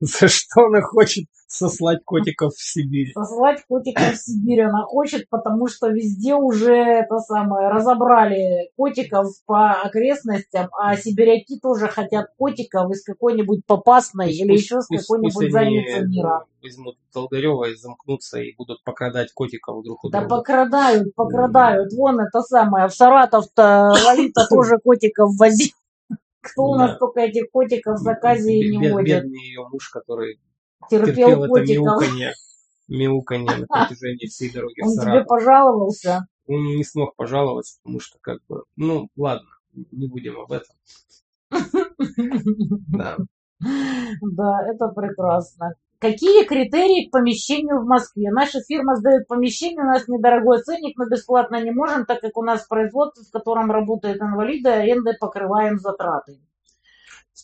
За 0.00 0.28
что 0.28 0.66
она 0.66 0.82
хочет 0.82 1.26
сослать 1.46 2.04
котиков 2.04 2.52
в 2.54 2.62
Сибирь. 2.62 3.12
Сослать 3.14 3.64
котиков 3.68 4.14
в 4.14 4.16
Сибирь 4.16 4.62
она 4.62 4.82
хочет, 4.82 5.28
потому 5.28 5.68
что 5.68 5.88
везде 5.88 6.34
уже 6.34 6.74
это 6.74 7.18
самое 7.18 7.68
разобрали 7.68 8.70
котиков 8.76 9.28
по 9.46 9.72
окрестностям, 9.72 10.68
а 10.78 10.96
сибиряки 10.96 11.58
тоже 11.60 11.88
хотят 11.88 12.26
котиков 12.36 12.90
из 12.90 13.04
какой-нибудь 13.04 13.64
попасной 13.66 14.26
пусть, 14.26 14.40
или 14.40 14.48
пусть, 14.50 14.64
еще 14.64 14.80
с 14.80 14.88
какой-нибудь 14.88 15.52
задницы 15.52 16.06
мира. 16.06 16.44
Возьмут 16.62 16.96
Долгарева 17.12 17.70
и 17.70 17.74
замкнутся 17.76 18.40
и 18.40 18.54
будут 18.56 18.82
покрадать 18.84 19.32
котиков 19.32 19.84
друг 19.84 20.04
у 20.04 20.08
друга. 20.10 20.26
Да 20.26 20.36
покрадают, 20.36 21.14
покрадают. 21.14 21.92
Вон 21.92 22.20
это 22.20 22.40
самое, 22.40 22.88
в 22.88 22.94
Саратов-то 22.94 23.94
Лолита 24.04 24.46
тоже 24.50 24.78
котиков 24.82 25.30
возил. 25.38 25.70
Кто 26.44 26.62
у 26.64 26.74
нас 26.76 26.98
только 26.98 27.20
этих 27.20 27.50
котиков 27.50 27.98
в 27.98 28.02
заказе 28.02 28.52
и 28.52 28.76
не 28.76 28.90
водит? 28.90 29.24
Бедный 29.24 29.40
ее 29.40 29.66
муж, 29.68 29.88
который 29.88 30.38
терпел, 30.90 31.14
терпел 31.14 31.44
это 31.44 31.72
мяуканье, 31.72 32.32
мяуканье 32.88 33.56
на 33.56 33.66
протяжении 33.66 34.26
всей 34.26 34.52
дороги 34.52 34.82
Он 34.82 34.92
тебе 34.92 35.24
пожаловался? 35.24 36.26
Он 36.46 36.62
не 36.64 36.84
смог 36.84 37.16
пожаловаться, 37.16 37.78
потому 37.82 38.00
что 38.00 38.18
как 38.20 38.40
бы, 38.48 38.64
ну 38.76 39.08
ладно, 39.16 39.48
не 39.72 40.06
будем 40.06 40.38
об 40.38 40.52
этом. 40.52 40.76
Да. 42.88 43.16
Да, 44.20 44.60
это 44.68 44.88
прекрасно. 44.88 45.74
Какие 46.04 46.44
критерии 46.44 47.08
к 47.08 47.12
помещению 47.12 47.80
в 47.80 47.86
Москве? 47.86 48.30
Наша 48.30 48.60
фирма 48.60 48.94
сдает 48.96 49.26
помещение, 49.26 49.82
у 49.82 49.86
нас 49.86 50.06
недорогой 50.06 50.60
ценник, 50.60 50.98
мы 50.98 51.08
бесплатно 51.08 51.58
не 51.62 51.70
можем, 51.70 52.04
так 52.04 52.20
как 52.20 52.36
у 52.36 52.42
нас 52.42 52.66
производство, 52.66 53.24
в 53.24 53.30
котором 53.30 53.70
работают 53.70 54.20
инвалиды, 54.20 54.68
арендой 54.68 55.14
покрываем 55.18 55.78
затраты. 55.78 56.38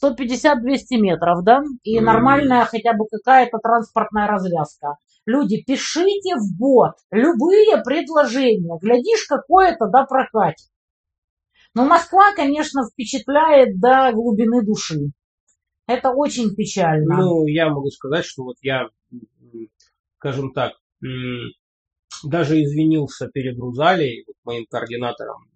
150-200 0.04 0.76
метров, 0.98 1.42
да, 1.42 1.62
и 1.84 1.98
mm. 1.98 2.02
нормальная 2.02 2.66
хотя 2.66 2.92
бы 2.92 3.06
какая-то 3.10 3.56
транспортная 3.62 4.26
развязка. 4.26 4.96
Люди, 5.24 5.62
пишите 5.66 6.34
в 6.36 6.54
бот 6.58 6.96
любые 7.10 7.82
предложения, 7.82 8.78
глядишь, 8.78 9.24
какое-то 9.26 9.86
да 9.86 10.04
прокатит. 10.04 10.68
Но 11.74 11.86
Москва, 11.86 12.34
конечно, 12.36 12.82
впечатляет 12.84 13.80
до 13.80 14.12
глубины 14.12 14.62
души. 14.62 15.12
Это 15.90 16.10
очень 16.10 16.54
печально. 16.54 17.16
Ну, 17.16 17.46
я 17.46 17.68
могу 17.68 17.90
сказать, 17.90 18.24
что 18.24 18.44
вот 18.44 18.56
я, 18.62 18.88
скажем 20.18 20.52
так, 20.52 20.74
даже 22.24 22.62
извинился 22.62 23.26
перед 23.26 23.58
Рузалей, 23.58 24.22
вот 24.26 24.36
моим 24.44 24.66
координатором 24.70 25.50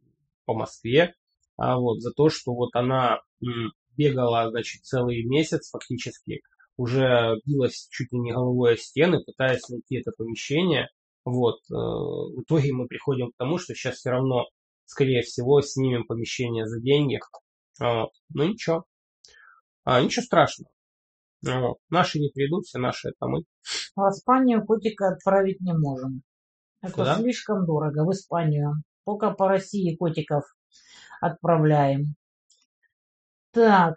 по 0.45 0.55
Москве, 0.55 1.15
а 1.57 1.79
вот, 1.79 2.01
за 2.01 2.11
то, 2.11 2.31
что 2.31 2.53
вот 2.53 2.71
она 2.75 3.21
бегала, 3.97 4.51
значит, 4.51 4.83
целый 4.83 5.25
месяц 5.25 5.71
фактически, 5.71 6.41
уже 6.77 7.37
билась 7.47 7.87
чуть 7.93 8.13
ли 8.13 8.19
не 8.19 8.33
головой 8.33 8.75
о 8.75 8.77
стены, 8.77 9.23
пытаясь 9.25 9.69
найти 9.69 9.99
это 9.99 10.11
помещение. 10.17 10.89
Вот. 11.25 11.61
Э, 11.71 11.75
в 11.75 12.43
итоге 12.43 12.73
мы 12.73 12.89
приходим 12.89 13.31
к 13.31 13.37
тому, 13.37 13.59
что 13.59 13.73
сейчас 13.75 13.99
все 13.99 14.11
равно, 14.11 14.47
скорее 14.85 15.23
всего, 15.23 15.61
снимем 15.61 16.05
помещение 16.05 16.67
за 16.67 16.81
деньги. 16.81 17.21
Вот. 17.79 18.11
Ну 18.31 18.49
ничего. 18.49 18.85
А, 19.85 20.03
ничего 20.03 20.25
страшного. 20.25 20.71
Вот. 21.43 21.77
Наши 21.91 22.19
не 22.19 22.31
придут, 22.31 22.65
все 22.65 22.79
наши 22.79 23.09
это 23.09 23.27
мы. 23.27 23.45
А 23.97 24.09
в 24.09 24.13
Испанию 24.13 24.65
котика 24.65 25.09
отправить 25.09 25.61
не 25.61 25.75
можем. 25.75 26.23
Это 26.81 26.93
Куда? 26.93 27.17
слишком 27.17 27.67
дорого, 27.67 28.05
в 28.05 28.11
Испанию. 28.13 28.75
Пока 29.05 29.31
по 29.31 29.49
России 29.49 29.97
котиков 29.97 30.45
отправляем. 31.21 32.15
Так, 33.53 33.97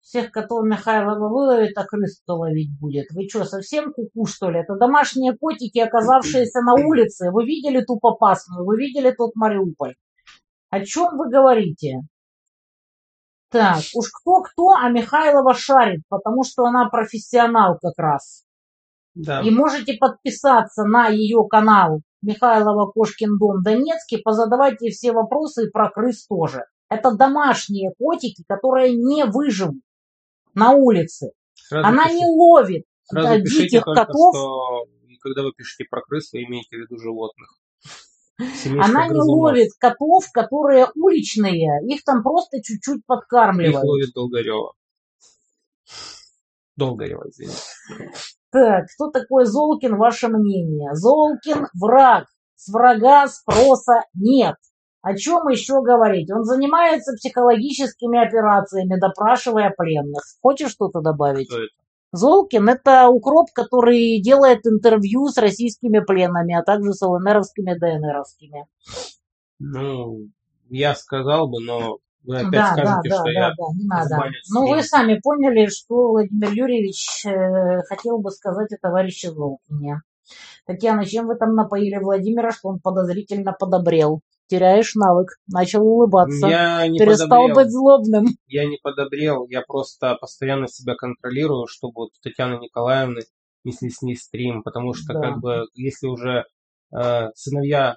всех 0.00 0.30
котов 0.32 0.64
Михайлова 0.64 1.28
выловит, 1.28 1.78
а 1.78 1.84
крыс 1.84 2.20
кто 2.20 2.36
ловить 2.36 2.78
будет? 2.78 3.06
Вы 3.12 3.28
что, 3.28 3.44
совсем 3.44 3.92
куку, 3.92 4.26
что 4.26 4.50
ли? 4.50 4.60
Это 4.60 4.76
домашние 4.76 5.36
котики, 5.36 5.78
оказавшиеся 5.78 6.60
на 6.60 6.74
улице. 6.74 7.30
Вы 7.30 7.46
видели 7.46 7.82
ту 7.82 7.98
попасную? 7.98 8.64
Вы 8.64 8.76
видели 8.78 9.12
тот 9.12 9.34
Мариуполь? 9.34 9.94
О 10.70 10.84
чем 10.84 11.16
вы 11.16 11.30
говорите? 11.30 12.00
Так, 13.58 13.82
уж 13.94 14.10
кто-кто, 14.10 14.70
а 14.70 14.88
Михайлова 14.90 15.54
шарит, 15.54 16.02
потому 16.08 16.44
что 16.44 16.64
она 16.64 16.88
профессионал 16.88 17.78
как 17.80 17.94
раз. 17.96 18.44
Да. 19.14 19.40
И 19.42 19.50
можете 19.50 19.94
подписаться 19.94 20.84
на 20.84 21.08
ее 21.08 21.46
канал 21.48 22.00
Михайлова 22.22 22.90
Кошкин 22.90 23.38
дом 23.38 23.62
Донецкий, 23.62 24.20
позадавать 24.22 24.80
ей 24.80 24.90
все 24.90 25.12
вопросы 25.12 25.66
и 25.66 25.70
про 25.70 25.90
крыс 25.90 26.26
тоже. 26.26 26.64
Это 26.88 27.14
домашние 27.14 27.92
котики, 27.96 28.44
которые 28.48 28.94
не 28.94 29.24
выживут 29.24 29.82
на 30.54 30.72
улице. 30.72 31.30
Сразу 31.54 31.86
Она 31.86 32.04
пишите- 32.04 32.18
не 32.18 32.26
ловит 32.26 32.84
Сразу 33.04 33.28
да, 33.28 33.40
пишите 33.40 33.62
диких 33.64 33.84
только, 33.84 34.04
котов. 34.06 34.34
что 34.34 34.84
когда 35.20 35.42
вы 35.42 35.52
пишете 35.52 35.84
про 35.88 36.02
крыс, 36.02 36.32
вы 36.32 36.44
имеете 36.44 36.76
в 36.76 36.80
виду 36.80 36.98
животных. 36.98 37.56
Она 38.38 39.06
не 39.08 39.20
ловит 39.20 39.70
котов, 39.78 40.24
которые 40.32 40.88
уличные, 40.96 41.80
их 41.86 42.02
там 42.04 42.22
просто 42.22 42.62
чуть-чуть 42.62 42.98
Их 42.98 43.06
подкармливают. 43.06 43.84
ловит 43.84 44.12
Долгарева. 44.14 44.72
Долгарева, 46.76 47.28
извините. 47.28 47.58
Так, 48.50 48.86
кто 48.94 49.10
такой 49.10 49.46
Золкин, 49.46 49.96
ваше 49.96 50.28
мнение? 50.28 50.94
Золкин 50.94 51.68
враг. 51.80 52.26
С 52.56 52.72
врага 52.72 53.28
спроса 53.28 54.04
нет. 54.14 54.56
О 55.02 55.14
чем 55.16 55.48
еще 55.48 55.82
говорить? 55.82 56.30
Он 56.32 56.44
занимается 56.44 57.12
психологическими 57.14 58.26
операциями, 58.26 58.98
допрашивая 58.98 59.72
пленных. 59.76 60.22
Хочешь 60.40 60.70
что-то 60.70 61.00
добавить? 61.00 61.48
Кто 61.48 61.58
это? 61.58 61.72
Золкин– 62.14 62.68
это 62.70 63.08
укроп, 63.08 63.48
который 63.52 64.20
делает 64.20 64.66
интервью 64.66 65.28
с 65.28 65.36
российскими 65.36 65.98
пленными, 65.98 66.54
а 66.54 66.62
также 66.62 66.92
с 66.92 67.02
ЛНРовскими, 67.02 67.74
ДНРовскими. 67.74 68.66
Ну, 69.58 70.28
я 70.70 70.94
сказал 70.94 71.48
бы, 71.48 71.60
но 71.60 71.98
вы 72.22 72.36
опять 72.36 72.52
Да, 72.52 72.74
да, 72.76 72.82
скажете, 72.82 73.08
да, 73.10 73.16
что 73.16 73.24
да, 73.24 73.30
я... 73.32 73.48
да, 73.48 73.64
не 73.74 73.86
надо. 73.86 74.30
Ну, 74.50 74.68
вы 74.68 74.82
сами 74.82 75.20
поняли, 75.20 75.66
что 75.66 76.10
Владимир 76.10 76.52
Юрьевич 76.52 77.26
э, 77.26 77.82
хотел 77.88 78.18
бы 78.18 78.30
сказать 78.30 78.72
о 78.72 78.78
товарище 78.80 79.30
Золкине. 79.30 80.00
Татьяна, 80.66 81.04
чем 81.04 81.26
вы 81.26 81.34
там 81.34 81.54
напоили 81.54 81.98
Владимира, 81.98 82.52
что 82.52 82.68
он 82.68 82.78
подозрительно 82.78 83.52
подобрел? 83.52 84.22
Теряешь 84.46 84.94
навык, 84.94 85.28
начал 85.46 85.82
улыбаться, 85.86 86.46
Я 86.46 86.86
не 86.86 86.98
перестал 86.98 87.28
подобрел. 87.48 87.54
быть 87.54 87.70
злобным. 87.72 88.24
Я 88.46 88.66
не 88.66 88.76
подобрел, 88.82 89.46
я 89.48 89.62
просто 89.62 90.16
постоянно 90.16 90.68
себя 90.68 90.94
контролирую, 90.96 91.66
чтобы 91.66 91.94
вот 92.02 92.08
у 92.10 92.22
Татьяны 92.22 92.60
Николаевны 92.60 93.22
не 93.64 93.72
снесли 93.72 94.14
стрим, 94.14 94.62
потому 94.62 94.92
что 94.92 95.14
Да. 95.14 95.20
как 95.20 95.40
бы 95.40 95.64
если 95.74 96.06
уже 96.08 96.44
э, 96.94 97.30
сыновья 97.34 97.96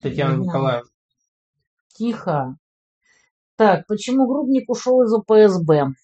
Татьяны 0.00 0.34
Мгм. 0.38 0.42
Николаевны, 0.46 0.90
Тихо. 1.94 2.56
Так, 3.56 3.86
почему 3.86 4.26
Грубник 4.26 4.68
ушел 4.68 5.02
из 5.02 5.12
ОПСБ? 5.14 5.94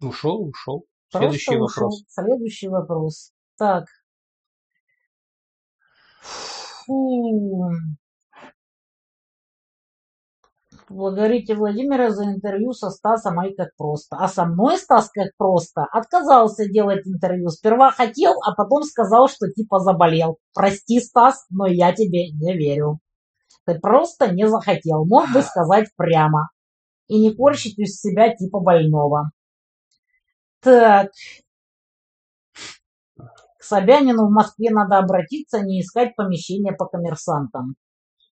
ушел, 0.00 0.42
ушел. 0.48 0.86
Просто 1.10 1.28
Следующий 1.38 1.56
ушел. 1.58 1.66
вопрос. 1.88 2.04
Следующий 2.08 2.68
вопрос. 2.68 3.32
Так. 3.58 3.84
Фу. 6.22 7.70
Благодарите 10.88 11.54
Владимира 11.54 12.10
за 12.10 12.24
интервью 12.24 12.72
со 12.72 12.90
Стасом, 12.90 13.38
ай 13.38 13.54
как 13.54 13.70
просто. 13.76 14.16
А 14.16 14.28
со 14.28 14.44
мной 14.44 14.76
Стас 14.76 15.10
как 15.10 15.28
просто 15.38 15.84
отказался 15.90 16.68
делать 16.68 17.06
интервью. 17.06 17.48
Сперва 17.48 17.90
хотел, 17.90 18.34
а 18.46 18.54
потом 18.54 18.82
сказал, 18.82 19.28
что 19.28 19.50
типа 19.50 19.78
заболел. 19.78 20.36
Прости, 20.54 21.00
Стас, 21.00 21.46
но 21.50 21.66
я 21.66 21.92
тебе 21.92 22.30
не 22.32 22.56
верю. 22.56 22.98
Ты 23.64 23.78
просто 23.78 24.32
не 24.32 24.46
захотел. 24.48 25.04
Мог 25.06 25.32
бы 25.32 25.40
сказать 25.42 25.88
прямо. 25.96 26.50
И 27.08 27.18
не 27.18 27.34
корчить 27.34 27.78
из 27.78 27.98
себя 28.00 28.34
типа 28.34 28.60
больного. 28.60 29.30
Так. 30.60 31.10
К 33.62 33.64
Собянину 33.64 34.26
в 34.26 34.32
Москве 34.32 34.70
надо 34.70 34.98
обратиться, 34.98 35.60
не 35.62 35.82
искать 35.82 36.16
помещение 36.16 36.72
по 36.72 36.86
коммерсантам. 36.86 37.76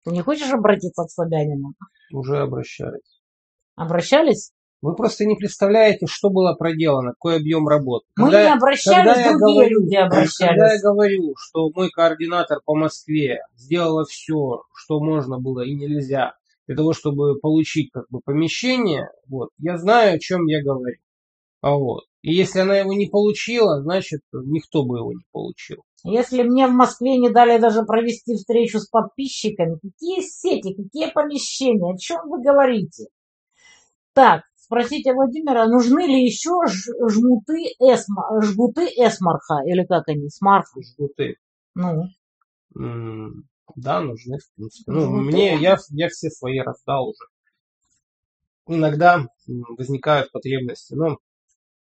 Ты 0.03 0.09
не 0.09 0.21
хочешь 0.21 0.51
обратиться 0.51 1.03
к 1.03 1.11
Собянину? 1.11 1.73
Уже 2.11 2.39
обращались. 2.39 3.21
Обращались? 3.75 4.51
Вы 4.81 4.95
просто 4.95 5.25
не 5.25 5.35
представляете, 5.35 6.07
что 6.07 6.31
было 6.31 6.55
проделано, 6.55 7.11
какой 7.11 7.35
объем 7.37 7.67
работы. 7.67 8.07
Мы 8.17 8.23
Когда 8.25 8.41
не 8.41 8.47
я- 8.47 8.53
обращались, 8.55 9.13
когда 9.13 9.37
другие 9.37 9.37
говорю- 9.37 9.69
люди 9.81 9.95
Когда 9.97 9.99
я 9.99 10.07
обращались. 10.07 10.81
говорю, 10.81 11.33
что 11.37 11.69
мой 11.75 11.89
координатор 11.91 12.57
по 12.65 12.73
Москве 12.75 13.41
сделала 13.55 14.05
все, 14.05 14.63
что 14.73 14.99
можно 14.99 15.37
было 15.37 15.61
и 15.63 15.75
нельзя, 15.75 16.33
для 16.65 16.75
того, 16.75 16.93
чтобы 16.93 17.37
получить 17.39 17.91
как 17.91 18.05
бы 18.09 18.19
помещение, 18.25 19.11
вот, 19.27 19.49
я 19.59 19.77
знаю, 19.77 20.15
о 20.15 20.19
чем 20.19 20.47
я 20.47 20.63
говорю. 20.63 20.97
А 21.61 21.75
вот. 21.75 22.05
И 22.21 22.33
если 22.33 22.59
она 22.59 22.77
его 22.77 22.93
не 22.93 23.07
получила, 23.07 23.81
значит, 23.81 24.21
никто 24.33 24.83
бы 24.83 24.97
его 24.97 25.13
не 25.13 25.23
получил. 25.31 25.83
Если 26.03 26.43
мне 26.43 26.67
в 26.67 26.71
Москве 26.71 27.17
не 27.17 27.29
дали 27.29 27.59
даже 27.59 27.83
провести 27.83 28.35
встречу 28.35 28.79
с 28.79 28.87
подписчиками, 28.87 29.75
какие 29.75 30.21
сети, 30.21 30.73
какие 30.73 31.11
помещения, 31.11 31.93
о 31.93 31.97
чем 31.97 32.29
вы 32.29 32.41
говорите? 32.41 33.07
Так, 34.13 34.43
спросите 34.57 35.13
Владимира, 35.13 35.65
нужны 35.67 36.05
ли 36.07 36.23
еще 36.25 36.51
жмуты, 36.67 37.63
эсма, 37.79 38.41
жгуты 38.41 38.85
эсмарха, 38.85 39.61
или 39.65 39.85
как 39.85 40.07
они, 40.09 40.29
смарха? 40.29 40.81
Жгуты. 40.81 41.35
Ну, 41.75 42.03
Да, 43.75 44.01
нужны, 44.01 44.39
в 44.39 44.55
принципе. 44.55 44.91
Ну, 44.91 45.01
Жгуты. 45.01 45.21
мне, 45.23 45.55
я, 45.57 45.77
я 45.91 46.09
все 46.09 46.29
свои 46.29 46.59
раздал 46.59 47.09
уже. 47.09 47.25
Иногда 48.67 49.25
возникают 49.47 50.31
потребности. 50.31 50.93
Но 50.93 51.17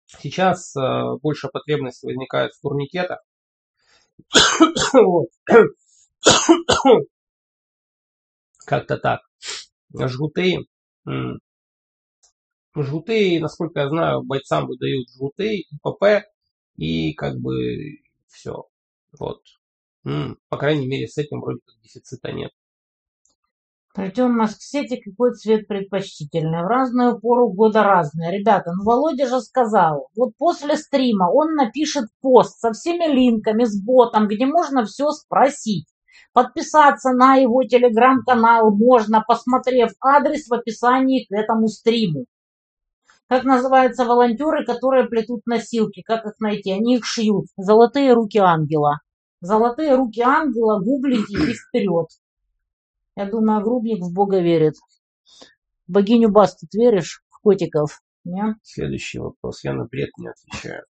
сейчас 0.08 0.76
э, 0.76 1.18
больше 1.22 1.50
потребности 1.50 2.06
возникает 2.06 2.54
в 2.54 2.62
турникетах. 2.62 3.20
Как-то 8.68 8.98
так. 9.00 9.22
Жгуты. 9.94 10.68
м, 11.08 11.40
Жгуты, 12.78 13.40
насколько 13.42 13.82
я 13.82 13.90
знаю, 13.90 14.24
бойцам 14.24 14.68
выдают 14.68 15.10
жгуты, 15.10 15.66
ПП 15.84 16.24
и 16.78 17.14
как 17.14 17.38
бы 17.40 17.98
все. 18.28 18.70
Вот. 19.20 19.42
По 20.50 20.58
крайней 20.58 20.88
мере, 20.88 21.08
с 21.08 21.18
этим 21.18 21.42
вроде 21.42 21.60
как 21.66 21.80
дефицита 21.82 22.32
нет. 22.32 22.52
Артем 23.98 24.38
Москсети 24.38 25.02
какой 25.04 25.34
цвет 25.34 25.68
предпочтительный? 25.68 26.62
В 26.62 26.68
разную 26.68 27.20
пору 27.20 27.52
года 27.52 27.82
разные. 27.82 28.32
Ребята, 28.32 28.72
ну 28.72 28.84
Володя 28.84 29.26
же 29.26 29.42
сказал, 29.42 30.10
вот 30.16 30.38
после 30.38 30.78
стрима 30.78 31.32
он 31.34 31.56
напишет 31.56 32.06
пост 32.22 32.60
со 32.60 32.74
всеми 32.74 33.12
линками, 33.12 33.64
с 33.64 33.82
ботом, 33.84 34.28
где 34.28 34.46
можно 34.46 34.86
все 34.86 35.10
спросить. 35.10 35.88
Подписаться 36.32 37.10
на 37.14 37.38
его 37.38 37.64
телеграм-канал 37.64 38.70
можно, 38.70 39.24
посмотрев 39.28 39.90
адрес 40.00 40.48
в 40.48 40.54
описании 40.54 41.26
к 41.26 41.32
этому 41.32 41.68
стриму. 41.68 42.26
Как 43.28 43.46
называются 43.46 44.06
волонтеры, 44.06 44.64
которые 44.64 45.08
плетут 45.08 45.48
носилки? 45.48 46.04
Как 46.04 46.24
их 46.28 46.34
найти? 46.40 46.72
Они 46.72 46.98
их 46.98 47.06
шьют. 47.06 47.48
Золотые 47.58 48.14
руки 48.14 48.38
ангела. 48.38 49.00
Золотые 49.42 49.96
руки 49.96 50.22
ангела 50.22 50.80
гуглите 50.80 51.34
и 51.34 51.54
вперед. 51.56 52.10
Я 53.18 53.26
думаю, 53.26 53.64
Грубник 53.64 54.04
в 54.04 54.14
Бога 54.14 54.40
верит. 54.40 54.76
В 55.88 55.92
богиню 55.92 56.30
Басту 56.30 56.68
ты 56.70 56.78
веришь? 56.78 57.24
В 57.30 57.40
котиков? 57.40 58.00
Не? 58.24 58.56
Следующий 58.62 59.18
вопрос. 59.18 59.64
Я 59.64 59.74
на 59.74 59.86
бред 59.86 60.12
не 60.20 60.28
отвечаю. 60.28 60.86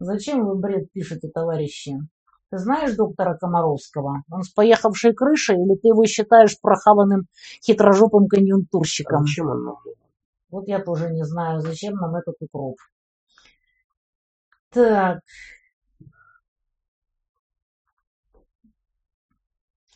Зачем 0.00 0.44
вы 0.44 0.56
бред 0.56 0.90
пишете, 0.90 1.28
товарищи? 1.28 1.96
Ты 2.50 2.58
знаешь 2.58 2.96
доктора 2.96 3.36
Комаровского? 3.36 4.24
Он 4.32 4.42
с 4.42 4.48
поехавшей 4.48 5.14
крышей 5.14 5.54
или 5.54 5.76
ты 5.76 5.88
его 5.88 6.04
считаешь 6.06 6.60
прохаванным 6.60 7.28
хитрожопым 7.64 8.24
А 8.24 8.28
конъюнктурщиком? 8.30 9.24
зачем 9.24 9.46
он 9.46 9.62
нам? 9.64 9.76
Вот 10.50 10.66
я 10.66 10.80
тоже 10.82 11.10
не 11.10 11.24
знаю, 11.24 11.60
зачем 11.60 11.94
нам 11.94 12.16
этот 12.16 12.34
укроп. 12.40 12.78
Так. 14.70 15.20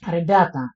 Ребята, 0.07 0.71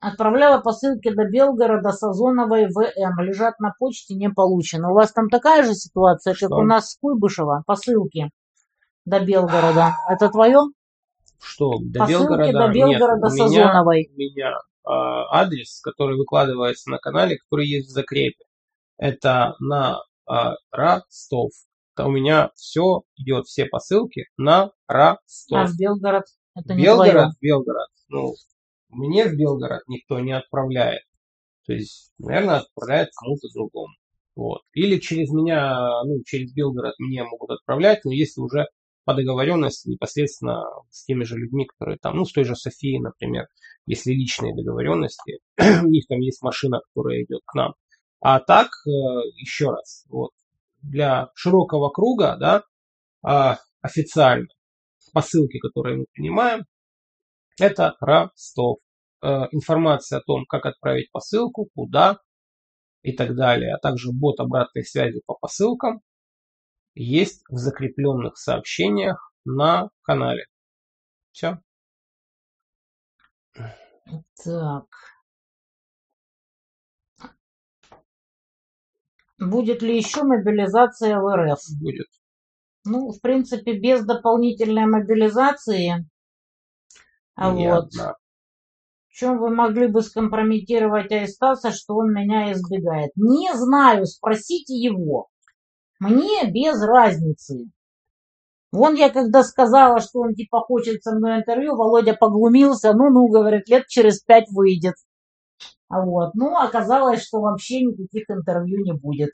отправляла 0.00 0.60
посылки 0.60 1.10
до 1.10 1.24
Белгорода, 1.24 1.92
Сазоновой, 1.92 2.66
ВМ. 2.66 3.20
Лежат 3.20 3.58
на 3.60 3.72
почте, 3.78 4.14
не 4.14 4.28
получено. 4.28 4.90
У 4.90 4.94
вас 4.94 5.12
там 5.12 5.28
такая 5.28 5.62
же 5.64 5.74
ситуация, 5.74 6.32
как 6.34 6.48
Что? 6.48 6.56
у 6.56 6.62
нас 6.62 6.90
с 6.90 6.98
Куйбышева? 6.98 7.62
Посылки. 7.66 8.30
до 9.04 9.20
Белгорода. 9.20 9.94
Это 10.08 10.28
твое? 10.28 10.60
Что, 11.40 11.78
до 11.80 12.00
Посылки 12.00 12.28
Белгорода? 12.28 12.52
до 12.52 12.68
Белгорода 12.72 13.28
Нет, 13.28 13.32
у 13.32 13.34
меня, 13.34 13.48
Сазоновой. 13.48 14.10
у 14.12 14.18
меня 14.18 14.52
а, 14.84 15.40
адрес, 15.40 15.80
который 15.80 16.16
выкладывается 16.16 16.90
на 16.90 16.98
канале, 16.98 17.38
который 17.38 17.66
есть 17.66 17.88
в 17.88 17.92
закрепе. 17.92 18.44
Это 18.96 19.54
на 19.60 20.00
а, 20.26 20.56
Ростов. 20.72 21.52
Это 21.94 22.06
у 22.06 22.10
меня 22.10 22.50
все 22.54 23.02
идет, 23.16 23.46
все 23.46 23.66
посылки 23.66 24.26
на 24.36 24.72
Ростов. 24.88 25.58
А 25.58 25.66
в 25.66 25.76
Белгород? 25.78 26.24
Это 26.56 26.74
не 26.74 26.82
Белгород, 26.82 27.12
твое. 27.12 27.32
Белгород. 27.40 27.88
Ну, 28.08 28.34
мне 28.88 29.26
в 29.26 29.36
Белгород 29.36 29.82
никто 29.88 30.18
не 30.20 30.32
отправляет. 30.32 31.02
То 31.66 31.72
есть, 31.72 32.12
наверное, 32.18 32.58
отправляет 32.58 33.10
кому-то 33.14 33.48
другому. 33.54 33.94
Вот. 34.34 34.62
Или 34.72 34.98
через 34.98 35.30
меня, 35.30 36.02
ну, 36.04 36.22
через 36.24 36.52
Белгород 36.54 36.94
мне 36.98 37.24
могут 37.24 37.50
отправлять, 37.50 38.04
но 38.04 38.12
если 38.12 38.40
уже 38.40 38.66
по 39.04 39.14
договоренности 39.14 39.88
непосредственно 39.88 40.64
с 40.90 41.04
теми 41.04 41.24
же 41.24 41.36
людьми, 41.36 41.66
которые 41.66 41.98
там, 41.98 42.16
ну, 42.16 42.24
с 42.24 42.32
той 42.32 42.44
же 42.44 42.54
Софией, 42.54 43.00
например, 43.00 43.46
если 43.86 44.12
личные 44.12 44.54
договоренности, 44.54 45.40
у 45.58 45.88
них 45.88 46.06
там 46.08 46.20
есть 46.20 46.42
машина, 46.42 46.80
которая 46.80 47.22
идет 47.22 47.40
к 47.46 47.54
нам. 47.54 47.74
А 48.20 48.40
так, 48.40 48.68
э, 48.86 48.90
еще 49.36 49.70
раз, 49.70 50.04
вот, 50.08 50.30
для 50.82 51.30
широкого 51.34 51.90
круга, 51.90 52.36
да, 52.38 52.64
а, 53.22 53.58
официально, 53.80 54.48
посылки, 55.12 55.58
которые 55.58 55.98
мы 55.98 56.06
принимаем, 56.12 56.64
это 57.60 57.96
Ростов. 58.00 58.78
Э, 59.22 59.44
Информация 59.52 60.18
о 60.18 60.22
том, 60.22 60.44
как 60.46 60.66
отправить 60.66 61.10
посылку, 61.10 61.68
куда 61.74 62.18
и 63.02 63.12
так 63.12 63.34
далее, 63.36 63.74
а 63.74 63.78
также 63.78 64.12
бот 64.12 64.40
обратной 64.40 64.84
связи 64.84 65.22
по 65.26 65.34
посылкам 65.34 66.00
есть 66.94 67.42
в 67.48 67.56
закрепленных 67.56 68.36
сообщениях 68.36 69.32
на 69.44 69.90
канале. 70.02 70.46
Все. 71.32 71.58
Так. 74.44 74.86
Будет 79.38 79.82
ли 79.82 79.96
еще 79.96 80.24
мобилизация 80.24 81.18
в 81.20 81.36
РФ? 81.36 81.60
Будет. 81.80 82.08
Ну, 82.84 83.12
в 83.12 83.20
принципе, 83.20 83.78
без 83.78 84.04
дополнительной 84.04 84.86
мобилизации. 84.86 86.08
А 87.38 87.52
Не 87.52 87.72
вот. 87.72 87.92
В 87.94 89.12
чем 89.12 89.38
вы 89.38 89.50
могли 89.50 89.86
бы 89.86 90.02
скомпрометировать 90.02 91.12
Айстаса, 91.12 91.70
что 91.70 91.94
он 91.94 92.12
меня 92.12 92.52
избегает? 92.52 93.12
Не 93.14 93.54
знаю, 93.54 94.06
спросите 94.06 94.74
его. 94.74 95.28
Мне 96.00 96.50
без 96.50 96.82
разницы. 96.82 97.70
Вон 98.72 98.94
я 98.96 99.08
когда 99.08 99.44
сказала, 99.44 100.00
что 100.00 100.20
он 100.20 100.34
типа 100.34 100.60
хочет 100.60 101.04
со 101.04 101.14
мной 101.14 101.38
интервью, 101.38 101.76
Володя 101.76 102.14
поглумился, 102.14 102.92
ну-ну, 102.92 103.28
говорит, 103.28 103.68
лет 103.68 103.86
через 103.86 104.20
пять 104.20 104.50
выйдет. 104.50 104.94
А 105.88 106.04
вот, 106.04 106.34
ну, 106.34 106.56
оказалось, 106.56 107.22
что 107.22 107.40
вообще 107.40 107.82
никаких 107.82 108.28
интервью 108.28 108.84
не 108.84 108.92
будет. 108.94 109.30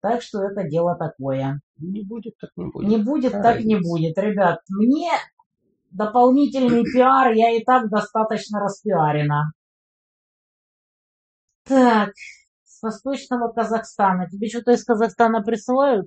Так 0.00 0.22
что 0.22 0.44
это 0.44 0.62
дело 0.68 0.94
такое. 0.96 1.60
Не 1.78 2.02
будет, 2.02 2.34
так 2.40 2.50
не 2.56 2.66
будет. 2.70 2.88
Не 2.88 2.96
будет, 2.96 3.32
Какая 3.32 3.54
так 3.56 3.64
не 3.64 3.74
разница? 3.74 3.90
будет. 3.90 4.18
Ребят, 4.18 4.60
мне 4.68 5.10
дополнительный 5.90 6.84
пиар, 6.92 7.32
я 7.32 7.50
и 7.50 7.64
так 7.64 7.88
достаточно 7.88 8.60
распиарена. 8.60 9.52
Так, 11.64 12.10
с 12.64 12.82
Восточного 12.82 13.52
Казахстана. 13.52 14.28
Тебе 14.28 14.48
что-то 14.48 14.72
из 14.72 14.84
Казахстана 14.84 15.42
присылают? 15.42 16.06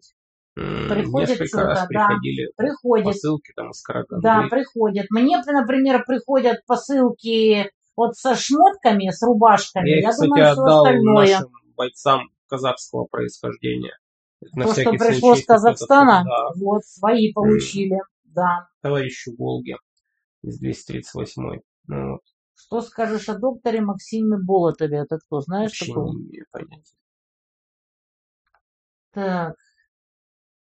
Приходит 0.55 1.39
Несколько 1.39 1.63
раз 1.63 1.87
да. 1.89 2.09
Приходит. 2.57 3.05
посылки 3.05 3.53
там 3.55 3.71
из 3.71 3.81
Караганды. 3.81 4.21
Да, 4.21 4.47
приходят. 4.49 5.07
Мне, 5.09 5.41
например, 5.45 6.03
приходят 6.05 6.63
посылки 6.67 7.71
вот 7.95 8.15
со 8.15 8.35
шмотками, 8.35 9.09
с 9.09 9.21
рубашками. 9.23 9.89
Я 9.89 9.95
Я, 9.95 10.01
их, 10.01 10.09
кстати, 10.09 10.27
думаю, 10.27 10.51
все 10.51 10.61
отдал 10.61 10.85
остальное. 10.85 11.31
нашим 11.31 11.51
бойцам 11.75 12.21
казахского 12.47 13.05
происхождения. 13.05 13.97
На 14.53 14.65
То, 14.65 14.73
что 14.73 14.91
пришло 14.91 15.29
случай, 15.29 15.43
с 15.43 15.45
Казахстана, 15.45 16.23
Да, 16.25 16.49
вот, 16.59 16.83
свои 16.85 17.31
получили. 17.33 17.97
Да. 18.33 18.67
товарищу 18.81 19.35
Волге 19.37 19.77
из 20.41 20.59
238 20.59 21.61
ну, 21.87 22.11
вот, 22.13 22.21
Что 22.55 22.81
скажешь 22.81 23.29
о 23.29 23.37
докторе 23.37 23.81
Максиме 23.81 24.37
Болотове? 24.37 24.99
Это 24.99 25.17
кто, 25.19 25.41
знаешь 25.41 25.71
вообще 25.71 25.85
такого? 25.87 26.13
не 26.13 26.23
имею 26.23 26.45
понятия. 26.51 26.95
Так. 29.11 29.55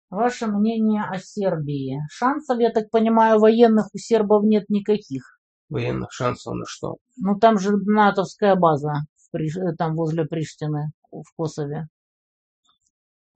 Ваше 0.10 0.48
мнение 0.48 1.04
о 1.04 1.20
Сербии. 1.20 2.00
Шансов, 2.10 2.60
я 2.60 2.72
так 2.72 2.90
понимаю, 2.90 3.40
военных 3.40 3.88
у 3.94 3.98
сербов 3.98 4.44
нет 4.44 4.70
никаких. 4.70 5.40
Военных 5.70 6.12
шансов 6.12 6.54
на 6.54 6.66
что? 6.68 6.98
Ну, 7.18 7.40
там 7.40 7.60
же 7.60 7.78
натовская 7.78 8.56
база, 8.56 8.94
э, 9.34 9.76
там 9.78 9.96
возле 9.96 10.26
Приштины, 10.26 10.92
в 11.12 11.24
Косове. 11.38 11.88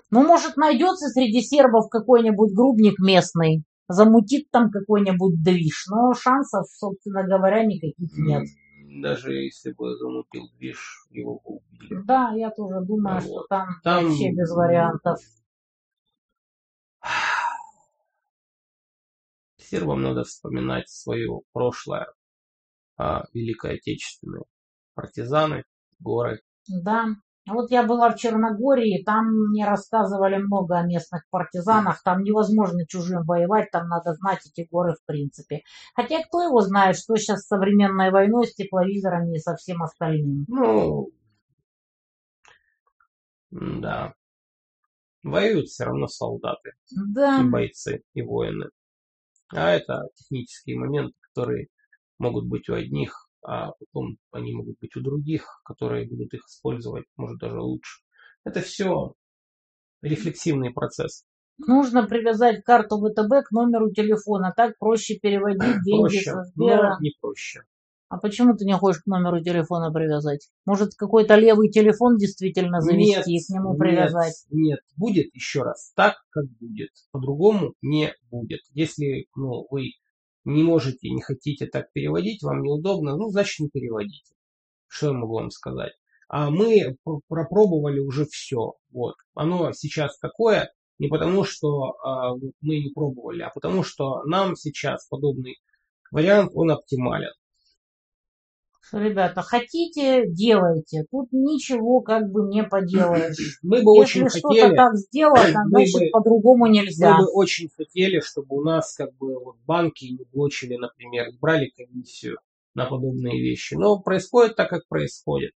Ну, 0.09 0.23
может, 0.23 0.57
найдется 0.57 1.07
среди 1.07 1.41
сербов 1.41 1.89
какой-нибудь 1.89 2.53
грубник 2.53 2.99
местный, 2.99 3.63
замутит 3.87 4.49
там 4.51 4.71
какой-нибудь 4.71 5.41
движ, 5.43 5.85
но 5.89 6.13
шансов, 6.13 6.67
собственно 6.69 7.23
говоря, 7.23 7.65
никаких 7.65 8.09
нет. 8.17 8.43
Даже 9.01 9.33
если 9.33 9.73
бы 9.73 9.95
замутил 9.97 10.43
движ, 10.57 11.05
его 11.09 11.39
бы 11.39 11.57
убили. 11.57 12.01
Да, 12.05 12.31
я 12.35 12.49
тоже 12.51 12.85
думаю, 12.85 13.15
Ну 13.15 13.21
что 13.21 13.33
вот. 13.33 13.47
там, 13.49 13.67
Там, 13.83 14.05
вообще 14.05 14.31
без 14.31 14.51
вариантов. 14.51 15.19
Сербам 19.57 20.01
надо 20.01 20.23
вспоминать 20.23 20.89
свое 20.89 21.41
прошлое. 21.51 22.07
А, 22.97 23.25
Великое 23.33 23.75
Отечественное. 23.75 24.43
Партизаны, 24.93 25.63
горы. 25.99 26.41
Да. 26.67 27.07
Вот 27.47 27.69
я 27.69 27.83
была 27.83 28.09
в 28.09 28.15
Черногории, 28.15 29.03
там 29.03 29.25
мне 29.49 29.65
рассказывали 29.65 30.37
много 30.37 30.77
о 30.77 30.85
местных 30.85 31.23
партизанах, 31.29 32.01
там 32.03 32.23
невозможно 32.23 32.87
чужим 32.87 33.23
воевать, 33.23 33.69
там 33.71 33.87
надо 33.87 34.13
знать 34.13 34.39
эти 34.45 34.67
горы 34.69 34.93
в 34.93 35.05
принципе. 35.05 35.61
Хотя 35.95 36.23
кто 36.23 36.41
его 36.41 36.61
знает, 36.61 36.97
что 36.97 37.15
сейчас 37.17 37.41
с 37.41 37.47
современной 37.47 38.09
войной, 38.09 38.47
с 38.47 38.55
тепловизорами 38.55 39.35
и 39.35 39.39
со 39.39 39.55
всем 39.55 39.83
остальным. 39.83 40.45
Ну, 40.47 41.11
да. 43.51 44.13
Воюют 45.21 45.67
все 45.67 45.85
равно 45.85 46.07
солдаты. 46.07 46.73
Да, 46.91 47.41
и 47.41 47.49
бойцы, 47.49 48.03
и 48.13 48.21
воины. 48.21 48.69
А 49.53 49.71
это 49.71 50.01
технические 50.15 50.77
моменты, 50.77 51.13
которые 51.21 51.67
могут 52.17 52.47
быть 52.47 52.69
у 52.69 52.73
одних, 52.73 53.24
а 53.47 53.71
потом 53.79 54.17
они 54.31 54.53
могут 54.53 54.79
быть 54.79 54.95
у 54.95 55.01
других, 55.01 55.61
которые 55.63 56.07
будут 56.07 56.33
их 56.33 56.41
использовать, 56.45 57.05
может 57.15 57.39
даже 57.39 57.59
лучше. 57.59 58.01
Это 58.43 58.61
все 58.61 59.13
рефлексивный 60.01 60.71
процесс. 60.71 61.23
нужно 61.57 62.07
привязать 62.07 62.63
карту 62.63 62.97
ВТБ 62.97 63.47
к 63.47 63.51
номеру 63.51 63.91
телефона, 63.91 64.53
так 64.55 64.77
проще 64.79 65.19
переводить 65.19 65.59
деньги 65.85 66.01
Проще, 66.01 66.31
со 66.31 66.43
Сбера. 66.43 66.95
но 66.95 67.01
не 67.01 67.11
проще. 67.21 67.61
А 68.07 68.17
почему 68.17 68.55
ты 68.55 68.65
не 68.65 68.77
хочешь 68.77 69.01
к 69.01 69.07
номеру 69.07 69.43
телефона 69.43 69.91
привязать? 69.91 70.49
Может, 70.65 70.93
какой-то 70.95 71.35
левый 71.35 71.69
телефон 71.69 72.17
действительно 72.17 72.79
завести 72.79 73.35
и 73.35 73.43
к 73.43 73.49
нему 73.49 73.71
нет, 73.71 73.79
привязать? 73.79 74.45
Нет, 74.51 74.79
будет 74.95 75.33
еще 75.33 75.63
раз 75.63 75.91
так, 75.95 76.15
как 76.29 76.45
будет. 76.59 76.91
По-другому 77.11 77.73
не 77.81 78.13
будет. 78.29 78.61
Если 78.73 79.27
ну, 79.35 79.65
вы 79.69 79.91
не 80.45 80.63
можете, 80.63 81.09
не 81.09 81.21
хотите 81.21 81.65
так 81.67 81.91
переводить, 81.91 82.43
вам 82.43 82.61
неудобно, 82.61 83.17
ну, 83.17 83.29
значит, 83.29 83.59
не 83.59 83.69
переводите. 83.69 84.33
Что 84.87 85.07
я 85.07 85.13
могу 85.13 85.33
вам 85.35 85.51
сказать? 85.51 85.93
А 86.27 86.49
мы 86.49 86.97
пр- 87.03 87.21
пропробовали 87.27 87.99
уже 87.99 88.25
все. 88.25 88.73
Вот. 88.91 89.15
Оно 89.33 89.71
сейчас 89.73 90.17
такое 90.19 90.71
не 90.97 91.07
потому, 91.07 91.43
что 91.43 91.97
а, 92.03 92.35
мы 92.61 92.79
не 92.79 92.89
пробовали, 92.93 93.41
а 93.41 93.49
потому, 93.49 93.83
что 93.83 94.23
нам 94.23 94.55
сейчас 94.55 95.07
подобный 95.07 95.57
вариант, 96.11 96.51
он 96.55 96.71
оптимален. 96.71 97.33
Что, 98.87 98.99
Ребята, 98.99 99.41
хотите, 99.41 100.27
делайте. 100.27 101.05
Тут 101.09 101.29
ничего 101.31 102.01
как 102.01 102.29
бы 102.31 102.43
не 102.47 102.63
поделаешь. 102.63 103.59
Мы 103.63 103.81
бы 103.81 103.97
Если 103.97 104.21
очень 104.21 104.29
что-то 104.29 104.47
хотели, 104.49 104.75
так 104.75 104.95
сделано, 104.95 105.63
мы 105.71 105.87
значит 105.87 105.93
бы- 106.01 106.09
по-другому 106.11 106.67
нельзя. 106.67 107.17
Мы 107.17 107.25
бы 107.25 107.31
очень 107.31 107.69
хотели, 107.75 108.19
чтобы 108.19 108.57
у 108.57 108.61
нас 108.61 108.93
как 108.93 109.11
бы 109.15 109.39
вот 109.43 109.55
банки 109.65 110.05
не 110.05 110.25
блочили, 110.31 110.75
например, 110.75 111.29
брали 111.41 111.71
комиссию 111.75 112.37
на 112.75 112.85
подобные 112.85 113.41
вещи. 113.41 113.73
Но 113.73 113.99
происходит 113.99 114.55
так, 114.55 114.69
как 114.69 114.87
происходит. 114.87 115.53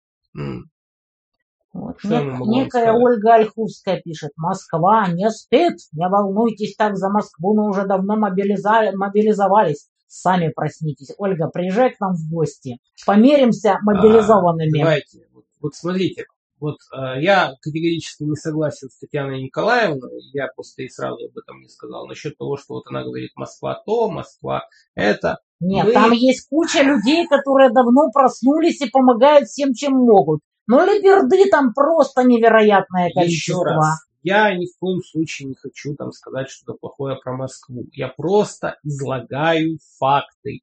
Вот. 1.74 2.00
Что 2.00 2.22
Нек- 2.22 2.38
некая 2.46 2.70
сказать? 2.70 3.02
Ольга 3.02 3.34
Ольховская 3.36 4.02
пишет, 4.02 4.32
Москва 4.38 5.10
не 5.10 5.30
спит, 5.32 5.76
не 5.92 6.08
волнуйтесь 6.08 6.76
так 6.76 6.96
за 6.96 7.10
Москву, 7.10 7.54
мы 7.56 7.70
уже 7.70 7.86
давно 7.86 8.16
мобилиза- 8.18 8.94
мобилизовались. 8.96 9.90
Сами 10.08 10.50
проснитесь. 10.50 11.14
Ольга, 11.18 11.50
приезжай 11.50 11.94
к 11.94 12.00
нам 12.00 12.14
в 12.16 12.30
гости. 12.30 12.78
Померимся 13.06 13.78
мобилизованными. 13.84 14.80
А, 14.80 14.84
давайте, 14.84 15.28
вот, 15.34 15.46
вот 15.62 15.76
смотрите, 15.76 16.26
Вот 16.60 16.78
э, 16.92 17.22
я 17.22 17.54
категорически 17.62 18.24
не 18.24 18.36
согласен 18.36 18.90
с 18.90 18.98
Татьяной 19.00 19.44
Николаевной, 19.44 20.22
я 20.34 20.48
просто 20.56 20.82
и 20.82 20.90
сразу 20.90 21.26
об 21.26 21.38
этом 21.38 21.62
не 21.62 21.70
сказал, 21.70 22.08
насчет 22.08 22.38
того, 22.38 22.58
что 22.58 22.76
вот 22.76 22.88
она 22.88 23.04
говорит 23.04 23.32
Москва 23.36 23.82
то, 23.86 24.10
Москва 24.10 24.64
это. 24.96 25.38
Нет, 25.60 25.86
Мы... 25.86 25.92
там 25.94 26.12
есть 26.12 26.48
куча 26.50 26.82
людей, 26.82 27.28
которые 27.28 27.70
давно 27.70 28.10
проснулись 28.12 28.82
и 28.82 28.90
помогают 28.90 29.48
всем, 29.50 29.74
чем 29.74 29.94
могут. 29.94 30.42
Но 30.68 30.84
либерды 30.84 31.50
там 31.50 31.74
просто 31.74 32.24
невероятное 32.24 33.12
количество. 33.14 33.52
Еще 33.52 33.64
раз, 33.64 34.07
я 34.24 34.56
ни 34.56 34.66
в 34.66 34.78
коем 34.80 35.02
случае 35.02 35.50
не 35.50 35.56
хочу 35.56 35.96
там 35.96 36.12
сказать 36.12 36.50
что-то 36.50 36.78
плохое 36.78 37.18
про 37.22 37.36
Москву. 37.36 37.86
Я 37.92 38.10
просто 38.10 38.78
излагаю 38.84 39.80
факты. 39.98 40.62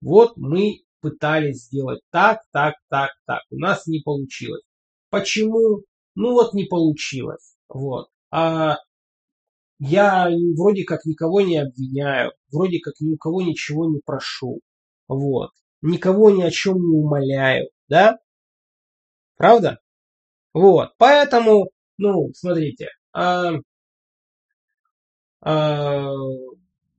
Вот 0.00 0.36
мы 0.36 0.82
пытались 1.00 1.64
сделать 1.64 2.00
так, 2.10 2.40
так, 2.52 2.74
так, 2.88 3.10
так. 3.26 3.42
У 3.50 3.56
нас 3.56 3.86
не 3.86 4.00
получилось. 4.00 4.62
Почему? 5.10 5.82
Ну 6.14 6.32
вот 6.32 6.54
не 6.54 6.64
получилось. 6.64 7.56
Вот. 7.68 8.08
А 8.30 8.78
я 9.78 10.28
вроде 10.56 10.84
как 10.84 11.04
никого 11.04 11.42
не 11.42 11.58
обвиняю, 11.58 12.32
вроде 12.50 12.80
как 12.80 12.94
ни 13.00 13.12
у 13.12 13.16
кого 13.16 13.42
ничего 13.42 13.88
не 13.88 14.00
прошу. 14.04 14.60
Вот. 15.08 15.50
Никого 15.82 16.30
ни 16.30 16.42
о 16.42 16.50
чем 16.50 16.78
не 16.78 16.96
умоляю, 16.96 17.68
да? 17.88 18.18
Правда? 19.36 19.78
Вот. 20.54 20.94
Поэтому, 20.96 21.68
ну, 21.98 22.30
смотрите. 22.34 22.88
А, 23.12 23.52
а, 25.40 26.12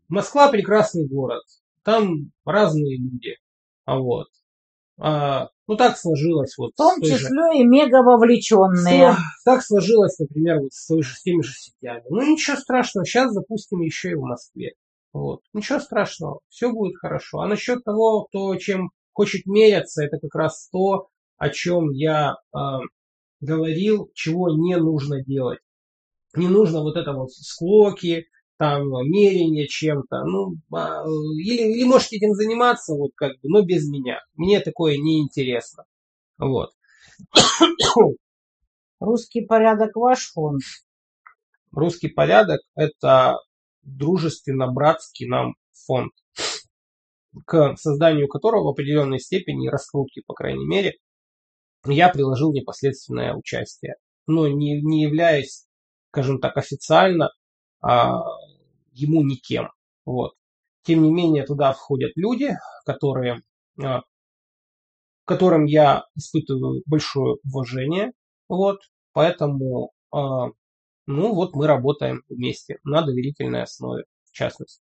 Москва 0.10 0.50
прекрасный 0.50 1.08
город. 1.08 1.44
Там 1.84 2.32
разные 2.46 2.98
люди. 2.98 3.36
А 3.86 3.98
вот. 3.98 4.28
А, 5.00 5.50
ну 5.68 5.76
так 5.76 5.98
сложилось 5.98 6.58
вот. 6.58 6.72
В 6.74 6.78
том 6.78 7.02
числе 7.02 7.18
же... 7.18 7.60
и 7.60 7.64
мега 7.64 8.02
вовлеченные. 8.04 9.16
Так 9.46 9.64
сложилось, 9.64 10.18
например, 10.18 10.60
вот 10.60 10.74
с, 10.74 10.88
той 10.88 11.04
же, 11.04 11.14
с 11.14 11.22
теми 11.22 11.42
же 11.42 11.54
сетями. 11.54 12.04
Ну 12.10 12.22
ничего 12.22 12.58
страшного, 12.58 13.06
сейчас 13.06 13.32
запустим 13.32 13.82
еще 13.82 14.12
и 14.12 14.16
в 14.16 14.22
Москве. 14.22 14.74
Вот. 15.14 15.42
Ничего 15.54 15.80
страшного, 15.80 16.40
все 16.50 16.72
будет 16.72 16.98
хорошо. 16.98 17.40
А 17.40 17.48
насчет 17.48 17.84
того, 17.84 18.26
кто 18.26 18.56
чем 18.56 18.92
хочет 19.14 19.46
меряться, 19.46 20.04
это 20.04 20.20
как 20.20 20.36
раз 20.36 20.70
то, 20.72 21.08
о 21.38 21.50
чем 21.50 21.92
я 21.92 22.36
э, 22.56 22.58
говорил, 23.40 24.12
чего 24.14 24.50
не 24.50 24.78
нужно 24.78 25.24
делать. 25.24 25.60
Не 26.36 26.48
нужно 26.48 26.82
вот 26.82 26.96
это 26.96 27.14
вот 27.14 27.32
склоки, 27.32 28.28
там 28.58 28.88
мерение 28.88 29.68
чем-то, 29.68 30.24
ну, 30.26 30.56
а, 30.74 31.04
или, 31.06 31.74
или 31.74 31.84
можете 31.84 32.18
этим 32.18 32.34
заниматься, 32.34 32.94
вот 32.94 33.12
как 33.16 33.34
бы, 33.34 33.50
но 33.50 33.62
без 33.62 33.88
меня. 33.88 34.20
Мне 34.36 34.60
такое 34.60 34.98
не 34.98 35.22
интересно. 35.22 35.84
Вот. 36.38 36.72
Русский 39.00 39.42
порядок 39.42 39.96
ваш 39.96 40.32
фонд? 40.32 40.62
Русский 41.72 42.08
порядок– 42.08 42.62
это 42.76 43.38
дружественно-братский 43.84 45.28
нам 45.28 45.56
фонд, 45.86 46.12
к 47.46 47.76
созданию 47.78 48.28
которого 48.28 48.64
в 48.64 48.70
определенной 48.70 49.20
степени, 49.20 49.68
раскрутки, 49.68 50.24
по 50.26 50.34
крайней 50.34 50.66
мере, 50.66 50.98
я 51.92 52.10
приложил 52.10 52.54
непосредственное 52.54 53.34
участие. 53.34 53.96
Но 54.26 54.48
не, 54.48 54.82
не 54.82 55.04
являясь, 55.04 55.68
скажем 56.10 56.40
так, 56.40 56.58
официально 56.58 57.30
а, 57.82 58.22
ему 58.92 59.24
никем. 59.24 59.70
Вот. 60.06 60.34
Тем 60.84 61.04
не 61.04 61.12
менее, 61.12 61.46
туда 61.46 61.74
входят 61.74 62.12
люди, 62.16 62.52
которые, 62.86 63.42
а, 63.82 64.02
которым 65.26 65.66
я 65.66 66.06
испытываю 66.16 66.84
большое 66.86 67.38
уважение. 67.44 68.12
Вот. 68.50 68.80
Поэтому, 69.14 69.92
а, 70.12 70.48
ну 71.06 71.34
вот 71.34 71.56
мы 71.56 71.68
работаем 71.68 72.24
вместе 72.30 72.80
на 72.84 73.02
доверительной 73.02 73.64
основе, 73.64 74.06
в 74.26 74.32
частности. 74.32 74.82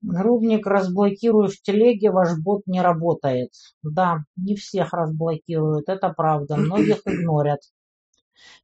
Грубник 0.00 0.66
разблокирую 0.66 1.48
в 1.48 1.60
телеге, 1.60 2.10
ваш 2.10 2.38
бот 2.38 2.62
не 2.66 2.80
работает. 2.80 3.50
Да, 3.82 4.18
не 4.36 4.54
всех 4.54 4.92
разблокируют, 4.92 5.88
это 5.88 6.10
правда. 6.10 6.56
Многих 6.56 7.02
игнорят. 7.06 7.60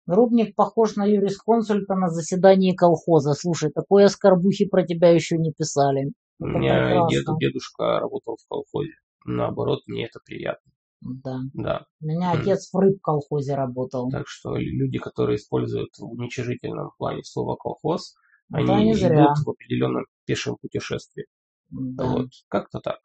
Грубник 0.06 0.54
похож 0.54 0.94
на 0.94 1.04
юрисконсульта 1.04 1.94
на 1.94 2.08
заседании 2.08 2.74
колхоза. 2.74 3.32
Слушай, 3.32 3.70
такой 3.72 4.04
оскорбухи 4.04 4.66
про 4.66 4.84
тебя 4.84 5.08
еще 5.08 5.36
не 5.36 5.52
писали. 5.52 6.12
У 6.38 6.46
меня 6.46 7.06
дед, 7.08 7.24
дедушка 7.40 8.00
работал 8.00 8.36
в 8.36 8.48
колхозе. 8.48 8.92
Наоборот, 9.24 9.80
мне 9.86 10.06
это 10.06 10.20
приятно. 10.24 10.70
Да. 11.00 11.40
да. 11.52 11.86
У 12.00 12.06
меня 12.06 12.32
отец 12.32 12.70
в 12.72 12.78
рыб 12.78 13.00
колхозе 13.02 13.54
работал. 13.54 14.10
Так 14.10 14.26
что 14.26 14.56
люди, 14.56 14.98
которые 14.98 15.36
используют 15.36 15.90
в 15.98 16.04
уничижительном 16.04 16.92
плане 16.96 17.22
слово 17.24 17.56
колхоз, 17.56 18.14
да, 18.62 18.76
они 18.76 18.92
идут 18.92 19.00
зря. 19.00 19.34
в 19.44 19.50
определенном 19.50 20.06
пешем 20.24 20.56
путешествии. 20.56 21.26
Да. 21.70 22.04
Вот, 22.04 22.28
как-то 22.48 22.80
так. 22.80 23.00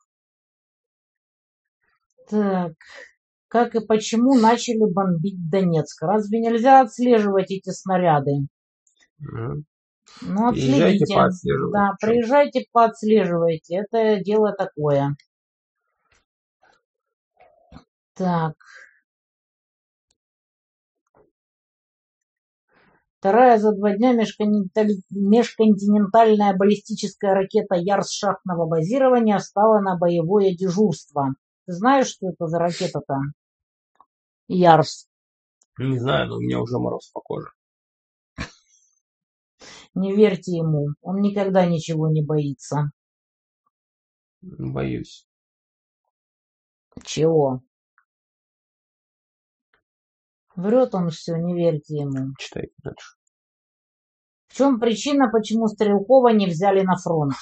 Так, 2.30 2.74
как 3.48 3.76
и 3.76 3.86
почему 3.86 4.36
начали 4.36 4.92
бомбить 4.92 5.50
Донецк. 5.50 6.02
Разве 6.04 6.40
нельзя 6.40 6.82
отслеживать 6.82 7.50
эти 7.50 7.72
снаряды? 7.72 8.48
Mm. 9.22 9.64
Ну, 10.22 10.50
отследите. 10.50 11.16
Да, 11.72 11.96
приезжайте, 12.00 12.66
поотслеживайте. 12.72 13.78
Это 13.78 14.24
дело 14.24 14.54
такое. 14.54 15.16
Так. 18.14 18.56
Вторая 23.20 23.60
за 23.60 23.74
два 23.74 23.96
дня 23.98 24.14
межконтинентальная 24.14 26.56
баллистическая 26.56 27.34
ракета 27.34 27.76
Ярс 27.76 28.12
шахтного 28.12 28.66
базирования 28.66 29.40
стала 29.40 29.82
на 29.82 29.98
боевое 29.98 30.56
дежурство. 30.56 31.36
Ты 31.66 31.74
знаешь, 31.74 32.08
что 32.08 32.30
это 32.30 32.48
за 32.48 32.60
ракета-то? 32.60 33.18
Ярс. 34.48 35.10
Не 35.78 36.00
знаю, 36.00 36.30
но 36.30 36.38
у 36.38 36.40
меня 36.40 36.62
уже 36.62 36.80
мороз 36.80 37.10
по 37.12 37.20
коже. 37.20 37.50
Не 39.96 40.16
верьте 40.16 40.56
ему, 40.56 40.94
он 41.02 41.20
никогда 41.20 41.66
ничего 41.66 42.08
не 42.08 42.24
боится. 42.24 42.92
Боюсь. 44.42 45.28
Чего? 47.04 47.62
Врет 50.60 50.94
он 50.94 51.10
все, 51.10 51.38
не 51.38 51.56
верьте 51.56 51.96
ему. 51.96 52.34
Читайте 52.38 52.74
дальше. 52.84 53.16
В 54.50 54.58
чем 54.58 54.80
причина, 54.80 55.30
почему 55.32 55.68
Стрелкова 55.68 56.30
не 56.30 56.48
взяли 56.48 56.82
на 56.82 56.98
фронт? 56.98 57.34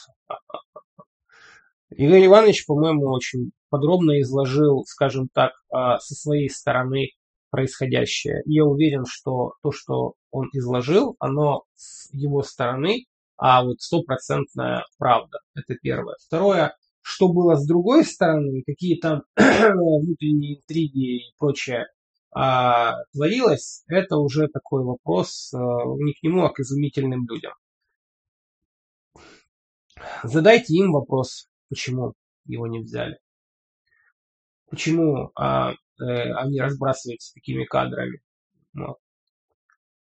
Игорь 1.89 2.27
Иванович, 2.27 2.67
по-моему, 2.67 3.07
очень 3.07 3.51
подробно 3.69 4.21
изложил, 4.21 4.83
скажем 4.85 5.29
так, 5.33 5.53
а, 5.71 5.97
со 5.97 6.13
своей 6.13 6.47
стороны 6.47 7.09
происходящее. 7.49 8.43
Я 8.45 8.65
уверен, 8.65 9.05
что 9.07 9.53
то, 9.63 9.71
что 9.71 10.13
он 10.29 10.49
изложил, 10.53 11.15
оно 11.17 11.63
с 11.73 12.13
его 12.13 12.43
стороны, 12.43 13.05
а 13.35 13.63
вот 13.63 13.81
стопроцентная 13.81 14.85
правда. 14.99 15.39
Это 15.55 15.75
первое. 15.81 16.17
Второе, 16.19 16.75
что 17.01 17.29
было 17.29 17.55
с 17.55 17.65
другой 17.65 18.05
стороны, 18.05 18.61
какие 18.63 18.99
там 18.99 19.23
внутренние 19.35 20.59
интриги 20.59 21.29
и 21.29 21.33
прочее 21.39 21.87
а, 22.31 22.93
творилось, 23.13 23.83
это 23.87 24.17
уже 24.17 24.47
такой 24.47 24.83
вопрос 24.83 25.53
а, 25.53 25.59
не 25.97 26.13
к 26.13 26.23
нему, 26.23 26.43
а 26.43 26.53
к 26.53 26.59
изумительным 26.59 27.25
людям. 27.27 27.53
Задайте 30.23 30.73
им 30.75 30.91
вопрос, 30.91 31.49
почему 31.69 32.13
его 32.45 32.67
не 32.67 32.79
взяли. 32.79 33.17
Почему 34.69 35.31
а, 35.35 35.71
э, 35.71 35.75
они 36.33 36.59
разбрасываются 36.59 37.33
такими 37.33 37.63
кадрами, 37.63 38.19
вот, 38.73 38.97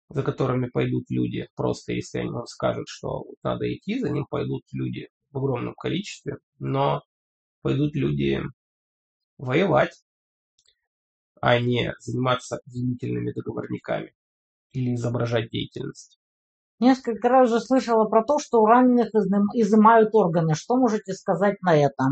за 0.08 0.22
которыми 0.22 0.68
пойдут 0.68 1.04
люди. 1.10 1.48
Просто 1.54 1.92
если 1.92 2.18
они 2.18 2.30
вам 2.30 2.46
скажут, 2.46 2.88
что 2.88 3.24
надо 3.42 3.72
идти, 3.72 4.00
за 4.00 4.10
ним 4.10 4.26
пойдут 4.28 4.62
люди 4.72 5.08
в 5.30 5.38
огромном 5.38 5.74
количестве, 5.74 6.38
но 6.58 7.02
пойдут 7.62 7.94
люди 7.94 8.42
воевать, 9.36 10.02
а 11.40 11.58
не 11.58 11.94
заниматься 12.00 12.60
изумительными 12.66 13.32
договорниками 13.32 14.12
или 14.72 14.94
изображать 14.94 15.50
деятельность. 15.50 16.18
Несколько 16.80 17.28
раз 17.28 17.50
уже 17.50 17.60
слышала 17.60 18.04
про 18.04 18.24
то, 18.24 18.38
что 18.38 18.62
у 18.62 18.66
раненых 18.66 19.08
изымают 19.54 20.14
органы. 20.14 20.54
Что 20.54 20.76
можете 20.76 21.12
сказать 21.12 21.60
на 21.60 21.76
это? 21.76 22.04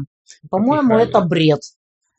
По-моему, 0.51 0.97
это 0.97 1.21
бред. 1.21 1.61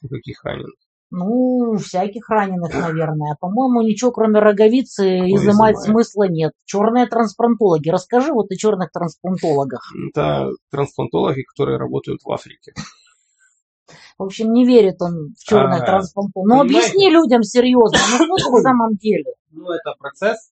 У 0.01 0.07
каких 0.07 0.43
раненых? 0.43 0.75
Ну, 1.09 1.77
всяких 1.77 2.29
раненых, 2.29 2.73
наверное. 2.73 3.37
По-моему, 3.39 3.81
ничего 3.81 4.11
кроме 4.11 4.39
роговицы 4.39 5.19
Какой 5.19 5.35
изымать 5.35 5.75
изымает? 5.75 5.77
смысла 5.79 6.27
нет. 6.29 6.53
Черные 6.65 7.07
трансплантологи. 7.07 7.89
Расскажи 7.89 8.33
вот 8.33 8.51
о 8.51 8.55
черных 8.55 8.91
трансплантологах. 8.91 9.81
Это 10.09 10.49
трансплантологи, 10.69 11.43
которые 11.43 11.77
работают 11.77 12.21
в 12.23 12.31
Африке. 12.31 12.73
В 14.17 14.23
общем, 14.23 14.51
не 14.51 14.65
верит 14.65 15.01
он 15.01 15.33
в 15.37 15.53
А, 15.53 15.85
трансплантолог. 15.85 16.47
Ну, 16.47 16.59
понимаете? 16.59 16.79
объясни 16.79 17.09
людям 17.09 17.43
серьезно, 17.43 17.97
ну 18.27 18.37
что 18.37 18.51
ты 18.51 18.57
в 18.57 18.61
самом 18.61 18.95
деле? 18.95 19.33
Ну, 19.51 19.71
это 19.71 19.93
процесс 19.99 20.51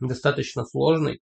достаточно 0.00 0.64
сложный, 0.64 1.20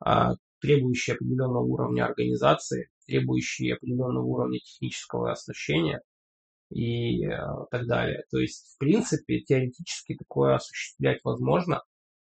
а, 0.00 0.34
требующий 0.60 1.12
определенного 1.12 1.64
уровня 1.64 2.04
организации, 2.04 2.88
требующий 3.06 3.70
определенного 3.70 4.24
уровня 4.24 4.58
технического 4.58 5.32
оснащения 5.32 6.02
и 6.70 7.26
э, 7.26 7.36
так 7.70 7.86
далее. 7.86 8.24
То 8.30 8.38
есть, 8.38 8.74
в 8.74 8.78
принципе, 8.78 9.40
теоретически 9.40 10.16
такое 10.16 10.54
осуществлять 10.54 11.20
возможно. 11.24 11.82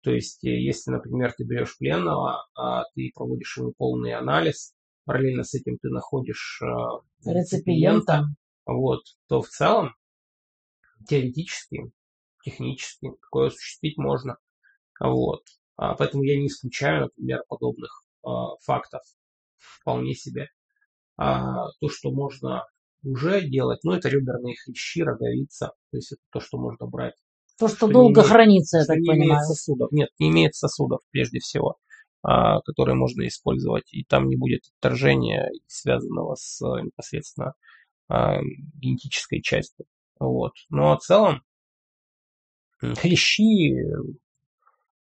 То 0.01 0.11
есть, 0.11 0.43
э, 0.45 0.49
если, 0.49 0.91
например, 0.91 1.33
ты 1.33 1.43
берешь 1.43 1.77
пленного, 1.77 2.47
а 2.55 2.83
ты 2.95 3.11
проводишь 3.13 3.57
ему 3.57 3.73
полный 3.77 4.13
анализ, 4.13 4.73
параллельно 5.05 5.43
с 5.43 5.53
этим 5.55 5.77
ты 5.81 5.89
находишь 5.89 6.61
э, 6.61 6.65
Реципиента. 7.25 8.25
Вот, 8.73 9.01
то 9.27 9.41
в 9.41 9.47
целом 9.49 9.95
теоретически, 11.07 11.91
технически 12.43 13.11
такое 13.21 13.47
осуществить 13.47 13.97
можно. 13.97 14.37
Вот. 14.99 15.41
А, 15.77 15.95
поэтому 15.95 16.23
я 16.23 16.37
не 16.37 16.47
исключаю, 16.47 17.03
например, 17.03 17.43
подобных 17.47 18.03
а, 18.23 18.57
фактов 18.63 19.01
вполне 19.57 20.13
себе. 20.13 20.49
А, 21.17 21.67
то, 21.79 21.89
что 21.89 22.11
можно 22.11 22.65
уже 23.03 23.41
делать, 23.47 23.79
ну, 23.83 23.93
это 23.93 24.09
реберные 24.09 24.55
хрящи, 24.55 25.01
роговица, 25.03 25.67
то 25.91 25.97
есть 25.97 26.11
это 26.11 26.21
то, 26.31 26.39
что 26.41 26.57
можно 26.57 26.85
брать. 26.85 27.15
То, 27.57 27.67
что 27.67 27.77
Что 27.77 27.87
долго 27.87 28.21
имеет- 28.21 28.27
хранится, 28.31 28.77
я 28.79 28.85
так 28.85 28.97
не 28.97 29.07
понимаю. 29.07 29.29
имеет 29.31 29.43
сосудов. 29.45 29.91
Нет, 29.91 30.09
не 30.19 30.29
имеет 30.29 30.55
сосудов, 30.55 30.99
прежде 31.11 31.39
всего, 31.39 31.77
а, 32.23 32.59
которые 32.61 32.95
можно 32.95 33.25
использовать, 33.27 33.91
и 33.93 34.03
там 34.03 34.27
не 34.27 34.35
будет 34.35 34.61
отторжения, 34.77 35.49
связанного 35.67 36.35
с 36.35 36.59
непосредственно 36.61 37.53
генетической 38.09 39.41
частью. 39.41 39.85
Вот. 40.19 40.53
Но 40.69 40.97
в 40.97 40.99
целом 40.99 41.43
хрящи, 42.79 43.75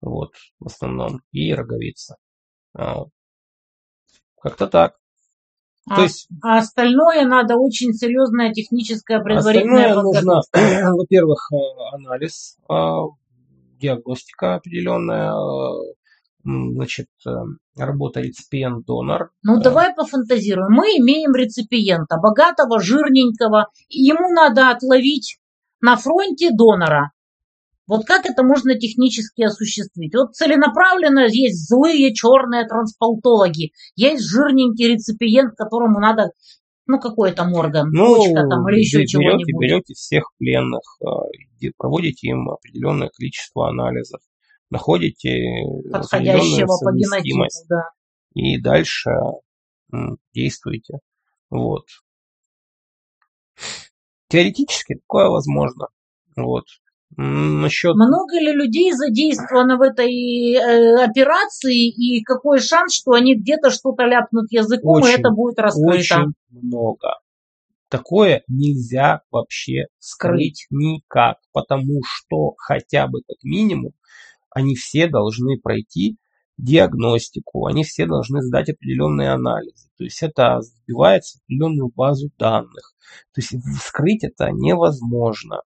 вот, 0.01 0.33
в 0.59 0.67
основном, 0.67 1.21
и 1.33 1.53
роговица. 1.53 2.17
А. 2.75 3.05
Как-то 4.41 4.69
так. 4.69 4.95
А, 5.91 5.97
То 5.97 6.03
есть 6.03 6.29
а 6.43 6.59
остальное 6.59 7.25
надо 7.27 7.57
очень 7.57 7.93
серьезная 7.93 8.53
техническая 8.53 9.21
предварительная 9.21 9.91
Остальное 9.91 10.03
нужно, 10.03 10.41
во-первых, 10.97 11.51
анализ, 11.93 12.59
диагностика 13.79 14.57
определенная, 14.57 15.33
значит, 16.45 17.07
э, 17.27 17.31
работа 17.77 18.21
реципиент-донор. 18.21 19.31
Ну, 19.43 19.59
Э, 19.59 19.63
давай 19.63 19.95
пофантазируем. 19.95 20.73
Мы 20.73 20.87
имеем 20.99 21.35
реципиента, 21.35 22.17
богатого, 22.17 22.81
жирненького. 22.81 23.69
Ему 23.89 24.29
надо 24.33 24.71
отловить 24.71 25.39
на 25.81 25.97
фронте 25.97 26.51
донора. 26.51 27.13
Вот 27.87 28.05
как 28.05 28.27
это 28.27 28.43
можно 28.43 28.75
технически 28.79 29.43
осуществить? 29.43 30.15
Вот 30.15 30.35
целенаправленно 30.35 31.27
есть 31.27 31.69
злые 31.69 32.13
черные 32.15 32.67
трансплантологи, 32.69 33.73
есть 33.97 34.29
жирненький 34.29 34.93
реципиент, 34.93 35.55
которому 35.57 35.99
надо, 35.99 36.33
ну, 36.87 37.01
какой 37.01 37.33
там 37.33 37.55
орган, 37.55 37.89
Ну, 37.91 38.17
почка 38.17 38.47
там 38.47 38.69
или 38.69 38.81
еще 38.81 39.07
чего-нибудь. 39.07 39.59
берете 39.59 39.95
всех 39.95 40.25
пленных, 40.39 40.83
э, 41.01 41.69
проводите 41.79 42.29
им 42.29 42.51
определенное 42.51 43.09
количество 43.09 43.71
анализов, 43.71 44.21
находите 44.71 45.29
определенную 45.29 45.93
Подходящего 45.93 46.79
по 46.85 46.93
генотипу, 46.93 47.45
да. 47.69 47.83
и 48.35 48.61
дальше 48.61 49.11
м, 49.93 50.19
действуйте. 50.35 50.99
Вот. 51.51 51.85
Теоретически 54.29 54.95
такое 54.97 55.29
возможно. 55.29 55.89
Вот. 56.37 56.65
Насчет 57.17 57.95
Много 57.95 58.39
ли 58.39 58.53
людей 58.53 58.93
задействовано 58.93 59.79
в 59.79 59.81
этой 59.83 60.53
э, 60.55 61.03
операции 61.05 61.89
и 61.89 62.23
какой 62.23 62.61
шанс, 62.61 62.95
что 62.95 63.13
они 63.13 63.35
где-то 63.35 63.71
что-то 63.71 64.05
ляпнут 64.05 64.53
языком 64.53 64.99
и 64.99 65.03
Очень, 65.05 65.15
это 65.21 65.31
будет 65.31 65.59
раскрыто? 65.59 65.91
очень 65.97 66.33
много. 66.51 67.19
Такое 67.89 68.43
нельзя 68.47 69.23
вообще 69.31 69.87
скрыть 69.99 70.67
никак, 70.69 71.39
потому 71.53 72.03
что 72.05 72.53
хотя 72.59 73.07
бы 73.07 73.23
как 73.27 73.39
минимум 73.43 73.93
они 74.51 74.75
все 74.75 75.09
должны 75.09 75.59
пройти 75.59 76.19
диагностику, 76.57 77.67
они 77.67 77.85
все 77.85 78.07
должны 78.07 78.43
сдать 78.43 78.69
определенные 78.69 79.31
анализы. 79.31 79.89
То 79.97 80.05
есть 80.05 80.23
это 80.23 80.61
сбивается 80.61 81.39
в 81.39 81.43
определенную 81.45 81.93
базу 81.95 82.31
данных. 82.37 82.95
То 83.33 83.41
есть 83.41 83.55
скрыть 83.81 84.25
это 84.25 84.51
невозможно. 84.51 85.63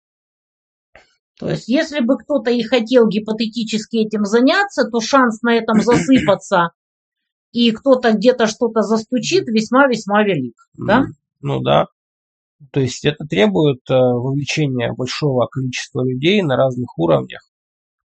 То 1.39 1.49
есть, 1.49 1.69
если 1.69 2.01
бы 2.01 2.17
кто-то 2.17 2.51
и 2.51 2.61
хотел 2.63 3.07
гипотетически 3.07 4.05
этим 4.05 4.25
заняться, 4.25 4.89
то 4.89 4.99
шанс 4.99 5.41
на 5.41 5.55
этом 5.55 5.81
засыпаться 5.81 6.71
и 7.51 7.71
кто-то 7.71 8.13
где-то 8.13 8.45
что-то 8.47 8.81
застучит 8.81 9.47
весьма-весьма 9.47 10.23
велик. 10.23 10.55
Да? 10.73 11.05
Ну 11.41 11.61
да. 11.61 11.87
То 12.71 12.81
есть 12.81 13.05
это 13.05 13.25
требует 13.25 13.79
э, 13.89 13.93
вовлечения 13.93 14.91
большого 14.91 15.47
количества 15.47 16.03
людей 16.03 16.41
на 16.41 16.57
разных 16.57 16.97
уровнях. 16.99 17.48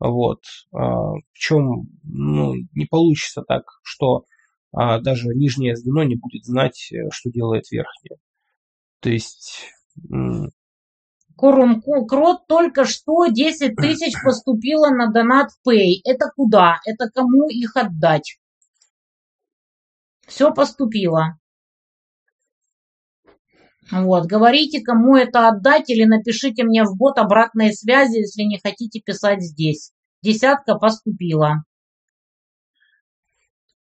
Вот. 0.02 0.40
А, 0.74 1.12
Причем 1.32 1.88
ну, 2.02 2.54
не 2.74 2.86
получится 2.86 3.42
так, 3.46 3.62
что 3.84 4.24
а, 4.72 5.00
даже 5.00 5.28
нижнее 5.28 5.76
звено 5.76 6.02
не 6.02 6.16
будет 6.16 6.44
знать, 6.44 6.90
э, 6.92 7.08
что 7.12 7.30
делает 7.30 7.70
верхнее. 7.70 8.18
То 9.00 9.10
есть 9.10 9.68
м, 10.10 10.50
Корум 11.36 11.82
Ку- 11.82 12.06
Крот 12.06 12.46
только 12.48 12.84
что 12.84 13.26
10 13.26 13.76
тысяч 13.76 14.14
поступило 14.24 14.90
на 14.90 15.12
донат 15.12 15.50
Pay. 15.66 16.00
Это 16.04 16.30
куда? 16.34 16.80
Это 16.86 17.08
кому 17.10 17.48
их 17.48 17.76
отдать? 17.76 18.38
Все 20.26 20.52
поступило. 20.52 21.38
Вот, 23.92 24.26
говорите, 24.26 24.80
кому 24.80 25.16
это 25.16 25.48
отдать, 25.48 25.90
или 25.90 26.04
напишите 26.04 26.64
мне 26.64 26.84
в 26.84 26.96
бот 26.96 27.18
обратной 27.18 27.72
связи, 27.74 28.18
если 28.18 28.42
не 28.42 28.58
хотите 28.58 29.00
писать 29.00 29.42
здесь. 29.42 29.91
Десятка 30.22 30.76
поступила. 30.76 31.64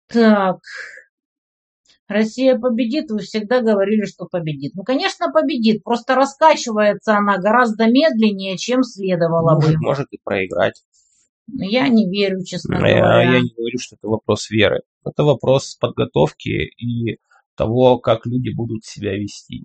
Так. 0.09 0.59
Россия 2.09 2.59
победит, 2.59 3.11
вы 3.11 3.21
всегда 3.21 3.61
говорили, 3.61 4.05
что 4.05 4.27
победит. 4.27 4.75
Ну, 4.75 4.83
конечно, 4.83 5.31
победит, 5.31 5.85
просто 5.85 6.17
раскачивается 6.17 7.17
она 7.17 7.39
гораздо 7.39 7.87
медленнее, 7.87 8.59
чем 8.59 8.83
следовало 8.83 9.61
бы. 9.61 9.67
может, 9.67 9.81
может 9.81 10.07
и 10.11 10.19
проиграть. 10.23 10.83
Я 11.47 11.89
не 11.89 12.11
верю, 12.11 12.43
честно 12.45 12.75
Я, 12.75 12.81
говоря. 12.81 13.23
я 13.35 13.41
не 13.41 13.53
говорю, 13.57 13.79
что 13.79 13.97
это 13.97 14.09
вопрос 14.09 14.51
веры. 14.51 14.81
Это 15.05 15.23
вопрос 15.23 15.77
подготовки 15.77 16.49
и 16.49 17.19
того, 17.55 17.99
как 17.99 18.27
люди 18.27 18.51
будут 18.55 18.85
себя 18.85 19.17
вести. 19.17 19.65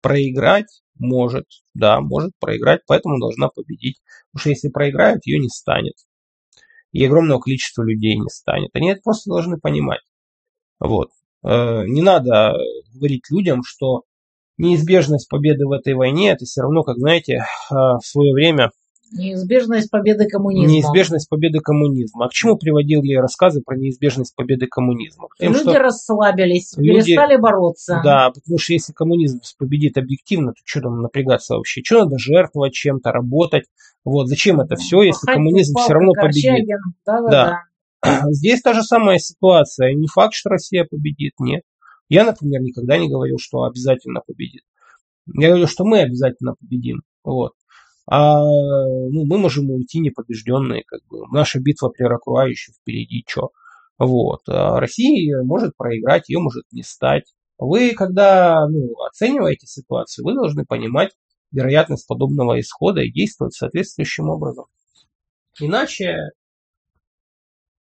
Проиграть 0.00 0.82
может, 1.00 1.46
да, 1.74 2.00
может 2.00 2.32
проиграть, 2.38 2.82
поэтому 2.86 3.18
должна 3.18 3.48
победить. 3.48 4.00
Потому 4.30 4.40
что 4.40 4.50
если 4.50 4.68
проиграет, 4.68 5.26
ее 5.26 5.40
не 5.40 5.48
станет. 5.48 5.94
И 6.92 7.04
огромного 7.04 7.40
количества 7.40 7.82
людей 7.82 8.16
не 8.16 8.28
станет. 8.28 8.70
Они 8.74 8.90
это 8.90 9.00
просто 9.02 9.30
должны 9.30 9.58
понимать. 9.58 10.02
Вот. 10.78 11.10
Э, 11.44 11.84
Не 11.86 12.02
надо 12.02 12.54
говорить 12.94 13.24
людям, 13.30 13.62
что 13.64 14.02
неизбежность 14.58 15.28
победы 15.28 15.66
в 15.66 15.72
этой 15.72 15.94
войне, 15.94 16.30
это 16.30 16.44
все 16.44 16.62
равно, 16.62 16.82
как, 16.82 16.98
знаете, 16.98 17.34
э, 17.34 17.74
в 17.74 18.02
свое 18.02 18.32
время 18.32 18.70
Неизбежность 19.12 19.90
победы 19.90 20.26
коммунизма. 20.28 20.72
неизбежность 20.72 21.28
победы 21.28 21.58
коммунизма. 21.60 22.26
А 22.26 22.28
к 22.28 22.32
чему 22.32 22.56
приводил 22.56 23.02
я 23.02 23.20
рассказы 23.20 23.60
про 23.60 23.76
неизбежность 23.76 24.34
победы 24.36 24.66
коммунизма? 24.66 25.28
К 25.28 25.36
тем, 25.36 25.52
Люди 25.52 25.62
что- 25.70 25.78
расслабились, 25.78 26.74
люди- 26.76 27.06
перестали 27.06 27.36
бороться. 27.36 28.00
Да, 28.04 28.30
потому 28.30 28.58
что 28.58 28.72
если 28.72 28.92
коммунизм 28.92 29.40
победит 29.58 29.98
объективно, 29.98 30.52
то 30.52 30.60
что 30.64 30.82
там 30.82 31.02
напрягаться 31.02 31.56
вообще? 31.56 31.82
Что 31.84 32.04
надо 32.04 32.18
жертвовать 32.18 32.72
чем-то, 32.72 33.10
работать? 33.10 33.64
Вот, 34.04 34.28
зачем 34.28 34.60
это 34.60 34.76
все, 34.76 35.02
если 35.02 35.26
Пахать 35.26 35.34
коммунизм 35.36 35.74
палкой 35.74 35.84
все 35.86 35.94
равно 35.94 36.12
победит? 36.12 36.44
Корчагин. 36.44 36.78
Да-да-да. 37.04 37.62
Здесь 38.30 38.62
та 38.62 38.72
же 38.74 38.82
самая 38.82 39.18
ситуация. 39.18 39.92
Не 39.94 40.06
факт, 40.06 40.34
что 40.34 40.50
Россия 40.50 40.86
победит, 40.88 41.32
нет. 41.38 41.62
Я, 42.08 42.24
например, 42.24 42.60
никогда 42.62 42.96
не 42.98 43.08
говорил, 43.08 43.36
что 43.38 43.64
обязательно 43.64 44.20
победит. 44.26 44.62
Я 45.32 45.48
говорю, 45.50 45.66
что 45.66 45.84
мы 45.84 46.00
обязательно 46.00 46.54
победим. 46.58 47.02
Вот. 47.24 47.52
А 48.12 48.40
ну, 48.42 49.24
мы 49.24 49.38
можем 49.38 49.70
уйти 49.70 50.00
непобежденные. 50.00 50.82
Как 50.84 51.00
бы. 51.08 51.26
Наша 51.30 51.60
битва 51.60 51.90
при 51.90 52.04
Ракруа 52.04 52.48
еще 52.48 52.72
впереди. 52.72 53.24
Что? 53.26 53.50
Вот. 53.98 54.40
А 54.48 54.80
Россия 54.80 55.42
может 55.44 55.76
проиграть, 55.76 56.28
ее 56.28 56.40
может 56.40 56.64
не 56.72 56.82
стать. 56.82 57.32
Вы, 57.56 57.92
когда 57.92 58.66
ну, 58.68 58.92
оцениваете 59.06 59.66
ситуацию, 59.66 60.24
вы 60.24 60.34
должны 60.34 60.64
понимать 60.64 61.12
вероятность 61.52 62.08
подобного 62.08 62.58
исхода 62.58 63.00
и 63.02 63.12
действовать 63.12 63.54
соответствующим 63.54 64.28
образом. 64.28 64.64
Иначе 65.60 66.16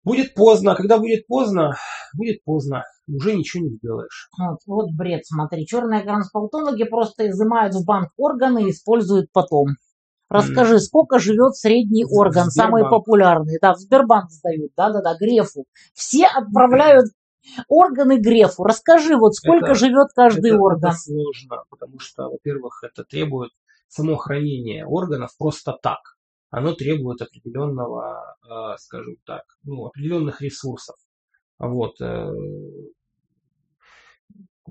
Будет 0.03 0.35
поздно. 0.35 0.75
Когда 0.75 0.99
будет 0.99 1.27
поздно, 1.27 1.77
будет 2.17 2.43
поздно. 2.45 2.85
Уже 3.07 3.35
ничего 3.35 3.65
не 3.65 3.77
сделаешь. 3.77 4.31
Вот, 4.39 4.59
вот 4.67 4.93
бред, 4.93 5.27
смотри. 5.27 5.67
Черные 5.67 6.03
трансплантологи 6.03 6.85
просто 6.85 7.29
изымают 7.29 7.75
в 7.75 7.85
банк 7.85 8.11
органы 8.17 8.67
и 8.67 8.71
используют 8.71 9.31
потом. 9.33 9.69
Расскажи, 10.31 10.79
сколько 10.79 11.19
живет 11.19 11.57
средний 11.57 12.05
орган, 12.05 12.51
самый 12.51 12.83
Сбербанк. 12.83 13.05
популярный? 13.05 13.59
Да, 13.61 13.75
в 13.75 13.79
Сбербанк 13.79 14.31
сдают, 14.31 14.71
да-да-да, 14.77 15.17
Грефу. 15.19 15.67
Все 15.93 16.27
отправляют 16.27 17.07
органы 17.69 18.19
Грефу. 18.19 18.63
Расскажи, 18.63 19.17
вот 19.17 19.35
сколько 19.35 19.67
Это- 19.73 19.75
живет 19.75 20.09
каждый 20.15 20.53
это, 20.53 20.61
орган? 20.61 20.91
это 20.91 20.99
сложно, 20.99 21.65
потому 21.69 21.99
что, 21.99 22.29
во-первых, 22.31 22.85
это 22.85 23.03
требует 23.05 23.51
само 23.89 24.15
хранение 24.17 24.87
органов 24.87 25.31
просто 25.37 25.77
так. 25.83 25.99
Оно 26.51 26.75
требует 26.75 27.21
определенного, 27.23 28.37
э, 28.49 28.77
скажем 28.79 29.17
так, 29.27 29.43
ну, 29.65 29.87
определенных 29.87 30.41
ресурсов. 30.43 30.95
Вот. 31.59 32.01
э, 32.01 32.33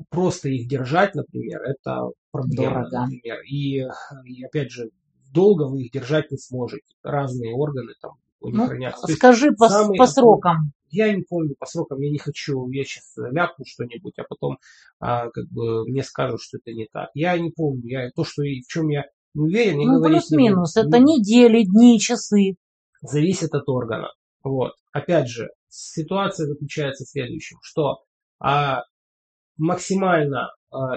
Просто 0.10 0.48
их 0.48 0.70
держать, 0.70 1.14
например, 1.14 1.62
это 1.62 2.04
проблема, 2.32 2.84
Дорого. 2.90 3.02
например. 3.02 3.42
И, 3.42 3.86
и 4.26 4.44
опять 4.46 4.72
же, 4.72 4.92
долго 5.32 5.64
вы 5.64 5.84
их 5.84 5.92
держать 5.92 6.32
не 6.32 6.38
сможете. 6.38 6.86
Разные 7.04 7.54
органы 7.54 7.94
там 8.02 8.14
у 8.42 8.48
них 8.48 8.58
Ну, 8.58 8.68
хранятся. 8.68 9.08
То 9.08 9.14
скажи 9.14 9.52
по, 9.52 9.68
по 9.98 10.08
срокам. 10.08 10.72
я 10.90 11.14
не 11.14 11.22
помню 11.24 11.56
по 11.60 11.66
срокам, 11.66 12.00
я 12.00 12.10
не 12.10 12.18
хочу, 12.18 12.70
я 12.70 12.84
сейчас 12.84 13.14
ляпну 13.18 13.66
что-нибудь, 13.66 14.14
а 14.18 14.24
потом 14.28 14.58
а, 15.00 15.30
как 15.30 15.46
бы 15.50 15.86
мне 15.88 16.04
скажут, 16.04 16.42
что 16.42 16.58
это 16.58 16.72
не 16.74 16.88
так. 16.92 17.10
Я 17.14 17.38
не 17.38 17.52
помню, 17.52 17.82
я 17.86 18.10
то, 18.16 18.24
что 18.24 18.44
и 18.44 18.62
в 18.62 18.68
чем 18.68 18.88
я 18.90 19.06
не 19.34 19.42
уверен, 19.44 19.80
я 19.80 19.88
Ну, 19.88 20.04
плюс-минус. 20.04 20.76
Это 20.78 21.00
Ну, 21.00 21.06
недели, 21.18 21.64
дни, 21.64 22.00
часы. 22.00 22.56
зависит 23.02 23.54
от 23.54 23.68
органа. 23.68 24.10
Вот. 24.44 24.72
Опять 24.92 25.28
же, 25.28 25.50
ситуация 25.68 26.48
заключается 26.48 27.04
в 27.06 27.10
следующем, 27.10 27.58
что 27.62 28.00
а, 28.40 28.84
максимально 29.58 30.50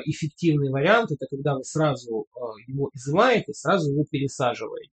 эффективный 0.04 0.70
вариант 0.70 1.12
это 1.12 1.26
когда 1.28 1.54
вы 1.54 1.64
сразу 1.64 2.26
а, 2.34 2.52
его 2.66 2.90
изымаете, 2.94 3.54
сразу 3.54 3.90
его 3.90 4.04
пересаживаете. 4.04 4.92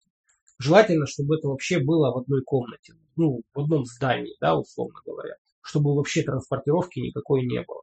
Желательно, 0.60 1.06
чтобы 1.06 1.38
это 1.38 1.48
вообще 1.48 1.80
было 1.80 2.12
в 2.12 2.18
одной 2.18 2.44
комнате, 2.44 2.94
ну, 3.16 3.42
в 3.54 3.60
одном 3.60 3.86
здании, 3.86 4.36
да, 4.42 4.58
условно 4.58 5.00
говоря, 5.06 5.36
чтобы 5.62 5.96
вообще 5.96 6.24
транспортировки 6.24 7.00
никакой 7.00 7.46
не 7.46 7.64
было. 7.64 7.82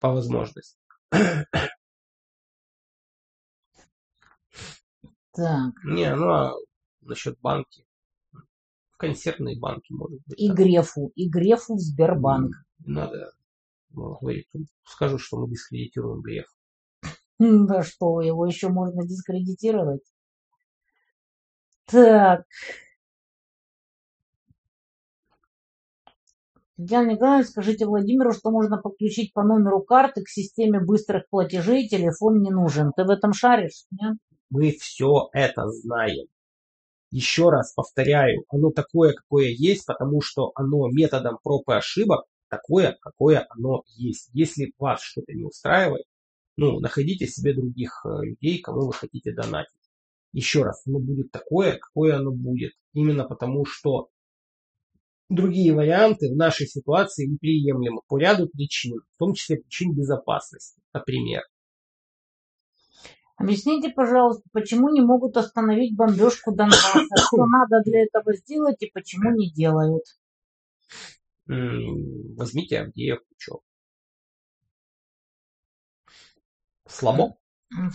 По 0.00 0.10
возможности. 0.10 0.78
Так. 5.34 5.72
Не, 5.84 6.14
ну 6.14 6.30
а 6.30 6.54
насчет 7.00 7.38
банки. 7.40 7.86
В 8.90 8.96
консервные 8.98 9.58
банки, 9.58 9.92
может 9.92 10.20
быть. 10.26 10.38
И 10.38 10.48
так. 10.48 10.56
Грефу. 10.56 11.12
И 11.14 11.28
Грефу 11.28 11.76
в 11.76 11.80
Сбербанк. 11.80 12.54
Не 13.94 14.02
Надо 14.02 14.42
ну. 14.54 14.66
Скажу, 14.84 15.18
что 15.18 15.38
мы 15.38 15.48
дискредитируем 15.48 16.20
Греф. 16.22 16.46
М, 17.40 17.66
Да 17.66 17.82
что, 17.82 18.20
его 18.20 18.46
еще 18.46 18.68
можно 18.68 19.06
дискредитировать? 19.06 20.02
Так. 21.86 22.46
Татьяна 26.76 27.10
Николаевна, 27.12 27.44
скажите 27.44 27.86
Владимиру, 27.86 28.32
что 28.32 28.50
можно 28.50 28.76
подключить 28.78 29.32
по 29.32 29.42
номеру 29.42 29.82
карты 29.82 30.22
к 30.24 30.28
системе 30.28 30.80
быстрых 30.80 31.28
платежей, 31.28 31.86
телефон 31.88 32.42
не 32.42 32.50
нужен. 32.50 32.92
Ты 32.96 33.04
в 33.04 33.10
этом 33.10 33.32
шаришь? 33.32 33.84
Нет? 33.90 34.16
Мы 34.50 34.72
все 34.72 35.28
это 35.32 35.68
знаем. 35.70 36.26
Еще 37.10 37.50
раз 37.50 37.72
повторяю, 37.74 38.44
оно 38.48 38.70
такое, 38.70 39.12
какое 39.12 39.48
есть, 39.48 39.86
потому 39.86 40.22
что 40.22 40.52
оно 40.54 40.88
методом 40.88 41.38
проб 41.42 41.68
и 41.68 41.74
ошибок 41.74 42.24
такое, 42.52 42.98
какое 43.00 43.46
оно 43.48 43.82
есть. 43.96 44.28
Если 44.34 44.74
вас 44.78 45.00
что-то 45.00 45.32
не 45.32 45.42
устраивает, 45.42 46.04
ну, 46.56 46.80
находите 46.80 47.26
себе 47.26 47.54
других 47.54 48.04
э, 48.04 48.26
людей, 48.26 48.60
кому 48.60 48.86
вы 48.86 48.92
хотите 48.92 49.32
донатить. 49.32 49.72
Еще 50.34 50.62
раз, 50.62 50.82
оно 50.86 50.98
будет 50.98 51.30
такое, 51.30 51.78
какое 51.78 52.16
оно 52.16 52.30
будет. 52.30 52.72
Именно 52.92 53.24
потому, 53.24 53.64
что 53.64 54.10
другие 55.30 55.72
варианты 55.74 56.28
в 56.30 56.36
нашей 56.36 56.66
ситуации 56.66 57.26
неприемлемы 57.26 58.02
по 58.06 58.18
ряду 58.18 58.48
причин, 58.48 59.00
в 59.14 59.18
том 59.18 59.32
числе 59.32 59.56
причин 59.56 59.94
безопасности. 59.94 60.82
Например, 60.92 61.42
Объясните, 63.38 63.88
пожалуйста, 63.88 64.44
почему 64.52 64.90
не 64.90 65.00
могут 65.00 65.36
остановить 65.36 65.96
бомбежку 65.96 66.54
Донбасса? 66.54 67.00
Что 67.16 67.46
надо 67.46 67.80
для 67.82 68.02
этого 68.04 68.36
сделать 68.36 68.80
и 68.82 68.90
почему 68.92 69.32
не 69.32 69.50
делают? 69.50 70.04
Возьмите 71.46 72.80
Авдеевку, 72.80 73.34
чё. 73.36 73.60
Слабо. 76.86 77.36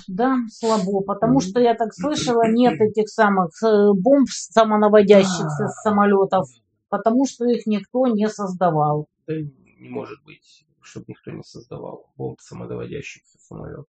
Да, 0.08 0.38
слабо, 0.50 1.02
потому 1.02 1.40
что 1.40 1.60
я 1.60 1.76
так 1.76 1.94
слышала, 1.94 2.50
нет 2.50 2.82
этих 2.82 3.10
самых 3.10 3.52
э, 3.64 3.92
бомб 3.94 4.28
самонаводящихся 4.28 5.68
с 5.68 5.82
самолетов, 5.84 6.50
потому 6.90 7.28
что 7.28 7.46
их 7.46 7.68
никто 7.68 8.08
не 8.08 8.28
создавал. 8.28 9.08
Да 9.28 9.36
не 9.36 9.90
может 9.90 10.24
быть, 10.24 10.66
чтобы 10.82 11.06
никто 11.10 11.30
не 11.32 11.44
создавал 11.44 12.12
бомб 12.18 12.40
самодоводящихся 12.42 13.38
самолетов. 13.40 13.86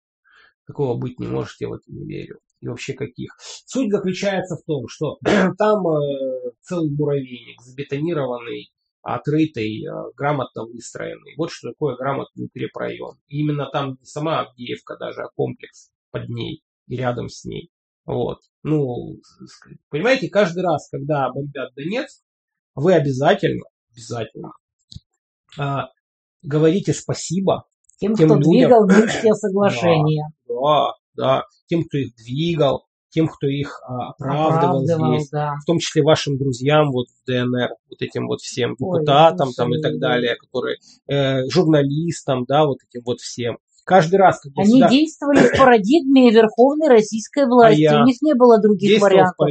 Такого 0.66 0.98
быть 0.98 1.18
не 1.18 1.26
может, 1.26 1.58
я 1.60 1.68
в 1.68 1.72
это 1.72 1.90
не 1.90 2.04
верю. 2.04 2.40
И 2.60 2.68
вообще 2.68 2.92
каких. 2.92 3.34
Суть 3.38 3.90
заключается 3.90 4.56
в 4.56 4.64
том, 4.64 4.88
что 4.88 5.18
там 5.58 5.88
э, 5.88 6.50
целый 6.60 6.90
муравейник, 6.90 7.62
забетонированный, 7.62 8.70
отрытый, 9.02 9.84
э, 9.84 9.90
грамотно 10.16 10.64
выстроенный. 10.64 11.34
Вот 11.36 11.50
что 11.50 11.70
такое 11.70 11.96
грамотный 11.96 12.46
укрепрайон. 12.46 13.16
И 13.28 13.40
именно 13.40 13.68
там 13.70 13.96
не 14.00 14.04
сама 14.04 14.40
Авдеевка 14.40 14.96
даже, 14.96 15.22
а 15.22 15.28
комплекс 15.34 15.90
под 16.10 16.28
ней 16.28 16.62
и 16.88 16.96
рядом 16.96 17.28
с 17.28 17.44
ней. 17.44 17.70
Вот. 18.04 18.38
Ну, 18.62 19.20
понимаете, 19.90 20.28
каждый 20.30 20.62
раз, 20.62 20.88
когда 20.90 21.30
бомбят 21.30 21.74
Донецк, 21.74 22.22
вы 22.74 22.94
обязательно, 22.94 23.64
обязательно 23.92 24.52
а, 25.58 25.88
говорите 26.42 26.92
спасибо 26.92 27.64
Тем, 27.98 28.14
Тем 28.14 28.26
кто 28.28 28.36
людям- 28.36 28.50
двигал 28.52 28.86
Минские 28.88 29.34
соглашения. 29.34 30.28
да, 30.46 30.92
да, 31.14 31.44
тем, 31.66 31.84
кто 31.84 31.98
их 31.98 32.14
двигал, 32.14 32.86
тем, 33.10 33.28
кто 33.28 33.46
их 33.46 33.80
а, 33.86 34.10
оправдывал, 34.10 34.80
Оправдывал, 34.80 35.18
здесь, 35.18 35.30
да. 35.30 35.54
в 35.62 35.64
том 35.64 35.78
числе 35.78 36.02
вашим 36.02 36.36
друзьям 36.36 36.90
вот 36.92 37.06
в 37.08 37.26
ДНР, 37.26 37.70
вот 37.90 38.00
этим 38.02 38.26
вот 38.26 38.40
всем 38.40 38.76
Ой, 38.78 39.00
депутатам 39.00 39.52
там 39.52 39.74
и 39.74 39.80
так 39.80 39.98
далее, 39.98 40.36
которые 40.36 40.76
э, 41.08 41.46
журналистам, 41.48 42.44
да, 42.46 42.66
вот 42.66 42.78
этим 42.88 43.02
вот 43.04 43.20
всем. 43.20 43.58
Каждый 43.84 44.16
раз, 44.16 44.40
когда 44.40 44.60
Они 44.62 44.72
сюда 44.72 44.88
действовали 44.90 45.38
в 45.38 45.58
парадигме 45.58 46.30
верховной 46.30 46.88
российской 46.88 47.46
власти. 47.46 47.84
А 47.84 48.02
У 48.02 48.04
них 48.04 48.20
не 48.20 48.34
было 48.34 48.60
других 48.60 49.00
вариантов. 49.00 49.48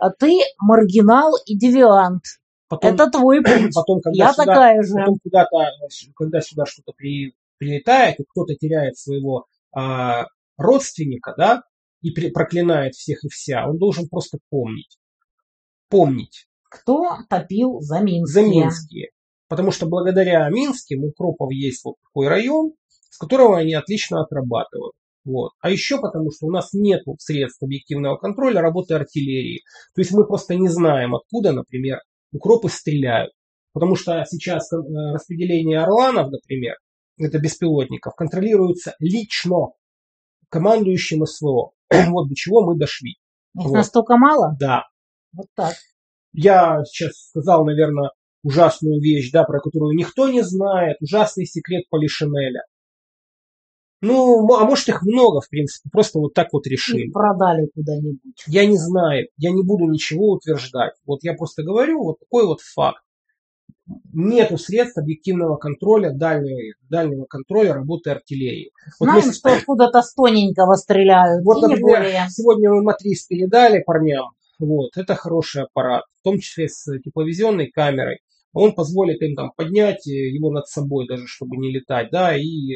А 0.00 0.10
ты 0.10 0.40
маргинал 0.58 1.34
и 1.46 1.56
девиант. 1.56 2.22
потом, 2.68 2.94
Это 2.94 3.08
твой 3.08 3.42
путь. 3.44 3.72
потом 3.72 4.00
когда 4.00 4.24
Я 4.24 4.32
сюда, 4.32 4.44
такая 4.44 4.82
же. 4.82 4.94
потом 4.94 5.18
куда-то, 5.22 5.70
когда 6.16 6.40
сюда 6.40 6.66
что-то 6.66 6.94
при, 6.96 7.36
прилетает, 7.58 8.18
и 8.18 8.24
кто-то 8.28 8.56
теряет 8.56 8.98
своего 8.98 9.46
а, 9.72 10.26
родственника, 10.56 11.34
да, 11.38 11.62
и 12.08 12.30
проклинает 12.30 12.94
всех 12.94 13.24
и 13.24 13.28
вся, 13.28 13.68
он 13.68 13.78
должен 13.78 14.08
просто 14.08 14.38
помнить. 14.50 14.98
Помнить 15.88 16.46
Кто 16.68 17.18
топил 17.28 17.80
за 17.80 18.00
Минск? 18.00 18.32
за 18.32 18.42
Минские. 18.42 19.10
Потому 19.48 19.70
что 19.70 19.86
благодаря 19.86 20.48
Минским 20.50 21.04
у 21.04 21.12
Кропов 21.12 21.52
есть 21.52 21.84
вот 21.84 21.94
такой 22.02 22.28
район, 22.28 22.72
с 22.88 23.18
которого 23.18 23.58
они 23.58 23.74
отлично 23.74 24.22
отрабатывают. 24.22 24.94
Вот. 25.24 25.52
А 25.60 25.70
еще 25.70 26.00
потому, 26.00 26.30
что 26.30 26.46
у 26.46 26.50
нас 26.50 26.72
нет 26.72 27.02
средств 27.18 27.62
объективного 27.62 28.16
контроля 28.16 28.60
работы 28.60 28.94
артиллерии. 28.94 29.62
То 29.94 30.00
есть 30.00 30.12
мы 30.12 30.26
просто 30.26 30.54
не 30.54 30.68
знаем, 30.68 31.14
откуда, 31.14 31.52
например, 31.52 31.98
укропы 32.32 32.68
стреляют. 32.68 33.32
Потому 33.72 33.96
что 33.96 34.24
сейчас 34.28 34.72
э, 34.72 34.76
распределение 35.12 35.80
орланов, 35.80 36.30
например, 36.30 36.76
это 37.18 37.38
беспилотников, 37.38 38.14
контролируется 38.14 38.94
лично 39.00 39.72
командующим 40.48 41.26
СВО. 41.26 41.72
Вот 42.10 42.28
до 42.28 42.34
чего 42.34 42.64
мы 42.64 42.76
дошли. 42.76 43.12
Их 43.12 43.64
Вот. 43.64 43.72
настолько 43.72 44.16
мало? 44.16 44.56
Да, 44.58 44.84
Вот 45.32 45.46
так. 45.54 45.74
я 46.32 46.84
сейчас 46.84 47.28
сказал, 47.28 47.64
наверное, 47.64 48.10
ужасную 48.42 49.00
вещь, 49.00 49.30
да, 49.32 49.44
про 49.44 49.60
которую 49.60 49.96
никто 49.96 50.28
не 50.28 50.42
знает, 50.42 50.96
ужасный 51.00 51.46
секрет 51.46 51.84
Полишинеля. 51.90 52.62
Ну, 54.02 54.46
а 54.54 54.64
может 54.64 54.88
их 54.88 55.02
много, 55.02 55.40
в 55.40 55.48
принципе, 55.48 55.88
просто 55.90 56.18
вот 56.18 56.34
так 56.34 56.52
вот 56.52 56.66
решили. 56.66 57.06
Их 57.06 57.12
продали 57.12 57.66
куда-нибудь. 57.74 58.44
Я 58.46 58.66
не 58.66 58.76
знаю, 58.76 59.26
я 59.38 59.50
не 59.50 59.62
буду 59.64 59.86
ничего 59.90 60.32
утверждать. 60.32 60.92
Вот 61.06 61.20
я 61.22 61.32
просто 61.34 61.62
говорю 61.62 62.04
вот 62.04 62.18
такой 62.20 62.46
вот 62.46 62.60
факт. 62.60 63.02
Нету 64.12 64.58
средств 64.58 64.98
объективного 64.98 65.56
контроля, 65.56 66.10
дальнего, 66.12 66.74
дальнего 66.90 67.24
контроля 67.26 67.72
работы 67.72 68.10
артиллерии. 68.10 68.72
Вот 68.98 69.06
Знаем, 69.10 69.26
мы- 69.26 69.32
что 69.32 69.54
откуда-то 69.54 70.02
с 70.02 70.12
тоненького 70.14 70.74
стреляют. 70.74 71.44
Вот, 71.44 71.62
и 71.62 71.74
не 71.74 71.80
более. 71.80 72.26
сегодня 72.28 72.70
мы 72.70 72.82
матрис 72.82 73.26
передали 73.26 73.82
парням, 73.84 74.30
вот, 74.58 74.96
это 74.96 75.14
хороший 75.14 75.62
аппарат, 75.64 76.02
в 76.20 76.22
том 76.24 76.40
числе 76.40 76.68
с 76.68 76.84
тепловизионной 77.00 77.68
камерой. 77.70 78.18
Он 78.52 78.74
позволит 78.74 79.22
им 79.22 79.36
там 79.36 79.52
поднять 79.54 80.06
его 80.06 80.50
над 80.50 80.66
собой, 80.66 81.06
даже 81.06 81.26
чтобы 81.26 81.56
не 81.58 81.70
летать, 81.70 82.08
да, 82.10 82.34
и 82.36 82.74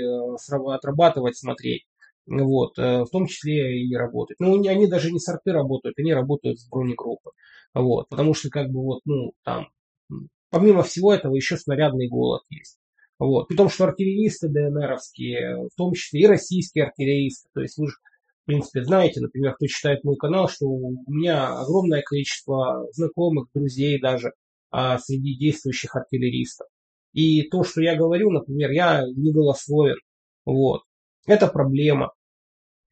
отрабатывать, 0.67 1.37
смотреть. 1.37 1.87
Вот, 2.27 2.77
в 2.77 3.07
том 3.11 3.27
числе 3.27 3.83
и 3.83 3.97
работать. 3.97 4.37
Ну, 4.39 4.55
они 4.69 4.87
даже 4.87 5.11
не 5.11 5.19
с 5.19 5.29
арты 5.29 5.53
работают, 5.53 5.99
они 5.99 6.13
работают 6.15 6.61
с 6.61 6.69
бронегруппы. 6.69 7.31
Вот, 7.75 8.09
потому 8.11 8.35
что, 8.35 8.51
как 8.51 8.69
бы, 8.69 8.83
вот, 8.83 9.01
ну, 9.07 9.33
там, 9.43 9.69
помимо 10.51 10.83
всего 10.83 11.15
этого, 11.15 11.35
еще 11.35 11.57
снарядный 11.57 12.09
голод 12.09 12.43
есть. 12.51 12.79
Вот. 13.19 13.49
При 13.49 13.57
том, 13.57 13.69
что 13.69 13.85
артиллеристы 13.85 14.49
ДНРовские, 14.49 15.69
в 15.69 15.77
том 15.77 15.93
числе 15.93 16.23
и 16.23 16.27
российские 16.27 16.85
артиллеристы, 16.85 17.49
то 17.53 17.61
есть 17.61 17.77
вы 17.77 17.89
же, 17.89 17.95
в 18.43 18.47
принципе, 18.47 18.83
знаете, 18.83 19.21
например, 19.21 19.55
кто 19.55 19.67
читает 19.67 20.05
мой 20.05 20.17
канал, 20.17 20.49
что 20.49 20.67
у 20.67 20.95
меня 21.07 21.59
огромное 21.59 22.03
количество 22.03 22.87
знакомых, 22.93 23.49
друзей 23.55 24.01
даже 24.01 24.33
а, 24.71 24.99
среди 24.99 25.37
действующих 25.37 25.95
артиллеристов. 25.95 26.67
И 27.13 27.43
то, 27.43 27.63
что 27.63 27.83
я 27.83 27.97
говорю, 27.97 28.31
например, 28.31 28.71
я 28.71 29.03
не 29.15 29.33
голословен. 29.33 29.99
Вот. 30.47 30.83
Это 31.27 31.49
проблема, 31.49 32.13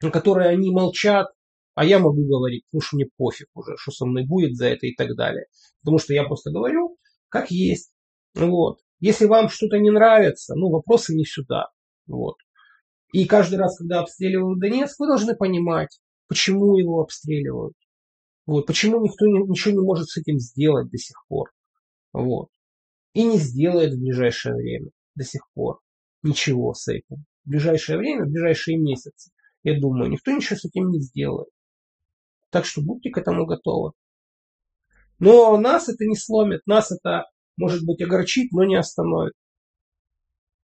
на 0.02 0.10
которой 0.10 0.51
они 0.51 0.70
молчат, 0.70 1.28
а 1.74 1.85
я 1.85 2.01
могу 2.01 2.26
говорить, 2.26 2.64
потому 2.70 2.82
что 2.82 2.97
мне 2.97 3.06
пофиг 3.16 3.47
уже, 3.55 3.76
что 3.78 3.93
со 3.93 4.05
мной 4.05 4.26
будет 4.26 4.56
за 4.56 4.66
это 4.66 4.86
и 4.86 4.94
так 4.94 5.14
далее. 5.16 5.47
Потому 5.80 5.98
что 5.98 6.12
я 6.12 6.24
просто 6.24 6.51
говорю, 6.51 6.97
как 7.28 7.50
есть. 7.50 7.92
Вот. 8.34 8.80
Если 9.00 9.26
вам 9.26 9.48
что-то 9.48 9.78
не 9.78 9.90
нравится, 9.90 10.55
ну, 10.55 10.70
вопросы 10.70 11.14
не 11.14 11.24
сюда. 11.24 11.68
Вот. 12.06 12.36
И 13.12 13.26
каждый 13.26 13.59
раз, 13.59 13.78
когда 13.78 14.00
обстреливают 14.00 14.60
Донецк, 14.60 14.98
вы 14.98 15.06
должны 15.06 15.36
понимать, 15.36 16.00
почему 16.26 16.76
его 16.76 17.00
обстреливают. 17.00 17.74
Вот. 18.46 18.66
Почему 18.66 19.00
никто 19.00 19.26
не, 19.26 19.38
ничего 19.48 19.72
не 19.72 19.84
может 19.84 20.09
с 20.09 20.16
этим 20.16 20.38
сделать 20.38 20.90
до 20.90 20.98
сих 20.98 21.16
пор. 21.28 21.50
Вот. 22.12 22.48
И 23.14 23.24
не 23.24 23.38
сделает 23.38 23.94
в 23.94 24.00
ближайшее 24.00 24.55
время 24.55 24.90
до 25.14 25.24
сих 25.24 25.42
пор 25.55 25.80
ничего 26.22 26.74
с 26.74 26.88
этим. 26.88 27.24
В 27.44 27.50
ближайшее 27.50 27.98
время, 27.98 28.24
в 28.24 28.30
ближайшие 28.30 28.78
месяцы, 28.78 29.30
я 29.62 29.78
думаю, 29.78 30.10
никто 30.10 30.30
ничего 30.30 30.56
с 30.56 30.64
этим 30.64 30.90
не 30.90 31.00
сделает. 31.00 31.48
Так 32.50 32.64
что 32.64 32.82
будьте 32.82 33.10
к 33.10 33.18
этому 33.18 33.46
готовы. 33.46 33.92
Но 35.19 35.57
нас 35.57 35.89
это 35.89 36.05
не 36.05 36.16
сломит, 36.16 36.61
нас 36.66 36.93
это, 36.93 37.24
может 37.57 37.85
быть, 37.85 38.01
огорчит, 38.01 38.53
но 38.53 38.65
не 38.65 38.77
остановит. 38.77 39.35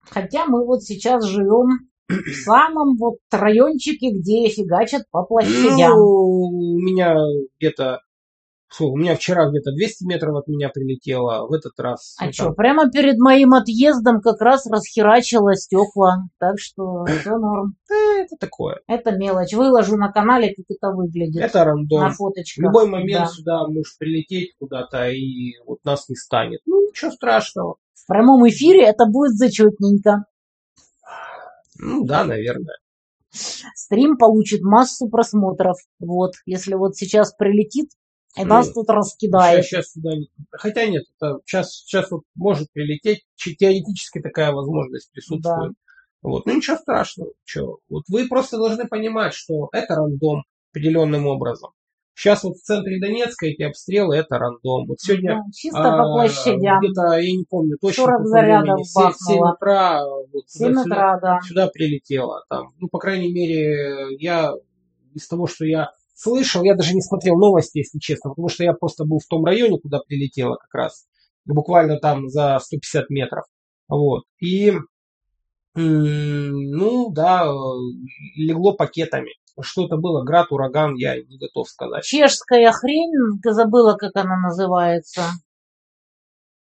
Хотя 0.02 0.46
мы 0.46 0.66
вот 0.66 0.82
сейчас 0.82 1.24
живем 1.24 1.88
в 2.08 2.34
самом 2.44 2.96
вот 2.98 3.18
райончике, 3.30 4.10
где 4.10 4.48
фигачат 4.48 5.04
по 5.10 5.24
площадям. 5.24 5.92
Ну, 5.92 6.04
у 6.44 6.78
меня 6.78 7.16
где-то 7.58 8.00
Фу, 8.72 8.86
у 8.86 8.96
меня 8.96 9.16
вчера 9.16 9.50
где-то 9.50 9.72
200 9.72 10.04
метров 10.04 10.36
от 10.36 10.48
меня 10.48 10.70
прилетело, 10.70 11.46
в 11.46 11.52
этот 11.52 11.78
раз. 11.78 12.16
А 12.18 12.32
что, 12.32 12.52
прямо 12.52 12.90
перед 12.90 13.18
моим 13.18 13.52
отъездом 13.52 14.22
как 14.22 14.40
раз 14.40 14.66
расхерачило 14.66 15.54
стекла, 15.54 16.28
так 16.38 16.58
что 16.58 17.04
все 17.04 17.36
норм. 17.36 17.76
Э, 17.90 18.22
это 18.22 18.36
такое. 18.40 18.80
Это 18.86 19.12
мелочь. 19.12 19.52
Выложу 19.52 19.98
на 19.98 20.10
канале, 20.10 20.54
как 20.54 20.64
это 20.70 20.90
выглядит. 20.90 21.42
Это 21.42 21.64
рандом. 21.64 22.00
На 22.00 22.10
фоточках. 22.10 22.62
В 22.62 22.66
любой 22.66 22.88
момент 22.88 23.26
да. 23.26 23.26
сюда 23.26 23.66
может 23.68 23.98
прилететь 23.98 24.54
куда-то, 24.58 25.06
и 25.10 25.52
вот 25.66 25.84
нас 25.84 26.08
не 26.08 26.16
станет. 26.16 26.60
Ну, 26.64 26.88
ничего 26.88 27.10
страшного. 27.10 27.76
В 27.92 28.06
прямом 28.06 28.48
эфире 28.48 28.84
это 28.86 29.04
будет 29.06 29.32
зачетненько. 29.32 30.24
Ну 31.78 32.04
да, 32.04 32.24
наверное. 32.24 32.78
Стрим 33.30 34.16
получит 34.16 34.62
массу 34.62 35.08
просмотров. 35.08 35.76
Вот, 35.98 36.32
если 36.46 36.74
вот 36.74 36.96
сейчас 36.96 37.34
прилетит, 37.34 37.90
и 38.36 38.44
нас 38.44 38.68
ну, 38.68 38.74
тут 38.74 38.90
раскидает. 38.90 39.64
Сейчас, 39.64 39.86
сейчас 39.86 39.92
сюда... 39.92 40.10
Хотя 40.52 40.86
нет, 40.86 41.04
это 41.16 41.38
сейчас, 41.44 41.72
сейчас 41.72 42.10
вот 42.10 42.22
может 42.34 42.72
прилететь, 42.72 43.24
теоретически 43.36 44.20
такая 44.20 44.52
возможность 44.52 45.10
присутствует. 45.12 45.72
Да. 45.72 45.76
Вот. 46.22 46.46
Ну 46.46 46.54
ничего 46.54 46.76
страшного. 46.76 47.32
Что? 47.44 47.78
Вот 47.88 48.04
вы 48.08 48.28
просто 48.28 48.56
должны 48.56 48.86
понимать, 48.86 49.34
что 49.34 49.68
это 49.72 49.96
рандом 49.96 50.44
определенным 50.70 51.26
образом. 51.26 51.72
Сейчас 52.14 52.44
вот 52.44 52.56
в 52.56 52.62
центре 52.62 53.00
Донецка 53.00 53.46
эти 53.46 53.62
обстрелы 53.62 54.16
это 54.16 54.38
рандом. 54.38 54.86
Вот 54.86 55.00
сегодня 55.00 55.36
да, 55.36 55.42
чисто 55.52 55.94
а, 55.94 55.98
по 55.98 56.12
площадям. 56.12 56.80
Где-то, 56.80 57.18
я 57.18 57.36
не 57.36 57.44
помню 57.48 57.76
точно. 57.80 58.04
40 58.04 58.26
зарядов 58.26 58.64
времени, 58.64 58.84
7, 58.84 59.12
7 59.12 59.40
утра, 59.40 60.02
вот, 60.32 60.44
7 60.46 60.70
утра, 60.70 60.82
сюда, 60.82 61.18
да. 61.20 61.40
сюда 61.42 61.66
прилетело. 61.68 62.44
Там, 62.48 62.68
ну, 62.78 62.88
по 62.88 62.98
крайней 62.98 63.32
мере, 63.32 64.14
я 64.18 64.52
из 65.14 65.26
того, 65.26 65.46
что 65.46 65.64
я 65.64 65.90
слышал, 66.22 66.62
я 66.62 66.74
даже 66.74 66.94
не 66.94 67.02
смотрел 67.02 67.36
новости, 67.36 67.78
если 67.78 67.98
честно, 67.98 68.30
потому 68.30 68.48
что 68.48 68.64
я 68.64 68.72
просто 68.72 69.04
был 69.04 69.18
в 69.18 69.26
том 69.26 69.44
районе, 69.44 69.80
куда 69.80 69.98
прилетело 69.98 70.56
как 70.56 70.72
раз, 70.72 71.06
буквально 71.44 71.98
там 71.98 72.28
за 72.28 72.58
150 72.60 73.10
метров. 73.10 73.44
Вот. 73.88 74.22
И, 74.40 74.72
ну, 75.74 77.10
да, 77.10 77.52
легло 78.36 78.74
пакетами. 78.74 79.32
Что 79.60 79.84
это 79.84 79.96
было, 79.96 80.24
град, 80.24 80.46
ураган, 80.50 80.94
я 80.94 81.16
не 81.16 81.38
готов 81.38 81.68
сказать. 81.68 82.04
Чешская 82.04 82.72
хрень, 82.72 83.38
ты 83.42 83.52
забыла, 83.52 83.96
как 83.96 84.16
она 84.16 84.40
называется. 84.40 85.22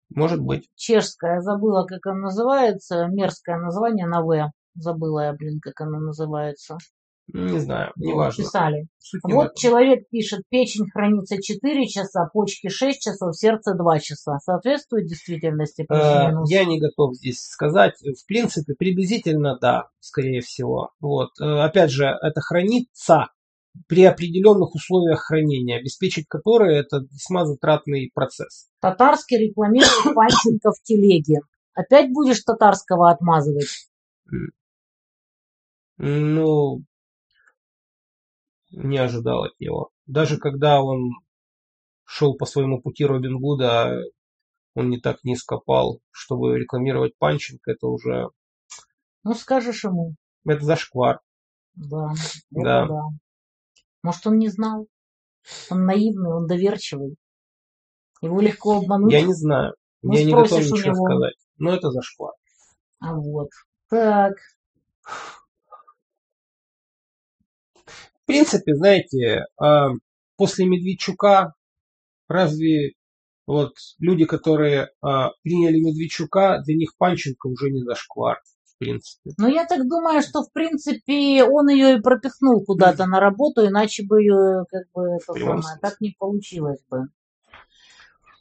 Может 0.09 0.41
быть. 0.41 0.69
Чешская, 0.77 1.41
забыла, 1.41 1.85
как 1.85 2.07
она 2.07 2.21
называется. 2.23 3.07
Мерзкое 3.09 3.59
название 3.59 4.07
на 4.07 4.23
В. 4.23 4.51
Забыла 4.75 5.25
я, 5.25 5.33
блин, 5.35 5.61
как 5.61 5.81
она 5.83 5.99
называется. 6.01 6.79
Не 7.33 7.59
знаю, 7.59 7.93
не 7.97 8.13
важно. 8.13 8.45
Писали. 8.45 8.87
Суть 8.99 9.21
вот 9.25 9.55
человек 9.57 10.09
пишет, 10.09 10.43
печень 10.49 10.89
хранится 10.91 11.41
4 11.41 11.87
часа, 11.87 12.29
почки 12.33 12.69
6 12.69 13.01
часов, 13.01 13.37
сердце 13.37 13.75
2 13.75 13.99
часа. 13.99 14.39
Соответствует 14.39 15.07
действительности? 15.07 15.87
Э, 15.91 16.33
я 16.47 16.65
не 16.65 16.81
готов 16.81 17.15
здесь 17.15 17.41
сказать. 17.41 17.95
В 18.01 18.27
принципе, 18.27 18.75
приблизительно 18.75 19.59
да, 19.61 19.89
скорее 20.01 20.41
всего. 20.41 20.91
Вот. 21.01 21.31
Э, 21.41 21.61
опять 21.63 21.91
же, 21.91 22.05
это 22.07 22.41
хранится 22.41 23.29
при 23.87 24.05
определенных 24.05 24.75
условиях 24.75 25.21
хранения, 25.21 25.79
обеспечить 25.79 26.27
которые 26.29 26.81
это 26.81 26.99
весьма 27.11 27.47
затратный 27.47 28.11
процесс. 28.15 28.69
Татарский 28.81 29.39
рекламирует 29.39 30.15
Панченко 30.15 30.73
в 30.73 30.83
телеге. 30.83 31.41
Опять 31.75 32.13
будешь 32.13 32.43
татарского 32.43 33.11
отмазывать? 33.11 33.89
Ну, 35.99 36.83
не 38.71 38.99
ожидал 38.99 39.45
от 39.45 39.59
него. 39.59 39.91
Даже 40.07 40.39
когда 40.39 40.83
он 40.83 41.11
шел 42.05 42.37
по 42.37 42.47
своему 42.47 42.81
пути 42.81 43.05
Робин 43.05 43.39
Гуда, 43.41 44.01
он 44.75 44.91
не 44.91 44.99
так 45.01 45.25
низко 45.25 45.59
пал, 45.59 46.01
чтобы 46.11 46.59
рекламировать 46.59 47.17
Панченко, 47.19 47.73
это 47.73 47.87
уже... 47.87 48.31
Ну, 49.23 49.35
скажешь 49.35 49.85
ему. 49.85 50.15
Это 50.47 50.65
зашквар. 50.65 51.21
Да, 51.75 52.13
да. 52.51 52.87
да. 52.87 53.03
Может, 54.03 54.27
он 54.27 54.39
не 54.39 54.49
знал? 54.49 54.87
Он 55.71 55.85
наивный, 55.85 56.33
он 56.33 56.47
доверчивый. 56.47 57.17
Его 58.23 58.41
легко 58.41 58.79
обмануть. 58.79 59.13
Я 59.13 59.23
не 59.23 59.35
знаю. 59.35 59.75
Ну, 60.03 60.13
Я 60.13 60.25
не 60.25 60.33
готов 60.33 60.61
ничего 60.61 60.93
него. 60.93 61.07
сказать. 61.07 61.35
Но 61.59 61.75
это 61.75 61.91
зашквар. 61.91 62.33
А 63.01 63.15
вот. 63.15 63.49
Так. 63.89 64.35
Принципе, 68.31 68.75
знаете, 68.75 69.45
а, 69.59 69.91
после 70.37 70.67
Медведчука 70.67 71.55
разве 72.29 72.93
вот 73.47 73.73
люди, 73.99 74.25
которые 74.25 74.91
а, 75.03 75.31
приняли 75.43 75.79
Медведчука, 75.79 76.63
для 76.65 76.77
них 76.77 76.91
Панченко 76.97 77.49
уже 77.49 77.71
не 77.71 77.83
зашквар, 77.83 78.39
в 78.65 78.79
принципе. 78.79 79.31
Ну, 79.39 79.49
я 79.49 79.67
так 79.67 79.89
думаю, 79.89 80.23
что, 80.23 80.43
в 80.43 80.53
принципе, 80.53 81.45
он 81.45 81.69
ее 81.69 81.99
и 81.99 82.01
пропихнул 82.01 82.65
куда-то 82.65 83.07
на 83.07 83.19
работу, 83.21 83.67
иначе 83.67 84.05
бы 84.05 84.23
ее, 84.23 84.65
как 84.71 84.85
бы, 84.95 85.17
это 85.17 85.33
самое, 85.33 85.79
так 85.81 86.01
не 86.01 86.15
получилось 86.19 86.81
бы. 86.89 87.09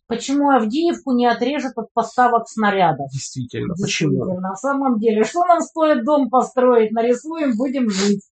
Почему 0.10 0.49
Авдеевку 0.49 1.11
не 1.11 1.28
отрежет 1.28 1.78
от 1.78 1.94
поставок 1.94 2.49
снарядов? 2.49 3.11
Действительно, 3.11 3.76
Действительно. 3.76 4.26
почему? 4.26 4.40
На 4.40 4.56
самом 4.56 4.98
деле, 4.98 5.24
что 5.24 5.45
нам 5.45 5.61
стоит 5.61 6.03
дом 6.03 6.32
построить? 6.32 6.91
Нарисуем, 6.91 7.56
будем 7.56 7.91
жить. 7.91 8.24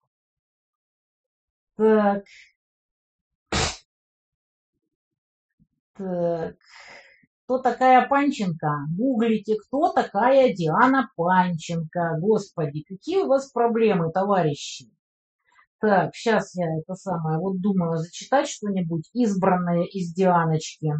Так. 1.77 2.23
Так. 5.93 6.55
Кто 7.43 7.59
такая 7.59 8.07
Панченко? 8.07 8.87
Гуглите, 8.97 9.55
кто 9.55 9.93
такая 9.93 10.53
Диана 10.53 11.09
Панченко. 11.15 12.17
Господи, 12.19 12.83
какие 12.83 13.19
у 13.19 13.27
вас 13.27 13.51
проблемы, 13.51 14.11
товарищи? 14.11 14.91
Так, 15.79 16.15
сейчас 16.15 16.55
я 16.55 16.65
это 16.79 16.95
самое, 16.95 17.37
вот 17.37 17.61
думаю 17.61 17.97
зачитать 17.97 18.49
что-нибудь 18.49 19.09
избранное 19.13 19.83
из 19.83 20.11
Дианочки, 20.11 20.91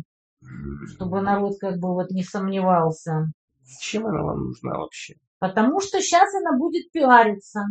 чтобы 0.94 1.22
народ 1.22 1.56
как 1.60 1.80
бы 1.80 1.94
вот 1.94 2.12
не 2.12 2.24
сомневался. 2.24 3.32
Зачем 3.64 4.06
она 4.06 4.24
вам 4.24 4.46
нужна 4.46 4.78
вообще? 4.78 5.16
Потому 5.40 5.82
что 5.82 6.00
сейчас 6.00 6.34
она 6.36 6.58
будет 6.58 6.92
пиариться. 6.92 7.66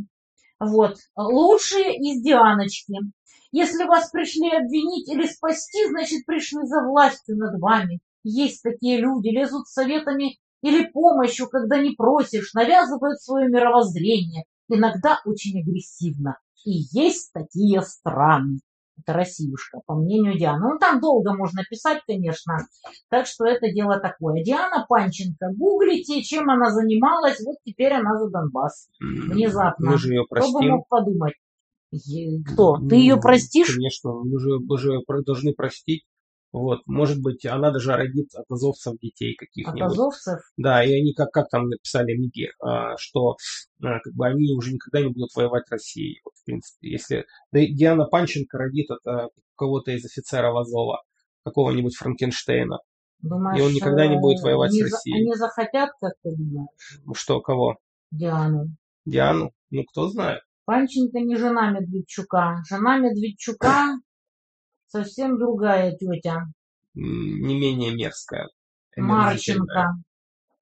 Вот, 0.59 0.97
лучшие 1.17 1.97
из 1.97 2.23
Дианочки. 2.23 2.95
Если 3.53 3.85
вас 3.85 4.11
пришли 4.11 4.51
обвинить 4.51 5.09
или 5.09 5.27
спасти, 5.27 5.87
значит 5.89 6.25
пришли 6.27 6.67
за 6.67 6.83
властью 6.83 7.37
над 7.37 7.61
вами. 7.61 8.01
Есть 8.23 8.63
такие 8.63 8.99
люди, 8.99 9.29
лезут 9.29 9.69
советами 9.69 10.39
или 10.63 10.91
помощью, 10.91 11.49
когда 11.49 11.79
не 11.79 11.91
просишь, 11.91 12.55
навязывают 12.55 13.21
свое 13.21 13.49
мировоззрение, 13.49 14.45
иногда 14.69 15.21
очень 15.25 15.61
агрессивно. 15.61 16.39
И 16.65 16.85
есть 16.91 17.33
такие 17.33 17.83
страны. 17.83 18.59
Это 18.99 19.13
Россиюшка, 19.13 19.81
по 19.87 19.95
мнению 19.95 20.39
Дианы. 20.39 20.73
Ну, 20.73 20.79
там 20.79 21.01
долго 21.01 21.35
можно 21.35 21.63
писать, 21.69 22.03
конечно. 22.07 22.57
Так 23.11 23.27
что 23.27 23.45
это 23.45 23.71
дело 23.71 24.01
такое. 24.01 24.43
Диана 24.43 24.87
Панченко. 24.89 25.53
Гуглите, 25.55 26.23
чем 26.23 26.49
она 26.49 26.71
занималась. 26.71 27.41
Вот 27.45 27.57
теперь 27.65 27.93
она 27.93 28.19
за 28.19 28.31
Донбасс. 28.31 28.89
Внезапно. 29.01 29.91
Мы 29.91 29.99
же 29.99 30.15
ее 30.15 30.25
Кто 30.25 30.35
бы 30.35 30.41
простим. 30.41 30.71
мог 30.73 30.89
подумать? 30.89 31.35
Кто? 32.53 32.79
Ты 32.89 32.97
ее 32.97 33.17
простишь? 33.17 33.75
Конечно, 33.75 34.13
мы 34.13 34.41
же, 34.41 34.59
мы 34.61 34.79
же 34.79 34.99
должны 35.25 35.53
простить. 35.53 36.05
Вот, 36.57 36.81
может 36.87 37.21
быть, 37.21 37.45
она 37.45 37.71
даже 37.71 37.93
родит 37.93 38.35
от 38.35 38.51
азовцев 38.51 38.99
детей 38.99 39.35
От 39.35 39.41
каких-нибудь. 39.41 39.83
азовцев? 39.83 40.41
Да, 40.57 40.83
и 40.83 40.91
они, 40.99 41.13
как, 41.13 41.31
как 41.31 41.51
там 41.51 41.69
написали 41.69 42.17
Миги, 42.17 42.49
а, 42.63 42.97
что 42.97 43.37
а, 43.83 44.01
как 44.01 44.15
бы 44.15 44.27
они 44.27 44.55
уже 44.57 44.73
никогда 44.73 45.07
не 45.07 45.13
будут 45.13 45.35
воевать 45.37 45.65
Россией. 45.71 46.23
Вот, 46.25 46.33
в 46.35 46.45
принципе, 46.47 46.91
если 46.91 47.27
да 47.53 47.61
Диана 47.61 48.07
Панченко 48.07 48.57
родит 48.57 48.91
от 48.91 49.33
кого-то 49.55 49.91
из 49.91 50.07
офицеров 50.07 50.57
Азова, 50.57 51.03
какого-нибудь 51.45 51.95
Франкенштейна. 51.95 52.79
Думаешь, 53.21 53.61
И 53.61 53.63
он 53.63 53.75
никогда 53.75 54.07
не 54.07 54.19
будет 54.19 54.41
э, 54.41 54.45
воевать 54.45 54.73
с 54.73 54.81
Россией. 54.81 55.25
Они 55.25 55.35
захотят, 55.35 55.91
как 56.01 56.15
ты 56.23 56.35
думаешь, 56.37 57.01
Ну 57.05 57.13
Что, 57.13 57.43
кого? 57.43 57.77
Диану? 58.11 58.75
Диану? 59.05 59.51
Ну, 59.69 59.85
кто 59.85 60.09
знает. 60.09 60.41
Панченко 60.65 61.19
не 61.19 61.37
жена 61.37 61.71
Медведчука. 61.71 62.63
Жена 62.67 62.97
Медведчука 62.97 63.99
совсем 64.87 65.39
другая 65.39 65.97
тетя. 65.97 66.47
Не 66.95 67.59
менее 67.61 67.95
мерзкая. 67.95 68.49
Марченко. 68.97 69.97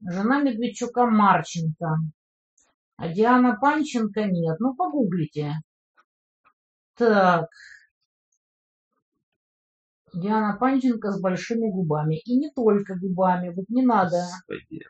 Жена 0.01 0.43
Медведчука 0.43 1.07
Марченко. 1.07 1.97
А 2.97 3.09
Диана 3.09 3.57
Панченко 3.61 4.25
нет. 4.25 4.59
Ну, 4.61 4.75
погуглите. 4.75 5.55
Так. 6.97 7.49
Диана 10.13 10.57
Панченко 10.59 11.11
с 11.11 11.21
большими 11.21 11.71
губами. 11.71 12.19
И 12.19 12.37
не 12.37 12.51
только 12.51 12.97
губами. 12.97 13.51
Вот 13.51 13.69
не 13.69 13.85
надо 13.85 14.17
Господи. 14.49 14.85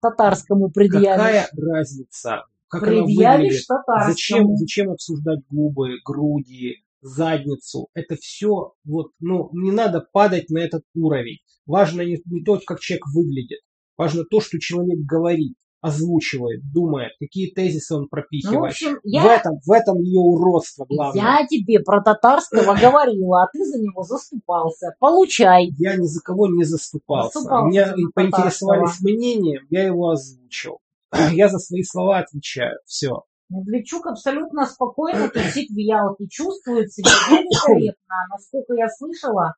татарскому 0.00 0.70
предъявишь. 0.70 1.16
Какая 1.16 1.48
разница? 1.56 2.44
Как? 2.68 2.82
Предъявишь 2.82 3.64
татарскому. 3.66 4.12
Зачем, 4.12 4.56
зачем 4.56 4.90
обсуждать 4.90 5.40
губы, 5.48 6.00
груди, 6.04 6.84
задницу? 7.02 7.88
Это 7.94 8.16
все, 8.16 8.72
вот, 8.84 9.10
ну, 9.20 9.50
не 9.52 9.70
надо 9.70 10.06
падать 10.12 10.50
на 10.50 10.58
этот 10.58 10.84
уровень. 10.94 11.38
Важно 11.66 12.02
не, 12.02 12.18
не 12.26 12.42
то, 12.42 12.58
как 12.64 12.80
человек 12.80 13.04
выглядит. 13.14 13.60
Важно 13.96 14.24
то, 14.24 14.40
что 14.40 14.58
человек 14.58 14.98
говорит, 14.98 15.54
озвучивает, 15.82 16.62
думает, 16.72 17.10
какие 17.18 17.50
тезисы 17.52 17.94
он 17.94 18.08
Ну, 18.44 18.60
в 18.60 18.64
общем, 18.64 18.94
В 18.94 19.00
я, 19.02 19.34
этом, 19.34 19.58
в 19.66 19.70
этом 19.72 19.98
ее 19.98 20.20
уродство 20.20 20.86
главное. 20.88 21.20
я 21.22 21.46
тебе 21.46 21.80
про 21.80 22.00
татарского 22.00 22.74
говорила, 22.80 23.42
а 23.42 23.48
ты 23.52 23.64
за 23.64 23.78
него 23.80 24.04
заступался. 24.04 24.94
Получай. 25.00 25.70
Я 25.76 25.96
ни 25.96 26.06
за 26.06 26.22
кого 26.22 26.46
не 26.46 26.62
заступался. 26.62 27.40
Заступался 27.40 27.68
Меня 27.68 27.94
поинтересовались 28.14 29.00
мнением, 29.00 29.66
я 29.70 29.84
его 29.84 30.10
озвучил. 30.10 30.78
Я 31.32 31.48
за 31.50 31.58
свои 31.58 31.82
слова 31.82 32.20
отвечаю. 32.20 32.78
Все. 32.86 33.24
Медведчук 33.52 34.06
абсолютно 34.06 34.66
спокойно 34.66 35.28
тусит 35.28 35.70
в 35.70 35.76
Ялте, 35.76 36.26
чувствует 36.28 36.92
себя 36.92 37.10
великолепно, 37.30 38.14
насколько 38.30 38.74
я 38.74 38.88
слышала 38.88 39.54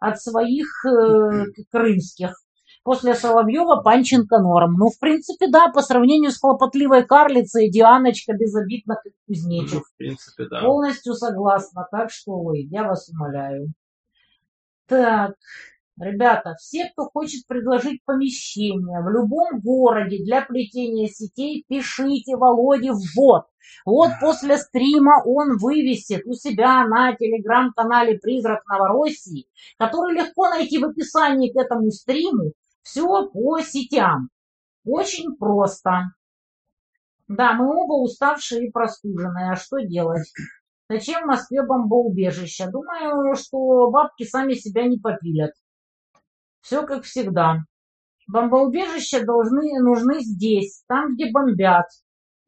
от 0.00 0.20
своих 0.20 0.66
э, 0.86 1.44
крымских. 1.70 2.34
После 2.84 3.14
Соловьева 3.14 3.80
Панченко 3.80 4.38
норм. 4.38 4.74
Ну, 4.76 4.88
в 4.88 4.98
принципе, 4.98 5.46
да, 5.48 5.68
по 5.68 5.82
сравнению 5.82 6.32
с 6.32 6.40
хлопотливой 6.40 7.06
карлицей, 7.06 7.70
Дианочка 7.70 8.32
безобидна, 8.32 8.96
как 8.96 9.12
Ну, 9.12 9.34
кузнечик. 9.34 9.84
в 9.86 9.96
принципе, 9.96 10.48
да. 10.48 10.62
Полностью 10.62 11.14
согласна, 11.14 11.86
так 11.92 12.10
что, 12.10 12.32
ой, 12.32 12.66
я 12.70 12.82
вас 12.82 13.08
умоляю. 13.08 13.72
Так, 14.88 15.34
ребята, 15.98 16.54
все, 16.58 16.90
кто 16.90 17.04
хочет 17.04 17.46
предложить 17.46 18.04
помещение 18.04 19.00
в 19.00 19.08
любом 19.10 19.60
городе 19.60 20.24
для 20.24 20.42
плетения 20.42 21.08
сетей, 21.08 21.64
пишите 21.68 22.36
Володе 22.36 22.92
в 22.92 23.00
бот. 23.16 23.46
Вот 23.84 24.10
после 24.20 24.58
стрима 24.58 25.22
он 25.24 25.56
вывесит 25.58 26.22
у 26.26 26.34
себя 26.34 26.86
на 26.86 27.14
телеграм-канале 27.14 28.18
«Призрак 28.18 28.64
Новороссии», 28.66 29.46
который 29.78 30.16
легко 30.16 30.48
найти 30.48 30.78
в 30.78 30.84
описании 30.84 31.52
к 31.52 31.56
этому 31.56 31.90
стриму, 31.90 32.52
все 32.82 33.28
по 33.28 33.60
сетям. 33.60 34.28
Очень 34.84 35.36
просто. 35.36 36.12
Да, 37.28 37.54
мы 37.54 37.66
оба 37.66 37.94
уставшие 38.02 38.66
и 38.66 38.70
простуженные, 38.70 39.52
а 39.52 39.56
что 39.56 39.78
делать? 39.78 40.32
Зачем 40.88 41.22
в 41.22 41.26
Москве 41.26 41.62
бомбоубежище? 41.62 42.68
Думаю, 42.70 43.34
что 43.36 43.90
бабки 43.90 44.24
сами 44.24 44.54
себя 44.54 44.86
не 44.86 44.98
попилят. 44.98 45.52
Все 46.62 46.86
как 46.86 47.04
всегда. 47.04 47.58
Бомбоубежища 48.28 49.24
должны, 49.24 49.80
нужны 49.80 50.20
здесь, 50.20 50.84
там, 50.86 51.14
где 51.14 51.30
бомбят. 51.30 51.86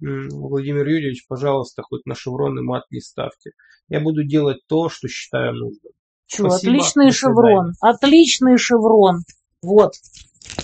Владимир 0.01 0.87
Юрьевич, 0.87 1.27
пожалуйста, 1.27 1.83
хоть 1.83 2.07
на 2.07 2.15
шевроны 2.15 2.63
мат 2.63 2.85
не 2.91 3.01
ставьте. 3.01 3.51
Я 3.89 4.01
буду 4.01 4.25
делать 4.25 4.59
то, 4.67 4.89
что 4.89 5.09
считаю 5.09 5.55
нужным. 5.55 5.93
Чё, 6.27 6.49
Спасибо, 6.49 6.73
отличный 6.73 7.11
шеврон. 7.11 7.73
Отличный 7.81 8.57
шеврон. 8.57 9.21
Вот. 9.63 9.93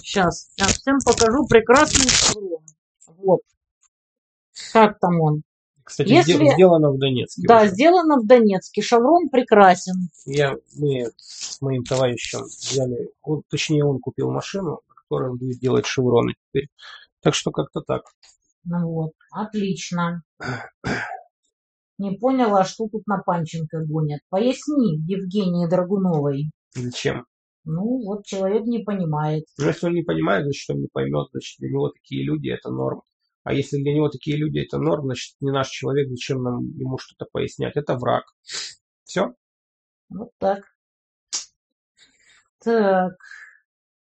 Сейчас. 0.02 0.50
Я 0.56 0.66
всем 0.66 0.98
покажу 1.04 1.46
прекрасный 1.46 2.08
шеврон. 2.08 2.64
Вот. 3.18 3.40
Как 4.72 4.98
там 4.98 5.20
он? 5.20 5.42
Кстати, 5.90 6.08
Если- 6.08 6.36
сде- 6.36 6.54
сделано 6.54 6.92
в 6.92 6.98
Донецке. 6.98 7.42
Да, 7.48 7.62
уже. 7.62 7.70
сделано 7.70 8.20
в 8.20 8.26
Донецке. 8.26 8.80
Шеврон 8.80 9.28
прекрасен. 9.28 10.08
Я, 10.24 10.54
мы 10.78 11.10
с 11.16 11.60
моим 11.60 11.82
товарищем 11.82 12.44
взяли, 12.44 13.10
он, 13.22 13.42
точнее, 13.50 13.84
он 13.84 13.98
купил 13.98 14.30
машину, 14.30 14.82
он 15.08 15.36
будет 15.36 15.58
делать 15.58 15.86
шевроны 15.86 16.34
теперь. 16.46 16.68
Так 17.22 17.34
что 17.34 17.50
как-то 17.50 17.80
так. 17.80 18.02
Ну 18.62 18.88
вот, 18.88 19.12
отлично. 19.32 20.22
Не 21.98 22.12
поняла, 22.12 22.64
что 22.64 22.86
тут 22.86 23.04
на 23.08 23.18
Панченко 23.18 23.84
гонят. 23.84 24.20
Поясни 24.28 24.96
Евгении 25.08 25.68
Драгуновой. 25.68 26.52
Зачем? 26.72 27.26
Ну, 27.64 28.04
вот 28.06 28.24
человек 28.24 28.62
не 28.62 28.78
понимает. 28.84 29.44
Ну, 29.58 29.66
если 29.66 29.88
он 29.88 29.94
не 29.94 30.02
понимает, 30.02 30.44
значит, 30.44 30.70
он 30.70 30.82
не 30.82 30.88
поймет, 30.90 31.26
значит, 31.32 31.58
для 31.58 31.68
него 31.68 31.88
такие 31.90 32.24
люди– 32.24 32.48
это 32.50 32.70
норм. 32.70 33.02
А 33.42 33.54
если 33.54 33.82
для 33.82 33.94
него 33.94 34.08
такие 34.08 34.36
люди– 34.36 34.58
это 34.66 34.78
норм, 34.78 35.04
значит, 35.04 35.36
не 35.40 35.50
наш 35.50 35.68
человек, 35.68 36.08
зачем 36.10 36.42
нам 36.42 36.60
ему 36.76 36.98
что-то 36.98 37.26
пояснять? 37.30 37.76
Это 37.76 37.96
враг. 37.96 38.24
Все? 39.04 39.34
Вот 40.10 40.30
так. 40.38 40.64
Так. 42.62 43.14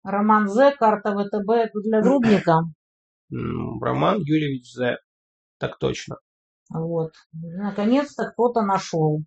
Роман 0.03 0.49
З. 0.49 0.71
Карта 0.77 1.11
ВТБ. 1.11 1.49
Это 1.49 1.79
для 1.81 2.01
Грубника. 2.01 2.63
Роман 3.29 4.19
Юрьевич 4.19 4.73
З. 4.73 4.97
Так 5.57 5.77
точно. 5.77 6.17
Вот. 6.69 7.13
Наконец-то 7.31 8.29
кто-то 8.31 8.61
нашел. 8.61 9.23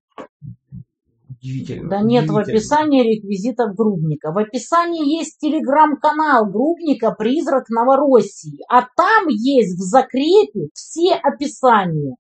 Удивительно. 1.40 1.88
Да 1.88 2.00
нет 2.00 2.28
в 2.28 2.36
описании 2.36 3.16
реквизитов 3.16 3.74
Грубника. 3.74 4.32
В 4.32 4.38
описании 4.38 5.18
есть 5.18 5.38
телеграм-канал 5.38 6.46
Грубника 6.46 7.12
«Призрак 7.12 7.68
Новороссии». 7.68 8.59
А 8.68 8.82
там 8.82 9.28
есть 9.28 9.78
в 9.78 9.82
закрепе 9.82 10.68
все 10.74 11.14
описания. 11.14 12.16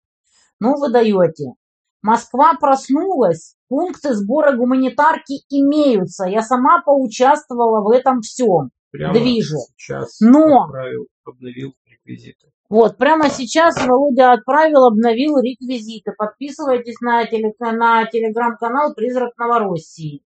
Ну, 0.60 0.78
вы 0.78 0.90
даете. 0.90 1.54
Москва 2.02 2.54
проснулась. 2.60 3.54
Пункты 3.68 4.14
сбора 4.14 4.56
гуманитарки 4.56 5.44
имеются. 5.48 6.26
Я 6.26 6.42
сама 6.42 6.82
поучаствовала 6.82 7.80
в 7.82 7.90
этом 7.90 8.20
всем. 8.20 8.70
Прямо 8.90 9.14
движе. 9.14 9.56
сейчас 9.76 10.20
Но- 10.20 10.64
отправил, 10.64 11.06
обновил 11.24 11.74
реквизиты. 11.86 12.51
Вот, 12.72 12.96
прямо 12.96 13.28
сейчас 13.28 13.76
Володя 13.86 14.32
отправил, 14.32 14.86
обновил 14.86 15.38
реквизиты. 15.38 16.12
Подписывайтесь 16.16 16.98
на, 17.02 17.22
теле- 17.26 17.52
на 17.60 18.06
телеграм-канал 18.06 18.94
«Призрак 18.94 19.36
Новороссии». 19.36 20.22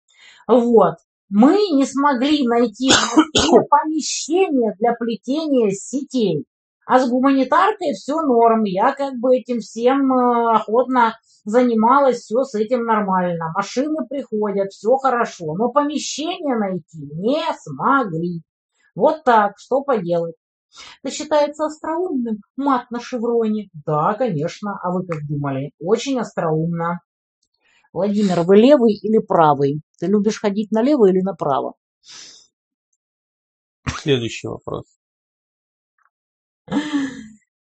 Вот. 0.48 0.94
Мы 1.28 1.52
не 1.70 1.86
смогли 1.86 2.44
найти 2.44 2.90
помещение 3.70 4.74
для 4.80 4.92
плетения 4.94 5.70
сетей. 5.70 6.44
А 6.84 6.98
с 6.98 7.08
гуманитаркой 7.08 7.92
все 7.92 8.20
норм. 8.22 8.64
Я 8.64 8.92
как 8.92 9.14
бы 9.20 9.36
этим 9.36 9.60
всем 9.60 10.12
э, 10.12 10.56
охотно 10.56 11.16
занималась, 11.44 12.22
все 12.22 12.42
с 12.42 12.56
этим 12.56 12.86
нормально. 12.86 13.52
Машины 13.54 14.04
приходят, 14.10 14.72
все 14.72 14.96
хорошо. 14.96 15.54
Но 15.54 15.70
помещение 15.70 16.56
найти 16.56 17.08
не 17.14 17.40
смогли. 17.62 18.42
Вот 18.96 19.22
так, 19.22 19.52
что 19.58 19.82
поделать. 19.82 20.34
Это 21.02 21.14
считается 21.14 21.64
остроумным? 21.64 22.42
Мат 22.56 22.90
на 22.90 23.00
шевроне? 23.00 23.68
Да, 23.86 24.14
конечно. 24.14 24.78
А 24.82 24.90
вы 24.90 25.06
как 25.06 25.26
думали? 25.26 25.72
Очень 25.78 26.18
остроумно. 26.18 27.00
Владимир, 27.92 28.40
вы 28.42 28.56
левый 28.56 28.94
или 28.94 29.18
правый? 29.18 29.82
Ты 29.98 30.06
любишь 30.06 30.40
ходить 30.40 30.70
налево 30.70 31.08
или 31.10 31.20
направо? 31.20 31.74
Следующий 33.98 34.48
вопрос. 34.48 34.86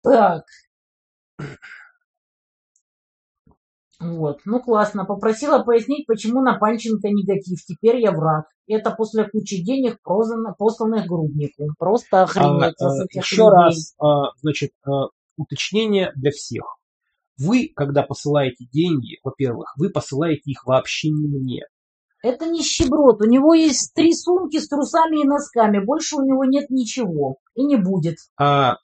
Так. 0.01 0.43
Вот, 3.99 4.41
ну 4.45 4.61
классно. 4.61 5.05
Попросила 5.05 5.63
пояснить, 5.63 6.05
почему 6.05 6.41
на 6.41 6.57
Панченко 6.57 7.07
негатив. 7.09 7.59
Теперь 7.65 7.99
я 7.99 8.11
враг. 8.11 8.45
Это 8.67 8.91
после 8.91 9.27
кучи 9.27 9.63
денег, 9.63 9.97
посланных 10.03 11.07
грубнику. 11.07 11.63
Просто 11.79 12.23
охренеть 12.23 12.75
а, 12.79 13.03
этих 13.03 13.23
Еще 13.23 13.35
людей. 13.37 13.49
раз, 13.49 13.95
а, 13.99 14.31
значит, 14.41 14.71
а, 14.85 15.07
уточнение 15.35 16.11
для 16.15 16.31
всех. 16.31 16.77
Вы, 17.39 17.71
когда 17.75 18.03
посылаете 18.03 18.65
деньги, 18.71 19.19
во-первых, 19.23 19.73
вы 19.77 19.89
посылаете 19.89 20.51
их 20.51 20.65
вообще 20.65 21.09
не 21.09 21.27
мне. 21.27 21.61
Это 22.23 22.45
нищеброд. 22.45 23.21
У 23.21 23.25
него 23.25 23.53
есть 23.53 23.93
три 23.95 24.13
сумки 24.13 24.57
с 24.59 24.67
трусами 24.67 25.21
и 25.21 25.27
носками. 25.27 25.83
Больше 25.83 26.17
у 26.17 26.25
него 26.25 26.45
нет 26.45 26.69
ничего. 26.69 27.37
И 27.55 27.63
не 27.63 27.77
будет. 27.77 28.17
А, 28.39 28.77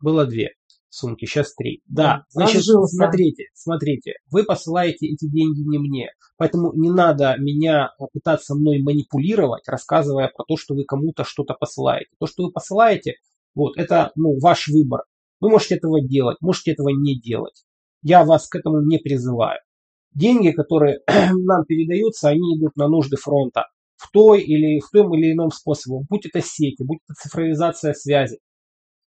было 0.00 0.26
две 0.26 0.55
сумки, 0.96 1.26
сейчас 1.26 1.54
три. 1.54 1.82
Да, 1.86 2.24
значит, 2.30 2.56
Разжился. 2.56 2.96
смотрите, 2.96 3.44
смотрите, 3.54 4.14
вы 4.30 4.44
посылаете 4.44 5.06
эти 5.06 5.28
деньги 5.28 5.60
не 5.60 5.78
мне, 5.78 6.10
поэтому 6.36 6.72
не 6.74 6.90
надо 6.90 7.36
меня 7.38 7.90
пытаться 8.12 8.54
мной 8.54 8.80
манипулировать, 8.80 9.68
рассказывая 9.68 10.30
про 10.34 10.44
то, 10.44 10.56
что 10.56 10.74
вы 10.74 10.84
кому-то 10.84 11.24
что-то 11.24 11.54
посылаете. 11.54 12.10
То, 12.18 12.26
что 12.26 12.44
вы 12.44 12.52
посылаете, 12.52 13.14
вот, 13.54 13.76
это, 13.76 14.10
ну, 14.16 14.38
ваш 14.40 14.68
выбор. 14.68 15.02
Вы 15.40 15.50
можете 15.50 15.76
этого 15.76 16.00
делать, 16.00 16.38
можете 16.40 16.72
этого 16.72 16.88
не 16.88 17.18
делать. 17.18 17.64
Я 18.02 18.24
вас 18.24 18.48
к 18.48 18.56
этому 18.56 18.80
не 18.82 18.98
призываю. 18.98 19.60
Деньги, 20.12 20.50
которые 20.50 21.00
нам 21.08 21.64
передаются, 21.66 22.28
они 22.28 22.58
идут 22.58 22.76
на 22.76 22.88
нужды 22.88 23.16
фронта 23.16 23.66
в 23.96 24.10
той 24.10 24.42
или 24.42 24.80
в 24.80 24.90
том 24.90 25.14
или 25.14 25.32
ином 25.32 25.50
способе. 25.50 26.04
Будь 26.08 26.26
это 26.26 26.40
сети, 26.40 26.82
будь 26.82 26.98
это 27.06 27.14
цифровизация 27.14 27.92
связи, 27.94 28.38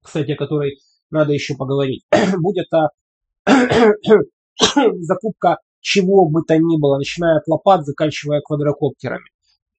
кстати, 0.04 0.32
о 0.32 0.38
которой 0.38 0.78
надо 1.12 1.34
еще 1.34 1.56
поговорить. 1.56 2.04
Будь 2.40 2.58
это 2.58 2.90
закупка 5.00 5.58
чего 5.82 6.28
бы 6.28 6.42
то 6.44 6.58
ни 6.58 6.80
было, 6.80 6.98
начиная 6.98 7.38
от 7.38 7.48
лопат, 7.48 7.86
заканчивая 7.86 8.42
квадрокоптерами. 8.42 9.26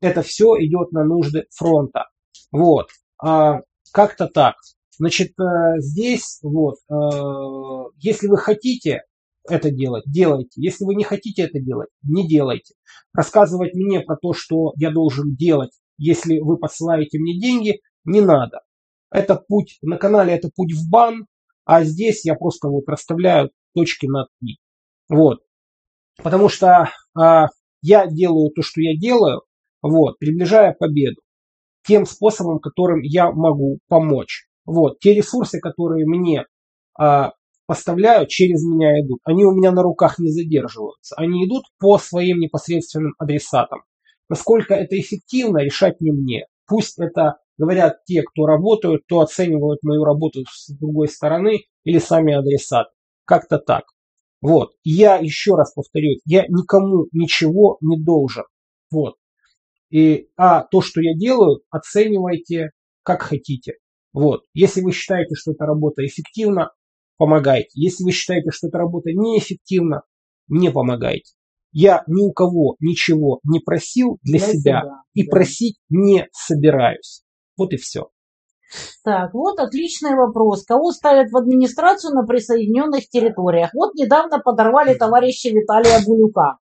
Это 0.01 0.23
все 0.23 0.57
идет 0.59 0.93
на 0.93 1.05
нужды 1.05 1.45
фронта. 1.51 2.07
Вот. 2.51 2.89
А, 3.23 3.61
как-то 3.93 4.27
так. 4.27 4.57
Значит, 4.99 5.33
э, 5.39 5.79
здесь, 5.79 6.41
вот, 6.43 6.77
э, 6.91 7.91
если 7.99 8.29
вы 8.29 8.37
хотите 8.37 9.03
это 9.49 9.71
делать, 9.71 10.05
делайте. 10.07 10.61
Если 10.61 10.85
вы 10.85 10.95
не 10.95 11.05
хотите 11.05 11.43
это 11.43 11.59
делать, 11.59 11.89
не 12.03 12.29
делайте. 12.29 12.75
Рассказывать 13.13 13.75
мне 13.75 14.01
про 14.01 14.17
то, 14.17 14.33
что 14.33 14.73
я 14.77 14.91
должен 14.91 15.35
делать, 15.35 15.71
если 15.97 16.39
вы 16.39 16.59
посылаете 16.59 17.19
мне 17.19 17.39
деньги, 17.39 17.81
не 18.05 18.21
надо. 18.21 18.61
Это 19.11 19.37
путь, 19.37 19.79
на 19.83 19.97
канале 19.97 20.35
это 20.35 20.51
путь 20.55 20.73
в 20.73 20.89
бан, 20.89 21.27
а 21.65 21.85
здесь 21.85 22.25
я 22.25 22.35
просто 22.35 22.69
вот 22.69 22.89
расставляю 22.89 23.51
точки 23.75 24.07
над 24.07 24.29
«и». 24.43 24.57
Вот. 25.09 25.41
Потому 26.23 26.49
что 26.49 26.91
а, 27.19 27.47
я 27.83 28.07
делаю 28.07 28.51
то, 28.51 28.63
что 28.63 28.81
я 28.81 28.97
делаю, 28.97 29.43
вот, 29.83 30.19
приближая 30.19 30.75
победу 30.79 31.21
тем 31.87 32.07
способом, 32.07 32.61
которым 32.61 33.01
я 33.03 33.31
могу 33.31 33.79
помочь. 33.89 34.47
Вот, 34.65 34.99
те 35.01 35.15
ресурсы, 35.15 35.59
которые 35.59 36.07
мне 36.07 36.45
а, 36.99 37.33
поставляют, 37.67 38.29
через 38.29 38.63
меня 38.63 39.01
идут, 39.01 39.21
они 39.25 39.45
у 39.45 39.53
меня 39.53 39.73
на 39.73 39.83
руках 39.83 40.19
не 40.19 40.31
задерживаются. 40.31 41.15
Они 41.17 41.47
идут 41.47 41.65
по 41.79 41.99
своим 41.99 42.39
непосредственным 42.39 43.15
адресатам. 43.19 43.83
Насколько 44.29 44.75
это 44.75 44.99
эффективно, 44.99 45.59
решать 45.59 46.01
не 46.01 46.13
мне. 46.13 46.47
Пусть 46.67 46.99
это 47.01 47.39
говорят 47.61 48.05
те, 48.07 48.23
кто 48.23 48.47
работают, 48.47 49.07
то 49.07 49.21
оценивают 49.21 49.83
мою 49.83 50.05
работу 50.05 50.41
с 50.51 50.73
другой 50.73 51.09
стороны 51.09 51.65
или 51.85 51.99
сами 51.99 52.33
адресаты. 52.33 52.91
Как-то 53.27 53.59
так. 53.59 53.85
Вот. 54.41 54.73
Я 54.83 55.17
еще 55.17 55.57
раз 55.57 55.75
повторю, 55.75 56.19
я 56.25 56.47
никому 56.49 57.07
ничего 57.13 57.77
не 57.83 58.03
должен. 58.03 58.45
Вот. 58.91 59.17
И, 59.91 60.29
а 60.37 60.63
то, 60.63 60.81
что 60.81 61.03
я 61.03 61.15
делаю, 61.15 61.61
оценивайте 61.69 62.71
как 63.03 63.23
хотите. 63.23 63.75
Вот. 64.15 64.45
Если 64.55 64.81
вы 64.81 64.93
считаете, 64.93 65.35
что 65.35 65.53
эта 65.53 65.67
работа 65.67 66.05
эффективна, 66.07 66.71
помогайте. 67.19 67.69
Если 67.75 68.05
вы 68.05 68.13
считаете, 68.13 68.51
что 68.53 68.69
эта 68.69 68.79
работа 68.79 69.11
неэффективна, 69.13 70.03
не 70.49 70.71
помогайте. 70.71 71.35
Я 71.73 72.03
ни 72.07 72.23
у 72.23 72.33
кого 72.33 72.77
ничего 72.81 73.41
не 73.45 73.61
просил 73.61 74.19
для, 74.23 74.39
для 74.39 74.49
себя, 74.49 74.55
себя 74.55 74.83
и 75.13 75.25
да. 75.25 75.31
просить 75.31 75.77
не 75.91 76.27
собираюсь. 76.33 77.23
Вот 77.61 77.75
и 77.75 77.77
все. 77.77 78.09
Так, 79.05 79.35
вот 79.35 79.59
отличный 79.59 80.15
вопрос. 80.15 80.65
Кого 80.65 80.93
ставят 80.93 81.31
в 81.31 81.37
администрацию 81.37 82.15
на 82.15 82.23
присоединенных 82.27 83.07
территориях? 83.11 83.69
Вот 83.75 83.95
недавно 83.95 84.39
подорвали 84.39 84.95
товарища 84.95 85.51
Виталия 85.51 86.01
Булюка. 86.07 86.57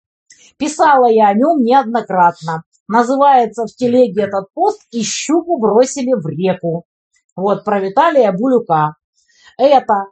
Писала 0.56 1.10
я 1.10 1.28
о 1.28 1.35
нем 1.35 1.62
неоднократно. 1.62 2.62
Называется 2.89 3.66
в 3.66 3.77
телеге 3.77 4.23
этот 4.23 4.47
пост 4.55 4.81
«И 4.90 5.02
щуку 5.02 5.59
бросили 5.59 6.14
в 6.14 6.27
реку». 6.27 6.85
Вот 7.36 7.62
про 7.62 7.78
Виталия 7.78 8.32
Булюка. 8.32 8.94
Это 9.59 10.06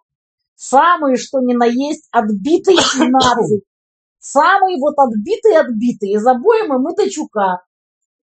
самый, 0.55 1.17
что 1.17 1.41
ни 1.41 1.55
на 1.55 1.65
есть, 1.65 2.09
отбитый 2.11 2.77
наций. 3.09 3.63
Самый 4.19 4.79
вот 4.79 4.99
отбитый-отбитый 4.99 6.11
из 6.11 6.27
обоим 6.27 6.79
Мытачука. 6.83 7.63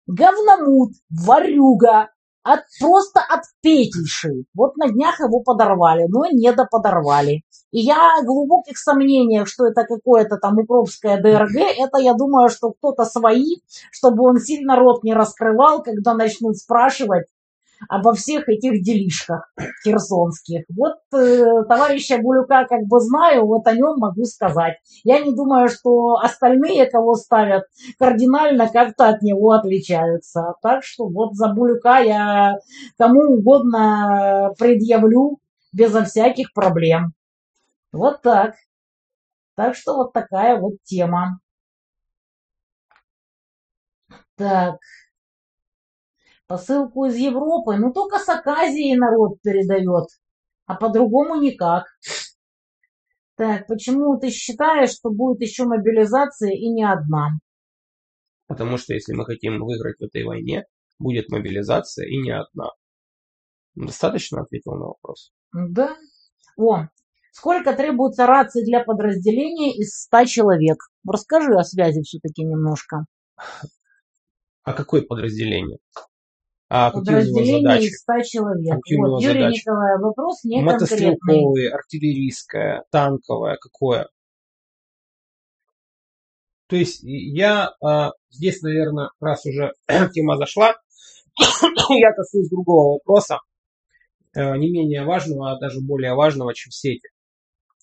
Говномут, 0.06 0.96
варюга, 1.10 2.10
от, 2.44 2.62
просто 2.80 3.22
отпетейший. 3.22 4.46
Вот 4.54 4.76
на 4.78 4.90
днях 4.90 5.20
его 5.20 5.42
подорвали, 5.42 6.06
но 6.08 6.26
не 6.32 6.52
доподорвали. 6.52 7.44
И 7.72 7.80
я 7.80 8.22
в 8.22 8.26
глубоких 8.26 8.78
сомнениях, 8.78 9.48
что 9.48 9.66
это 9.66 9.84
какое-то 9.84 10.38
там 10.38 10.58
укропское 10.58 11.22
ДРГ, 11.22 11.56
это 11.78 12.00
я 12.00 12.14
думаю, 12.14 12.50
что 12.50 12.72
кто-то 12.72 13.06
свои, 13.06 13.58
чтобы 13.92 14.24
он 14.24 14.40
сильно 14.40 14.76
рот 14.76 15.04
не 15.04 15.14
раскрывал, 15.14 15.82
когда 15.82 16.14
начнут 16.14 16.58
спрашивать, 16.58 17.28
обо 17.90 18.14
всех 18.14 18.48
этих 18.50 18.84
делишках 18.84 19.54
херсонских. 19.84 20.64
Вот 20.70 20.98
э, 21.14 21.64
товарища 21.68 22.18
Булюка 22.18 22.66
как 22.66 22.82
бы 22.84 23.00
знаю, 23.00 23.46
вот 23.46 23.68
о 23.68 23.74
нем 23.74 23.98
могу 23.98 24.26
сказать. 24.26 24.78
Я 25.04 25.20
не 25.20 25.34
думаю, 25.34 25.70
что 25.70 26.16
остальные, 26.16 26.90
кого 26.90 27.16
ставят, 27.16 27.64
кардинально 28.00 28.70
как-то 28.70 29.10
от 29.10 29.22
него 29.22 29.52
отличаются. 29.52 30.56
Так 30.62 30.84
что 30.84 31.08
вот 31.08 31.36
за 31.36 31.50
Булюка 31.50 32.00
я 32.00 32.56
кому 32.98 33.38
угодно 33.38 34.54
предъявлю 34.58 35.40
безо 35.74 36.04
всяких 36.04 36.54
проблем. 36.54 37.14
Вот 37.92 38.22
так. 38.22 38.56
Так 39.56 39.76
что 39.76 39.96
вот 39.96 40.14
такая 40.14 40.60
вот 40.60 40.76
тема. 40.84 41.40
Так 44.36 44.78
посылку 46.52 47.06
из 47.06 47.16
Европы, 47.16 47.78
ну 47.78 47.94
только 47.94 48.20
с 48.20 48.28
Аказией 48.28 48.98
народ 48.98 49.42
передает, 49.42 50.08
а 50.66 50.76
по-другому 50.76 51.36
никак. 51.36 51.86
Так, 53.38 53.68
почему 53.68 54.20
ты 54.20 54.32
считаешь, 54.32 54.90
что 54.92 55.12
будет 55.12 55.40
еще 55.40 55.64
мобилизация 55.64 56.52
и 56.52 56.68
не 56.68 56.84
одна? 56.84 57.30
Потому 58.48 58.78
что 58.78 58.94
если 58.94 59.14
мы 59.14 59.24
хотим 59.24 59.64
выиграть 59.64 59.98
в 60.00 60.04
этой 60.04 60.26
войне, 60.26 60.66
будет 61.00 61.30
мобилизация 61.30 62.06
и 62.06 62.18
не 62.18 62.32
одна. 62.32 62.72
Достаточно 63.76 64.42
ответил 64.42 64.74
на 64.74 64.88
вопрос? 64.88 65.32
Да. 65.54 65.96
О, 66.58 66.88
сколько 67.32 67.74
требуется 67.74 68.26
раций 68.26 68.66
для 68.66 68.84
подразделения 68.84 69.74
из 69.74 70.02
100 70.02 70.26
человек? 70.26 70.80
Расскажи 71.08 71.54
о 71.54 71.64
связи 71.64 72.02
все-таки 72.02 72.44
немножко. 72.44 73.06
А 74.64 74.74
какое 74.74 75.02
подразделение? 75.02 75.80
А 76.74 76.90
Подразделение 76.90 77.82
из 77.82 78.00
100 78.00 78.14
человек. 78.24 78.76
Какие 78.76 78.98
вот, 78.98 79.22
Юрий 79.22 79.40
задачи? 79.42 79.60
Николаевич, 79.60 80.02
вопрос 80.02 80.44
не 80.46 80.66
конкретный. 80.66 81.68
артиллерийское, 81.68 82.86
танковое, 82.92 83.58
какое? 83.58 84.08
То 86.68 86.78
есть 86.78 87.02
я 87.04 87.74
а, 87.84 88.12
здесь, 88.30 88.62
наверное, 88.62 89.10
раз 89.20 89.46
уже 89.46 89.74
тема 90.14 90.38
зашла, 90.38 90.74
я 91.90 92.14
коснусь 92.14 92.48
другого 92.48 92.94
вопроса, 92.94 93.40
а, 94.34 94.56
не 94.56 94.72
менее 94.72 95.04
важного, 95.04 95.52
а 95.52 95.60
даже 95.60 95.82
более 95.82 96.14
важного, 96.14 96.54
чем 96.54 96.72
сети. 96.72 97.10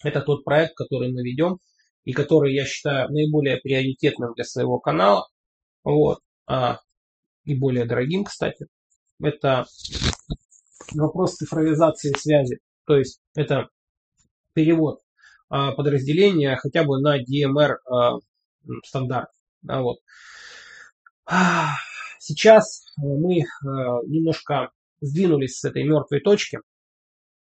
Это 0.02 0.22
тот 0.22 0.44
проект, 0.44 0.74
который 0.74 1.12
мы 1.12 1.20
ведем 1.20 1.58
и 2.04 2.14
который 2.14 2.54
я 2.54 2.64
считаю 2.64 3.10
наиболее 3.10 3.58
приоритетным 3.58 4.32
для 4.32 4.44
своего 4.44 4.78
канала. 4.78 5.28
Вот. 5.84 6.20
А, 6.46 6.78
и 7.44 7.54
более 7.54 7.84
дорогим, 7.84 8.24
кстати. 8.24 8.66
Это 9.20 9.66
вопрос 10.94 11.36
цифровизации 11.36 12.12
связи. 12.16 12.60
То 12.86 12.96
есть 12.96 13.20
это 13.34 13.68
перевод 14.54 15.00
а, 15.48 15.72
подразделения 15.72 16.56
хотя 16.56 16.84
бы 16.84 17.00
на 17.00 17.18
DMR 17.20 17.76
а, 17.86 18.18
стандарт. 18.84 19.28
Да, 19.62 19.82
вот. 19.82 19.98
Сейчас 22.20 22.84
мы 22.96 23.44
немножко 24.06 24.70
сдвинулись 25.00 25.58
с 25.58 25.64
этой 25.64 25.84
мертвой 25.84 26.20
точки. 26.20 26.58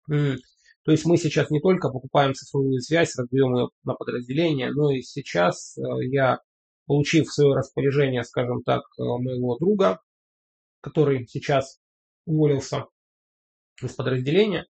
То 0.07 0.93
есть 0.93 1.05
мы 1.05 1.17
сейчас 1.17 1.51
не 1.51 1.61
только 1.61 1.91
покупаем 1.91 2.35
цифровую 2.35 2.81
связь, 2.81 3.17
раздаем 3.17 3.55
ее 3.55 3.69
на 3.85 3.95
подразделение, 3.95 4.71
но 4.71 4.91
и 4.91 5.03
сейчас 5.03 5.77
я, 6.11 6.41
получив 6.87 7.31
свое 7.31 7.55
распоряжение, 7.55 8.25
скажем 8.25 8.63
так, 8.63 8.83
моего 8.99 9.57
друга, 9.59 10.01
который 10.85 11.27
сейчас 11.27 11.81
уволился 12.27 12.86
из 13.82 13.93
подразделения. 13.94 14.66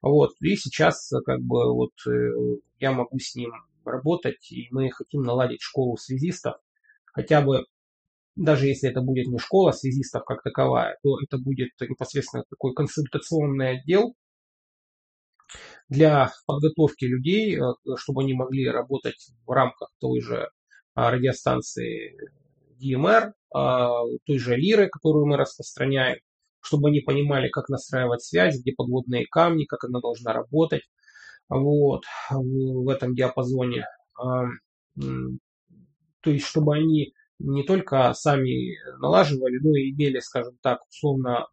Вот, 0.00 0.30
и 0.40 0.56
сейчас 0.56 1.10
как 1.26 1.40
бы 1.40 1.74
вот 1.74 1.92
э, 2.06 2.30
я 2.78 2.92
могу 2.92 3.18
с 3.18 3.34
ним 3.34 3.52
работать, 3.84 4.50
и 4.50 4.68
мы 4.70 4.90
хотим 4.90 5.22
наладить 5.22 5.60
школу 5.60 5.98
связистов. 5.98 6.54
Хотя 7.12 7.42
бы, 7.42 7.66
даже 8.34 8.66
если 8.66 8.88
это 8.88 9.02
будет 9.02 9.26
не 9.26 9.38
школа 9.38 9.72
связистов 9.72 10.24
как 10.24 10.42
таковая, 10.42 10.96
то 11.02 11.18
это 11.20 11.36
будет 11.36 11.70
непосредственно 11.80 12.44
такой 12.48 12.72
консультационный 12.72 13.78
отдел 13.78 14.14
для 15.90 16.32
подготовки 16.46 17.04
людей, 17.04 17.58
э, 17.58 17.60
чтобы 17.96 18.22
они 18.22 18.32
могли 18.32 18.66
работать 18.70 19.32
в 19.44 19.50
рамках 19.50 19.90
той 20.00 20.20
же 20.22 20.48
радиостанции 20.94 22.16
DMR, 22.80 23.32
а, 23.54 24.02
той 24.24 24.38
же 24.38 24.56
лиры, 24.56 24.88
которую 24.88 25.26
мы 25.26 25.36
распространяем, 25.36 26.18
чтобы 26.60 26.88
они 26.88 27.00
понимали, 27.00 27.48
как 27.48 27.68
настраивать 27.68 28.22
связь, 28.22 28.60
где 28.60 28.72
подводные 28.72 29.26
камни, 29.26 29.64
как 29.64 29.84
она 29.84 30.00
должна 30.00 30.32
работать 30.32 30.82
вот, 31.48 32.04
в 32.30 32.88
этом 32.88 33.14
диапазоне. 33.14 33.86
А, 34.20 34.44
то 36.20 36.30
есть, 36.30 36.46
чтобы 36.46 36.74
они 36.74 37.14
не 37.38 37.62
только 37.62 38.12
сами 38.14 38.76
налаживали, 38.98 39.58
но 39.58 39.76
и 39.76 39.92
имели, 39.92 40.18
скажем 40.18 40.58
так, 40.60 40.80
условно 40.88 41.46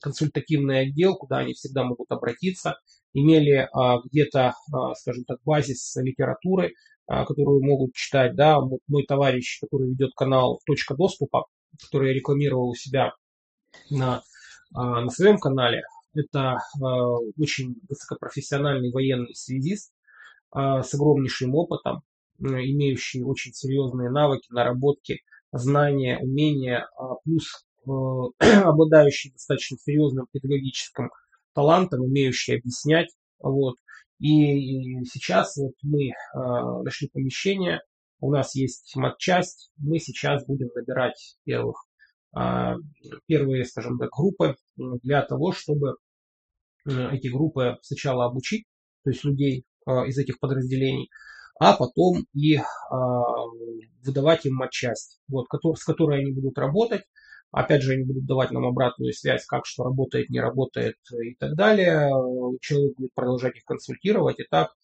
консультативный 0.00 0.80
отдел, 0.80 1.16
куда 1.16 1.38
они 1.38 1.54
всегда 1.54 1.82
могут 1.82 2.10
обратиться, 2.10 2.78
имели 3.14 3.68
а, 3.72 4.00
где-то, 4.04 4.54
а, 4.72 4.94
скажем 4.94 5.24
так, 5.24 5.38
базис 5.44 5.96
литературы, 5.96 6.74
которую 7.06 7.62
могут 7.62 7.94
читать, 7.94 8.34
да, 8.34 8.58
мой 8.88 9.04
товарищ, 9.06 9.60
который 9.60 9.90
ведет 9.90 10.12
канал 10.14 10.60
«Точка 10.66 10.94
доступа», 10.94 11.46
который 11.82 12.08
я 12.08 12.14
рекламировал 12.14 12.70
у 12.70 12.74
себя 12.74 13.12
на 13.90 14.22
а, 14.74 15.00
на 15.00 15.10
своем 15.10 15.38
канале. 15.38 15.82
Это 16.14 16.58
а, 16.82 17.16
очень 17.38 17.76
высокопрофессиональный 17.88 18.90
военный 18.90 19.34
связист 19.34 19.92
а, 20.50 20.82
с 20.82 20.92
огромнейшим 20.94 21.54
опытом, 21.54 22.02
имеющий 22.38 23.22
очень 23.22 23.52
серьезные 23.52 24.10
навыки, 24.10 24.46
наработки, 24.50 25.20
знания, 25.52 26.18
умения, 26.18 26.88
плюс 27.24 27.64
обладающий 27.86 29.30
достаточно 29.30 29.76
серьезным 29.78 30.26
педагогическим 30.32 31.10
талантом, 31.52 32.00
умеющий 32.00 32.56
объяснять. 32.58 33.14
Вот. 33.38 33.76
И 34.18 35.04
сейчас 35.04 35.56
вот 35.56 35.72
мы 35.82 36.10
нашли 36.84 37.08
помещение, 37.12 37.80
у 38.20 38.30
нас 38.30 38.54
есть 38.54 38.94
матчасть, 38.96 39.70
мы 39.76 39.98
сейчас 39.98 40.46
будем 40.46 40.68
набирать 40.74 41.36
первых 41.44 41.76
а, 42.34 42.74
первые, 43.26 43.64
скажем 43.64 43.98
так, 43.98 44.10
группы 44.10 44.56
для 44.76 45.22
того, 45.22 45.52
чтобы 45.52 45.96
эти 46.84 47.28
группы 47.28 47.78
сначала 47.82 48.26
обучить, 48.26 48.66
то 49.04 49.10
есть 49.10 49.24
людей 49.24 49.64
а, 49.86 50.04
из 50.06 50.18
этих 50.18 50.40
подразделений, 50.40 51.10
а 51.60 51.76
потом 51.76 52.26
и 52.34 52.56
а, 52.56 52.64
выдавать 54.04 54.46
им 54.46 54.56
матчасть, 54.56 55.20
вот, 55.28 55.46
с 55.76 55.84
которой 55.84 56.20
они 56.20 56.32
будут 56.32 56.58
работать. 56.58 57.02
Опять 57.54 57.82
же, 57.82 57.92
они 57.92 58.02
будут 58.02 58.26
давать 58.26 58.50
нам 58.50 58.66
обратную 58.66 59.12
связь, 59.12 59.46
как 59.46 59.64
что 59.64 59.84
работает, 59.84 60.28
не 60.28 60.40
работает 60.40 60.96
и 61.22 61.36
так 61.36 61.54
далее. 61.54 62.10
Человек 62.60 62.96
будет 62.96 63.14
продолжать 63.14 63.56
их 63.56 63.64
консультировать. 63.64 64.40
И 64.40 64.44
так, 64.50 64.74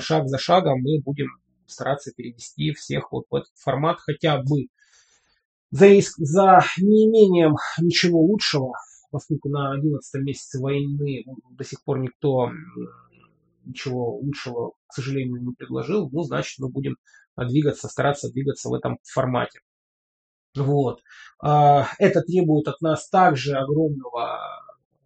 шаг 0.00 0.28
за 0.28 0.36
шагом 0.36 0.82
мы 0.82 1.00
будем 1.02 1.28
стараться 1.66 2.12
перевести 2.14 2.72
всех 2.74 3.10
вот 3.10 3.24
в 3.30 3.34
этот 3.34 3.52
формат 3.56 4.00
хотя 4.00 4.36
бы 4.36 4.66
за, 5.70 5.86
за 6.18 6.60
неимением 6.76 7.54
ничего 7.80 8.20
лучшего, 8.20 8.74
поскольку 9.10 9.48
на 9.48 9.72
11 9.72 10.22
месяце 10.22 10.60
войны 10.60 11.24
до 11.52 11.64
сих 11.64 11.82
пор 11.84 12.00
никто 12.00 12.50
ничего 13.64 14.18
лучшего, 14.18 14.72
к 14.88 14.92
сожалению, 14.92 15.40
не 15.40 15.54
предложил, 15.54 16.10
ну, 16.12 16.22
значит, 16.24 16.58
мы 16.58 16.68
будем 16.68 16.96
двигаться, 17.38 17.88
стараться 17.88 18.30
двигаться 18.30 18.68
в 18.68 18.74
этом 18.74 18.98
формате. 19.04 19.60
Вот. 20.56 21.00
А, 21.40 21.88
это 21.98 22.22
требует 22.22 22.68
от 22.68 22.80
нас 22.80 23.08
также 23.08 23.56
огромного, 23.56 24.40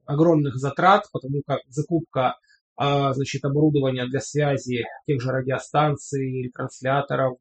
огромных 0.07 0.57
затрат, 0.57 1.07
потому 1.13 1.43
как 1.47 1.61
закупка 1.69 2.37
а, 2.77 3.13
значит, 3.13 3.45
оборудования 3.45 4.07
для 4.07 4.21
связи 4.21 4.85
тех 5.07 5.21
же 5.21 5.31
радиостанций, 5.31 6.43
ретрансляторов, 6.43 7.39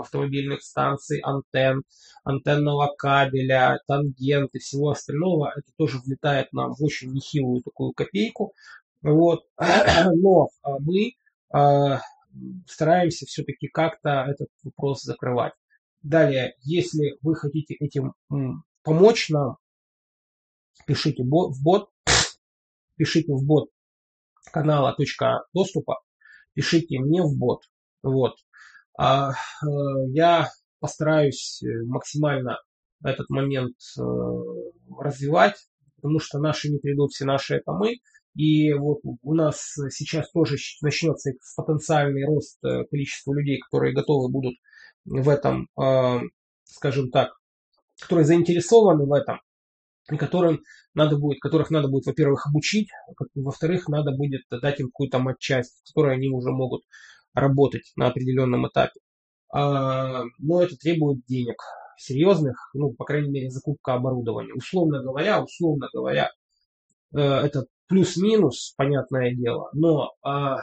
автомобильных 0.00 0.62
станций, 0.62 1.20
антенн, 1.20 1.82
антенного 2.24 2.94
кабеля, 2.96 3.80
тангент 3.86 4.54
и 4.54 4.58
всего 4.58 4.90
остального, 4.90 5.52
это 5.54 5.70
тоже 5.76 5.98
влетает 5.98 6.52
нам 6.52 6.72
в 6.74 6.82
очень 6.82 7.12
нехилую 7.12 7.62
такую 7.62 7.92
копейку. 7.92 8.54
Вот. 9.02 9.44
Но 9.58 10.48
а, 10.62 10.78
мы 10.78 11.12
стараемся 12.66 13.26
все-таки 13.26 13.68
как-то 13.68 14.26
этот 14.28 14.48
вопрос 14.62 15.02
закрывать. 15.02 15.54
Далее, 16.02 16.54
если 16.60 17.18
вы 17.22 17.34
хотите 17.34 17.74
этим 17.74 18.14
помочь 18.82 19.28
нам, 19.30 19.56
пишите 20.86 21.22
в 21.22 21.62
бот, 21.62 21.90
пишите 22.96 23.32
в 23.32 23.44
бот 23.44 23.68
канала 24.52 24.94
точка 24.94 25.44
доступа, 25.52 26.00
пишите 26.54 26.98
мне 26.98 27.22
в 27.22 27.36
бот. 27.36 27.62
Вот. 28.02 28.36
А, 28.96 29.30
э, 29.30 29.34
я 30.08 30.48
постараюсь 30.80 31.62
э, 31.62 31.84
максимально 31.86 32.58
этот 33.04 33.30
момент 33.30 33.76
э, 33.98 34.02
развивать, 34.98 35.56
потому 35.96 36.18
что 36.18 36.38
наши 36.38 36.68
не 36.68 36.78
придут, 36.78 37.12
все 37.12 37.24
наши 37.24 37.56
это 37.56 37.72
мы. 37.72 37.98
И 38.34 38.72
вот 38.72 38.98
у 39.02 39.34
нас 39.34 39.74
сейчас 39.90 40.30
тоже 40.30 40.56
начнется 40.80 41.32
потенциальный 41.56 42.24
рост 42.24 42.60
количества 42.88 43.32
людей, 43.34 43.58
которые 43.58 43.94
готовы 43.94 44.30
будут 44.30 44.54
в 45.10 45.28
этом, 45.28 45.68
скажем 46.64 47.10
так, 47.10 47.32
которые 48.00 48.24
заинтересованы 48.24 49.06
в 49.06 49.12
этом, 49.12 49.40
и 50.10 50.16
которым 50.16 50.60
надо 50.94 51.16
будет, 51.16 51.40
которых 51.40 51.70
надо 51.70 51.88
будет, 51.88 52.06
во-первых, 52.06 52.46
обучить, 52.46 52.88
во-вторых, 53.34 53.88
надо 53.88 54.12
будет 54.12 54.42
дать 54.50 54.80
им 54.80 54.86
какую-то 54.86 55.18
матчасть, 55.18 55.80
в 55.82 55.88
которой 55.88 56.14
они 56.14 56.28
уже 56.28 56.50
могут 56.50 56.82
работать 57.34 57.92
на 57.96 58.08
определенном 58.08 58.66
этапе. 58.68 59.00
А, 59.52 60.24
но 60.38 60.62
это 60.62 60.76
требует 60.76 61.24
денег 61.26 61.56
серьезных, 61.96 62.70
ну, 62.74 62.92
по 62.92 63.04
крайней 63.04 63.30
мере, 63.30 63.50
закупка 63.50 63.94
оборудования. 63.94 64.54
Условно 64.54 65.02
говоря, 65.02 65.42
условно 65.42 65.88
говоря, 65.92 66.30
э, 67.14 67.20
это 67.20 67.64
плюс-минус, 67.88 68.74
понятное 68.76 69.34
дело, 69.34 69.70
но 69.72 70.12
а, 70.22 70.58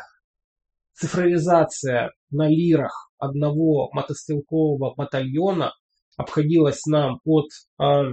цифровизация 0.96 2.12
на 2.32 2.48
лирах 2.48 3.12
одного 3.18 3.90
мотострелкового 3.92 4.94
батальона 4.96 5.74
обходилась 6.18 6.86
нам 6.86 7.20
от 7.26 7.48
а, 7.78 8.04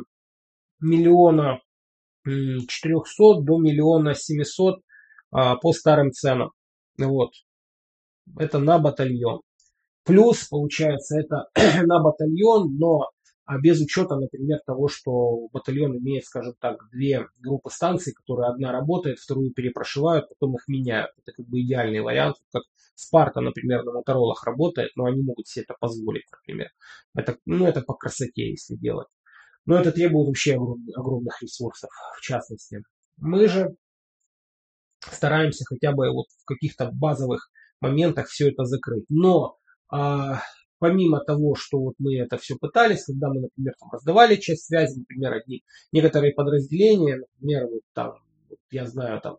миллиона 0.80 1.60
четырехсот 2.24 3.44
до 3.44 3.58
миллиона 3.58 4.14
семисот 4.14 4.80
по 5.30 5.72
старым 5.72 6.12
ценам. 6.12 6.52
Вот 6.96 7.30
это 8.38 8.58
на 8.58 8.78
батальон. 8.78 9.40
Плюс, 10.04 10.46
получается, 10.48 11.18
это 11.18 11.46
на 11.86 12.00
батальон, 12.00 12.76
но 12.76 13.08
а 13.52 13.58
без 13.58 13.82
учета, 13.82 14.16
например, 14.16 14.60
того, 14.64 14.88
что 14.88 15.48
батальон 15.52 15.98
имеет, 15.98 16.24
скажем 16.24 16.54
так, 16.58 16.88
две 16.90 17.28
группы 17.38 17.68
станций, 17.68 18.14
которые 18.14 18.48
одна 18.48 18.72
работает, 18.72 19.18
вторую 19.18 19.52
перепрошивают, 19.52 20.30
потом 20.30 20.56
их 20.56 20.66
меняют. 20.68 21.10
Это 21.18 21.32
как 21.36 21.46
бы 21.46 21.60
идеальный 21.60 22.00
вариант, 22.00 22.36
как 22.50 22.62
Спарта, 22.94 23.42
например, 23.42 23.84
на 23.84 23.92
моторолах 23.92 24.42
работает, 24.44 24.92
но 24.96 25.04
они 25.04 25.20
могут 25.20 25.48
себе 25.48 25.64
это 25.64 25.74
позволить, 25.78 26.24
например. 26.32 26.70
Это, 27.14 27.36
ну, 27.44 27.66
это 27.66 27.82
по 27.82 27.92
красоте, 27.92 28.48
если 28.48 28.74
делать. 28.74 29.08
Но 29.66 29.78
это 29.78 29.92
требует 29.92 30.28
вообще 30.28 30.54
огромных 30.54 31.42
ресурсов, 31.42 31.90
в 32.16 32.22
частности. 32.22 32.82
Мы 33.18 33.48
же 33.48 33.76
стараемся 35.00 35.66
хотя 35.66 35.92
бы 35.92 36.10
вот 36.10 36.28
в 36.40 36.46
каких-то 36.46 36.90
базовых 36.90 37.50
моментах 37.82 38.28
все 38.28 38.48
это 38.50 38.64
закрыть. 38.64 39.04
Но 39.10 39.58
а, 39.90 40.40
помимо 40.82 41.20
того, 41.20 41.54
что 41.54 41.78
вот 41.78 41.94
мы 42.00 42.16
это 42.16 42.38
все 42.38 42.56
пытались, 42.56 43.04
когда 43.04 43.28
мы, 43.28 43.42
например, 43.42 43.72
там 43.78 43.88
раздавали 43.92 44.34
часть 44.34 44.64
связи, 44.64 44.98
например, 44.98 45.34
одни, 45.34 45.62
некоторые 45.92 46.32
подразделения, 46.34 47.18
например, 47.18 47.68
вот 47.68 47.82
там, 47.92 48.14
вот 48.50 48.58
я 48.72 48.84
знаю, 48.88 49.20
там, 49.20 49.38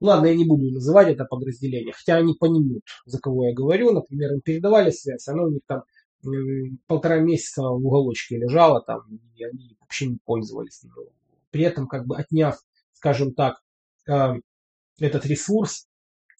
ладно, 0.00 0.26
я 0.26 0.34
не 0.34 0.44
буду 0.44 0.72
называть 0.72 1.06
это 1.06 1.24
подразделение, 1.24 1.92
хотя 1.92 2.16
они 2.16 2.34
понимают, 2.34 2.82
за 3.06 3.20
кого 3.20 3.46
я 3.46 3.54
говорю, 3.54 3.92
например, 3.92 4.32
им 4.32 4.40
передавали 4.40 4.90
связь, 4.90 5.28
она 5.28 5.44
у 5.44 5.50
них 5.50 5.60
там 5.68 5.84
полтора 6.88 7.20
месяца 7.20 7.62
в 7.62 7.86
уголочке 7.86 8.36
лежала 8.36 8.82
там, 8.82 9.02
и 9.36 9.44
они 9.44 9.76
вообще 9.78 10.08
не 10.08 10.18
пользовались. 10.24 10.82
При 11.52 11.62
этом, 11.62 11.86
как 11.86 12.06
бы 12.06 12.16
отняв, 12.16 12.58
скажем 12.92 13.34
так, 13.34 13.62
э, 14.08 14.32
этот 14.98 15.26
ресурс 15.26 15.86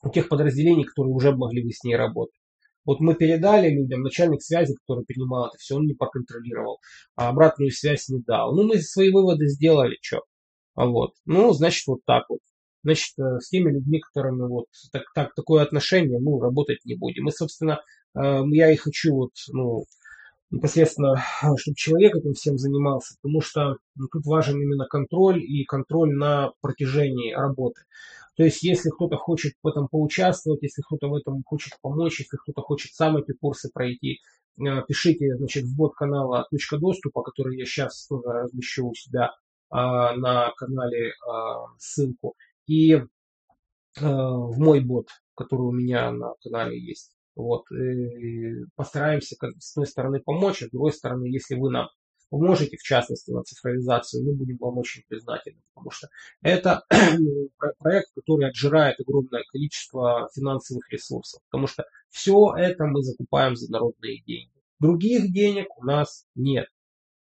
у 0.03 0.11
тех 0.11 0.29
подразделений, 0.29 0.83
которые 0.83 1.15
уже 1.15 1.31
могли 1.31 1.63
бы 1.63 1.71
с 1.71 1.85
ней 1.85 1.95
работать. 1.95 2.41
Вот 2.85 3.01
мы 3.01 3.15
передали 3.15 3.71
людям, 3.71 4.03
начальник 4.03 4.43
связи, 4.43 4.75
который 4.75 5.05
принимал 5.05 5.49
это 5.49 5.57
все, 5.59 5.77
он 5.77 5.87
не 5.87 5.95
проконтролировал, 5.95 6.81
а 7.17 7.29
обратную 7.29 7.71
связь 7.71 8.09
не 8.09 8.21
дал. 8.21 8.55
Ну, 8.55 8.65
мы 8.65 8.79
свои 8.81 9.11
выводы 9.11 9.49
сделали, 9.49 9.97
что. 10.03 10.23
Вот. 10.75 11.13
Ну, 11.25 11.53
значит, 11.53 11.87
вот 11.87 12.01
так 12.05 12.25
вот. 12.29 12.41
Значит, 12.83 13.19
э, 13.19 13.41
с 13.41 13.49
теми 13.49 13.73
людьми, 13.73 14.01
которыми 14.01 14.47
вот 14.47 14.67
так, 14.93 15.05
так, 15.15 15.35
такое 15.35 15.63
отношение, 15.63 16.21
ну, 16.21 16.39
работать 16.41 16.85
не 16.85 16.95
будем. 16.95 17.29
И, 17.29 17.33
собственно, 17.33 17.81
э, 18.15 18.43
я 18.51 18.71
и 18.71 18.77
хочу 18.77 19.15
вот, 19.15 19.31
ну, 19.49 19.85
непосредственно, 20.51 21.23
чтобы 21.57 21.75
человек 21.77 22.17
этим 22.17 22.35
всем 22.35 22.59
занимался, 22.59 23.15
потому 23.21 23.41
что 23.41 23.77
ну, 23.97 24.07
тут 24.11 24.25
важен 24.27 24.61
именно 24.61 24.87
контроль 24.87 25.43
и 25.43 25.65
контроль 25.65 26.15
на 26.15 26.53
протяжении 26.61 27.33
работы. 27.33 27.83
То 28.37 28.43
есть, 28.43 28.63
если 28.65 28.91
кто-то 28.91 29.17
хочет 29.17 29.55
в 29.63 29.69
этом 29.69 29.89
поучаствовать, 29.89 30.63
если 30.63 30.83
кто-то 30.83 31.09
в 31.09 31.15
этом 31.15 31.43
хочет 31.45 31.75
помочь, 31.81 32.19
если 32.19 32.37
кто-то 32.37 32.63
хочет 32.63 32.93
сам 32.93 33.17
эти 33.17 33.33
курсы 33.33 33.71
пройти, 33.73 34.21
э, 34.59 34.83
пишите 34.89 35.37
значит, 35.37 35.65
в 35.65 35.77
бот 35.77 35.95
канала 35.95 36.47
«Точка 36.51 36.79
доступа», 36.79 37.23
который 37.23 37.57
я 37.57 37.65
сейчас 37.65 38.07
тоже 38.09 38.25
размещу 38.27 38.89
у 38.89 38.95
себя 38.95 39.31
а, 39.71 40.17
на 40.17 40.53
канале 40.57 41.13
а, 41.29 41.67
ссылку, 41.79 42.35
и 42.67 42.95
а, 42.95 43.05
в 44.01 44.59
мой 44.59 44.81
бот, 44.81 45.09
который 45.37 45.63
у 45.63 45.73
меня 45.73 46.11
на 46.11 46.35
канале 46.43 46.79
есть. 46.79 47.13
Вот, 47.37 47.65
постараемся 48.77 49.37
с 49.59 49.77
одной 49.77 49.87
стороны 49.87 50.21
помочь, 50.21 50.63
а 50.63 50.67
с 50.67 50.71
другой 50.71 50.93
стороны, 50.93 51.27
если 51.27 51.57
вы 51.57 51.71
нам 51.71 51.89
поможете, 52.31 52.77
в 52.77 52.83
частности, 52.83 53.31
на 53.31 53.43
цифровизацию, 53.43 54.25
мы 54.25 54.35
будем 54.35 54.57
вам 54.59 54.79
очень 54.79 55.03
признательны, 55.09 55.61
потому 55.73 55.91
что 55.91 56.09
это 56.43 56.83
проект, 57.79 58.09
который 58.15 58.49
отжирает 58.49 58.99
огромное 59.01 59.45
количество 59.53 60.29
финансовых 60.35 60.91
ресурсов, 60.91 61.43
потому 61.51 61.67
что 61.67 61.85
все 62.11 62.55
это 62.57 62.87
мы 62.87 63.03
закупаем 63.03 63.57
за 63.57 63.71
народные 63.71 64.23
деньги. 64.23 64.51
Других 64.81 65.33
денег 65.33 65.67
у 65.79 65.85
нас 65.85 66.27
нет. 66.35 66.67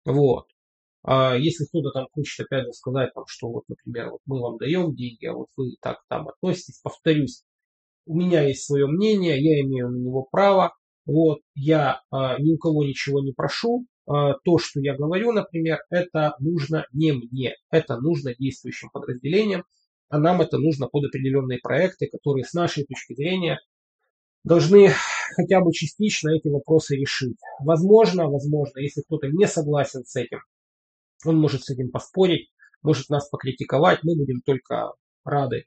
Вот. 0.06 0.48
А 1.04 1.36
если 1.36 1.66
кто-то 1.66 1.92
там 1.92 2.08
хочет 2.14 2.46
опять 2.46 2.66
же 2.66 2.74
сказать, 2.74 3.14
там, 3.14 3.26
что 3.28 3.50
вот, 3.50 3.64
например, 3.68 4.12
вот 4.12 4.22
мы 4.26 4.40
вам 4.40 4.58
даем 4.58 4.96
деньги, 4.96 5.26
а 5.26 5.34
вот 5.34 5.48
вы 5.58 5.76
так 5.82 6.02
там 6.08 6.30
относитесь, 6.30 6.80
повторюсь, 6.82 7.44
у 8.06 8.16
меня 8.16 8.44
есть 8.44 8.66
свое 8.66 8.88
мнение, 8.88 9.42
я 9.42 9.62
имею 9.62 9.90
на 9.90 9.98
него 9.98 10.28
право, 10.30 10.76
вот, 11.06 11.40
я 11.56 12.02
а, 12.12 12.40
ни 12.40 12.54
у 12.54 12.58
кого 12.58 12.84
ничего 12.84 13.22
не 13.22 13.34
прошу, 13.34 13.86
а, 14.06 14.34
то, 14.44 14.58
что 14.58 14.80
я 14.80 14.96
говорю, 14.96 15.32
например, 15.32 15.80
это 15.90 16.36
нужно 16.40 16.86
не 16.92 17.12
мне, 17.14 17.56
это 17.70 17.98
нужно 17.98 18.34
действующим 18.36 18.90
подразделениям, 18.90 19.64
а 20.10 20.20
нам 20.20 20.42
это 20.42 20.58
нужно 20.58 20.88
под 20.88 21.06
определенные 21.06 21.60
проекты, 21.60 22.08
которые 22.08 22.46
с 22.46 22.54
нашей 22.54 22.86
точки 22.86 23.14
зрения 23.14 23.60
должны 24.44 24.90
хотя 25.36 25.62
бы 25.62 25.72
частично 25.74 26.30
эти 26.30 26.48
вопросы 26.50 26.96
решить. 26.96 27.38
Возможно, 27.60 28.28
возможно, 28.28 28.80
если 28.80 29.02
кто-то 29.02 29.28
не 29.28 29.48
согласен 29.48 30.04
с 30.06 30.16
этим, 30.16 30.40
он 31.26 31.38
может 31.38 31.64
с 31.64 31.70
этим 31.70 31.90
поспорить, 31.90 32.50
может 32.82 33.10
нас 33.10 33.30
покритиковать, 33.30 34.00
мы 34.04 34.16
будем 34.16 34.42
только 34.42 34.92
рады 35.24 35.66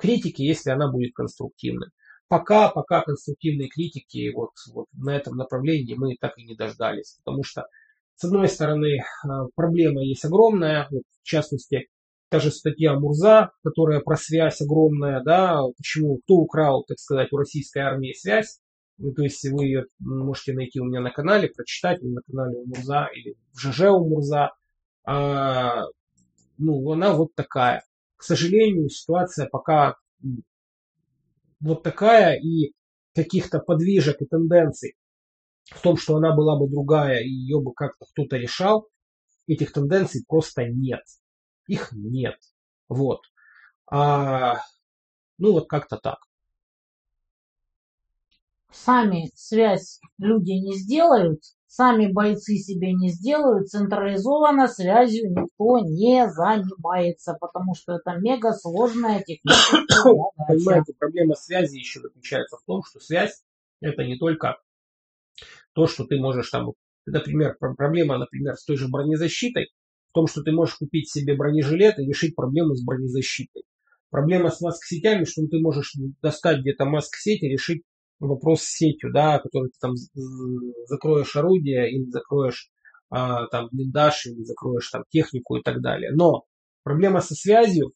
критике, 0.00 0.44
если 0.44 0.70
она 0.70 0.90
будет 0.90 1.14
конструктивной. 1.14 1.88
Пока, 2.28 2.68
пока 2.68 3.02
конструктивной 3.02 3.68
критики 3.68 4.32
вот, 4.32 4.50
вот 4.72 4.86
на 4.92 5.16
этом 5.16 5.36
направлении 5.36 5.94
мы 5.94 6.16
так 6.20 6.38
и 6.38 6.44
не 6.44 6.54
дождались. 6.54 7.18
Потому 7.24 7.42
что, 7.42 7.66
с 8.16 8.24
одной 8.24 8.48
стороны, 8.48 8.98
э, 8.98 9.02
проблема 9.54 10.02
есть 10.02 10.24
огромная. 10.24 10.86
Вот, 10.90 11.02
в 11.22 11.26
частности, 11.26 11.88
та 12.28 12.38
же 12.38 12.50
статья 12.52 12.94
Мурза, 12.94 13.50
которая 13.64 14.00
про 14.00 14.16
связь 14.16 14.60
огромная, 14.60 15.22
да, 15.24 15.60
почему, 15.76 16.18
кто 16.18 16.34
украл, 16.36 16.84
так 16.84 16.98
сказать, 16.98 17.32
у 17.32 17.36
российской 17.36 17.80
армии 17.80 18.12
связь. 18.12 18.60
Ну, 18.98 19.12
то 19.12 19.22
есть 19.22 19.42
вы 19.50 19.64
ее 19.64 19.86
можете 19.98 20.52
найти 20.52 20.78
у 20.78 20.84
меня 20.84 21.00
на 21.00 21.10
канале, 21.10 21.48
прочитать 21.48 22.02
на 22.02 22.20
канале 22.22 22.58
у 22.58 22.66
Мурза 22.66 23.08
или 23.14 23.34
в 23.52 23.58
ЖЖ 23.58 23.90
у 23.90 24.06
Мурза. 24.06 24.50
А, 25.04 25.84
ну, 26.58 26.92
она 26.92 27.12
вот 27.14 27.34
такая. 27.34 27.82
К 28.20 28.22
сожалению, 28.22 28.90
ситуация 28.90 29.48
пока 29.48 29.96
вот 31.58 31.82
такая 31.82 32.38
и 32.38 32.74
каких-то 33.14 33.60
подвижек 33.60 34.20
и 34.20 34.26
тенденций 34.26 34.94
в 35.64 35.80
том, 35.80 35.96
что 35.96 36.16
она 36.16 36.36
была 36.36 36.58
бы 36.58 36.68
другая 36.68 37.22
и 37.22 37.30
ее 37.30 37.62
бы 37.62 37.72
как-то 37.72 38.04
кто-то 38.04 38.36
решал, 38.36 38.88
этих 39.46 39.72
тенденций 39.72 40.22
просто 40.28 40.66
нет. 40.66 41.00
Их 41.66 41.92
нет. 41.92 42.36
Вот. 42.90 43.22
А, 43.90 44.56
ну 45.38 45.52
вот 45.52 45.66
как-то 45.66 45.96
так. 45.96 46.18
Сами 48.70 49.30
связь 49.34 49.98
люди 50.18 50.52
не 50.52 50.76
сделают, 50.76 51.40
Сами 51.72 52.10
бойцы 52.10 52.56
себе 52.56 52.94
не 52.94 53.10
сделают, 53.10 53.68
централизованно 53.68 54.66
связью 54.66 55.30
никто 55.30 55.78
не 55.78 56.28
занимается, 56.28 57.36
потому 57.40 57.76
что 57.76 57.92
это 57.92 58.18
мега 58.18 58.52
сложная 58.54 59.22
техническая 59.22 59.82
задача. 59.88 60.32
Понимаете, 60.48 60.94
проблема 60.98 61.36
связи 61.36 61.76
еще 61.76 62.00
заключается 62.00 62.56
в 62.56 62.64
том, 62.66 62.82
что 62.82 62.98
связь 62.98 63.44
это 63.80 64.02
не 64.02 64.18
только 64.18 64.56
то, 65.72 65.86
что 65.86 66.04
ты 66.04 66.18
можешь 66.18 66.50
там, 66.50 66.72
например, 67.06 67.56
проблема, 67.60 68.18
например, 68.18 68.56
с 68.56 68.64
той 68.64 68.76
же 68.76 68.88
бронезащитой, 68.88 69.70
в 70.10 70.12
том, 70.12 70.26
что 70.26 70.42
ты 70.42 70.50
можешь 70.50 70.74
купить 70.74 71.08
себе 71.08 71.36
бронежилет 71.36 72.00
и 72.00 72.04
решить 72.04 72.34
проблему 72.34 72.74
с 72.74 72.84
бронезащитой. 72.84 73.62
Проблема 74.10 74.50
с 74.50 74.60
маск-сетями, 74.60 75.22
что 75.22 75.46
ты 75.46 75.60
можешь 75.60 75.94
достать 76.20 76.62
где-то 76.62 76.84
маск-сеть 76.84 77.44
и 77.44 77.48
решить 77.48 77.84
вопрос 78.20 78.62
с 78.62 78.76
сетью, 78.76 79.12
да, 79.12 79.38
который 79.38 79.70
ты 79.70 79.78
там 79.80 79.92
закроешь 80.86 81.34
орудие 81.36 81.90
или 81.90 82.04
закроешь 82.10 82.70
а, 83.10 83.46
там 83.48 83.68
блиндаж 83.72 84.26
или 84.26 84.44
закроешь 84.44 84.88
там 84.90 85.02
технику 85.10 85.56
и 85.56 85.62
так 85.62 85.80
далее. 85.80 86.12
Но 86.14 86.44
проблема 86.84 87.20
со 87.20 87.34
связью 87.34 87.92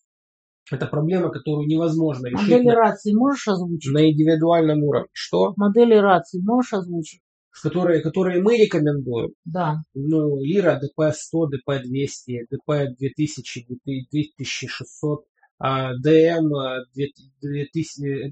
это 0.70 0.86
проблема, 0.86 1.30
которую 1.30 1.68
невозможно 1.68 2.26
решить. 2.28 2.48
Модели 2.48 2.68
на, 2.68 2.74
рации 2.74 3.14
можешь 3.14 3.46
озвучить? 3.48 3.92
На 3.92 4.10
индивидуальном 4.10 4.82
уровне. 4.82 5.10
Что? 5.12 5.52
Модели 5.56 5.94
рации 5.94 6.40
можешь 6.42 6.72
озвучить? 6.72 7.20
Которые, 7.62 8.00
которые 8.00 8.42
мы 8.42 8.56
рекомендуем. 8.56 9.30
Да. 9.44 9.76
Ну, 9.94 10.42
Лира, 10.42 10.80
ДП-100, 10.80 11.50
ДП-200, 11.50 12.48
ДП-2000, 12.50 13.66
ДП-2600, 13.68 15.18
DM, 15.62 16.50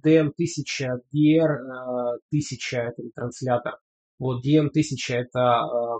DM 0.04 0.32
1000, 0.36 1.00
DR 1.12 2.18
1000 2.30 2.76
это 2.76 3.02
транслятор. 3.14 3.78
Вот 4.18 4.44
DM 4.44 4.68
1000 4.68 5.14
это 5.14 5.40
а, 5.40 5.98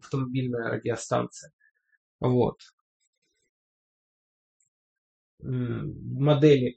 автомобильная 0.00 0.70
радиостанция. 0.70 1.52
Вот. 2.20 2.58
Модели. 5.40 6.76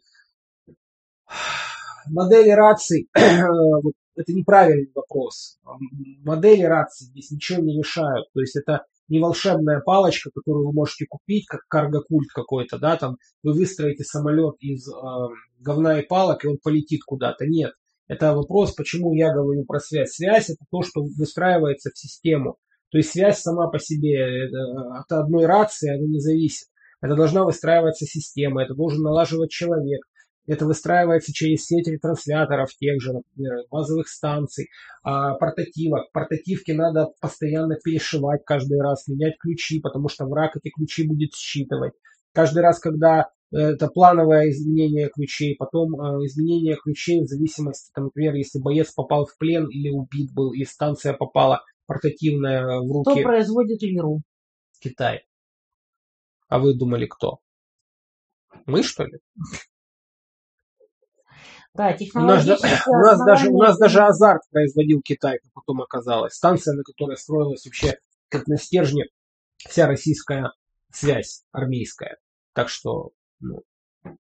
Модели 2.08 2.50
раций, 2.50 3.10
это 3.14 4.34
неправильный 4.34 4.92
вопрос. 4.94 5.60
Модели 6.24 6.64
раций 6.64 7.08
здесь 7.08 7.32
ничего 7.32 7.64
не 7.64 7.78
решают. 7.80 8.32
То 8.34 8.42
есть 8.42 8.56
это 8.56 8.86
не 9.08 9.20
волшебная 9.20 9.82
палочка, 9.82 10.32
которую 10.34 10.68
вы 10.68 10.74
можете 10.74 11.06
купить, 11.08 11.46
как 11.46 11.62
каргокульт 11.68 12.30
какой-то, 12.34 12.80
да, 12.80 12.98
там 12.98 13.18
вы 13.44 13.54
выстроите 13.54 14.04
самолет 14.04 14.56
из 14.60 14.88
э, 14.88 14.92
говна 15.60 16.00
и 16.00 16.06
палок, 16.06 16.44
и 16.44 16.48
он 16.48 16.58
полетит 16.64 17.02
куда-то. 17.06 17.46
Нет. 17.46 17.74
Это 18.08 18.36
вопрос, 18.36 18.74
почему 18.74 19.14
я 19.14 19.34
говорю 19.34 19.66
про 19.66 19.80
связь. 19.80 20.12
Связь 20.14 20.50
это 20.50 20.64
то, 20.70 20.84
что 20.84 21.02
выстраивается 21.02 21.90
в 21.92 21.98
систему. 21.98 22.58
То 22.92 23.00
есть 23.00 23.12
связь 23.12 23.40
сама 23.40 23.68
по 23.68 23.80
себе 23.80 24.48
от 24.94 25.12
одной 25.12 25.46
рации 25.46 25.90
она 25.90 26.08
не 26.08 26.20
зависит. 26.20 26.68
Это 27.02 27.16
должна 27.16 27.44
выстраиваться 27.44 28.06
система, 28.06 28.64
это 28.64 28.74
должен 28.74 29.02
налаживать 29.02 29.52
человек. 29.52 30.02
Это 30.48 30.66
выстраивается 30.66 31.34
через 31.34 31.66
сеть 31.66 31.88
ретрансляторов 31.88 32.70
тех 32.76 33.02
же, 33.02 33.14
например, 33.14 33.64
базовых 33.70 34.08
станций, 34.08 34.70
а, 35.04 35.34
портативок. 35.36 36.12
Портативки 36.12 36.72
надо 36.72 37.10
постоянно 37.20 37.76
перешивать 37.84 38.44
каждый 38.46 38.80
раз, 38.80 39.08
менять 39.08 39.38
ключи, 39.40 39.80
потому 39.80 40.08
что 40.08 40.26
враг 40.26 40.56
эти 40.56 40.72
ключи 40.72 41.08
будет 41.08 41.34
считывать. 41.34 41.94
Каждый 42.34 42.62
раз, 42.62 42.80
когда 42.80 43.30
это 43.52 43.88
плановое 43.88 44.50
изменение 44.50 45.10
ключей, 45.10 45.56
потом 45.56 46.00
э, 46.00 46.26
изменение 46.26 46.76
ключей 46.76 47.24
в 47.24 47.28
зависимости, 47.28 47.92
там, 47.94 48.06
например, 48.06 48.36
если 48.36 48.60
боец 48.60 48.92
попал 48.92 49.26
в 49.26 49.38
плен 49.38 49.68
или 49.68 49.90
убит 49.90 50.34
был, 50.34 50.52
и 50.52 50.66
станция 50.66 51.14
попала 51.14 51.62
портативная 51.86 52.80
в 52.80 53.02
Кто 53.02 53.12
руки 53.12 53.24
производит 53.24 53.82
лиру? 53.82 54.22
Китай. 54.80 55.26
А 56.48 56.60
вы 56.60 56.76
думали, 56.76 57.06
кто? 57.06 57.40
Мы, 58.66 58.84
что 58.84 59.06
ли? 59.06 59.20
Да, 61.76 61.94
У 62.16 62.20
нас, 62.20 62.46
у 62.46 62.94
нас 62.94 63.26
даже, 63.26 63.50
у 63.50 63.58
нас 63.58 63.78
даже 63.78 64.02
азарт 64.02 64.42
производил 64.50 65.02
Китай, 65.02 65.40
как 65.40 65.52
потом 65.54 65.82
оказалось. 65.82 66.34
Станция, 66.34 66.74
на 66.74 66.84
которой 66.84 67.18
строилась 67.18 67.66
вообще 67.66 67.98
как 68.30 68.48
на 68.48 68.58
стержне 68.58 69.06
вся 69.58 69.88
российская 69.88 70.52
связь 70.92 71.44
армейская. 71.52 72.18
Так 72.54 72.70
что, 72.70 73.12
ну, 73.40 73.62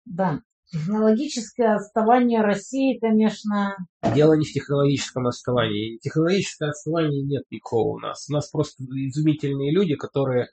Да. 0.05 0.41
Технологическое 0.71 1.77
отставание 1.77 2.41
России, 2.41 2.99
конечно, 2.99 3.77
дело 4.15 4.33
не 4.33 4.45
в 4.45 4.53
технологическом 4.53 5.27
отставании. 5.27 5.99
Технологическое 5.99 6.71
отставание 6.71 7.23
нет 7.23 7.43
никакого 7.51 7.97
у 7.97 7.99
нас. 8.01 8.29
У 8.29 8.33
нас 8.33 8.49
просто 8.49 8.83
изумительные 8.83 9.73
люди, 9.73 9.95
которые 9.95 10.49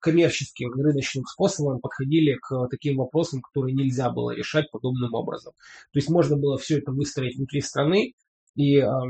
коммерческим 0.00 0.70
и 0.78 0.82
рыночным 0.82 1.24
способом 1.24 1.80
подходили 1.80 2.36
к 2.40 2.68
таким 2.70 2.98
вопросам, 2.98 3.40
которые 3.40 3.74
нельзя 3.74 4.10
было 4.10 4.30
решать 4.30 4.70
подобным 4.70 5.12
образом. 5.14 5.52
То 5.92 5.98
есть 5.98 6.08
можно 6.08 6.36
было 6.36 6.58
все 6.58 6.78
это 6.78 6.92
выстроить 6.92 7.36
внутри 7.36 7.60
страны 7.60 8.14
и 8.54 8.78
а, 8.78 9.02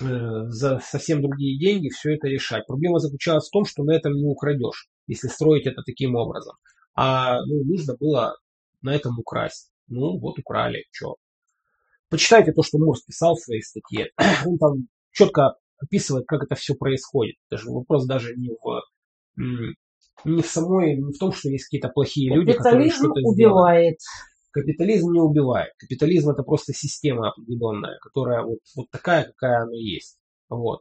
э, 0.00 0.46
за 0.48 0.80
совсем 0.80 1.22
другие 1.22 1.58
деньги 1.58 1.88
все 1.90 2.14
это 2.14 2.26
решать. 2.26 2.66
Проблема 2.66 2.98
заключалась 2.98 3.48
в 3.48 3.52
том, 3.52 3.64
что 3.64 3.84
на 3.84 3.92
этом 3.92 4.14
не 4.14 4.26
украдешь, 4.26 4.88
если 5.06 5.28
строить 5.28 5.66
это 5.66 5.82
таким 5.82 6.16
образом. 6.16 6.56
А 6.94 7.44
ну, 7.44 7.64
нужно 7.64 7.96
было 7.96 8.36
на 8.82 8.94
этом 8.94 9.18
украсть. 9.18 9.70
Ну, 9.86 10.18
вот 10.18 10.38
украли, 10.38 10.86
что. 10.90 11.16
Почитайте 12.08 12.52
то, 12.52 12.62
что 12.62 12.78
Мурс 12.78 13.02
писал 13.02 13.34
в 13.34 13.40
своей 13.40 13.62
статье. 13.62 14.10
Он 14.46 14.58
там 14.58 14.88
четко 15.12 15.56
описывает, 15.84 16.26
как 16.26 16.42
это 16.42 16.54
все 16.54 16.74
происходит. 16.74 17.36
Даже 17.50 17.70
вопрос 17.70 18.06
даже 18.06 18.34
не 18.36 18.50
в, 18.50 18.82
не 20.24 20.42
в 20.42 20.46
самой, 20.46 20.96
не 20.96 21.12
в 21.12 21.18
том, 21.18 21.32
что 21.32 21.48
есть 21.48 21.66
какие-то 21.66 21.88
плохие 21.88 22.34
люди, 22.34 22.52
которые 22.52 22.90
капитализм 22.90 22.96
что-то 22.96 23.20
убивает. 23.28 23.98
Капитализм 24.50 25.12
не 25.12 25.20
убивает. 25.20 25.72
Капитализм 25.78 26.30
это 26.30 26.42
просто 26.42 26.72
система 26.72 27.30
определенная, 27.30 27.98
которая 28.00 28.44
вот, 28.44 28.60
вот 28.76 28.90
такая, 28.90 29.24
какая 29.24 29.62
она 29.62 29.74
есть. 29.74 30.18
Вот. 30.48 30.80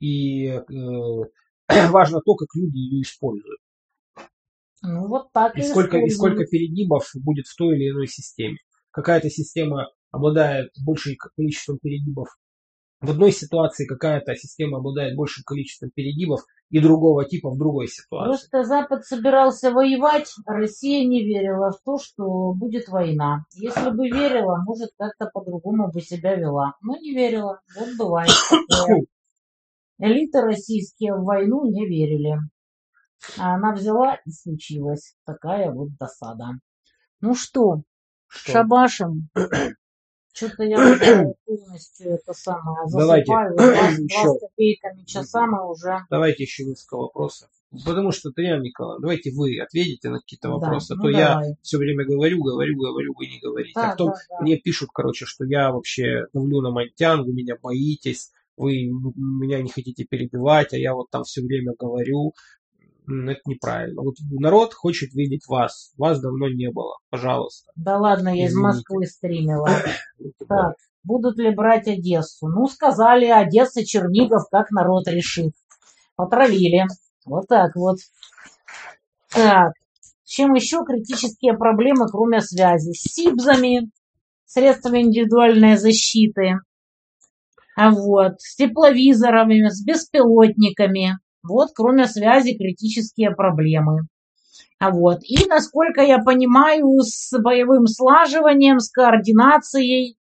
И 0.00 0.48
э, 0.48 0.62
важно 1.90 2.20
то, 2.20 2.34
как 2.34 2.48
люди 2.54 2.76
ее 2.76 3.02
используют. 3.02 3.60
Ну, 4.82 5.08
вот 5.08 5.32
так 5.32 5.56
И 5.56 5.62
сколько, 5.62 5.96
и 5.98 6.10
сколько 6.10 6.44
перегибов 6.44 7.10
будет 7.14 7.46
в 7.46 7.56
той 7.56 7.76
или 7.76 7.90
иной 7.90 8.06
системе. 8.06 8.58
Какая-то 8.90 9.30
система 9.30 9.88
обладает 10.10 10.70
большим 10.84 11.16
количеством 11.36 11.78
перегибов. 11.78 12.28
В 13.00 13.10
одной 13.10 13.30
ситуации 13.30 13.86
какая-то 13.86 14.34
система 14.36 14.78
обладает 14.78 15.16
большим 15.16 15.44
количеством 15.44 15.90
перегибов 15.90 16.40
и 16.70 16.80
другого 16.80 17.26
типа 17.26 17.50
в 17.50 17.58
другой 17.58 17.88
ситуации. 17.88 18.30
Просто 18.30 18.64
Запад 18.64 19.04
собирался 19.04 19.70
воевать, 19.70 20.32
а 20.46 20.54
Россия 20.54 21.06
не 21.06 21.22
верила 21.22 21.72
в 21.72 21.82
то, 21.84 21.98
что 21.98 22.52
будет 22.54 22.88
война. 22.88 23.44
Если 23.54 23.90
бы 23.90 24.08
верила, 24.08 24.56
может, 24.64 24.90
как-то 24.98 25.30
по-другому 25.32 25.92
бы 25.92 26.00
себя 26.00 26.36
вела. 26.36 26.74
Но 26.80 26.96
не 26.96 27.14
верила. 27.14 27.60
Вот 27.78 27.88
бывает. 27.98 28.30
Элиты 29.98 30.40
российские 30.40 31.14
в 31.14 31.24
войну 31.24 31.70
не 31.70 31.86
верили. 31.86 32.38
А 33.38 33.54
она 33.54 33.72
взяла 33.74 34.16
и 34.24 34.30
случилась. 34.30 35.16
Такая 35.24 35.70
вот 35.70 35.90
досада. 35.98 36.58
Ну 37.20 37.34
что, 37.34 37.82
Что? 38.26 38.52
шабашим. 38.52 39.28
Что-то 40.36 40.64
я 40.64 40.76
полностью 41.46 42.10
это 42.12 42.32
самое 42.34 42.86
Давайте. 42.92 43.24
засыпаю. 43.26 43.56
Два 43.56 43.88
Еще. 43.88 44.38
копейками 44.38 45.04
часа 45.04 45.46
мы 45.46 45.70
уже. 45.70 45.96
Давайте 46.10 46.42
еще 46.42 46.64
несколько 46.64 46.98
вопросов. 46.98 47.48
Потому 47.84 48.12
что, 48.12 48.30
Татьяна 48.30 48.62
Николаевна, 48.62 49.00
давайте 49.00 49.32
вы 49.32 49.58
ответите 49.60 50.10
на 50.10 50.20
какие-то 50.20 50.48
Да, 50.48 50.54
вопросы. 50.54 50.92
А 50.92 50.96
ну 50.96 51.02
то 51.02 51.08
я 51.08 51.28
давай. 51.34 51.54
все 51.62 51.78
время 51.78 52.04
говорю, 52.04 52.42
говорю, 52.42 52.76
говорю, 52.76 53.14
вы 53.16 53.26
не 53.26 53.40
говорите. 53.40 53.72
Да, 53.74 53.88
а 53.88 53.90
потом 53.92 54.08
да, 54.10 54.16
да. 54.30 54.40
мне 54.42 54.56
пишут, 54.58 54.90
короче, 54.92 55.24
что 55.24 55.44
я 55.44 55.72
вообще 55.72 56.26
давлю 56.34 56.60
на 56.60 56.70
Монтян, 56.70 57.24
вы 57.24 57.32
меня 57.32 57.56
боитесь, 57.60 58.30
вы 58.56 58.84
меня 58.84 59.62
не 59.62 59.70
хотите 59.70 60.04
перебивать, 60.04 60.72
а 60.74 60.78
я 60.78 60.94
вот 60.94 61.10
там 61.10 61.24
все 61.24 61.42
время 61.42 61.72
говорю. 61.78 62.34
Это 63.06 63.40
неправильно. 63.46 64.02
Вот 64.02 64.16
народ 64.30 64.74
хочет 64.74 65.12
видеть 65.14 65.46
вас. 65.48 65.92
Вас 65.96 66.20
давно 66.20 66.48
не 66.48 66.70
было. 66.70 66.98
Пожалуйста. 67.10 67.70
Да 67.76 67.98
ладно, 67.98 68.28
я 68.28 68.46
из 68.46 68.50
Извините. 68.50 68.66
Москвы 68.66 69.06
стримила. 69.06 69.68
Так, 70.48 70.74
будут 71.04 71.38
ли 71.38 71.54
брать 71.54 71.86
Одессу? 71.86 72.48
Ну, 72.48 72.66
сказали, 72.66 73.26
Одесса, 73.26 73.84
Чернигов, 73.84 74.48
как 74.50 74.70
народ 74.70 75.06
решит. 75.08 75.52
Потравили. 76.16 76.84
Вот 77.24 77.46
так 77.48 77.76
вот. 77.76 77.98
Так, 79.30 79.72
чем 80.24 80.54
еще 80.54 80.84
критические 80.84 81.56
проблемы, 81.56 82.08
кроме 82.08 82.40
связи? 82.40 82.92
С 82.92 83.14
СИБЗами, 83.14 83.90
средствами 84.46 85.02
индивидуальной 85.02 85.76
защиты, 85.76 86.56
а 87.76 87.90
вот, 87.90 88.40
с 88.40 88.56
тепловизорами, 88.56 89.68
с 89.68 89.84
беспилотниками. 89.84 91.18
Вот, 91.48 91.70
кроме 91.74 92.06
связи, 92.06 92.56
критические 92.56 93.30
проблемы. 93.30 94.02
А 94.78 94.90
вот. 94.90 95.20
И, 95.22 95.46
насколько 95.48 96.02
я 96.02 96.18
понимаю, 96.18 96.98
с 97.00 97.36
боевым 97.38 97.86
слаживанием, 97.86 98.78
с 98.78 98.90
координацией. 98.90 100.16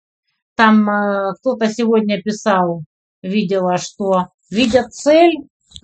Там 0.55 0.89
э, 0.89 1.33
кто-то 1.39 1.67
сегодня 1.67 2.21
писал, 2.21 2.83
видела, 3.21 3.77
что 3.77 4.27
видят 4.49 4.93
цель, 4.93 5.35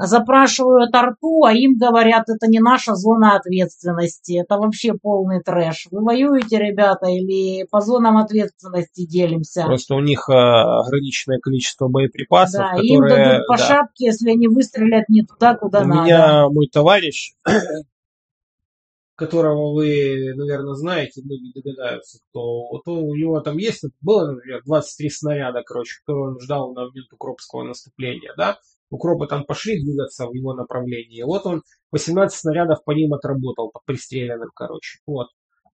запрашивают 0.07 0.93
арту, 0.95 1.43
а 1.43 1.53
им 1.53 1.77
говорят, 1.77 2.29
это 2.29 2.47
не 2.47 2.59
наша 2.59 2.95
зона 2.95 3.35
ответственности. 3.35 4.41
Это 4.41 4.57
вообще 4.57 4.93
полный 4.93 5.41
трэш. 5.41 5.87
Вы 5.91 6.03
воюете, 6.03 6.57
ребята, 6.57 7.07
или 7.07 7.65
по 7.69 7.81
зонам 7.81 8.17
ответственности 8.17 9.05
делимся? 9.05 9.63
Просто 9.65 9.95
у 9.95 9.99
них 9.99 10.27
э, 10.29 10.33
ограниченное 10.33 11.39
количество 11.39 11.87
боеприпасов, 11.87 12.61
Да, 12.61 12.81
им 12.81 13.01
которые... 13.01 13.25
дадут 13.25 13.47
по 13.47 13.57
да. 13.57 13.63
шапке, 13.63 14.05
если 14.05 14.31
они 14.31 14.47
выстрелят 14.47 15.07
не 15.09 15.23
туда, 15.23 15.55
куда 15.55 15.81
У 15.81 15.85
надо. 15.85 16.03
меня 16.03 16.49
мой 16.49 16.67
товарищ, 16.67 17.33
которого 19.15 19.73
вы, 19.73 20.33
наверное, 20.35 20.73
знаете, 20.73 21.21
многие 21.23 21.53
догадаются, 21.53 22.19
кто. 22.29 22.69
Вот 22.69 22.87
у 22.87 23.15
него 23.15 23.39
там 23.41 23.57
есть, 23.57 23.83
было, 24.01 24.31
например, 24.31 24.61
23 24.65 25.09
снаряда, 25.09 25.61
короче, 25.63 25.99
которые 25.99 26.29
он 26.29 26.39
ждал 26.39 26.73
на 26.73 26.81
момент 26.85 27.11
укропского 27.13 27.63
наступления, 27.63 28.33
да? 28.35 28.57
Укропы 28.91 29.25
там 29.25 29.45
пошли 29.45 29.81
двигаться 29.81 30.27
в 30.27 30.33
его 30.33 30.53
направлении. 30.53 31.23
Вот 31.23 31.45
он 31.45 31.63
18 31.91 32.37
снарядов 32.37 32.83
по 32.83 32.91
ним 32.91 33.13
отработал, 33.13 33.71
по 33.71 33.79
пристреленным, 33.85 34.49
короче. 34.53 34.99
Вот. 35.07 35.27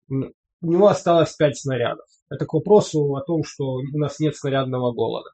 У 0.08 0.72
него 0.72 0.88
осталось 0.88 1.34
5 1.36 1.56
снарядов. 1.58 2.06
Это 2.30 2.46
к 2.46 2.54
вопросу 2.54 3.14
о 3.14 3.22
том, 3.22 3.44
что 3.44 3.74
у 3.74 3.98
нас 3.98 4.18
нет 4.18 4.34
снарядного 4.34 4.92
голода. 4.92 5.28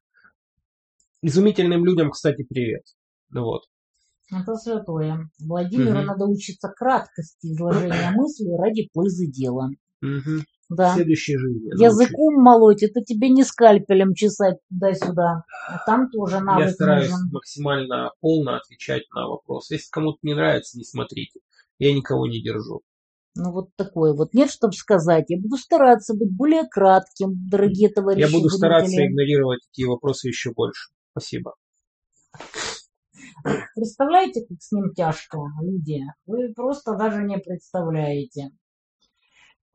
Изумительным 1.23 1.85
людям, 1.85 2.11
кстати, 2.11 2.43
привет. 2.43 2.83
Ну 3.31 3.45
Вот. 3.45 3.63
Это 4.31 4.57
святое. 4.57 5.31
Владимиру 5.39 5.99
Мгм. 5.99 6.07
надо 6.07 6.27
учиться 6.27 6.69
краткости 6.69 7.47
изложения 7.47 8.11
мыслей 8.11 8.57
ради 8.59 8.89
пользы 8.93 9.27
дела. 9.27 9.71
Мгм. 10.01 10.45
Да. 10.69 10.93
В 10.93 10.97
следующей 10.97 11.37
жизни. 11.39 11.83
Языком 11.83 12.35
молоть, 12.43 12.83
это 12.83 13.01
тебе 13.03 13.31
не 13.31 13.43
скальпелем 13.43 14.13
чесать 14.15 14.59
туда-сюда. 14.69 15.45
А 15.69 15.79
там 15.87 16.11
тоже 16.11 16.37
Я 16.37 16.43
навык 16.43 16.71
стараюсь 16.71 17.11
нужен. 17.11 17.31
максимально 17.33 18.13
полно 18.21 18.57
отвечать 18.57 19.05
на 19.15 19.29
вопросы. 19.29 19.75
Если 19.75 19.89
кому-то 19.91 20.19
не 20.23 20.35
нравится, 20.35 20.77
не 20.77 20.85
смотрите. 20.85 21.41
Я 21.79 21.95
никого 21.95 22.27
не 22.27 22.43
держу. 22.43 22.83
Ну 23.35 23.53
вот 23.53 23.69
такое 23.77 24.13
вот. 24.15 24.35
Нет, 24.35 24.51
чтобы 24.51 24.73
сказать. 24.75 25.27
Я 25.29 25.41
буду 25.41 25.57
стараться 25.57 26.15
быть 26.15 26.35
более 26.37 26.65
кратким, 26.69 27.31
дорогие 27.49 27.89
товарищи 27.89 28.27
Я 28.27 28.31
буду 28.37 28.51
стараться 28.51 28.91
зрители. 28.91 29.07
игнорировать 29.13 29.61
такие 29.71 29.89
вопросы 29.89 30.29
еще 30.29 30.53
больше. 30.53 30.91
Спасибо. 31.13 31.55
Представляете, 33.75 34.45
как 34.49 34.59
с 34.61 34.73
ним 34.73 34.93
тяжко, 34.95 35.39
люди? 35.63 36.01
Вы 36.27 36.53
просто 36.55 36.97
даже 36.97 37.23
не 37.23 37.39
представляете. 37.39 38.51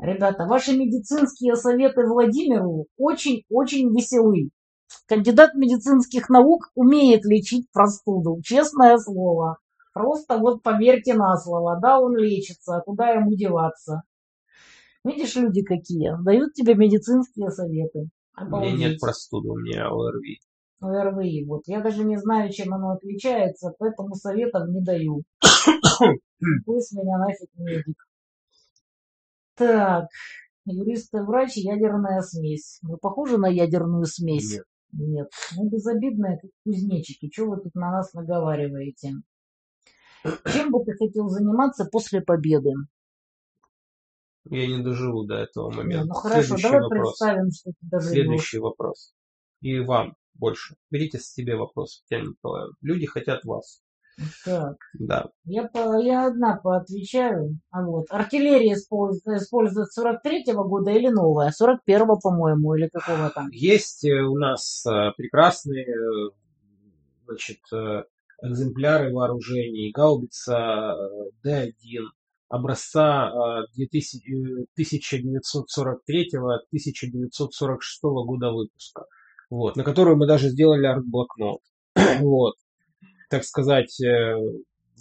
Ребята, 0.04 0.46
ваши 0.46 0.76
медицинские 0.78 1.56
советы 1.56 2.06
Владимиру 2.06 2.88
очень-очень 2.98 3.88
веселы. 3.96 4.50
Кандидат 5.08 5.54
медицинских 5.56 6.28
наук 6.28 6.72
умеет 6.76 7.24
лечить 7.24 7.72
простуду, 7.72 8.42
честное 8.44 8.98
слово. 8.98 9.60
Просто 9.94 10.40
вот 10.40 10.62
поверьте 10.62 11.14
на 11.14 11.38
слово, 11.38 11.80
да, 11.82 12.02
он 12.02 12.18
лечится, 12.18 12.76
а 12.76 12.82
куда 12.82 13.12
ему 13.12 13.34
деваться? 13.34 14.02
Видишь, 15.06 15.38
люди 15.38 15.64
какие, 15.64 16.22
дают 16.22 16.54
тебе 16.54 16.76
медицинские 16.76 17.50
советы. 17.50 18.10
У 18.38 18.42
меня 18.42 18.48
Обалдеть. 18.48 18.80
нет 18.80 19.00
простуды, 19.00 19.48
у 19.48 19.58
меня 19.58 19.88
ОРВИ. 19.88 20.42
ОРВИ. 20.82 21.46
Вот 21.46 21.62
я 21.68 21.80
даже 21.80 22.04
не 22.04 22.18
знаю, 22.18 22.52
чем 22.52 22.74
оно 22.74 22.92
отличается, 22.92 23.74
поэтому 23.80 24.16
советов 24.16 24.68
не 24.68 24.82
даю. 24.82 25.24
Пусть 26.66 26.92
меня 26.92 27.20
нафиг 27.20 27.48
медик. 27.56 27.96
Так, 29.56 30.08
юрист 30.66 31.14
и 31.14 31.18
врач, 31.20 31.56
ядерная 31.56 32.22
смесь. 32.22 32.80
Вы 32.82 32.98
похожи 32.98 33.38
на 33.38 33.48
ядерную 33.48 34.06
смесь? 34.06 34.54
Нет. 34.54 34.66
Нет. 34.94 35.32
Ну, 35.56 35.70
безобидные, 35.70 36.40
как 36.40 36.52
кузнечики. 36.64 37.30
Чего 37.30 37.56
вы 37.56 37.62
тут 37.62 37.76
на 37.76 37.92
нас 37.92 38.14
наговариваете? 38.14 39.14
Чем 40.24 40.72
бы 40.72 40.84
ты 40.86 40.94
хотел 40.94 41.28
заниматься 41.30 41.86
после 41.86 42.22
победы? 42.22 42.72
Я 44.46 44.68
не 44.68 44.84
доживу 44.84 45.24
до 45.24 45.36
этого 45.36 45.72
момента. 45.72 46.06
ну 46.06 46.14
хорошо, 46.14 46.44
Следующий 46.44 46.64
давай 46.64 46.82
вопрос. 46.82 47.10
представим, 47.10 47.52
что 47.52 47.72
ты 47.72 47.78
доживешь. 47.82 48.14
Следующий 48.14 48.60
вопрос. 48.60 49.14
И 49.62 49.80
вам 49.80 50.16
больше. 50.34 50.76
Берите 50.92 51.20
с 51.20 51.32
себе 51.32 51.56
вопрос, 51.56 52.02
Татьяна 52.02 52.30
Николаевна. 52.30 52.74
Люди 52.82 53.06
хотят 53.06 53.46
вас. 53.46 53.82
Так, 54.46 54.78
Да. 54.94 55.30
я, 55.46 55.64
по, 55.68 55.98
я 56.00 56.28
одна 56.28 56.58
поотвечаю. 56.58 57.58
А 57.72 57.84
вот. 57.84 58.06
Артиллерия 58.10 58.74
использует, 58.74 59.42
использует 59.42 59.88
43-го 59.98 60.64
года 60.66 60.92
или 60.92 61.08
новая? 61.10 61.52
41-го, 61.52 62.20
по-моему, 62.20 62.76
или 62.76 62.90
какого 62.90 63.30
там? 63.32 63.50
Есть 63.52 64.06
э, 64.06 64.22
у 64.22 64.38
нас 64.38 64.86
э, 64.86 65.12
прекрасные 65.18 65.86
э, 65.86 66.30
значит, 67.26 67.60
экземпляры 68.44 69.12
вооружений. 69.14 69.92
Гаубица 69.92 70.58
э, 70.58 70.94
Д-1 71.44 71.74
образца 72.50 73.32
э, 73.32 73.64
2000, 73.76 74.18
э, 74.28 74.66
1943-1946 74.80 77.78
года 78.02 78.52
выпуска. 78.52 79.06
Вот, 79.50 79.76
на 79.76 79.84
которую 79.84 80.18
мы 80.18 80.28
даже 80.28 80.50
сделали 80.50 80.86
арт-блокнот. 80.86 81.62
Вот. 82.22 82.54
Так 83.30 83.44
сказать, 83.44 84.00
э, 84.02 84.36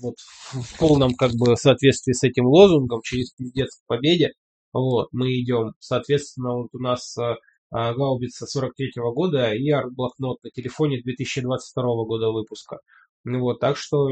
вот 0.00 0.14
в 0.52 0.78
полном 0.78 1.14
как 1.14 1.32
бы 1.32 1.56
соответствии 1.56 2.12
с 2.12 2.22
этим 2.22 2.46
лозунгом 2.46 3.00
через 3.02 3.30
пиздец 3.32 3.76
к 3.76 3.86
победе. 3.86 4.32
Вот, 4.72 5.08
мы 5.12 5.28
идем. 5.40 5.72
Соответственно, 5.80 6.54
вот 6.54 6.70
у 6.72 6.78
нас 6.78 7.16
а, 7.18 7.94
гаубица 7.94 8.46
43 8.46 8.92
года 9.14 9.52
и 9.52 9.70
арт-блокнот 9.70 10.38
на 10.42 10.50
телефоне 10.50 11.02
2022 11.02 11.82
года 12.04 12.30
выпуска. 12.30 12.78
Ну 13.24 13.40
вот, 13.40 13.60
так 13.60 13.76
что 13.76 14.08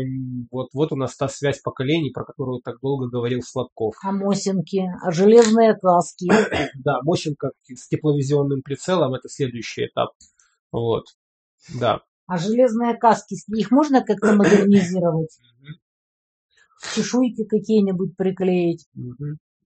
вот, 0.52 0.68
вот 0.72 0.92
у 0.92 0.96
нас 0.96 1.16
та 1.16 1.28
связь 1.28 1.60
поколений, 1.60 2.10
про 2.10 2.24
которую 2.24 2.60
так 2.60 2.76
долго 2.80 3.08
говорил 3.08 3.42
Сладков. 3.42 3.94
А 4.04 4.12
Мосинки, 4.12 4.82
а 5.02 5.10
железные 5.10 5.74
каски. 5.74 6.30
Да, 6.76 7.00
Мосинка 7.02 7.50
с 7.66 7.88
тепловизионным 7.88 8.62
прицелом 8.62 9.14
это 9.14 9.28
следующий 9.28 9.86
этап. 9.86 10.10
Вот. 10.70 11.04
Да. 11.74 12.02
А 12.30 12.38
железные 12.38 12.94
каски, 12.96 13.34
их 13.48 13.72
можно 13.72 14.04
как-то 14.04 14.34
модернизировать? 14.34 15.36
Чешуйки 16.94 17.42
какие-нибудь 17.42 18.16
приклеить? 18.16 18.86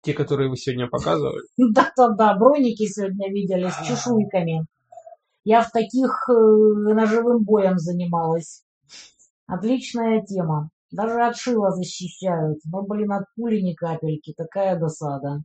Те, 0.02 0.14
которые 0.14 0.48
вы 0.48 0.56
сегодня 0.56 0.86
показывали. 0.86 1.43
Да-да-да, 1.56 2.36
броники 2.36 2.86
сегодня 2.86 3.28
видели 3.28 3.68
с 3.68 3.85
чешуйками. 3.85 4.66
Я 5.43 5.62
в 5.62 5.72
таких 5.72 6.28
э, 6.28 6.32
ножевым 6.32 7.43
боем 7.43 7.76
занималась. 7.78 8.62
Отличная 9.48 10.22
тема. 10.22 10.70
Даже 10.93 11.24
от 11.24 11.36
шила 11.36 11.72
защищают. 11.72 12.60
Но, 12.66 12.82
блин, 12.82 13.10
от 13.10 13.24
пули 13.35 13.62
ни 13.62 13.74
капельки. 13.74 14.32
Такая 14.32 14.78
досада. 14.78 15.43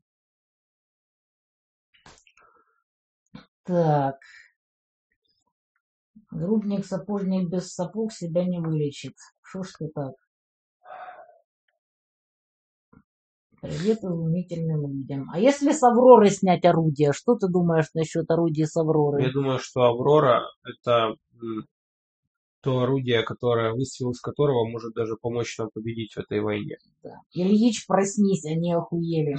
Так. 3.63 4.17
Грубник, 6.31 6.85
сапожник 6.85 7.49
без 7.49 7.73
сапог 7.73 8.11
себя 8.11 8.45
не 8.45 8.59
вылечит. 8.59 9.15
Шо 9.41 9.63
ж 9.63 9.69
ты 9.79 9.87
так? 9.89 10.13
Привет 13.61 14.03
изумительным 14.03 14.87
людям. 14.87 15.29
А 15.33 15.39
если 15.39 15.71
с 15.71 15.83
Авроры 15.83 16.29
снять 16.29 16.63
орудие, 16.65 17.11
что 17.11 17.35
ты 17.35 17.47
думаешь 17.49 17.89
насчет 17.93 18.29
орудия 18.31 18.65
с 18.65 18.77
Авроры? 18.77 19.23
Я 19.23 19.33
думаю, 19.33 19.59
что 19.59 19.81
Аврора 19.81 20.43
это 20.63 21.15
то 22.61 22.79
орудие, 22.79 23.23
которое, 23.23 23.73
выстрел 23.73 24.11
из 24.11 24.21
которого 24.21 24.65
может 24.69 24.93
даже 24.93 25.15
помочь 25.15 25.57
нам 25.57 25.69
победить 25.73 26.13
в 26.13 26.19
этой 26.19 26.41
войне. 26.41 26.77
Да. 27.03 27.21
Ильич, 27.33 27.85
проснись, 27.87 28.45
они 28.45 28.73
охуели. 28.73 29.35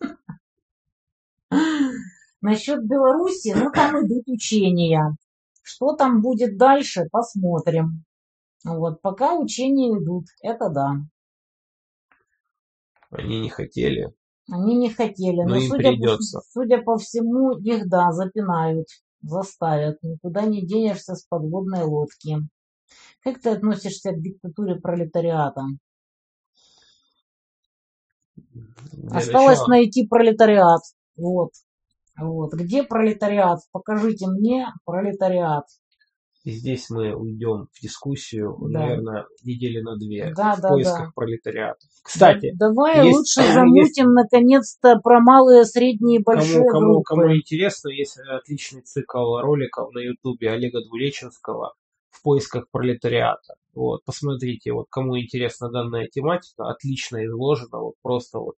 Насчет 2.40 2.84
Беларуси, 2.86 3.54
ну 3.56 3.70
там 3.70 4.04
идут 4.04 4.28
учения. 4.28 5.16
Что 5.62 5.94
там 5.94 6.20
будет 6.22 6.56
дальше, 6.58 7.04
посмотрим. 7.10 8.04
Вот, 8.64 9.00
пока 9.00 9.34
учения 9.34 9.96
идут, 9.98 10.26
это 10.42 10.68
да. 10.70 10.92
Они 13.10 13.40
не 13.40 13.48
хотели. 13.48 14.12
Они 14.50 14.76
не 14.76 14.90
хотели, 14.90 15.42
Но 15.42 15.50
но, 15.50 15.56
им 15.56 15.68
судя, 15.70 15.82
по, 15.84 15.96
придется. 15.96 16.40
судя 16.50 16.82
по 16.82 16.98
всему, 16.98 17.56
их, 17.58 17.88
да, 17.88 18.10
запинают, 18.12 18.88
заставят. 19.22 19.98
Никуда 20.02 20.42
не 20.42 20.66
денешься 20.66 21.14
с 21.14 21.24
подводной 21.26 21.84
лодки. 21.84 22.36
Как 23.22 23.40
ты 23.40 23.50
относишься 23.50 24.12
к 24.12 24.20
диктатуре 24.20 24.76
пролетариата? 24.76 25.62
Для 28.52 29.18
Осталось 29.18 29.58
начала- 29.60 29.68
найти 29.68 30.06
пролетариат. 30.06 30.82
Вот. 31.16 31.50
Вот. 32.22 32.52
Где 32.54 32.82
пролетариат? 32.82 33.60
Покажите 33.72 34.26
мне 34.28 34.66
пролетариат. 34.84 35.64
И 36.44 36.50
здесь 36.50 36.90
мы 36.90 37.14
уйдем 37.14 37.68
в 37.72 37.80
дискуссию, 37.80 38.56
Да. 38.62 38.80
наверное, 38.80 39.26
недели 39.44 39.80
на 39.80 39.96
две 39.96 40.32
Да, 40.36 40.56
в 40.56 40.60
да, 40.60 40.68
поисках 40.70 41.06
да. 41.06 41.12
пролетариата. 41.14 41.78
Кстати, 42.02 42.52
Давай 42.58 43.06
есть- 43.06 43.16
лучше 43.16 43.40
есть- 43.42 43.54
замутим 43.54 44.12
наконец-то 44.12 44.96
про 45.04 45.20
малые, 45.20 45.64
средние, 45.64 46.20
большие 46.20 46.64
кому, 46.64 46.68
кому, 46.70 46.92
группы. 46.94 47.04
кому 47.06 47.36
интересно, 47.36 47.90
есть 47.90 48.18
отличный 48.18 48.82
цикл 48.82 49.36
роликов 49.38 49.92
на 49.94 50.00
ютубе 50.00 50.50
Олега 50.50 50.80
Двулеченского 50.84 51.74
в 52.10 52.22
поисках 52.24 52.64
пролетариата. 52.72 53.54
Вот, 53.72 54.00
посмотрите, 54.04 54.72
вот 54.72 54.86
кому 54.90 55.16
интересна 55.20 55.70
данная 55.70 56.08
тематика, 56.08 56.64
отлично 56.68 57.24
изложена, 57.24 57.78
вот 57.78 57.94
просто 58.02 58.40
вот, 58.40 58.54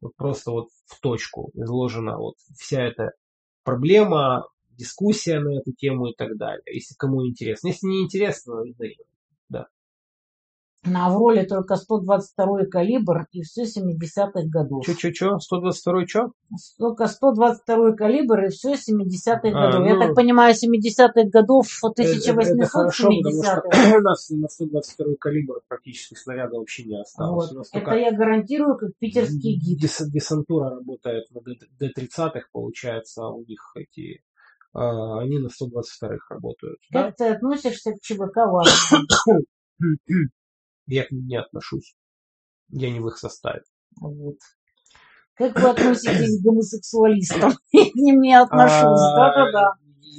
вот 0.00 0.14
просто 0.16 0.50
вот 0.50 0.68
в 0.86 1.00
точку 1.00 1.50
изложена 1.54 2.18
вот 2.18 2.36
вся 2.58 2.82
эта 2.82 3.12
проблема, 3.64 4.46
дискуссия 4.70 5.40
на 5.40 5.58
эту 5.58 5.72
тему 5.72 6.08
и 6.08 6.14
так 6.14 6.36
далее. 6.36 6.62
Если 6.66 6.94
кому 6.96 7.26
интересно. 7.26 7.68
Если 7.68 7.86
не 7.86 8.04
интересно, 8.04 8.62
На 10.86 11.06
Авроле 11.06 11.44
только 11.44 11.76
122 11.76 12.66
калибр 12.70 13.26
и 13.32 13.42
все 13.42 13.62
70-х 13.64 14.42
годов. 14.48 14.84
Чё-чё-чё? 14.86 15.38
122 15.38 16.04
чё? 16.06 16.30
Только 16.78 17.06
122 17.08 17.92
калибр 17.92 18.44
и 18.44 18.48
все 18.50 18.74
70-х 18.74 19.48
А, 19.48 19.72
годов. 19.72 19.86
Я 19.88 19.94
ну, 19.94 20.00
так 20.00 20.14
понимаю, 20.14 20.54
70-х 20.54 21.28
годов 21.30 21.66
Это- 21.82 22.02
это 22.02 22.66
хорошо, 22.68 23.08
потому 23.08 23.42
1870-х. 23.42 23.60
что 23.62 23.70
у 23.98 24.00
нас 24.02 24.30
на 24.30 24.48
122 24.48 25.14
калибр 25.18 25.60
практически 25.68 26.14
снаряда 26.14 26.56
вообще 26.58 26.84
не 26.84 27.00
осталось. 27.00 27.52
Вот. 27.52 27.66
Это 27.72 27.94
я 27.96 28.12
гарантирую, 28.12 28.76
как 28.76 28.90
питерский 28.98 29.56
гид. 29.56 29.80
дес- 29.80 30.08
десантура 30.08 30.70
работает 30.70 31.24
на 31.32 31.40
Д-30, 31.40 32.30
получается, 32.52 33.22
а 33.24 33.30
у 33.30 33.44
них 33.44 33.60
эти... 33.74 34.20
а, 34.72 35.18
они 35.20 35.38
на 35.38 35.48
122-х 35.48 36.26
работают. 36.30 36.78
Да? 36.92 37.04
Как 37.06 37.16
ты 37.16 37.24
относишься 37.28 37.92
к 37.92 38.00
ЧВК 38.00 38.36
Вагнера? 38.46 39.40
Я 40.86 41.04
к 41.04 41.10
ним 41.10 41.26
не 41.26 41.36
отношусь. 41.36 41.96
Я 42.68 42.90
не 42.90 43.00
в 43.00 43.08
их 43.08 43.16
составе. 43.18 43.62
Вот. 44.00 44.36
Как 45.34 45.58
вы 45.60 45.68
относитесь 45.70 46.40
к 46.40 46.44
гомосексуалистам? 46.44 47.52
Я 47.72 47.90
к 47.90 47.94
ним 47.94 48.20
не 48.20 48.34
отношусь. 48.34 49.00
А, 49.00 49.16
Да-да-да. 49.16 49.72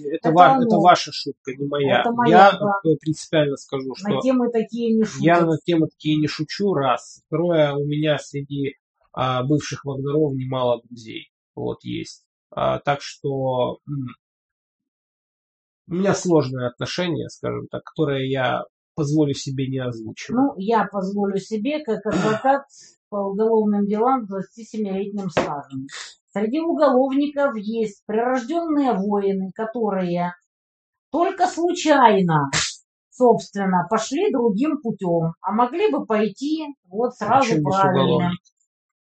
Это, 0.06 0.30
Это 0.30 0.32
ва- 0.32 0.60
это 0.62 0.76
ваша 0.78 1.12
шутка, 1.12 1.54
не 1.56 1.66
моя. 1.66 2.02
Это 2.02 2.12
моя, 2.12 2.52
я 2.52 2.52
да. 2.60 2.72
э, 2.86 2.96
принципиально 3.00 3.58
скажу, 3.58 3.96
что 3.96 4.10
На 4.10 4.22
темы 4.22 4.52
такие 4.52 4.94
не 4.96 5.04
шутят. 5.04 5.22
Я 5.24 5.42
на 5.42 5.58
темы 5.58 5.88
такие 5.88 6.18
не 6.18 6.28
шучу, 6.28 6.74
раз. 6.74 7.24
Второе, 7.26 7.74
у 7.74 7.84
меня 7.84 8.20
среди 8.20 8.76
а, 9.12 9.42
бывших 9.44 9.86
вагнеров 9.86 10.36
немало 10.36 10.82
друзей. 10.84 11.32
Вот 11.56 11.84
есть. 11.84 12.26
А, 12.52 12.78
так 12.80 13.02
что 13.02 13.80
м, 13.88 14.08
у 15.88 15.94
меня 15.96 16.14
сложное 16.14 16.68
отношение, 16.68 17.30
скажем 17.30 17.68
так, 17.68 17.84
которое 17.84 18.26
я 18.28 18.66
позволю 18.98 19.34
себе 19.34 19.68
не 19.68 19.78
озвучивать. 19.78 20.36
Ну, 20.42 20.54
я 20.58 20.86
позволю 20.92 21.38
себе, 21.38 21.84
как 21.84 22.04
адвокат 22.06 22.64
по 23.10 23.18
уголовным 23.30 23.86
делам 23.86 24.26
с 24.28 24.60
27-летним 24.60 25.30
стажем. 25.30 25.86
Среди 26.34 26.60
уголовников 26.60 27.56
есть 27.56 28.04
прирожденные 28.08 28.94
воины, 28.94 29.52
которые 29.56 30.34
только 31.12 31.48
случайно, 31.48 32.50
собственно, 33.12 33.88
пошли 33.90 34.32
другим 34.32 34.82
путем, 34.82 35.34
а 35.42 35.52
могли 35.54 35.90
бы 35.92 36.06
пойти 36.06 36.66
вот 36.90 37.16
сразу 37.16 37.46
Причем 37.50 37.62
здесь 37.62 37.76
правильным. 37.76 38.06
уголовник? 38.16 38.40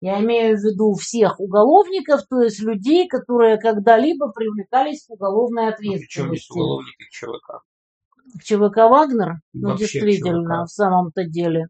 Я 0.01 0.21
имею 0.21 0.57
в 0.57 0.61
виду 0.61 0.95
всех 0.95 1.39
уголовников, 1.39 2.23
то 2.29 2.41
есть 2.43 2.61
людей, 2.61 3.07
которые 3.07 3.57
когда-либо 3.59 4.33
привлекались 4.33 5.07
к 5.07 5.11
уголовной 5.11 5.67
Ну, 5.67 5.73
Причем 5.77 5.97
здесь 5.99 6.03
ответственности. 6.09 6.53
уголовник 6.53 6.95
и 6.99 7.11
ЧВК. 7.13 7.63
ЧВК 8.43 8.77
Вагнер? 8.89 9.41
Ну, 9.53 9.71
Вообще 9.71 9.85
действительно, 9.85 10.65
ЧВК. 10.65 10.69
в 10.69 10.73
самом-то 10.73 11.25
деле. 11.25 11.67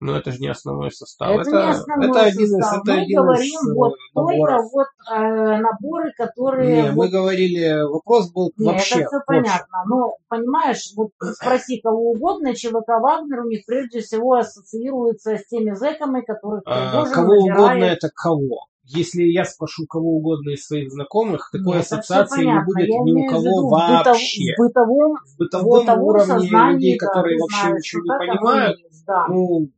Но 0.00 0.16
это 0.16 0.32
же 0.32 0.40
не 0.40 0.48
основной 0.48 0.90
состав. 0.90 1.30
Это, 1.30 1.50
не 1.52 1.70
основной 1.70 2.08
это 2.10 2.22
один 2.22 2.42
из, 2.42 2.50
состав. 2.50 2.82
это 2.82 2.92
Мы 2.92 3.00
один 3.02 3.18
говорим 3.20 3.44
из 3.44 3.68
э, 3.70 3.74
вот 3.74 3.94
только 4.12 4.58
вот 4.72 4.86
э, 5.12 5.56
наборы, 5.58 6.12
которые... 6.16 6.74
Не, 6.82 6.88
вот 6.90 6.96
мы 6.96 7.08
говорили, 7.08 7.88
вопрос 7.88 8.32
был 8.32 8.50
Не, 8.56 8.66
вообще. 8.66 8.96
это 8.96 9.06
все 9.06 9.16
общий. 9.18 9.24
понятно. 9.26 9.84
Но, 9.86 10.16
понимаешь, 10.28 10.92
вот 10.96 11.10
спроси 11.34 11.80
кого 11.80 12.10
угодно, 12.10 12.52
ЧВК 12.52 12.88
Вагнер 13.00 13.42
у 13.42 13.48
них 13.48 13.60
прежде 13.64 14.00
всего 14.00 14.34
ассоциируется 14.34 15.36
с 15.36 15.46
теми 15.46 15.72
зэками, 15.72 16.22
которых 16.22 16.62
А, 16.66 17.06
кого 17.06 17.34
угодно 17.34 17.84
это 17.84 18.10
кого? 18.12 18.66
Если 18.94 19.22
я 19.22 19.44
спрошу 19.44 19.86
кого 19.86 20.16
угодно 20.16 20.50
из 20.50 20.66
своих 20.66 20.90
знакомых, 20.90 21.50
такой 21.52 21.76
Нет, 21.76 21.84
ассоциации 21.84 22.44
не 22.44 22.64
будет 22.64 22.88
Я 22.88 23.00
ни 23.02 23.12
у 23.12 23.28
кого 23.28 23.68
в 23.68 23.70
вообще. 23.70 24.54
В 24.56 24.58
бытовом, 24.58 25.16
В 25.24 25.38
бытовом, 25.38 25.80
бытовом 25.80 26.04
уровне 26.04 26.26
сознании, 26.26 26.74
людей, 26.74 26.98
да, 26.98 27.06
которые 27.06 27.38
вообще 27.38 27.60
знаешь, 27.60 27.76
ничего 27.78 28.02
не 28.02 28.18
понимают, 28.18 28.78
есть, 28.80 29.04
да. 29.06 29.26
ну, 29.28 29.68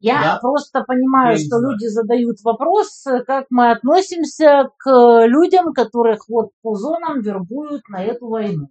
Я 0.00 0.22
да. 0.22 0.38
просто 0.40 0.82
понимаю, 0.82 1.36
Я 1.36 1.44
что 1.44 1.58
знаю. 1.58 1.72
люди 1.72 1.86
задают 1.86 2.42
вопрос, 2.42 3.06
э, 3.06 3.22
как 3.24 3.46
мы 3.50 3.70
относимся 3.70 4.70
к 4.78 4.90
э, 4.90 5.26
людям, 5.28 5.72
которых 5.72 6.28
вот 6.28 6.50
по 6.62 6.74
зонам 6.74 7.20
вербуют 7.20 7.88
на 7.88 8.02
эту 8.02 8.28
войну. 8.28 8.68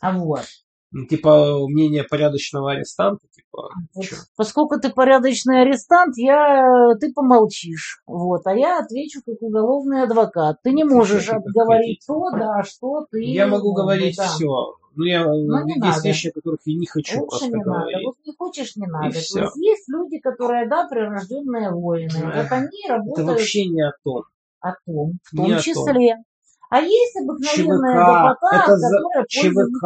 А 0.00 0.12
вот. 0.12 0.44
Ну, 0.90 1.04
типа 1.04 1.66
мнение 1.68 2.02
порядочного 2.02 2.72
арестанта, 2.72 3.26
типа, 3.28 3.68
Вот 3.94 4.04
чё? 4.04 4.16
Поскольку 4.36 4.80
ты 4.80 4.90
порядочный 4.90 5.62
арестант, 5.62 6.16
я, 6.16 6.94
ты 6.98 7.12
помолчишь. 7.12 8.00
Вот, 8.06 8.46
а 8.46 8.54
я 8.54 8.78
отвечу 8.78 9.20
как 9.24 9.36
уголовный 9.42 10.04
адвокат. 10.04 10.56
Ты 10.62 10.72
не 10.72 10.84
можешь 10.84 11.22
Отвечайте, 11.28 11.44
как 11.44 11.54
говорить 11.54 12.04
то, 12.06 12.30
да, 12.30 12.62
что 12.62 13.06
ты... 13.10 13.22
я 13.22 13.46
могу 13.46 13.68
ну, 13.70 13.74
говорить 13.74 14.16
да. 14.16 14.28
все. 14.28 14.74
Ну, 14.96 15.04
я, 15.04 15.24
Но 15.26 15.62
не 15.62 15.74
есть 15.74 15.80
надо. 15.80 16.08
вещи, 16.08 16.28
о 16.28 16.32
которых 16.32 16.60
я 16.64 16.76
не 16.76 16.86
хочу 16.86 17.20
Лучше 17.20 17.44
не 17.44 17.50
надо. 17.52 17.64
говорить. 17.64 18.06
Вот 18.06 18.16
не 18.26 18.32
хочешь, 18.36 18.76
не 18.76 18.86
надо. 18.86 19.10
То 19.10 19.18
есть 19.18 19.36
есть 19.56 19.88
люди, 19.88 20.18
которые, 20.18 20.68
да, 20.68 20.88
прирожденные 20.88 21.70
воины. 21.70 22.10
Эх, 22.16 22.50
Вот 22.50 22.52
они 22.52 22.84
Это 22.84 22.94
работают 22.94 23.28
вообще 23.28 23.66
не 23.66 23.82
о 23.82 23.92
том. 24.02 24.24
о 24.60 24.72
том, 24.86 25.12
в 25.30 25.34
не 25.34 25.72
том 25.72 25.84
о 25.84 25.84
том. 25.84 26.24
А 26.70 26.80
есть 26.80 27.16
обыкновенная 27.16 27.94
ЧВК, 27.94 28.38
гопота, 28.40 28.62
это 28.62 28.76
за- 28.76 28.98
которая 28.98 29.24
ЧВК, 29.28 29.84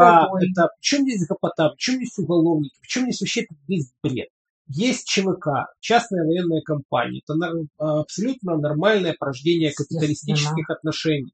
это... 0.51 0.69
Причем 0.81 1.02
здесь 1.02 1.27
гопота, 1.27 1.69
причем 1.70 1.94
здесь 1.94 2.19
уголовники, 2.19 2.75
причем 2.81 3.02
здесь 3.02 3.20
вообще 3.20 3.47
весь 3.69 3.93
бред. 4.02 4.28
Есть 4.69 5.07
ЧВК, 5.07 5.49
частная 5.81 6.25
военная 6.25 6.62
компания. 6.62 7.20
Это 7.27 7.35
нар- 7.35 7.52
абсолютно 7.78 8.57
нормальное 8.57 9.15
порождение 9.19 9.73
капиталистических 9.73 10.70
отношений. 10.70 11.33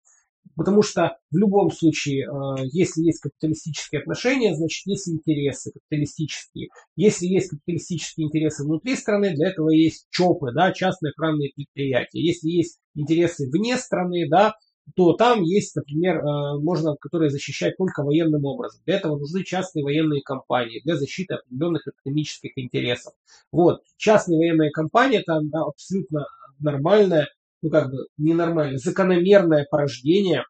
Потому 0.56 0.82
что 0.82 1.16
в 1.30 1.36
любом 1.36 1.70
случае, 1.70 2.24
э, 2.26 2.64
если 2.72 3.02
есть 3.02 3.20
капиталистические 3.20 4.00
отношения, 4.00 4.56
значит 4.56 4.86
есть 4.86 5.08
интересы 5.08 5.70
капиталистические. 5.70 6.68
Если 6.96 7.26
есть 7.26 7.50
капиталистические 7.50 8.26
интересы 8.26 8.64
внутри 8.64 8.96
страны, 8.96 9.34
для 9.34 9.50
этого 9.50 9.70
есть 9.70 10.06
ЧОПы, 10.10 10.52
да, 10.52 10.72
частные 10.72 11.10
охранные 11.12 11.52
предприятия. 11.54 12.20
Если 12.20 12.48
есть 12.48 12.78
интересы 12.96 13.48
вне 13.48 13.76
страны, 13.76 14.26
да, 14.28 14.54
то 14.94 15.12
там 15.14 15.42
есть, 15.42 15.76
например, 15.76 16.18
э, 16.18 16.58
можно, 16.60 16.96
которые 16.96 17.30
защищать 17.30 17.76
только 17.76 18.02
военным 18.02 18.44
образом. 18.44 18.80
Для 18.86 18.96
этого 18.96 19.18
нужны 19.18 19.44
частные 19.44 19.84
военные 19.84 20.22
компании 20.22 20.80
для 20.84 20.96
защиты 20.96 21.34
определенных 21.34 21.86
экономических 21.86 22.52
интересов. 22.56 23.12
Вот, 23.52 23.82
частные 23.96 24.38
военные 24.38 24.70
компании 24.70 25.20
это 25.20 25.40
абсолютно 25.66 26.26
нормальное, 26.58 27.28
ну 27.62 27.70
как 27.70 27.90
бы 27.90 28.06
ненормальное, 28.16 28.78
закономерное 28.78 29.66
порождение 29.70 30.44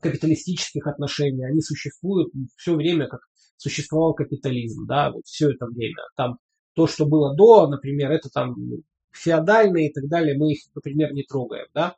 капиталистических 0.00 0.86
отношений. 0.86 1.44
Они 1.44 1.60
существуют 1.60 2.32
все 2.56 2.74
время, 2.74 3.08
как 3.08 3.20
существовал 3.56 4.14
капитализм, 4.14 4.86
да, 4.86 5.10
вот 5.10 5.26
все 5.26 5.50
это 5.50 5.66
время. 5.66 6.02
Там 6.16 6.38
то, 6.74 6.86
что 6.86 7.06
было 7.06 7.34
до, 7.34 7.66
например, 7.66 8.12
это 8.12 8.28
там 8.30 8.54
феодальные 9.10 9.90
и 9.90 9.92
так 9.92 10.08
далее, 10.08 10.38
мы 10.38 10.52
их, 10.52 10.60
например, 10.74 11.12
не 11.12 11.24
трогаем, 11.24 11.66
да, 11.74 11.96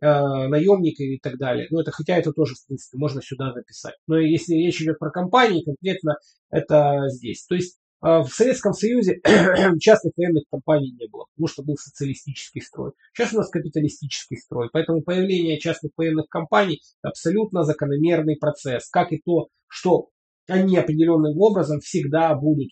э, 0.00 0.06
наемники 0.06 1.02
и 1.02 1.18
так 1.18 1.38
далее. 1.38 1.66
Ну, 1.70 1.80
это, 1.80 1.90
хотя 1.90 2.16
это 2.16 2.32
тоже, 2.32 2.54
в 2.54 2.66
принципе, 2.66 2.98
можно 2.98 3.22
сюда 3.22 3.52
записать. 3.52 3.94
Но 4.06 4.18
если 4.18 4.54
речь 4.54 4.80
идет 4.80 4.98
про 4.98 5.10
компании, 5.10 5.64
конкретно 5.64 6.16
это 6.50 7.08
здесь. 7.08 7.44
То 7.46 7.54
есть 7.54 7.78
э, 8.02 8.06
в 8.20 8.28
Советском 8.28 8.72
Союзе 8.72 9.20
частных 9.80 10.12
военных 10.16 10.44
компаний 10.50 10.92
не 10.92 11.08
было, 11.08 11.26
потому 11.34 11.48
что 11.48 11.62
был 11.62 11.76
социалистический 11.76 12.60
строй. 12.60 12.92
Сейчас 13.12 13.32
у 13.32 13.36
нас 13.36 13.48
капиталистический 13.48 14.36
строй, 14.36 14.68
поэтому 14.72 15.02
появление 15.02 15.58
частных 15.58 15.92
военных 15.96 16.28
компаний 16.28 16.80
абсолютно 17.02 17.64
закономерный 17.64 18.36
процесс, 18.36 18.88
как 18.88 19.12
и 19.12 19.20
то, 19.24 19.48
что 19.68 20.08
они 20.48 20.76
определенным 20.76 21.38
образом 21.40 21.80
всегда 21.80 22.34
будут, 22.34 22.68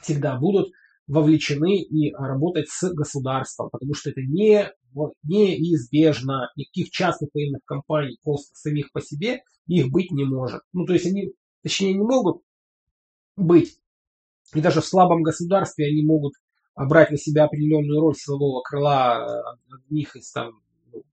всегда 0.00 0.36
будут 0.36 0.70
вовлечены 1.08 1.80
и 1.80 2.12
работать 2.12 2.68
с 2.68 2.92
государством, 2.92 3.70
потому 3.70 3.94
что 3.94 4.10
это 4.10 4.20
не, 4.20 4.70
неизбежно. 5.24 6.50
Никаких 6.54 6.90
частных 6.90 7.30
военных 7.34 7.64
компаний 7.64 8.18
просто 8.22 8.54
самих 8.54 8.92
по 8.92 9.00
себе 9.00 9.42
их 9.66 9.90
быть 9.90 10.10
не 10.12 10.24
может. 10.24 10.60
Ну, 10.72 10.84
то 10.84 10.92
есть 10.92 11.06
они, 11.06 11.32
точнее, 11.62 11.94
не 11.94 12.04
могут 12.04 12.42
быть. 13.36 13.78
И 14.54 14.60
даже 14.60 14.80
в 14.80 14.86
слабом 14.86 15.22
государстве 15.22 15.86
они 15.86 16.04
могут 16.04 16.34
брать 16.76 17.10
на 17.10 17.16
себя 17.16 17.44
определенную 17.44 18.00
роль 18.00 18.14
силового 18.14 18.62
крыла 18.62 19.56
одних 19.70 20.14
из 20.14 20.30
там 20.30 20.60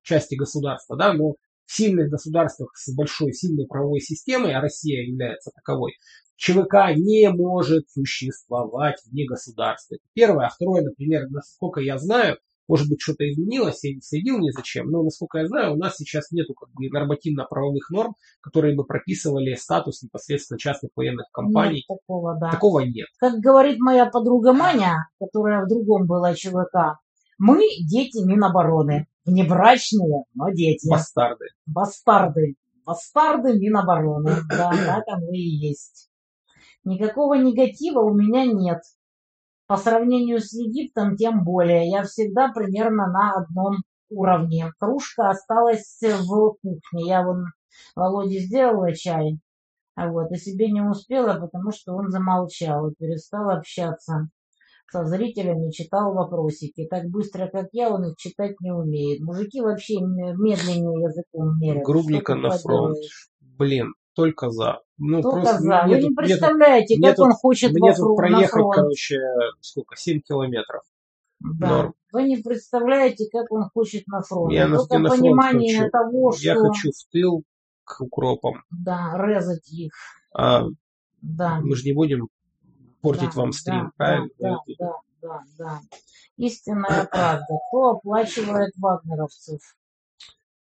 части 0.04 0.36
государства, 0.36 0.96
да, 0.96 1.14
но 1.14 1.36
в 1.66 1.74
сильных 1.74 2.10
государствах 2.10 2.72
с 2.76 2.94
большой 2.94 3.34
сильной 3.34 3.68
правовой 3.68 4.00
системой, 4.00 4.54
а 4.54 4.62
Россия 4.62 5.04
является 5.04 5.52
таковой, 5.52 5.94
ЧВК 6.38 6.96
не 6.96 7.30
может 7.30 7.90
существовать 7.90 9.02
вне 9.06 9.26
государства. 9.26 9.96
Это 9.96 10.04
первое. 10.14 10.48
А 10.48 10.50
второе, 10.50 10.84
например, 10.84 11.30
насколько 11.30 11.80
я 11.80 11.98
знаю, 11.98 12.38
может 12.68 12.90
быть, 12.90 13.02
что-то 13.02 13.30
изменилось, 13.30 13.84
я 13.84 13.94
не 13.94 14.02
следил 14.02 14.40
ни 14.40 14.50
зачем, 14.50 14.90
но, 14.90 15.04
насколько 15.04 15.38
я 15.38 15.48
знаю, 15.48 15.74
у 15.74 15.78
нас 15.78 15.98
сейчас 15.98 16.32
нету 16.32 16.56
как 16.56 16.70
бы 16.74 16.90
нормативно-правовых 16.90 17.90
норм, 17.92 18.16
которые 18.42 18.76
бы 18.76 18.86
прописывали 18.86 19.54
статус 19.54 20.02
непосредственно 20.02 20.58
частных 20.58 20.92
военных 20.96 21.28
компаний. 21.32 21.86
Нет 21.88 22.00
такого, 22.00 22.38
да. 22.40 22.50
Такого 22.50 22.80
нет. 22.80 23.08
Как 23.20 23.36
говорит 23.40 23.80
моя 23.80 24.08
подруга 24.08 24.52
Маня, 24.52 25.08
которая 25.20 25.64
в 25.64 25.70
другом 25.70 26.08
была 26.08 26.34
ЧВК, 26.34 26.98
мы 27.38 27.62
дети 27.88 28.26
Минобороны. 28.26 29.08
Внебрачные, 29.26 30.24
но 30.34 30.52
дети. 30.52 30.88
Бастарды. 30.88 31.46
Бастарды. 31.66 32.56
Бастарды 32.86 33.60
Минобороны. 33.60 34.38
Да, 34.50 34.72
так 34.86 35.04
оно 35.08 35.32
и 35.32 35.40
есть. 35.40 36.10
Никакого 36.84 37.34
негатива 37.34 38.02
у 38.02 38.14
меня 38.14 38.46
нет. 38.46 38.82
По 39.68 39.78
сравнению 39.78 40.40
с 40.40 40.54
Египтом, 40.54 41.16
тем 41.16 41.44
более. 41.44 41.90
Я 41.90 42.04
всегда 42.04 42.52
примерно 42.54 43.08
на 43.08 43.34
одном 43.34 43.78
уровне. 44.10 44.72
Кружка 44.80 45.30
осталась 45.30 46.00
в 46.02 46.56
кухне. 46.62 46.80
Я 46.94 47.24
вон 47.24 47.46
Володе 47.96 48.40
сделала 48.40 48.94
чай, 48.94 49.40
а 49.96 50.10
вот, 50.10 50.32
и 50.32 50.36
себе 50.38 50.72
не 50.72 50.82
успела, 50.82 51.40
потому 51.40 51.72
что 51.72 51.94
он 51.94 52.10
замолчал 52.10 52.90
и 52.90 52.96
перестал 52.96 53.50
общаться 53.50 54.30
со 54.92 55.06
зрителями, 55.06 55.72
читал 55.72 56.14
вопросики. 56.14 56.88
Так 56.90 57.06
быстро, 57.06 57.48
как 57.48 57.68
я, 57.72 57.90
он 57.90 58.10
их 58.10 58.18
читать 58.18 58.60
не 58.62 58.72
умеет. 58.72 59.22
Мужики 59.22 59.62
вообще 59.62 59.96
медленнее 60.02 61.04
языком 61.04 61.56
Что 61.84 62.24
ты 62.24 62.36
на 62.36 62.50
фронт. 62.52 62.98
Блин, 63.42 63.94
только 64.14 64.50
за. 64.50 64.80
Ну, 64.98 65.22
Только 65.22 65.42
просто 65.42 65.60
за. 65.60 65.82
Вы 65.82 65.88
мне 65.88 65.96
не 65.96 66.02
тут- 66.02 66.10
мне 66.10 66.10
тут- 66.10 66.16
представляете, 66.18 66.98
мне 66.98 67.08
как 67.10 67.16
тут- 67.18 67.26
он 67.26 67.32
хочет 67.34 67.72
Мне 67.72 67.92
тут 67.94 68.00
фрон- 68.00 68.10
на 68.12 68.16
проехать, 68.16 68.50
фронт. 68.52 68.76
короче, 68.76 69.20
сколько? 69.62 69.96
7 69.98 70.22
километров. 70.22 70.84
Да. 71.42 71.68
норм. 71.68 71.94
Вы 72.14 72.24
не 72.24 72.38
представляете, 72.38 73.26
как 73.30 73.52
он 73.52 73.64
хочет 73.74 74.08
на 74.08 74.22
фронт. 74.22 74.54
Я 74.54 74.68
на- 74.70 74.78
Только 74.78 75.00
на 75.00 75.10
фронт 75.10 75.22
понимание 75.22 75.78
хочу. 75.80 75.92
того, 75.92 76.32
что 76.32 76.42
Я 76.44 76.56
хочу 76.56 76.92
в 76.92 77.12
тыл 77.12 77.44
к 77.84 78.00
укропам. 78.02 78.64
да, 78.72 79.14
резать 79.18 79.70
их. 79.70 79.92
А 80.34 80.64
Да. 81.22 81.60
мы 81.62 81.76
же 81.76 81.84
не 81.84 81.94
будем 81.94 82.30
портить 83.06 83.36
Да, 83.36 83.42
вам 83.42 83.52
стрим, 83.52 83.84
да, 83.86 83.92
правильно? 83.98 84.30
Да, 84.40 84.58
да, 84.80 84.94
да, 85.22 85.42
да. 85.58 85.82
Истинная 86.38 87.08
правда. 87.12 87.46
Кто 87.70 87.90
оплачивает 87.92 88.74
вагнеровцев? 88.78 89.62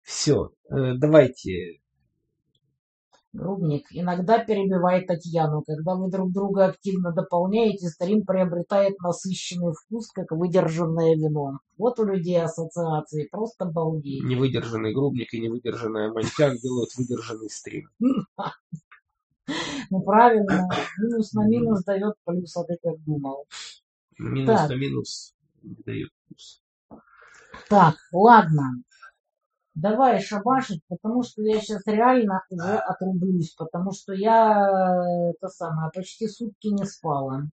Все, 0.02 0.51
давайте. 0.69 1.81
Грубник. 3.33 3.86
Иногда 3.93 4.44
перебивай 4.44 5.05
Татьяну. 5.05 5.62
Когда 5.62 5.94
вы 5.94 6.10
друг 6.10 6.33
друга 6.33 6.65
активно 6.65 7.12
дополняете, 7.12 7.89
стрим 7.89 8.25
приобретает 8.25 8.99
насыщенный 8.99 9.73
вкус, 9.73 10.10
как 10.10 10.33
выдержанное 10.33 11.15
вино. 11.15 11.60
Вот 11.78 12.01
у 12.01 12.05
людей 12.05 12.43
ассоциации. 12.43 13.28
Просто 13.31 13.67
балдей. 13.67 14.20
Невыдержанный 14.25 14.93
грубник 14.93 15.33
и 15.33 15.41
невыдержанная 15.41 16.12
мантяк 16.12 16.57
делают 16.59 16.91
выдержанный 16.97 17.51
стрим. 17.51 17.89
Ну 19.91 20.03
правильно. 20.03 20.69
Минус 20.99 21.33
на 21.33 21.47
минус 21.47 21.83
дает 21.85 22.15
плюс, 22.25 22.57
а 22.57 22.65
ты 22.65 22.77
как 22.83 23.03
думал. 23.05 23.47
Минус 24.19 24.61
Так. 24.61 24.70
на 24.70 24.75
минус 24.75 25.35
дает 25.62 26.11
плюс. 26.29 26.62
Так, 27.69 27.97
ладно. 28.12 28.83
Давай 29.75 30.20
шабашить, 30.20 30.83
потому 30.89 31.23
что 31.23 31.43
я 31.43 31.61
сейчас 31.61 31.87
реально 31.87 32.43
уже 32.51 32.77
отрублюсь, 32.77 33.55
потому 33.55 33.93
что 33.93 34.12
я 34.12 35.31
это 35.31 35.49
самое, 35.49 35.91
почти 35.95 36.29
сутки 36.29 36.67
не 36.69 36.85
спала. 36.85 37.45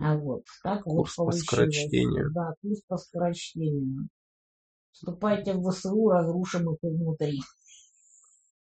А 0.00 0.16
вот, 0.16 0.44
так 0.64 0.86
вот 0.86 0.96
Курс 0.96 1.14
по 1.14 1.24
получилось. 1.24 1.46
скорочтению. 1.46 2.32
Да, 2.32 2.54
курс 2.62 2.80
по 2.88 2.96
скорочтению. 2.96 4.08
Вступайте 4.92 5.52
в 5.54 5.70
ВСУ, 5.70 6.08
разрушим 6.08 6.72
их 6.72 6.78
изнутри. 6.82 7.40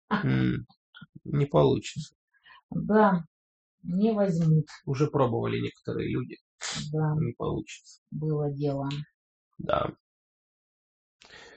М, 0.09 0.65
Не 1.31 1.45
получится. 1.45 2.15
Да, 2.69 3.23
не 3.83 4.11
возьмут. 4.13 4.67
Уже 4.85 5.07
пробовали 5.07 5.59
некоторые 5.59 6.09
люди. 6.09 6.37
Да, 6.91 7.15
Не 7.19 7.33
получится. 7.33 8.01
было 8.11 8.51
дело. 8.51 8.89
Да. 9.57 9.91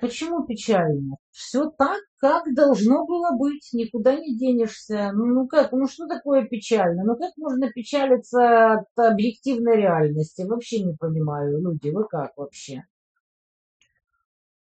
Почему 0.01 0.47
печально? 0.47 1.17
Все 1.31 1.71
так, 1.71 2.01
как 2.17 2.55
должно 2.55 3.05
было 3.07 3.37
быть, 3.37 3.69
никуда 3.75 4.17
не 4.17 4.37
денешься. 4.37 5.13
Ну, 5.13 5.27
ну 5.27 5.47
как, 5.47 5.73
ну 5.73 5.87
что 5.87 6.07
такое 6.07 6.47
печально? 6.47 7.05
Ну 7.05 7.17
как 7.17 7.37
можно 7.37 7.71
печалиться 7.71 8.73
от 8.75 8.87
объективной 8.97 9.77
реальности? 9.77 10.43
Вообще 10.43 10.83
не 10.85 10.95
понимаю, 10.95 11.61
люди, 11.61 11.91
вы 11.91 12.05
как 12.09 12.35
вообще? 12.37 12.85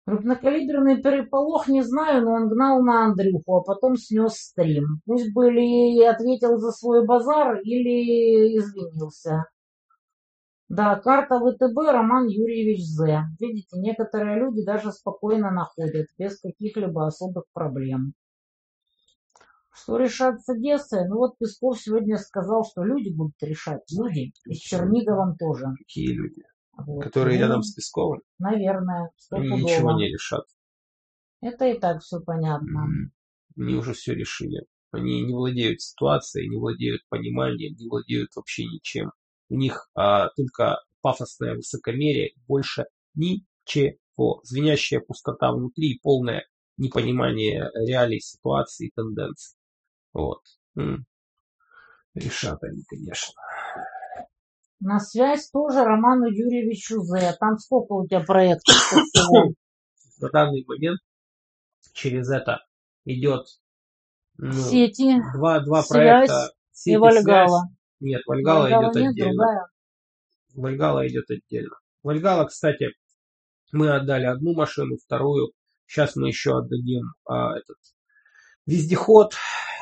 Крупнокалиберный 0.06 1.02
переполох 1.02 1.66
не 1.66 1.82
знаю, 1.82 2.24
но 2.24 2.32
он 2.32 2.48
гнал 2.50 2.82
на 2.82 3.06
Андрюху, 3.06 3.56
а 3.56 3.62
потом 3.62 3.96
снес 3.96 4.34
стрим. 4.34 5.00
Пусть 5.06 5.32
бы 5.32 5.48
или 5.48 6.04
ответил 6.04 6.58
за 6.58 6.72
свой 6.72 7.06
базар, 7.06 7.60
или 7.60 8.58
извинился. 8.58 9.46
Да, 10.68 10.96
карта 10.96 11.38
ВТБ 11.38 11.76
Роман 11.90 12.26
Юрьевич 12.26 12.84
З. 12.84 13.24
Видите, 13.40 13.78
некоторые 13.78 14.38
люди 14.40 14.62
даже 14.64 14.92
спокойно 14.92 15.50
находят, 15.50 16.08
без 16.18 16.38
каких-либо 16.38 17.06
особых 17.06 17.44
проблем. 17.54 18.12
Что 19.72 19.96
решат 19.96 20.40
с 20.42 20.48
Одессой? 20.50 21.08
Ну 21.08 21.16
вот 21.16 21.38
Песков 21.38 21.80
сегодня 21.80 22.18
сказал, 22.18 22.64
что 22.64 22.84
люди 22.84 23.08
будут 23.08 23.42
решать. 23.42 23.82
Люди. 23.90 24.32
И 24.46 24.54
с 24.54 24.58
Черниговым 24.58 25.36
тоже. 25.36 25.66
Какие 25.78 26.12
люди? 26.12 26.42
Вот. 26.76 27.04
Которые 27.04 27.38
Ну, 27.38 27.44
рядом 27.44 27.62
с 27.62 27.74
Песковым, 27.74 28.22
Наверное, 28.38 29.10
ничего 29.30 29.92
не 29.92 30.08
решат. 30.08 30.44
Это 31.40 31.66
и 31.66 31.78
так 31.78 32.02
все 32.02 32.20
понятно. 32.20 32.86
Они 33.56 33.74
уже 33.74 33.92
все 33.92 34.14
решили. 34.14 34.66
Они 34.90 35.22
не 35.22 35.32
владеют 35.32 35.80
ситуацией, 35.80 36.48
не 36.48 36.56
владеют 36.56 37.02
пониманием, 37.08 37.74
не 37.76 37.88
владеют 37.88 38.30
вообще 38.36 38.64
ничем. 38.64 39.10
У 39.48 39.56
них 39.56 39.88
а, 39.94 40.28
только 40.36 40.78
пафосное 41.00 41.54
высокомерие, 41.54 42.32
больше 42.46 42.86
ничего. 43.14 44.40
Звенящая 44.44 45.00
пустота 45.00 45.52
внутри 45.52 45.92
и 45.92 46.00
полное 46.00 46.46
непонимание 46.76 47.70
реалий 47.74 48.20
ситуации 48.20 48.88
и 48.88 48.92
тенденций. 48.94 49.56
Вот. 50.12 50.40
Решат 52.14 52.62
они, 52.62 52.82
конечно. 52.88 53.34
На 54.86 55.00
связь 55.00 55.48
тоже 55.50 55.82
Роману 55.82 56.26
Юрьевичу 56.26 57.00
З. 57.00 57.34
Там 57.40 57.56
сколько 57.56 57.94
у 57.94 58.06
тебя 58.06 58.20
проектов 58.20 58.74
всего? 58.74 59.54
На 60.20 60.28
данный 60.28 60.62
момент 60.68 61.00
через 61.94 62.28
это 62.28 62.60
идет 63.06 63.46
ну, 64.36 64.52
Сети 64.52 65.22
два, 65.32 65.60
два 65.60 65.82
связь 65.82 66.28
проекта. 66.28 66.50
и 66.50 66.56
«Сеть» 66.72 66.98
Вальгала. 66.98 67.60
«Связь». 67.60 67.76
Нет, 68.00 68.22
Вальгала, 68.26 68.62
Вальгала 68.64 68.82
идет 68.82 68.94
нет, 68.94 69.10
отдельно. 69.12 69.32
другая. 69.32 69.66
Вальгала 70.54 71.08
идет 71.08 71.30
отдельно. 71.30 71.76
Вальгала, 72.02 72.44
кстати, 72.44 72.88
мы 73.72 73.90
отдали 73.90 74.26
одну 74.26 74.52
машину, 74.52 74.98
вторую. 75.02 75.52
Сейчас 75.86 76.14
мы 76.14 76.28
еще 76.28 76.58
отдадим 76.58 77.04
а, 77.24 77.56
этот 77.56 77.78
вездеход 78.66 79.32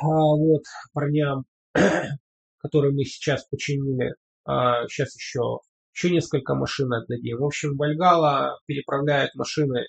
а, 0.01 0.07
вот, 0.07 0.63
парням, 0.93 1.45
который 2.59 2.93
мы 2.93 3.03
сейчас 3.03 3.45
починили. 3.49 4.15
А, 4.45 4.87
сейчас 4.89 5.15
еще, 5.15 5.61
еще 5.95 6.11
несколько 6.11 6.55
машин 6.55 6.93
отдадим. 6.93 7.39
В 7.39 7.45
общем, 7.45 7.77
Вальгала 7.77 8.59
переправляет 8.67 9.35
машины 9.35 9.87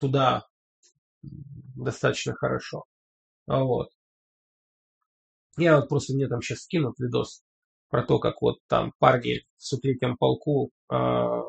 туда 0.00 0.44
достаточно 1.76 2.34
хорошо. 2.34 2.84
А 3.46 3.62
вот. 3.62 3.88
Я 5.56 5.76
вот 5.76 5.88
просто 5.88 6.14
мне 6.14 6.26
там 6.26 6.42
сейчас 6.42 6.62
скинут 6.62 6.98
видос 6.98 7.42
про 7.88 8.02
то, 8.02 8.18
как 8.18 8.42
вот 8.42 8.56
там 8.66 8.92
парни 8.98 9.46
в 9.56 9.74
103-м 9.74 10.16
полку, 10.16 10.70
а, 10.88 11.42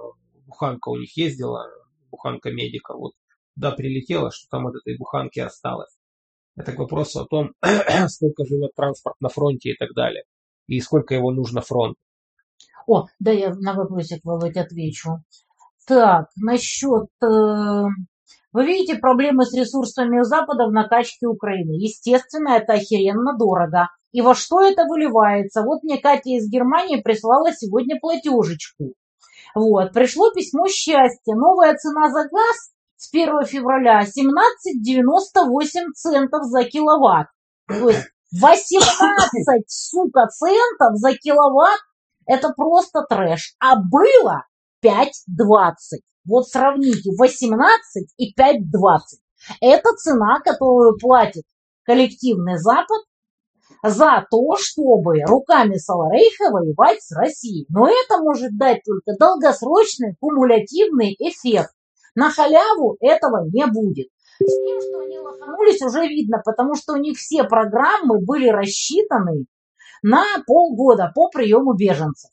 буханка 0.46 0.90
у 0.90 0.98
них 0.98 1.18
ездила, 1.18 1.68
буханка 2.12 2.52
медика, 2.52 2.94
вот 2.96 3.14
туда 3.56 3.72
прилетела, 3.72 4.32
что 4.32 4.48
там 4.50 4.68
от 4.68 4.76
этой 4.76 4.98
буханки 4.98 5.40
осталось. 5.40 5.98
Это 6.56 6.72
к 6.72 6.78
вопросу 6.80 7.22
о 7.22 7.26
том, 7.26 7.54
сколько 8.10 8.46
живет 8.46 8.76
транспорт 8.76 9.16
на 9.20 9.30
фронте 9.30 9.72
и 9.72 9.76
так 9.76 9.94
далее, 9.96 10.24
и 10.68 10.80
сколько 10.80 11.14
его 11.14 11.32
нужно 11.32 11.62
фронту. 11.62 11.98
О, 12.88 13.06
да 13.20 13.32
я 13.32 13.54
на 13.56 13.74
вопросик, 13.74 14.22
Володь, 14.24 14.58
отвечу. 14.58 15.20
Так, 15.88 16.28
насчет... 16.36 17.08
э, 17.24 17.84
Вы 18.54 18.66
видите 18.66 18.96
проблемы 19.00 19.46
с 19.46 19.54
ресурсами 19.54 20.20
у 20.20 20.24
Запада 20.24 20.66
в 20.68 20.72
накачке 20.72 21.28
Украины? 21.28 21.74
Естественно, 21.74 22.50
это 22.50 22.74
охеренно 22.74 23.38
дорого. 23.38 23.90
И 24.12 24.22
во 24.22 24.34
что 24.34 24.62
это 24.62 24.86
выливается? 24.86 25.62
Вот 25.64 25.84
мне 25.84 25.98
Катя 25.98 26.30
из 26.30 26.50
Германии 26.50 27.02
прислала 27.02 27.52
сегодня 27.54 28.00
платежечку. 28.00 28.94
Вот, 29.54 29.94
пришло 29.94 30.32
письмо 30.32 30.68
счастья. 30.68 31.36
Новая 31.36 31.76
цена 31.76 32.10
за 32.12 32.28
газ 32.30 32.72
с 32.98 33.14
1 33.14 33.46
февраля 33.46 34.02
17,98 34.04 35.92
центов 35.94 36.44
за 36.46 36.64
киловатт. 36.64 37.28
То 37.68 37.90
есть 37.90 38.08
18, 38.42 39.66
сука, 39.68 40.28
центов 40.28 40.96
за 40.96 41.14
киловатт 41.14 41.80
это 42.26 42.50
просто 42.56 43.04
трэш. 43.08 43.56
А 43.60 43.76
было 43.76 44.46
5,20. 44.84 46.02
Вот 46.28 46.48
сравните 46.48 47.12
18 47.18 48.14
и 48.18 48.34
5,20. 48.34 49.00
Это 49.62 49.90
цена, 49.96 50.40
которую 50.44 50.98
платит 50.98 51.44
коллективный 51.84 52.58
Запад 52.58 53.02
за 53.84 54.26
то, 54.30 54.56
чтобы 54.58 55.22
руками 55.26 55.76
Саларейха 55.78 56.52
воевать 56.52 57.04
с 57.04 57.12
Россией. 57.16 57.68
Но 57.70 57.88
это 57.88 58.18
может 58.18 58.58
дать 58.58 58.82
только 58.84 59.18
долгосрочный 59.20 60.16
кумулятивный 60.20 61.16
эффект. 61.20 61.72
На 62.16 62.32
халяву 62.32 62.98
этого 63.02 63.48
не 63.48 63.66
будет. 63.68 64.08
С 64.40 64.64
тем, 64.64 64.82
что 64.82 65.00
они 65.00 65.20
лоханулись, 65.20 65.82
уже 65.82 66.08
видно, 66.08 66.42
потому 66.44 66.76
что 66.76 66.94
у 66.94 66.98
них 66.98 67.18
все 67.18 67.44
программы 67.44 68.20
были 68.20 68.50
рассчитаны 68.50 69.46
на 70.02 70.24
полгода 70.46 71.12
по 71.16 71.30
приему 71.30 71.74
беженцев. 71.74 72.32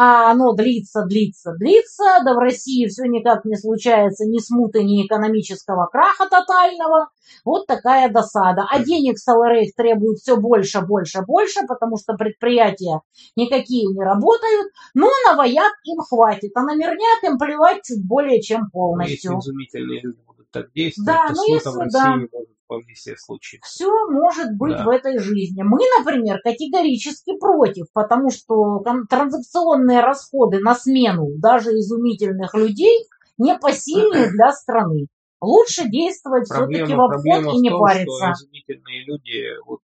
А 0.00 0.30
оно 0.30 0.52
длится, 0.52 1.04
длится, 1.06 1.54
длится, 1.58 2.04
да 2.24 2.34
в 2.34 2.38
России 2.38 2.86
все 2.86 3.06
никак 3.06 3.44
не 3.44 3.56
случается 3.56 4.26
ни 4.26 4.38
смуты, 4.38 4.84
ни 4.84 5.04
экономического 5.04 5.86
краха 5.86 6.28
тотального. 6.28 7.08
Вот 7.44 7.66
такая 7.66 8.08
досада. 8.08 8.64
А 8.70 8.78
денег 8.78 9.18
Саларейх 9.18 9.74
требует 9.74 10.18
все 10.18 10.36
больше, 10.36 10.82
больше, 10.82 11.22
больше, 11.22 11.66
потому 11.66 11.96
что 11.96 12.14
предприятия 12.14 13.00
никакие 13.34 13.92
не 13.92 14.04
работают. 14.04 14.70
Но 14.94 15.10
на 15.26 15.36
вояк 15.36 15.72
им 15.82 15.98
хватит, 15.98 16.52
а 16.54 16.62
на 16.62 16.76
мирняк 16.76 17.24
им 17.24 17.36
плевать 17.36 17.82
чуть 17.84 18.06
более 18.06 18.40
чем 18.40 18.70
полностью. 18.70 19.38
изумительные 19.40 20.00
люди 20.00 20.18
так 20.52 20.72
действовать, 20.72 21.06
Да, 21.06 21.28
то 21.28 21.34
ну 21.34 21.44
в 21.44 21.48
если 21.48 21.68
России 21.68 21.92
да. 21.92 22.16
может 22.16 22.48
вполне 22.64 22.94
себе 22.94 23.16
случиться. 23.16 23.68
Все 23.70 23.88
может 24.10 24.56
быть 24.56 24.76
Да. 24.76 24.84
в 24.84 24.88
этой 24.88 25.18
жизни. 25.18 25.62
Мы, 25.62 25.78
например, 25.98 26.38
категорически 26.42 27.36
против, 27.38 27.86
потому 27.92 28.30
что 28.30 28.82
транзакционные 29.08 30.00
расходы 30.00 30.58
на 30.60 30.74
смену 30.74 31.28
даже 31.38 31.70
изумительных 31.70 32.54
людей 32.54 33.06
непосильны 33.38 34.30
для 34.32 34.52
страны. 34.52 35.06
Лучше 35.40 35.88
действовать 35.88 36.46
все-таки 36.46 36.92
в 36.92 37.00
обход 37.00 37.54
и 37.54 37.58
не 37.60 37.68
в 37.68 37.72
том, 37.72 37.80
париться. 37.80 38.32
изумительные 38.32 39.04
люди... 39.04 39.44
Вот, 39.64 39.80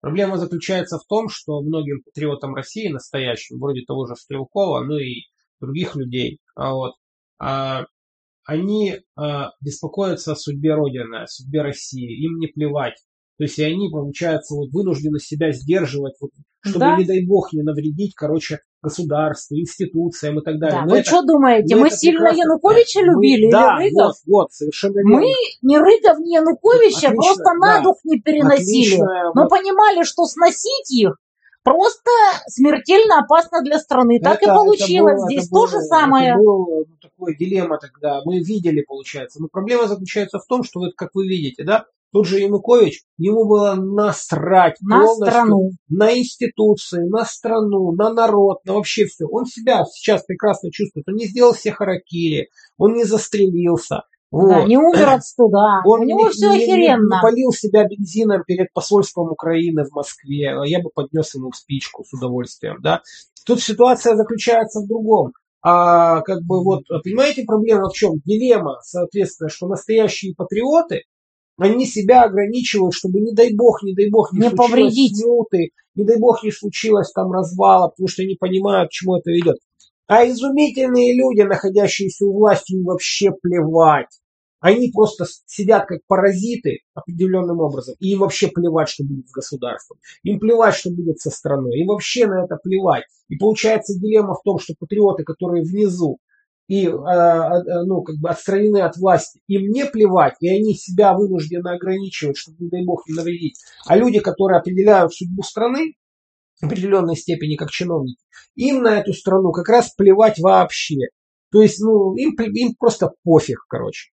проблема 0.00 0.38
заключается 0.38 0.98
в 0.98 1.04
том, 1.06 1.28
что 1.28 1.60
многим 1.60 2.02
патриотам 2.02 2.54
России 2.54 2.88
настоящим, 2.88 3.58
вроде 3.60 3.82
того 3.86 4.06
же 4.06 4.16
Стрелкова, 4.16 4.80
ну 4.80 4.96
и 4.96 5.24
других 5.60 5.94
людей, 5.94 6.38
а 6.56 6.72
вот, 6.74 6.94
а, 7.38 7.84
они 8.44 9.00
а, 9.16 9.50
беспокоятся 9.60 10.32
о 10.32 10.36
судьбе 10.36 10.74
Родины, 10.74 11.22
о 11.22 11.26
судьбе 11.26 11.62
России, 11.62 12.24
им 12.26 12.38
не 12.38 12.46
плевать. 12.48 12.94
То 13.38 13.44
есть 13.44 13.58
и 13.58 13.64
они, 13.64 13.88
получается, 13.90 14.54
вот 14.54 14.70
вынуждены 14.72 15.18
себя 15.18 15.52
сдерживать, 15.52 16.14
вот, 16.20 16.30
чтобы, 16.64 16.80
Да. 16.80 16.96
не 16.98 17.04
дай 17.04 17.24
бог, 17.26 17.52
не 17.52 17.62
навредить, 17.62 18.14
короче, 18.14 18.60
государству, 18.82 19.56
институциям 19.56 20.38
и 20.38 20.44
так 20.44 20.58
далее. 20.58 20.80
Да, 20.80 20.84
Но 20.86 20.90
вы 20.92 20.98
это- 20.98 21.08
что 21.08 21.22
думаете, 21.22 21.76
мы 21.76 21.90
сильно 21.90 22.20
прекрасно. 22.30 22.40
Януковича 22.42 23.00
Мы- 23.00 23.06
любили 23.06 23.50
да, 23.50 23.78
или 23.80 23.88
Рыгов? 23.90 24.16
вот, 24.26 24.34
вот, 24.42 24.52
совершенно 24.52 25.00
Мы 25.04 25.20
верно. 25.20 25.34
ни 25.62 25.76
Рыгов, 25.76 26.18
ни 26.20 26.34
Януковича 26.36 27.08
Отлично, 27.08 27.14
просто 27.14 27.54
на 27.54 27.76
да. 27.78 27.82
дух 27.82 27.96
не 28.04 28.20
переносили. 28.20 28.94
Отличная 28.94 29.32
Но 29.34 29.42
вот 29.42 29.50
понимали, 29.50 30.02
что 30.04 30.24
сносить 30.24 30.90
их 30.92 31.16
просто 31.62 32.10
смертельно 32.48 33.20
опасно 33.20 33.62
для 33.62 33.78
страны. 33.78 34.20
Так 34.20 34.42
и 34.42 34.46
Это- 34.46 34.54
получилось. 34.54 35.12
это 35.14 35.20
было- 35.20 35.26
Здесь 35.30 35.44
это 35.46 35.50
то 35.54 35.66
же 35.66 35.76
было- 35.78 35.82
самое. 35.84 36.28
Это 36.30 36.38
было 36.38 36.84
ну, 36.88 36.96
такое 37.00 37.36
дилемма 37.36 37.78
тогда. 37.78 38.20
Мы 38.24 38.38
видели, 38.40 38.82
получается. 38.82 39.40
Но 39.40 39.48
проблема 39.50 39.86
заключается 39.86 40.38
в 40.38 40.46
том, 40.46 40.62
что 40.64 40.80
вот 40.80 40.92
как 40.96 41.10
вы 41.14 41.26
видите, 41.26 41.64
да, 41.64 41.84
Тот 42.14 42.26
же 42.26 42.40
Янукович, 42.40 43.04
ему 43.16 43.46
было 43.48 43.72
насрать 43.74 44.76
На 44.82 45.06
страну. 45.14 45.70
на 45.88 46.12
институции, 46.18 47.08
на 47.08 47.24
страну, 47.24 47.92
на 47.92 48.12
народ, 48.12 48.58
на 48.66 48.74
вообще 48.74 49.06
все. 49.06 49.24
Он 49.24 49.46
себя 49.46 49.82
сейчас 49.86 50.22
прекрасно 50.26 50.70
чувствует. 50.70 51.08
Он 51.08 51.14
не 51.14 51.24
сделал 51.24 51.54
все 51.54 51.72
харакири, 51.72 52.50
он 52.76 52.92
не 52.92 53.04
застрелился. 53.04 54.02
Вот. 54.32 54.48
Да, 54.48 54.64
не 54.64 54.76
умер 54.78 55.08
от 55.10 55.22
стыда. 55.24 55.82
Он 55.86 56.00
У 56.00 56.04
него 56.04 56.24
не, 56.26 56.30
все 56.30 56.50
не- 56.50 56.56
охеренно. 56.64 57.16
не 57.16 57.22
полил 57.22 57.52
себя 57.52 57.84
бензином 57.86 58.42
перед 58.46 58.72
посольством 58.72 59.30
Украины 59.30 59.84
в 59.84 59.92
Москве. 59.94 60.56
Я 60.64 60.80
бы 60.80 60.90
поднес 60.92 61.34
ему 61.34 61.52
спичку 61.52 62.02
с 62.04 62.12
удовольствием. 62.14 62.78
Да? 62.82 63.02
Тут 63.46 63.60
ситуация 63.60 64.16
заключается 64.16 64.80
в 64.80 64.88
другом. 64.88 65.32
А 65.64 66.22
как 66.22 66.42
бы 66.42 66.64
вот, 66.64 66.82
понимаете, 67.04 67.44
проблема 67.44 67.88
в 67.88 67.92
чем? 67.92 68.14
Дилемма, 68.24 68.78
соответственно, 68.82 69.48
что 69.48 69.68
настоящие 69.68 70.34
патриоты, 70.34 71.02
они 71.58 71.86
себя 71.86 72.22
ограничивают, 72.24 72.94
чтобы 72.94 73.20
не 73.20 73.32
дай 73.32 73.54
бог, 73.54 73.82
не 73.84 73.94
дай 73.94 74.10
бог, 74.10 74.32
не, 74.32 74.38
Не 74.40 74.48
случилось 74.48 74.70
повредить. 74.70 75.16
смуты, 75.20 75.68
не 75.94 76.04
дай 76.04 76.18
бог, 76.18 76.42
не 76.42 76.50
случилось 76.50 77.12
там 77.12 77.30
развала, 77.30 77.88
потому 77.88 78.08
что 78.08 78.22
они 78.22 78.34
понимают, 78.34 78.88
к 78.88 78.92
чему 78.92 79.16
это 79.18 79.30
ведет. 79.30 79.58
А 80.08 80.26
изумительные 80.26 81.14
люди, 81.14 81.42
находящиеся 81.42 82.24
у 82.26 82.32
власти, 82.32 82.72
им 82.72 82.84
вообще 82.84 83.30
плевать. 83.30 84.08
Они 84.62 84.92
просто 84.92 85.24
сидят 85.44 85.86
как 85.86 85.98
паразиты 86.06 86.78
определенным 86.94 87.58
образом, 87.58 87.96
и 87.98 88.12
им 88.12 88.20
вообще 88.20 88.46
плевать, 88.46 88.88
что 88.88 89.02
будет 89.04 89.28
с 89.28 89.32
государством. 89.32 89.98
Им 90.22 90.38
плевать, 90.38 90.76
что 90.76 90.90
будет 90.90 91.18
со 91.18 91.30
страной. 91.30 91.80
Им 91.80 91.88
вообще 91.88 92.28
на 92.28 92.44
это 92.44 92.56
плевать. 92.62 93.02
И 93.28 93.36
получается 93.36 93.98
дилемма 93.98 94.34
в 94.34 94.42
том, 94.44 94.60
что 94.60 94.74
патриоты, 94.78 95.24
которые 95.24 95.64
внизу 95.64 96.18
и 96.68 96.86
э, 96.86 96.90
э, 96.90 97.82
ну, 97.86 98.02
как 98.02 98.16
бы 98.16 98.30
отстранены 98.30 98.82
от 98.82 98.96
власти, 98.96 99.40
им 99.48 99.68
не 99.68 99.84
плевать, 99.84 100.36
и 100.40 100.48
они 100.48 100.74
себя 100.74 101.12
вынуждены 101.12 101.68
ограничивать, 101.68 102.36
чтобы, 102.36 102.58
не 102.60 102.68
дай 102.68 102.84
бог, 102.84 103.02
не 103.08 103.14
навредить. 103.16 103.58
А 103.84 103.96
люди, 103.96 104.20
которые 104.20 104.60
определяют 104.60 105.12
судьбу 105.12 105.42
страны, 105.42 105.94
в 106.60 106.66
определенной 106.66 107.16
степени 107.16 107.56
как 107.56 107.70
чиновники, 107.70 108.22
им 108.54 108.82
на 108.82 109.00
эту 109.00 109.12
страну 109.12 109.50
как 109.50 109.68
раз 109.68 109.92
плевать 109.92 110.38
вообще. 110.38 111.08
То 111.50 111.60
есть, 111.60 111.80
ну, 111.80 112.14
им, 112.14 112.34
им 112.36 112.74
просто 112.78 113.10
пофиг, 113.24 113.64
короче. 113.68 114.12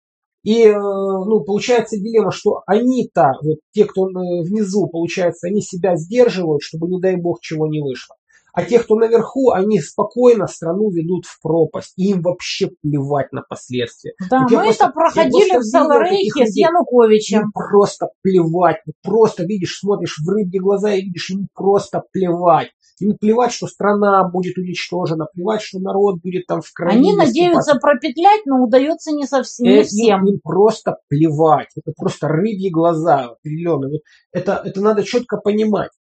И, 0.46 0.62
э, 0.62 0.74
ну, 0.78 1.44
получается 1.44 1.98
дилемма, 1.98 2.32
что 2.32 2.62
они-то, 2.68 3.32
вот 3.42 3.58
те, 3.72 3.86
кто 3.86 4.08
э, 4.08 4.44
внизу, 4.44 4.88
получается, 4.88 5.48
они 5.48 5.60
себя 5.60 5.96
сдерживают, 5.96 6.62
чтобы, 6.62 6.88
не 6.88 7.02
дай 7.02 7.16
бог, 7.16 7.42
чего 7.42 7.66
не 7.66 7.82
вышло. 7.82 8.16
А 8.56 8.64
те, 8.64 8.80
кто 8.80 8.96
наверху, 8.96 9.52
они 9.52 9.80
спокойно 9.82 10.48
страну 10.48 10.90
ведут 10.90 11.26
в 11.26 11.42
пропасть. 11.42 11.94
И 11.98 12.12
им 12.12 12.22
вообще 12.22 12.70
плевать 12.82 13.32
на 13.34 13.42
последствия. 13.42 14.14
Да, 14.30 14.48
я 14.50 14.58
мы 14.60 14.64
просто- 14.64 14.86
это 14.86 14.94
проходили 14.94 15.58
в 15.60 15.64
Саларейхе 15.64 16.46
с. 16.48 16.56
Януковичем. 16.56 17.42
Им 17.42 17.52
просто 17.54 18.08
плевать. 18.22 18.78
Ну, 18.86 18.94
Просто 19.04 19.44
видишь, 19.44 19.78
смотришь 19.80 20.18
в 20.26 20.30
рыбьи 20.30 20.60
глаза 20.60 20.94
и 20.94 21.02
видишь, 21.02 21.30
ему 21.32 21.48
просто 21.54 22.04
плевать. 22.12 22.70
Им 23.00 23.18
плевать, 23.18 23.52
что 23.52 23.68
страна 23.68 24.24
будет 24.30 24.58
уничтожена, 24.58 25.26
плевать, 25.34 25.62
что 25.62 25.80
народ 25.80 26.22
будет 26.24 26.48
там 26.48 26.62
в 26.62 26.72
крови. 26.72 26.96
Они 26.96 27.14
надеются 27.14 27.76
пропетлять, 27.76 28.46
но 28.46 28.64
удается 28.64 29.12
не 29.12 29.26
совсем, 29.28 29.68
Э, 29.68 29.70
не 29.70 29.78
им- 29.80 29.84
всем. 29.86 30.26
Им, 30.28 30.40
просто 30.42 30.96
плевать. 31.10 31.68
Это 31.76 31.92
просто 31.98 32.30
рыбьи 32.30 32.70
глаза 32.70 33.26
определенные. 33.32 34.00
Это, 34.32 34.62
это 34.64 34.80
надо 34.82 35.04
четко 35.04 35.36
понимать. 35.38 35.92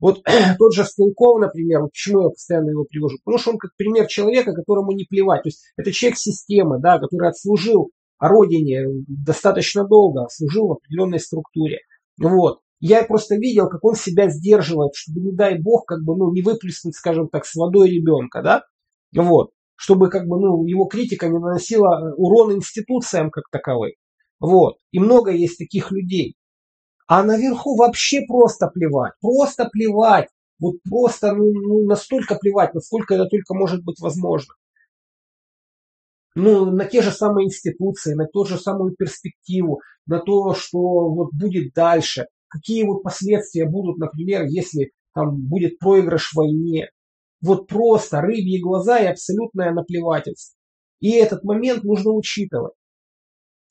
Вот 0.00 0.22
тот 0.58 0.74
же 0.74 0.84
Стрелков, 0.84 1.40
например, 1.40 1.82
вот 1.82 1.92
почему 1.92 2.22
я 2.22 2.28
постоянно 2.30 2.70
его 2.70 2.84
привожу? 2.84 3.18
Потому 3.24 3.38
что 3.38 3.50
он 3.52 3.58
как 3.58 3.72
пример 3.76 4.06
человека, 4.06 4.52
которому 4.52 4.92
не 4.92 5.04
плевать. 5.04 5.42
То 5.42 5.48
есть 5.48 5.62
это 5.76 5.92
человек 5.92 6.18
системы, 6.18 6.80
да, 6.80 6.98
который 6.98 7.28
отслужил 7.28 7.90
родине 8.18 8.86
достаточно 9.06 9.86
долго, 9.86 10.26
служил 10.30 10.68
в 10.68 10.72
определенной 10.72 11.20
структуре. 11.20 11.78
Вот. 12.20 12.60
Я 12.80 13.04
просто 13.04 13.36
видел, 13.36 13.68
как 13.68 13.84
он 13.84 13.94
себя 13.94 14.30
сдерживает, 14.30 14.94
чтобы, 14.94 15.20
не 15.20 15.32
дай 15.32 15.58
бог, 15.58 15.84
как 15.86 16.02
бы, 16.02 16.16
ну, 16.16 16.32
не 16.32 16.40
выплеснуть, 16.40 16.94
скажем 16.94 17.28
так, 17.28 17.44
с 17.44 17.54
водой 17.54 17.90
ребенка, 17.90 18.42
да? 18.42 18.64
Вот. 19.14 19.50
Чтобы, 19.76 20.08
как 20.08 20.26
бы, 20.26 20.40
ну, 20.40 20.64
его 20.66 20.86
критика 20.86 21.28
не 21.28 21.38
наносила 21.38 21.88
э, 21.88 22.14
урон 22.16 22.54
институциям 22.54 23.30
как 23.30 23.44
таковой. 23.50 23.96
Вот. 24.38 24.76
И 24.92 24.98
много 24.98 25.30
есть 25.30 25.58
таких 25.58 25.92
людей. 25.92 26.36
А 27.10 27.24
наверху 27.24 27.74
вообще 27.74 28.20
просто 28.24 28.68
плевать. 28.68 29.14
Просто 29.20 29.64
плевать. 29.64 30.28
Вот 30.60 30.76
просто 30.88 31.34
ну, 31.34 31.50
ну, 31.50 31.84
настолько 31.84 32.36
плевать, 32.36 32.72
насколько 32.72 33.14
это 33.14 33.24
только 33.24 33.52
может 33.52 33.82
быть 33.82 33.98
возможно. 33.98 34.54
Ну, 36.36 36.66
на 36.66 36.84
те 36.84 37.02
же 37.02 37.10
самые 37.10 37.46
институции, 37.48 38.14
на 38.14 38.26
ту 38.28 38.44
же 38.44 38.58
самую 38.58 38.94
перспективу, 38.94 39.80
на 40.06 40.20
то, 40.20 40.54
что 40.54 40.78
вот 40.78 41.30
будет 41.32 41.72
дальше. 41.74 42.26
Какие 42.46 42.84
вот 42.84 43.02
последствия 43.02 43.68
будут, 43.68 43.98
например, 43.98 44.44
если 44.44 44.92
там 45.12 45.36
будет 45.48 45.80
проигрыш 45.80 46.30
в 46.30 46.36
войне. 46.36 46.90
Вот 47.42 47.66
просто 47.66 48.20
рыбьи 48.20 48.62
глаза 48.62 49.00
и 49.00 49.06
абсолютное 49.06 49.72
наплевательство. 49.72 50.56
И 51.00 51.10
этот 51.10 51.42
момент 51.42 51.82
нужно 51.82 52.12
учитывать. 52.12 52.74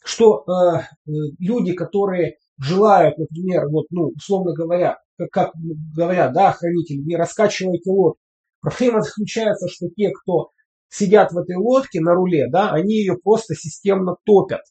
Что 0.04 0.44
э, 0.46 0.80
э, 0.82 1.12
люди, 1.40 1.72
которые 1.72 2.36
желают, 2.60 3.18
например, 3.18 3.68
вот, 3.70 3.88
ну, 3.90 4.12
условно 4.16 4.54
говоря, 4.54 4.98
как, 5.18 5.32
как 5.32 5.52
говорят, 5.96 6.34
да, 6.34 6.52
хранители, 6.52 6.98
не 6.98 7.16
раскачивайте 7.16 7.90
лодку. 7.90 8.20
Проблема 8.62 9.02
заключается, 9.02 9.68
что 9.68 9.88
те, 9.96 10.12
кто 10.12 10.50
сидят 10.90 11.32
в 11.32 11.38
этой 11.38 11.56
лодке 11.56 12.02
на 12.02 12.14
руле, 12.14 12.48
да, 12.50 12.72
они 12.72 12.96
ее 12.96 13.16
просто 13.16 13.56
системно 13.56 14.18
топят. 14.26 14.62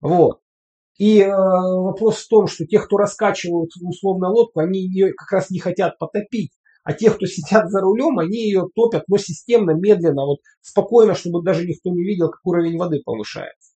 Вот. 0.00 0.40
И 0.98 1.20
э, 1.20 1.30
вопрос 1.30 2.16
в 2.16 2.28
том, 2.28 2.46
что 2.46 2.66
те, 2.66 2.78
кто 2.78 2.96
раскачивают 2.96 3.70
условно 3.80 4.28
лодку, 4.28 4.60
они 4.60 4.80
ее 4.80 5.12
как 5.14 5.32
раз 5.32 5.50
не 5.50 5.58
хотят 5.58 5.98
потопить. 5.98 6.52
А 6.82 6.92
те, 6.92 7.10
кто 7.10 7.26
сидят 7.26 7.70
за 7.70 7.80
рулем, 7.80 8.18
они 8.18 8.38
ее 8.38 8.68
топят, 8.74 9.04
но 9.08 9.18
системно, 9.18 9.72
медленно, 9.72 10.24
вот 10.24 10.38
спокойно, 10.60 11.14
чтобы 11.14 11.42
даже 11.42 11.66
никто 11.66 11.90
не 11.90 12.02
видел, 12.02 12.30
как 12.30 12.40
уровень 12.44 12.78
воды 12.78 13.00
повышается. 13.04 13.69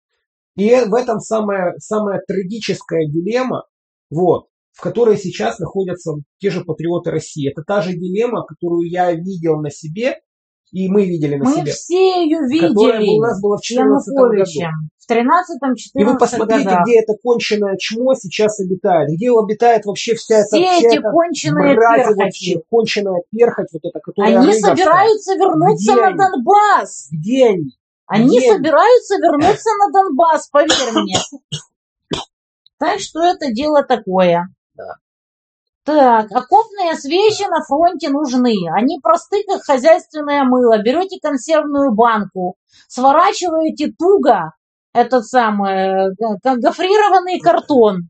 И 0.55 0.69
в 0.85 0.93
этом 0.93 1.19
самая, 1.19 1.73
самая 1.77 2.21
трагическая 2.27 3.05
дилемма, 3.07 3.63
вот, 4.09 4.47
в 4.73 4.81
которой 4.81 5.17
сейчас 5.17 5.59
находятся 5.59 6.13
те 6.39 6.49
же 6.49 6.63
патриоты 6.63 7.11
России. 7.11 7.49
Это 7.49 7.63
та 7.63 7.81
же 7.81 7.93
дилемма, 7.93 8.43
которую 8.45 8.89
я 8.89 9.11
видел 9.13 9.61
на 9.61 9.69
себе, 9.69 10.17
и 10.71 10.88
мы 10.89 11.05
видели 11.05 11.35
на 11.35 11.43
Мы 11.45 11.55
себе. 11.55 11.71
все 11.71 12.23
ее 12.23 12.39
видели 12.47 13.17
у 13.17 13.21
нас 13.21 13.41
была 13.41 13.57
в 13.57 13.59
с 13.59 13.67
2014 13.67 14.13
году. 14.15 14.43
В 14.97 15.11
13-14 15.11 15.75
И 15.95 16.03
вы 16.05 16.17
посмотрите, 16.17 16.63
годах. 16.63 16.83
где 16.85 16.99
это 17.01 17.13
конченое 17.21 17.75
чмо 17.77 18.13
сейчас 18.15 18.59
обитает, 18.61 19.09
где 19.09 19.30
обитает 19.31 19.85
вообще 19.85 20.15
вся 20.15 20.38
эта, 20.39 20.47
Все 20.55 20.77
эти 20.77 20.97
эта 20.97 21.11
конченые 21.11 21.75
перхоти. 21.75 22.13
вообще, 22.17 22.61
конченая 22.69 23.21
перхоть, 23.31 23.67
вот 23.73 23.81
эта, 23.83 23.99
которая 23.99 24.38
Они 24.38 24.47
рыгавшая. 24.47 24.75
собираются 24.75 25.33
вернуться 25.35 25.91
Где 25.91 26.01
на 26.01 26.07
они? 26.07 26.17
Донбасс. 26.17 27.07
Где 27.11 27.45
они? 27.47 27.71
Они 28.11 28.40
Где? 28.40 28.51
собираются 28.51 29.15
вернуться 29.15 29.69
на 29.80 29.91
Донбасс, 29.93 30.49
поверь 30.49 30.91
мне. 30.91 31.17
Так 32.77 32.99
что 32.99 33.22
это 33.23 33.53
дело 33.53 33.83
такое. 33.83 34.48
Так, 35.85 36.30
окопные 36.30 36.95
свечи 36.95 37.48
на 37.49 37.64
фронте 37.64 38.09
нужны. 38.09 38.53
Они 38.75 38.99
просты, 39.01 39.43
как 39.48 39.64
хозяйственное 39.64 40.43
мыло. 40.43 40.77
Берете 40.83 41.19
консервную 41.22 41.93
банку, 41.93 42.56
сворачиваете 42.90 43.93
туго 43.98 44.51
этот 44.93 45.25
самый, 45.25 46.09
э, 46.09 46.14
гофрированный 46.43 47.40
картон, 47.40 48.09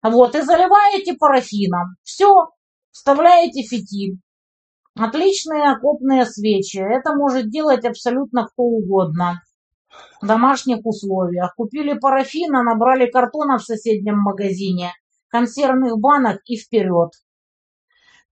вот, 0.00 0.36
и 0.36 0.42
заливаете 0.42 1.14
парафином. 1.14 1.96
Все, 2.04 2.50
вставляете 2.92 3.62
фитиль. 3.62 4.20
Отличные 4.96 5.70
окопные 5.70 6.26
свечи. 6.26 6.78
Это 6.78 7.14
может 7.14 7.50
делать 7.50 7.84
абсолютно 7.84 8.46
кто 8.46 8.62
угодно. 8.62 9.42
В 10.20 10.26
домашних 10.26 10.84
условиях. 10.84 11.54
Купили 11.56 11.94
парафина, 11.98 12.62
набрали 12.62 13.06
картона 13.06 13.58
в 13.58 13.64
соседнем 13.64 14.18
магазине, 14.18 14.92
консервных 15.28 15.98
банок 15.98 16.40
и 16.46 16.56
вперед. 16.56 17.10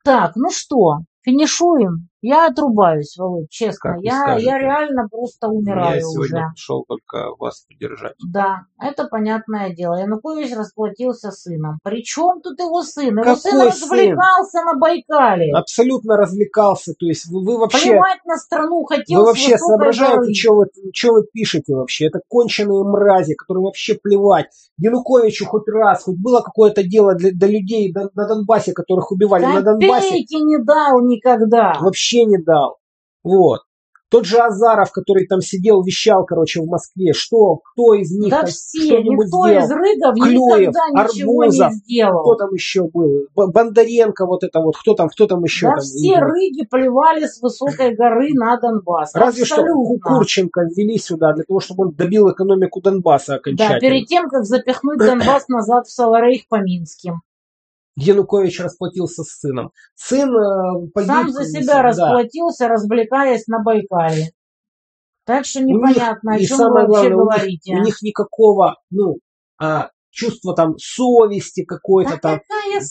Так, 0.04 0.36
ну 0.36 0.50
что, 0.50 1.00
финишуем? 1.22 2.10
Я 2.28 2.48
отрубаюсь, 2.48 3.16
Володь, 3.18 3.50
честно. 3.50 3.94
Как 3.94 4.02
Я, 4.02 4.36
я 4.38 4.58
реально 4.58 5.08
просто 5.10 5.48
умираю 5.48 5.96
Я 5.96 6.02
сегодня 6.02 6.40
уже. 6.40 6.52
пришел 6.54 6.84
только 6.86 7.30
вас 7.40 7.66
поддержать. 7.70 8.16
Да, 8.28 8.64
это 8.82 9.06
понятное 9.06 9.74
дело. 9.74 9.96
Янукович 9.96 10.54
расплатился 10.54 11.32
сыном. 11.32 11.80
Причем 11.84 12.42
тут 12.42 12.60
его 12.60 12.82
сын? 12.84 13.14
Его 13.14 13.24
Какой 13.24 13.38
сын 13.38 13.52
сын? 13.52 13.68
развлекался 13.68 14.62
на 14.66 14.74
Байкале. 14.78 15.54
Абсолютно 15.56 16.18
развлекался, 16.18 16.94
то 17.00 17.06
есть 17.06 17.28
вы, 17.28 17.46
вы 17.46 17.58
вообще... 17.60 17.92
Плевать 17.92 18.26
на 18.26 18.36
страну 18.36 18.84
хотел 18.84 19.20
Вы 19.22 19.26
вообще 19.28 19.58
соображаете, 19.58 20.34
что 20.34 20.56
вы, 20.56 20.66
что 20.94 21.14
вы 21.14 21.24
пишете 21.32 21.76
вообще? 21.76 22.08
Это 22.08 22.20
конченые 22.28 22.84
мрази, 22.84 23.36
которым 23.36 23.64
вообще 23.64 23.96
плевать. 23.96 24.48
Януковичу 24.78 25.46
хоть 25.46 25.68
раз, 25.70 26.04
хоть 26.04 26.18
было 26.18 26.42
какое-то 26.42 26.84
дело 26.84 27.16
для, 27.16 27.32
для 27.32 27.48
людей 27.48 27.92
на, 27.94 28.10
на 28.14 28.28
Донбассе, 28.28 28.74
которых 28.74 29.12
убивали. 29.14 29.46
На 29.46 29.62
Донбассе 29.62 30.08
Копейки 30.10 30.36
не 30.36 30.58
дал 30.62 31.00
никогда. 31.02 31.78
вообще 31.80 32.17
не 32.26 32.38
дал. 32.38 32.78
Вот. 33.24 33.62
Тот 34.10 34.24
же 34.24 34.38
Азаров, 34.40 34.94
который 34.94 35.28
там 35.28 35.42
сидел, 35.42 35.84
вещал, 35.84 36.24
короче, 36.24 36.62
в 36.62 36.66
Москве, 36.66 37.12
что, 37.12 37.58
кто 37.58 37.94
из 37.94 38.10
них 38.18 38.30
Да 38.32 38.38
там 38.44 38.46
все, 38.48 39.04
никто 39.04 39.50
сделал? 39.50 39.66
из 39.66 39.70
рыгов 39.70 40.14
Клюев, 40.16 40.60
никогда 40.70 41.02
Арбузов, 41.02 41.70
не 41.72 41.76
сделал. 41.76 42.22
Кто 42.22 42.36
там 42.36 42.54
еще 42.54 42.84
был? 42.84 43.26
Бондаренко, 43.36 44.26
вот 44.26 44.46
это 44.46 44.62
вот, 44.62 44.78
кто 44.78 44.94
там, 44.94 45.10
кто 45.10 45.28
там 45.28 45.44
еще 45.44 45.66
Да 45.66 45.72
там? 45.74 45.82
все 45.82 46.20
рыги 46.20 46.66
плевали 46.72 47.26
с 47.26 47.42
высокой 47.42 47.96
горы 47.98 48.30
на 48.34 48.58
Донбасс. 48.58 49.14
Разве 49.14 49.44
что 49.44 49.56
Абсолютно. 49.56 50.00
Курченко 50.18 50.62
ввели 50.74 50.98
сюда 50.98 51.34
для 51.34 51.44
того, 51.44 51.60
чтобы 51.60 51.88
он 51.88 51.92
добил 51.94 52.32
экономику 52.32 52.80
Донбасса 52.80 53.34
Да, 53.34 53.36
окончательно. 53.40 53.80
перед 53.82 54.08
тем, 54.08 54.30
как 54.30 54.46
запихнуть 54.46 55.00
Донбасс 55.00 55.50
назад 55.50 55.86
в 55.86 55.92
Саларейх 55.92 56.48
по 56.48 56.62
Минским. 56.62 57.16
Янукович 58.00 58.60
расплатился 58.62 59.24
с 59.24 59.40
сыном. 59.40 59.72
Сын 59.96 60.30
э, 60.30 60.88
погиб. 60.94 61.08
Сам 61.10 61.30
за 61.30 61.46
себя 61.46 61.76
да. 61.76 61.82
расплатился, 61.82 62.68
развлекаясь 62.68 63.48
на 63.48 63.64
Байкале. 63.64 64.30
Так 65.26 65.46
что 65.46 65.60
У 65.60 65.64
них- 65.64 65.76
непонятно, 65.78 66.36
о 66.36 66.38
и 66.38 66.46
чем 66.46 66.58
самое 66.58 66.86
вы 66.86 66.94
вообще 66.94 67.10
главное, 67.10 67.18
у 67.18 67.20
них- 67.20 67.38
говорите. 67.40 67.74
У 67.76 67.84
них 67.84 68.02
никакого, 68.02 68.76
ну, 68.92 69.16
а, 69.60 69.90
чувства 70.12 70.56
там 70.56 70.76
совести 70.78 71.64
какой-то 71.66 72.12
Да 72.12 72.18
там, 72.18 72.40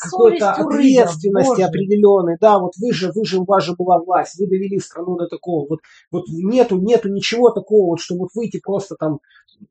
какой-то 0.00 0.52
ответственности 0.52 1.48
боже. 1.50 1.62
определенной. 1.64 2.36
Да, 2.40 2.58
вот 2.58 2.72
вы 2.80 2.92
же, 2.92 3.10
вы 3.14 3.24
же, 3.24 3.38
у 3.40 3.44
вас 3.44 3.64
же 3.64 3.74
была 3.76 3.98
власть, 3.98 4.38
вы 4.38 4.46
довели 4.46 4.78
страну 4.80 5.16
до 5.16 5.26
такого. 5.28 5.66
Вот, 5.68 5.80
вот 6.10 6.24
нету, 6.28 6.78
нету 6.78 7.08
ничего 7.08 7.50
такого, 7.50 7.90
вот, 7.90 8.00
что 8.00 8.16
вот 8.16 8.28
выйти 8.34 8.60
просто 8.62 8.96
там, 8.96 9.18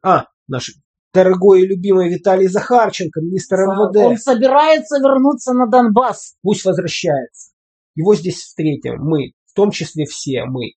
а, 0.01 0.25
наш 0.47 0.73
дорогой 1.15 1.61
и 1.61 1.65
любимый 1.65 2.13
Виталий 2.13 2.47
Захарченко, 2.47 3.21
министр 3.21 3.55
МВД, 3.55 3.97
Он 3.97 4.17
собирается 4.17 4.97
вернуться 4.99 5.53
на 5.53 5.67
Донбасс. 5.67 6.35
пусть 6.43 6.65
возвращается. 6.65 7.53
Его 7.95 8.13
здесь 8.13 8.41
встретим 8.41 8.97
мы, 8.99 9.31
в 9.45 9.55
том 9.55 9.71
числе 9.71 10.05
все 10.05 10.43
мы, 10.45 10.73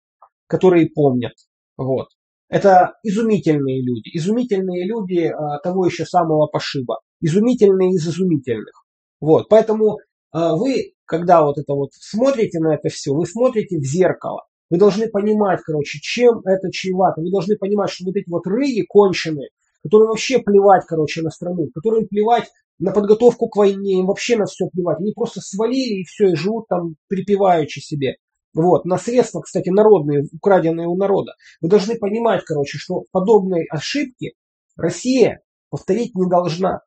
которые 0.46 0.90
помнят. 0.94 1.32
Вот. 1.78 2.08
Это 2.48 2.94
изумительные 3.02 3.82
люди. 3.82 4.10
Изумительные 4.14 4.86
люди 4.86 5.24
а, 5.26 5.58
того 5.60 5.86
еще 5.86 6.04
самого 6.04 6.46
пошиба. 6.46 7.00
Изумительные 7.20 7.94
из 7.94 8.06
изумительных. 8.06 8.84
Вот. 9.20 9.48
Поэтому 9.48 9.98
а, 10.30 10.54
вы, 10.54 10.92
когда 11.06 11.42
вот 11.42 11.58
это 11.58 11.72
вот 11.72 11.90
смотрите 11.94 12.60
на 12.60 12.74
это 12.74 12.88
все, 12.88 13.12
вы 13.12 13.26
смотрите 13.26 13.78
в 13.78 13.84
зеркало. 13.84 14.42
Вы 14.68 14.78
должны 14.78 15.08
понимать, 15.08 15.60
короче, 15.64 15.98
чем 16.00 16.40
это 16.44 16.70
чревато. 16.70 17.20
Вы 17.20 17.30
должны 17.30 17.56
понимать, 17.56 17.90
что 17.90 18.04
вот 18.04 18.16
эти 18.16 18.28
вот 18.28 18.46
рыги 18.46 18.84
конченые, 18.86 19.48
которым 19.86 20.08
вообще 20.08 20.38
плевать, 20.38 20.84
короче, 20.86 21.22
на 21.22 21.30
страну, 21.30 21.68
которым 21.74 22.06
плевать 22.08 22.50
на 22.78 22.92
подготовку 22.92 23.48
к 23.48 23.56
войне, 23.56 24.00
им 24.00 24.06
вообще 24.06 24.36
на 24.36 24.46
все 24.46 24.68
плевать. 24.68 24.98
Они 24.98 25.12
просто 25.12 25.40
свалили 25.40 26.00
и 26.00 26.04
все, 26.04 26.30
и 26.30 26.36
живут 26.36 26.66
там 26.68 26.96
припеваючи 27.08 27.80
себе. 27.80 28.16
Вот, 28.52 28.84
на 28.86 28.96
средства, 28.96 29.40
кстати, 29.42 29.68
народные, 29.68 30.24
украденные 30.32 30.86
у 30.86 30.96
народа. 30.96 31.32
Вы 31.60 31.68
должны 31.68 31.96
понимать, 31.98 32.42
короче, 32.44 32.78
что 32.78 33.04
подобные 33.12 33.66
ошибки 33.70 34.32
Россия 34.76 35.42
повторить 35.70 36.14
не 36.14 36.28
должна. 36.28 36.80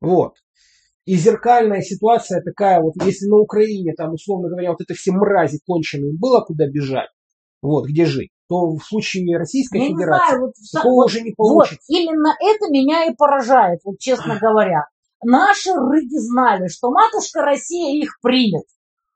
Вот. 0.00 0.34
И 1.04 1.16
зеркальная 1.16 1.80
ситуация 1.80 2.42
такая, 2.42 2.80
вот 2.80 2.94
если 3.02 3.26
на 3.26 3.38
Украине, 3.38 3.94
там, 3.96 4.12
условно 4.14 4.48
говоря, 4.48 4.70
вот 4.70 4.80
это 4.80 4.94
все 4.94 5.10
мрази 5.10 5.58
конченые, 5.66 6.12
было 6.16 6.40
куда 6.42 6.68
бежать, 6.68 7.10
вот, 7.62 7.86
где 7.86 8.04
жить, 8.04 8.30
то 8.48 8.70
в 8.76 8.82
случае 8.82 9.36
Российской 9.38 9.78
Я 9.78 9.88
не 9.88 9.94
Федерации 9.94 10.26
знаю, 10.28 10.40
вот, 10.46 10.54
такого 10.72 10.94
вот- 10.94 11.06
уже 11.06 11.20
не 11.20 11.34
вот 11.36 11.48
получится. 11.48 11.84
именно 11.88 12.34
это 12.40 12.70
меня 12.70 13.04
и 13.06 13.14
поражает, 13.14 13.80
вот 13.84 13.98
честно 13.98 14.38
говоря. 14.40 14.84
Наши 15.22 15.72
рыги 15.72 16.16
знали, 16.18 16.68
что 16.68 16.90
матушка 16.90 17.42
Россия 17.42 18.00
их 18.02 18.18
примет. 18.22 18.64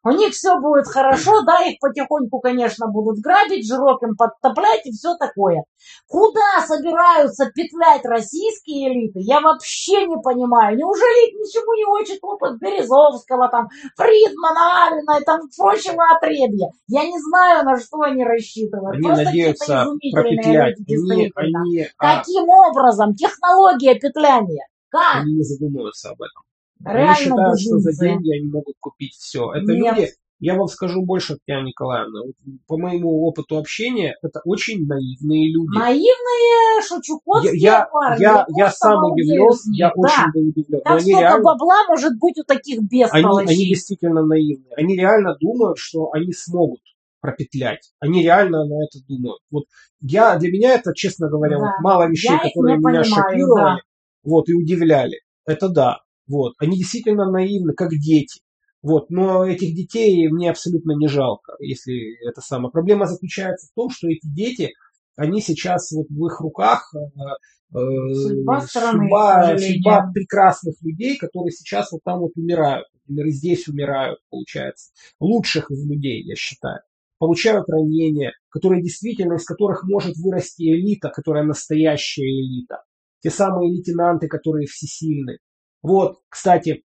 У 0.05 0.11
них 0.11 0.33
все 0.33 0.59
будет 0.59 0.87
хорошо, 0.87 1.43
да, 1.43 1.63
их 1.63 1.79
потихоньку, 1.79 2.41
конечно, 2.41 2.89
будут 2.89 3.21
грабить, 3.21 3.69
жирок 3.69 4.03
им 4.03 4.17
подтоплять 4.17 4.85
и 4.85 4.91
все 4.91 5.15
такое. 5.17 5.63
Куда 6.09 6.67
собираются 6.67 7.51
петлять 7.55 8.05
российские 8.05 8.93
элиты, 8.93 9.21
я 9.21 9.41
вообще 9.41 10.07
не 10.07 10.17
понимаю. 10.21 10.77
Неужели 10.77 11.29
их 11.29 11.35
ничему 11.35 11.75
не 11.75 12.03
учит 12.03 12.19
опыт 12.23 12.59
Березовского, 12.59 13.49
там, 13.49 13.69
Фридмана, 13.97 14.89
Алина 14.89 15.21
и 15.21 15.25
там 15.25 15.41
прочего 15.57 16.03
отребья? 16.17 16.71
Я 16.89 17.05
не 17.05 17.19
знаю, 17.21 17.65
на 17.65 17.79
что 17.79 18.01
они 18.01 18.25
рассчитывают. 18.25 18.97
Они 18.97 19.07
Просто 19.07 19.25
надеются 19.25 19.87
пропетлять. 20.13 20.79
Они, 20.89 21.33
они, 21.35 21.87
а, 21.99 22.19
Каким 22.19 22.49
образом? 22.49 23.15
Технология 23.15 23.95
петляния. 23.95 24.67
Как? 24.89 25.23
они 25.23 25.37
не 25.37 25.43
задумываются 25.43 26.11
об 26.11 26.21
этом. 26.21 26.43
Реально 26.85 27.11
они 27.12 27.17
считают, 27.25 27.61
что 27.61 27.78
за 27.78 27.93
деньги 27.93 28.31
они 28.39 28.49
могут 28.51 28.75
купить 28.81 29.15
все. 29.15 29.52
Это 29.52 29.73
Нет. 29.73 29.97
люди, 29.97 30.09
я 30.41 30.57
вам 30.57 30.67
скажу 30.67 31.05
больше, 31.05 31.36
Татьяна 31.36 31.67
Николаевна, 31.67 32.20
по 32.67 32.77
моему 32.77 33.25
опыту 33.27 33.59
общения, 33.59 34.17
это 34.23 34.41
очень 34.44 34.86
наивные 34.86 35.52
люди. 35.52 35.78
Наивные 35.78 36.83
шучукотские 36.83 37.61
Я, 37.61 37.70
я, 37.78 37.85
парни. 37.86 38.23
я, 38.23 38.47
я 38.57 38.70
сам 38.73 39.05
удивлен, 39.12 39.52
я 39.73 39.89
да. 39.89 39.94
очень 39.97 40.33
был 40.35 40.49
удивлен. 40.49 40.81
Они 40.85 41.01
столько 41.12 41.20
реально, 41.20 41.44
бабла 41.44 41.86
может 41.89 42.19
быть 42.19 42.39
у 42.39 42.43
таких 42.43 42.78
они, 42.81 42.89
бестолочей? 42.89 43.55
они 43.55 43.69
действительно 43.69 44.27
наивные. 44.27 44.75
Они 44.77 44.97
реально 44.97 45.36
думают, 45.41 45.78
что 45.78 46.11
они 46.12 46.33
смогут 46.33 46.81
пропетлять. 47.20 47.93
Они 48.01 48.20
реально 48.25 48.65
на 48.65 48.83
это 48.85 48.99
думают. 49.07 49.41
Вот 49.52 49.67
я, 50.01 50.36
для 50.39 50.51
меня 50.51 50.75
это, 50.75 50.93
честно 50.93 51.28
говоря, 51.28 51.57
Да. 51.59 51.67
вот 51.67 51.70
мало 51.85 52.09
вещей, 52.09 52.33
Я 52.33 52.39
которые 52.41 52.78
меня 52.78 52.83
понимаю, 52.83 53.05
шокировали, 53.05 53.77
да. 53.77 53.78
вот, 54.25 54.49
и 54.49 54.55
удивляли. 54.55 55.20
Это 55.47 55.69
да. 55.69 56.01
Вот. 56.26 56.55
Они 56.59 56.76
действительно 56.78 57.31
наивны, 57.31 57.75
как 57.75 57.91
дети. 57.91 58.41
Вот. 58.83 59.10
Но 59.10 59.44
этих 59.44 59.75
детей 59.75 60.28
мне 60.28 60.51
абсолютно 60.51 60.92
не 60.92 61.09
жалко, 61.09 61.55
если 61.60 62.17
это 62.28 62.41
самое. 62.41 62.70
Проблема 62.70 63.07
заключается 63.07 63.68
в 63.68 63.75
том, 63.75 63.91
что 63.91 64.09
эти 64.09 64.26
дети, 64.26 64.73
они 65.17 65.41
сейчас 65.41 65.92
вот 65.92 66.07
в 66.09 66.26
их 66.26 66.41
руках 66.41 66.92
э, 66.94 67.78
э, 67.78 68.15
Судьба 68.15 68.60
страны, 68.62 69.05
судьба, 69.05 69.59
судьба 69.59 70.10
прекрасных 70.12 70.75
людей, 70.83 71.17
которые 71.17 71.52
сейчас 71.52 71.92
вот 71.92 72.01
там 72.05 72.20
вот 72.20 72.33
умирают. 72.36 72.86
Например, 73.07 73.31
здесь 73.31 73.68
умирают, 73.68 74.18
получается. 74.31 74.92
Лучших 75.20 75.70
из 75.70 75.86
людей, 75.89 76.23
я 76.25 76.34
считаю. 76.34 76.81
Получают 77.18 77.68
ранения, 77.68 78.33
которые 78.49 78.83
действительно, 78.83 79.34
из 79.34 79.44
которых 79.44 79.84
может 79.84 80.17
вырасти 80.17 80.62
элита, 80.62 81.09
которая 81.09 81.44
настоящая 81.44 82.26
элита. 82.26 82.83
Те 83.20 83.31
самые 83.31 83.70
лейтенанты, 83.70 84.26
которые 84.26 84.67
всесильны. 84.67 85.39
Вот, 85.83 86.20
кстати, 86.28 86.85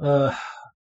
э, 0.00 0.28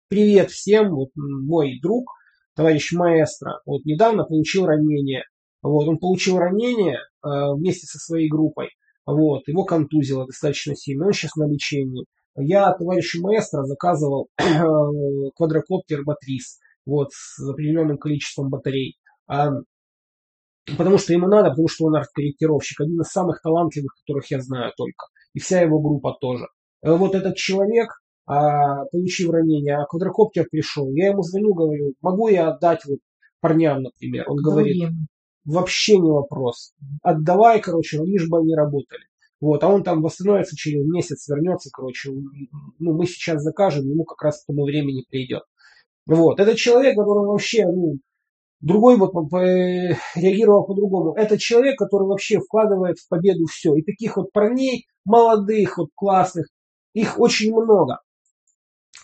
привет 0.07 0.49
всем. 0.49 0.89
Вот 0.89 1.09
мой 1.15 1.79
друг, 1.81 2.11
товарищ 2.55 2.91
маэстро, 2.93 3.61
вот 3.67 3.85
недавно 3.85 4.23
получил 4.23 4.65
ранение. 4.65 5.23
Вот, 5.61 5.87
он 5.87 5.99
получил 5.99 6.39
ранение 6.39 6.97
э, 6.97 7.53
вместе 7.53 7.85
со 7.85 7.99
своей 7.99 8.27
группой. 8.27 8.69
Вот, 9.05 9.47
его 9.47 9.65
контузило 9.65 10.25
достаточно 10.25 10.75
сильно. 10.75 11.05
Он 11.05 11.13
сейчас 11.13 11.35
на 11.35 11.47
лечении. 11.47 12.05
Я 12.35 12.71
товарищу 12.73 13.21
маэстро 13.21 13.63
заказывал 13.65 14.29
э, 14.39 14.43
квадрокоптер 15.35 16.03
Батрис. 16.03 16.59
Вот, 16.87 17.09
с 17.11 17.39
определенным 17.47 17.99
количеством 17.99 18.49
батарей. 18.49 18.97
А, 19.27 19.51
потому 20.75 20.97
что 20.97 21.13
ему 21.13 21.27
надо, 21.27 21.51
потому 21.51 21.67
что 21.67 21.85
он 21.85 21.97
арт-корректировщик. 21.97 22.81
Один 22.81 22.99
из 22.99 23.09
самых 23.09 23.43
талантливых, 23.43 23.93
которых 24.01 24.31
я 24.31 24.41
знаю 24.41 24.73
только. 24.75 25.05
И 25.35 25.39
вся 25.39 25.61
его 25.61 25.79
группа 25.79 26.17
тоже. 26.19 26.47
Э, 26.81 26.91
Вот 26.95 27.15
этот 27.15 27.35
человек, 27.35 27.89
а, 28.25 28.85
получив 28.85 29.31
ранение, 29.31 29.77
а 29.77 29.85
квадрокоптер 29.85 30.47
пришел. 30.49 30.91
Я 30.93 31.09
ему 31.09 31.23
звоню, 31.23 31.53
говорю, 31.53 31.93
могу 32.01 32.27
я 32.29 32.49
отдать 32.49 32.85
вот 32.85 32.99
парням, 33.41 33.83
например. 33.83 34.25
Он 34.29 34.37
говорит, 34.37 34.77
Другим. 34.77 35.07
вообще 35.45 35.97
не 35.97 36.11
вопрос. 36.11 36.73
Отдавай, 37.01 37.59
короче, 37.59 37.97
лишь 38.03 38.29
бы 38.29 38.39
они 38.39 38.55
работали. 38.55 39.01
Вот, 39.41 39.63
а 39.63 39.69
он 39.69 39.83
там 39.83 40.01
восстановится 40.01 40.55
через 40.55 40.85
месяц, 40.85 41.27
вернется, 41.27 41.69
короче. 41.71 42.11
Ну, 42.11 42.93
мы 42.93 43.05
сейчас 43.05 43.41
закажем, 43.41 43.89
ему 43.89 44.03
как 44.03 44.21
раз 44.21 44.43
к 44.43 44.47
тому 44.47 44.65
времени 44.65 45.05
придет. 45.09 45.43
Вот, 46.05 46.39
этот 46.39 46.57
человек, 46.57 46.97
который 46.97 47.25
вообще, 47.25 47.65
ну, 47.65 47.99
другой 48.61 48.97
вот 48.97 49.13
реагировал 49.33 50.65
по-другому. 50.65 51.13
Это 51.13 51.37
человек, 51.37 51.77
который 51.79 52.07
вообще 52.07 52.39
вкладывает 52.39 52.99
в 52.99 53.07
победу 53.07 53.45
все. 53.45 53.75
И 53.75 53.81
таких 53.81 54.17
вот 54.17 54.31
парней, 54.33 54.85
молодых, 55.05 55.77
вот 55.77 55.89
классных, 55.95 56.47
их 56.93 57.19
очень 57.19 57.53
много. 57.53 57.99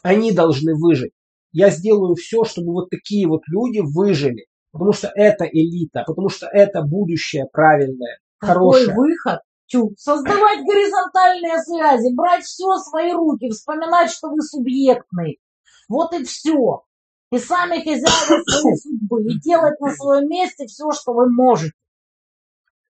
Они 0.03 0.31
должны 0.31 0.75
выжить. 0.75 1.13
Я 1.51 1.69
сделаю 1.69 2.15
все, 2.15 2.43
чтобы 2.43 2.73
вот 2.73 2.89
такие 2.89 3.27
вот 3.27 3.41
люди 3.47 3.81
выжили. 3.81 4.47
Потому 4.71 4.91
что 4.91 5.09
это 5.15 5.45
элита, 5.45 6.03
потому 6.05 6.27
что 6.27 6.47
это 6.47 6.81
будущее 6.81 7.45
правильное, 7.51 8.19
Какой 8.39 8.53
хорошее. 8.53 8.93
выход? 8.93 9.39
Тю, 9.67 9.95
создавать 9.97 10.59
горизонтальные 10.59 11.59
связи, 11.63 12.13
брать 12.13 12.43
все 12.43 12.65
в 12.65 12.79
свои 12.79 13.13
руки, 13.13 13.49
вспоминать, 13.49 14.11
что 14.11 14.29
вы 14.29 14.41
субъектный. 14.41 15.39
Вот 15.87 16.13
и 16.13 16.25
все. 16.25 16.83
И 17.31 17.39
сами 17.39 17.77
хозяева 17.77 18.43
своей 18.43 18.75
судьбы. 18.83 19.23
И 19.23 19.39
делать 19.39 19.79
на 19.79 19.93
своем 19.93 20.27
месте 20.27 20.67
все, 20.67 20.91
что 20.91 21.13
вы 21.13 21.31
можете. 21.31 21.71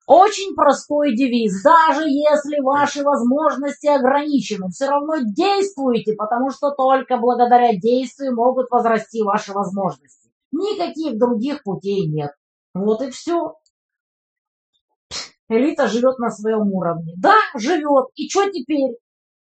Очень 0.07 0.53
простой 0.53 1.15
девиз. 1.15 1.63
Даже 1.63 2.07
если 2.07 2.61
ваши 2.61 3.03
возможности 3.03 3.87
ограничены, 3.87 4.69
все 4.69 4.87
равно 4.87 5.15
действуйте, 5.23 6.13
потому 6.13 6.51
что 6.51 6.71
только 6.71 7.17
благодаря 7.17 7.75
действию 7.75 8.35
могут 8.35 8.69
возрасти 8.69 9.23
ваши 9.23 9.51
возможности. 9.51 10.31
Никаких 10.51 11.17
других 11.17 11.63
путей 11.63 12.07
нет. 12.07 12.31
Вот 12.75 13.01
и 13.01 13.09
все. 13.09 13.55
Элита 15.49 15.87
живет 15.87 16.19
на 16.19 16.29
своем 16.29 16.71
уровне. 16.71 17.13
Да, 17.17 17.35
живет. 17.55 18.07
И 18.15 18.29
что 18.29 18.49
теперь? 18.51 18.97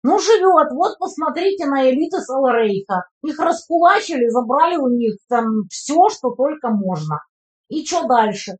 Ну, 0.04 0.20
живет. 0.20 0.70
Вот 0.72 0.98
посмотрите 0.98 1.66
на 1.66 1.90
элиты 1.90 2.20
Саларейха. 2.20 3.08
Их 3.24 3.38
раскулачили, 3.40 4.28
забрали 4.28 4.76
у 4.76 4.88
них 4.88 5.16
там 5.28 5.66
все, 5.70 6.08
что 6.08 6.30
только 6.30 6.68
можно. 6.70 7.20
И 7.68 7.84
что 7.84 8.06
дальше? 8.06 8.56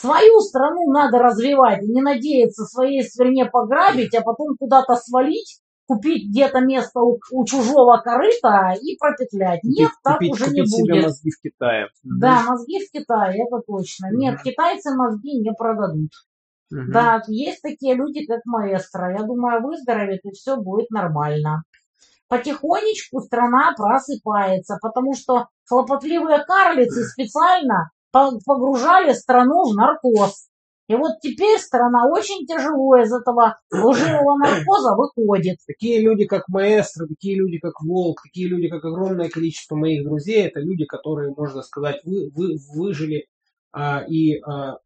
Свою 0.00 0.40
страну 0.40 0.90
надо 0.92 1.18
развивать, 1.18 1.82
не 1.82 2.00
надеяться 2.02 2.64
своей 2.64 3.02
стране 3.02 3.46
пограбить, 3.46 4.14
а 4.14 4.22
потом 4.22 4.56
куда-то 4.56 4.94
свалить, 4.96 5.60
купить 5.88 6.28
где-то 6.30 6.60
место 6.60 7.00
у, 7.00 7.18
у 7.32 7.44
чужого 7.44 7.96
корыта 7.98 8.74
и 8.80 8.96
пропетлять. 8.96 9.60
Нет, 9.64 9.88
Купить- 9.90 10.02
так 10.04 10.14
купить- 10.18 10.32
уже 10.32 10.44
купить 10.44 10.58
не 10.58 10.66
себе 10.66 10.92
будет. 10.94 11.04
мозги 11.04 11.30
в 11.30 11.40
Китае. 11.42 11.86
Да, 12.04 12.42
мозги 12.46 12.78
в 12.86 12.90
Китае, 12.92 13.44
это 13.44 13.60
точно. 13.66 14.08
Нет, 14.12 14.34
Мгм. 14.34 14.42
китайцы 14.44 14.94
мозги 14.94 15.38
не 15.40 15.52
продадут. 15.52 16.10
Мгм. 16.70 16.92
Да, 16.92 17.22
есть 17.26 17.62
такие 17.62 17.94
люди, 17.94 18.24
как 18.26 18.40
маэстро. 18.44 19.10
Я 19.18 19.24
думаю, 19.24 19.62
выздоровеет 19.62 20.24
и 20.24 20.30
все 20.30 20.56
будет 20.58 20.90
нормально. 20.90 21.62
Потихонечку 22.28 23.20
страна 23.20 23.72
просыпается, 23.76 24.76
потому 24.82 25.14
что 25.14 25.46
хлопотливые 25.66 26.44
карлицы 26.44 27.04
специально 27.08 27.90
погружали 28.12 29.12
страну 29.12 29.70
в 29.70 29.74
наркоз. 29.74 30.48
И 30.88 30.94
вот 30.94 31.20
теперь 31.20 31.58
страна 31.58 32.08
очень 32.10 32.46
тяжело 32.46 32.96
из 32.96 33.12
этого 33.12 33.58
лживого 33.70 34.38
наркоза 34.38 34.96
выходит. 34.96 35.58
Такие 35.66 36.00
люди, 36.00 36.24
как 36.24 36.48
маэстро, 36.48 37.06
такие 37.06 37.36
люди, 37.36 37.58
как 37.58 37.74
Волк, 37.82 38.22
такие 38.22 38.48
люди, 38.48 38.68
как 38.68 38.84
огромное 38.84 39.28
количество 39.28 39.76
моих 39.76 40.02
друзей, 40.04 40.46
это 40.46 40.60
люди, 40.60 40.86
которые, 40.86 41.34
можно 41.36 41.62
сказать, 41.62 42.00
вы, 42.04 42.30
вы, 42.34 42.56
выжили 42.74 43.26
а, 43.70 44.02
и, 44.08 44.40
а, 44.40 44.78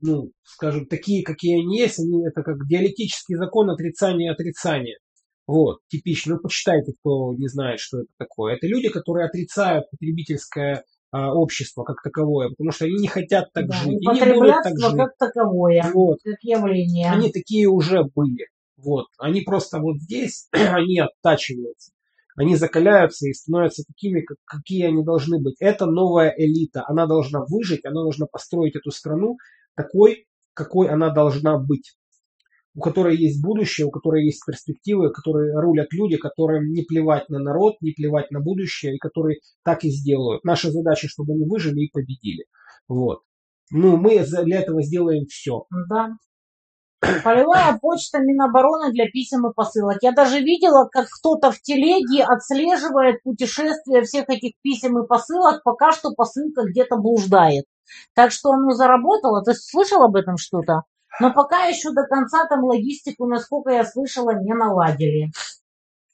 ну, 0.00 0.32
скажем, 0.42 0.86
такие, 0.86 1.22
какие 1.22 1.60
они 1.62 1.78
есть, 1.78 2.00
они, 2.00 2.26
это 2.26 2.42
как 2.42 2.66
диалектический 2.66 3.36
закон 3.36 3.70
отрицания 3.70 4.32
отрицания. 4.32 4.98
Вот, 5.46 5.78
типично. 5.86 6.34
Ну, 6.34 6.40
почитайте, 6.40 6.92
кто 6.98 7.34
не 7.34 7.46
знает, 7.46 7.78
что 7.78 7.98
это 7.98 8.08
такое. 8.18 8.56
Это 8.56 8.66
люди, 8.66 8.88
которые 8.88 9.26
отрицают 9.26 9.88
потребительское 9.92 10.84
общество 11.12 11.84
как 11.84 12.02
таковое, 12.02 12.50
потому 12.50 12.72
что 12.72 12.84
они 12.84 12.94
не 12.94 13.08
хотят 13.08 13.52
так 13.52 13.68
Да, 13.68 13.76
жить, 13.76 13.92
и 14.00 14.06
не 14.06 14.34
будут 14.34 14.62
так 14.62 14.78
жить. 14.78 14.96
как 14.96 15.16
таковое, 15.18 15.90
Вот. 15.94 16.18
как 16.24 16.42
явление. 16.42 17.10
Они 17.10 17.30
такие 17.30 17.68
уже 17.68 18.02
были. 18.14 18.46
Вот. 18.76 19.06
Они 19.18 19.40
просто 19.40 19.78
вот 19.78 19.96
здесь, 19.98 20.48
они 20.52 20.98
оттачиваются. 20.98 21.92
Они 22.36 22.54
закаляются 22.54 23.26
и 23.26 23.32
становятся 23.32 23.82
такими, 23.86 24.20
как, 24.20 24.36
какие 24.44 24.84
они 24.86 25.02
должны 25.02 25.40
быть. 25.40 25.56
Это 25.58 25.86
новая 25.86 26.34
элита. 26.36 26.84
Она 26.86 27.06
должна 27.06 27.40
выжить, 27.48 27.84
она 27.86 28.02
должна 28.02 28.26
построить 28.26 28.76
эту 28.76 28.90
страну 28.90 29.38
такой, 29.74 30.26
какой 30.52 30.88
она 30.88 31.08
должна 31.10 31.56
быть. 31.58 31.96
У 32.76 32.80
которой 32.80 33.16
есть 33.16 33.42
будущее, 33.42 33.86
у 33.86 33.90
которой 33.90 34.24
есть 34.24 34.44
перспективы, 34.46 35.10
которые 35.10 35.58
рулят 35.58 35.88
люди, 35.92 36.18
которым 36.18 36.66
не 36.66 36.82
плевать 36.82 37.28
на 37.30 37.38
народ, 37.38 37.76
не 37.80 37.92
плевать 37.92 38.30
на 38.30 38.40
будущее, 38.40 38.96
и 38.96 38.98
которые 38.98 39.38
так 39.64 39.82
и 39.84 39.90
сделают. 39.90 40.44
Наша 40.44 40.70
задача, 40.70 41.08
чтобы 41.08 41.32
они 41.32 41.46
выжили 41.46 41.86
и 41.86 41.90
победили. 41.90 42.44
Вот. 42.86 43.20
Ну, 43.70 43.96
мы 43.96 44.22
для 44.44 44.60
этого 44.60 44.82
сделаем 44.82 45.24
все. 45.26 45.64
Да. 45.88 46.10
Полевая 47.00 47.78
почта 47.80 48.18
Минобороны 48.18 48.92
для 48.92 49.06
писем 49.06 49.46
и 49.46 49.54
посылок. 49.54 49.98
Я 50.02 50.12
даже 50.12 50.40
видела, 50.40 50.88
как 50.90 51.06
кто-то 51.08 51.52
в 51.52 51.60
телеге 51.60 52.24
отслеживает 52.24 53.22
путешествие 53.22 54.02
всех 54.02 54.28
этих 54.28 54.52
писем 54.62 55.02
и 55.02 55.06
посылок, 55.06 55.62
пока 55.62 55.92
что 55.92 56.12
посылка 56.14 56.62
где-то 56.64 56.96
блуждает. 56.96 57.64
Так 58.14 58.32
что 58.32 58.50
оно 58.50 58.72
заработало. 58.72 59.42
Ты 59.42 59.54
слышал 59.54 60.02
об 60.02 60.16
этом 60.16 60.36
что-то? 60.36 60.82
Но 61.20 61.32
пока 61.32 61.64
еще 61.64 61.92
до 61.92 62.04
конца 62.04 62.46
там 62.46 62.64
логистику, 62.64 63.26
насколько 63.26 63.70
я 63.70 63.84
слышала, 63.84 64.34
не 64.34 64.54
наладили. 64.54 65.30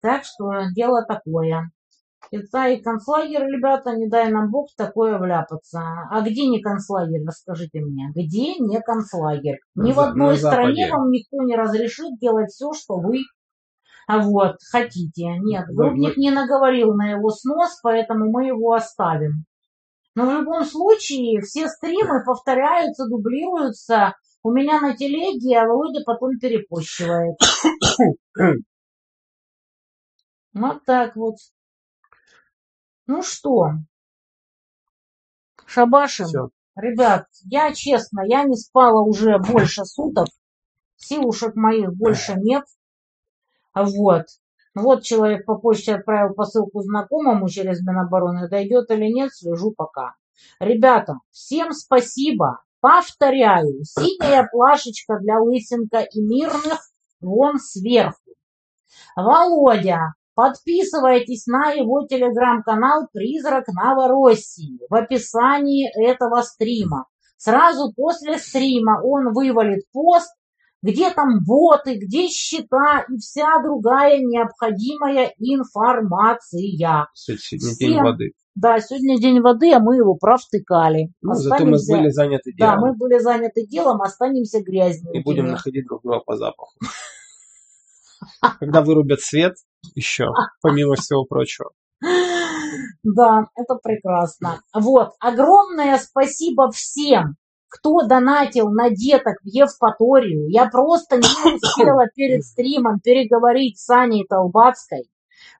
Так 0.00 0.24
что 0.24 0.70
дело 0.74 1.04
такое. 1.04 1.70
Это 2.30 2.68
и 2.68 2.80
концлагерь, 2.80 3.44
ребята, 3.44 3.94
не 3.94 4.08
дай 4.08 4.30
нам 4.30 4.50
бог 4.50 4.68
такое 4.76 5.18
вляпаться. 5.18 5.80
А 6.10 6.20
где 6.22 6.46
не 6.46 6.62
концлагерь, 6.62 7.24
расскажите 7.26 7.80
мне? 7.80 8.10
Где 8.14 8.54
не 8.58 8.80
концлагерь? 8.80 9.58
Ни 9.74 9.90
На 9.90 9.94
в 9.94 10.00
одной 10.00 10.36
стране 10.38 10.86
Западе. 10.86 10.92
вам 10.92 11.10
никто 11.10 11.42
не 11.42 11.56
разрешит 11.56 12.18
делать 12.18 12.50
все, 12.50 12.72
что 12.72 12.96
вы 12.98 13.22
а 14.06 14.18
вот, 14.18 14.56
хотите. 14.70 15.38
Нет, 15.38 15.66
Грудник 15.68 16.16
не 16.16 16.30
наговорил 16.30 16.94
на 16.94 17.12
его 17.12 17.30
снос, 17.30 17.78
поэтому 17.82 18.30
мы 18.30 18.46
его 18.46 18.72
оставим. 18.72 19.44
Но 20.14 20.26
в 20.26 20.32
любом 20.32 20.64
случае 20.64 21.40
все 21.40 21.68
стримы 21.68 22.24
повторяются, 22.24 23.06
дублируются. 23.06 24.14
У 24.42 24.50
меня 24.50 24.80
на 24.80 24.96
телеге, 24.96 25.58
а 25.58 25.66
Володя 25.66 26.02
потом 26.04 26.38
перепощивает. 26.38 27.36
Вот 30.54 30.84
так 30.84 31.16
вот. 31.16 31.36
Ну 33.06 33.22
что, 33.22 33.70
шабашим. 35.64 36.26
Все. 36.26 36.50
Ребят, 36.76 37.26
я 37.44 37.72
честно, 37.72 38.22
я 38.26 38.44
не 38.44 38.56
спала 38.56 39.02
уже 39.02 39.38
больше 39.38 39.84
суток. 39.84 40.26
Силушек 40.96 41.54
моих 41.56 41.94
больше 41.94 42.34
нет. 42.36 42.64
Вот. 43.74 44.26
Вот 44.74 45.02
человек 45.02 45.44
по 45.44 45.56
почте 45.56 45.96
отправил 45.96 46.34
посылку 46.34 46.80
знакомому 46.82 47.48
через 47.48 47.80
Минобороны. 47.80 48.48
Дойдет 48.48 48.90
или 48.90 49.12
нет, 49.12 49.34
слежу 49.34 49.72
пока. 49.76 50.14
Ребята, 50.60 51.16
всем 51.30 51.72
спасибо. 51.72 52.62
Повторяю, 52.82 53.84
синяя 53.84 54.48
плашечка 54.50 55.20
для 55.20 55.38
лысенка 55.38 56.00
и 56.00 56.20
мирных 56.20 56.80
вон 57.20 57.60
сверху. 57.60 58.18
Володя, 59.14 60.14
подписывайтесь 60.34 61.46
на 61.46 61.70
его 61.70 62.04
телеграм-канал 62.08 63.06
«Призрак 63.12 63.68
Новороссии» 63.68 64.80
в 64.90 64.94
описании 64.96 65.88
этого 65.94 66.42
стрима. 66.42 67.06
Сразу 67.36 67.92
после 67.94 68.36
стрима 68.38 69.00
он 69.00 69.32
вывалит 69.32 69.84
пост, 69.92 70.34
где 70.82 71.10
там 71.10 71.44
боты, 71.46 71.98
где 71.98 72.26
счета 72.26 73.04
и 73.08 73.16
вся 73.18 73.62
другая 73.62 74.18
необходимая 74.18 75.32
информация. 75.38 77.06
Сегодня 77.14 77.74
Всем. 77.74 77.76
день 77.78 78.02
воды. 78.02 78.32
Да, 78.54 78.78
сегодня 78.80 79.18
день 79.18 79.40
воды, 79.40 79.72
а 79.72 79.80
мы 79.80 79.96
его 79.96 80.14
провтыкали. 80.14 81.12
Ну, 81.22 81.34
зато 81.34 81.64
мы 81.64 81.78
были 81.88 82.10
заняты 82.10 82.52
Да, 82.58 82.74
делом. 82.74 82.80
мы 82.80 82.94
были 82.94 83.18
заняты 83.18 83.66
делом, 83.66 84.02
останемся 84.02 84.62
грязнью. 84.62 85.12
И 85.14 85.22
будем 85.22 85.46
находить 85.46 85.86
друг 85.86 86.02
друга 86.02 86.20
по 86.20 86.36
запаху. 86.36 86.72
Когда 88.60 88.82
вырубят 88.82 89.20
свет, 89.20 89.54
еще, 89.94 90.26
помимо 90.60 90.96
всего 90.96 91.24
прочего. 91.24 91.70
Да, 93.02 93.46
это 93.56 93.76
прекрасно. 93.82 94.60
Вот, 94.74 95.12
огромное 95.20 95.98
спасибо 95.98 96.70
всем, 96.70 97.36
кто 97.68 98.06
донатил 98.06 98.70
на 98.70 98.90
деток 98.90 99.36
в 99.42 99.46
Евпаторию. 99.46 100.48
Я 100.48 100.68
просто 100.68 101.16
не 101.16 101.54
успела 101.54 102.06
перед 102.14 102.44
стримом 102.44 103.00
переговорить 103.00 103.78
с 103.78 103.88
Аней 103.90 104.26
Толбацкой. 104.28 105.08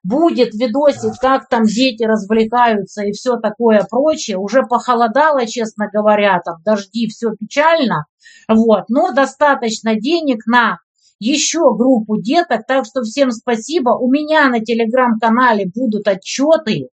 Будет 0.03 0.53
видосик, 0.53 1.13
как 1.21 1.47
там 1.47 1.63
дети 1.63 2.03
развлекаются 2.03 3.03
и 3.03 3.13
все 3.13 3.37
такое 3.37 3.85
прочее. 3.89 4.37
Уже 4.37 4.63
похолодало, 4.63 5.45
честно 5.47 5.87
говоря, 5.91 6.41
там 6.43 6.55
дожди, 6.65 7.07
все 7.07 7.31
печально. 7.39 8.05
Вот, 8.49 8.89
но 8.89 9.13
достаточно 9.13 9.95
денег 9.95 10.45
на 10.45 10.79
еще 11.19 11.73
группу 11.73 12.21
деток, 12.21 12.65
так 12.67 12.85
что 12.85 13.03
всем 13.03 13.31
спасибо. 13.31 13.91
У 13.91 14.11
меня 14.11 14.49
на 14.49 14.59
телеграм-канале 14.59 15.71
будут 15.73 16.05
отчеты, 16.05 16.89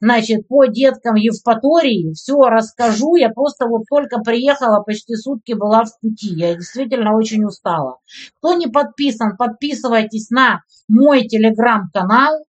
значит, 0.00 0.48
по 0.48 0.66
деткам 0.66 1.16
Евпатории. 1.16 2.12
Все 2.14 2.38
расскажу. 2.48 3.16
Я 3.16 3.28
просто 3.30 3.66
вот 3.66 3.82
только 3.88 4.20
приехала, 4.20 4.80
почти 4.82 5.14
сутки 5.14 5.52
была 5.52 5.84
в 5.84 6.00
пути. 6.00 6.34
Я 6.34 6.54
действительно 6.54 7.16
очень 7.16 7.44
устала. 7.44 7.98
Кто 8.38 8.54
не 8.54 8.66
подписан, 8.66 9.36
подписывайтесь 9.36 10.30
на 10.30 10.62
мой 10.88 11.26
телеграм-канал. 11.26 12.45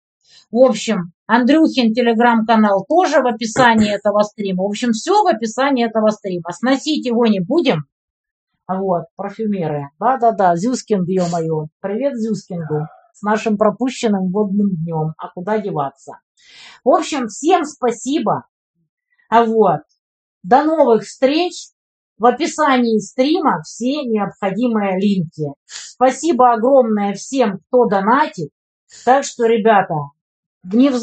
В 0.54 0.58
общем, 0.58 1.12
Андрюхин 1.26 1.92
телеграм-канал 1.94 2.86
тоже 2.88 3.20
в 3.20 3.26
описании 3.26 3.92
этого 3.96 4.22
стрима. 4.22 4.62
В 4.62 4.66
общем, 4.66 4.92
все 4.92 5.24
в 5.24 5.26
описании 5.26 5.84
этого 5.84 6.10
стрима. 6.10 6.52
Сносить 6.52 7.04
его 7.04 7.26
не 7.26 7.40
будем. 7.40 7.86
Вот, 8.68 9.06
парфюмеры. 9.16 9.88
Да-да-да, 9.98 10.54
Зюскинг, 10.54 11.08
ё-моё. 11.08 11.66
Привет 11.80 12.16
Зюскингу. 12.16 12.86
С 13.12 13.22
нашим 13.22 13.58
пропущенным 13.58 14.30
водным 14.30 14.76
днем. 14.76 15.14
А 15.18 15.28
куда 15.34 15.58
деваться? 15.58 16.20
В 16.84 16.90
общем, 16.90 17.26
всем 17.26 17.64
спасибо. 17.64 18.44
А 19.28 19.44
вот, 19.44 19.80
до 20.44 20.62
новых 20.62 21.02
встреч. 21.02 21.54
В 22.16 22.26
описании 22.26 23.00
стрима 23.00 23.60
все 23.64 24.04
необходимые 24.04 25.00
линки. 25.00 25.52
Спасибо 25.66 26.52
огромное 26.52 27.14
всем, 27.14 27.58
кто 27.66 27.86
донатит. 27.86 28.50
Так 29.04 29.24
что, 29.24 29.46
ребята, 29.46 29.94
не 30.64 30.90
взы... 30.90 31.02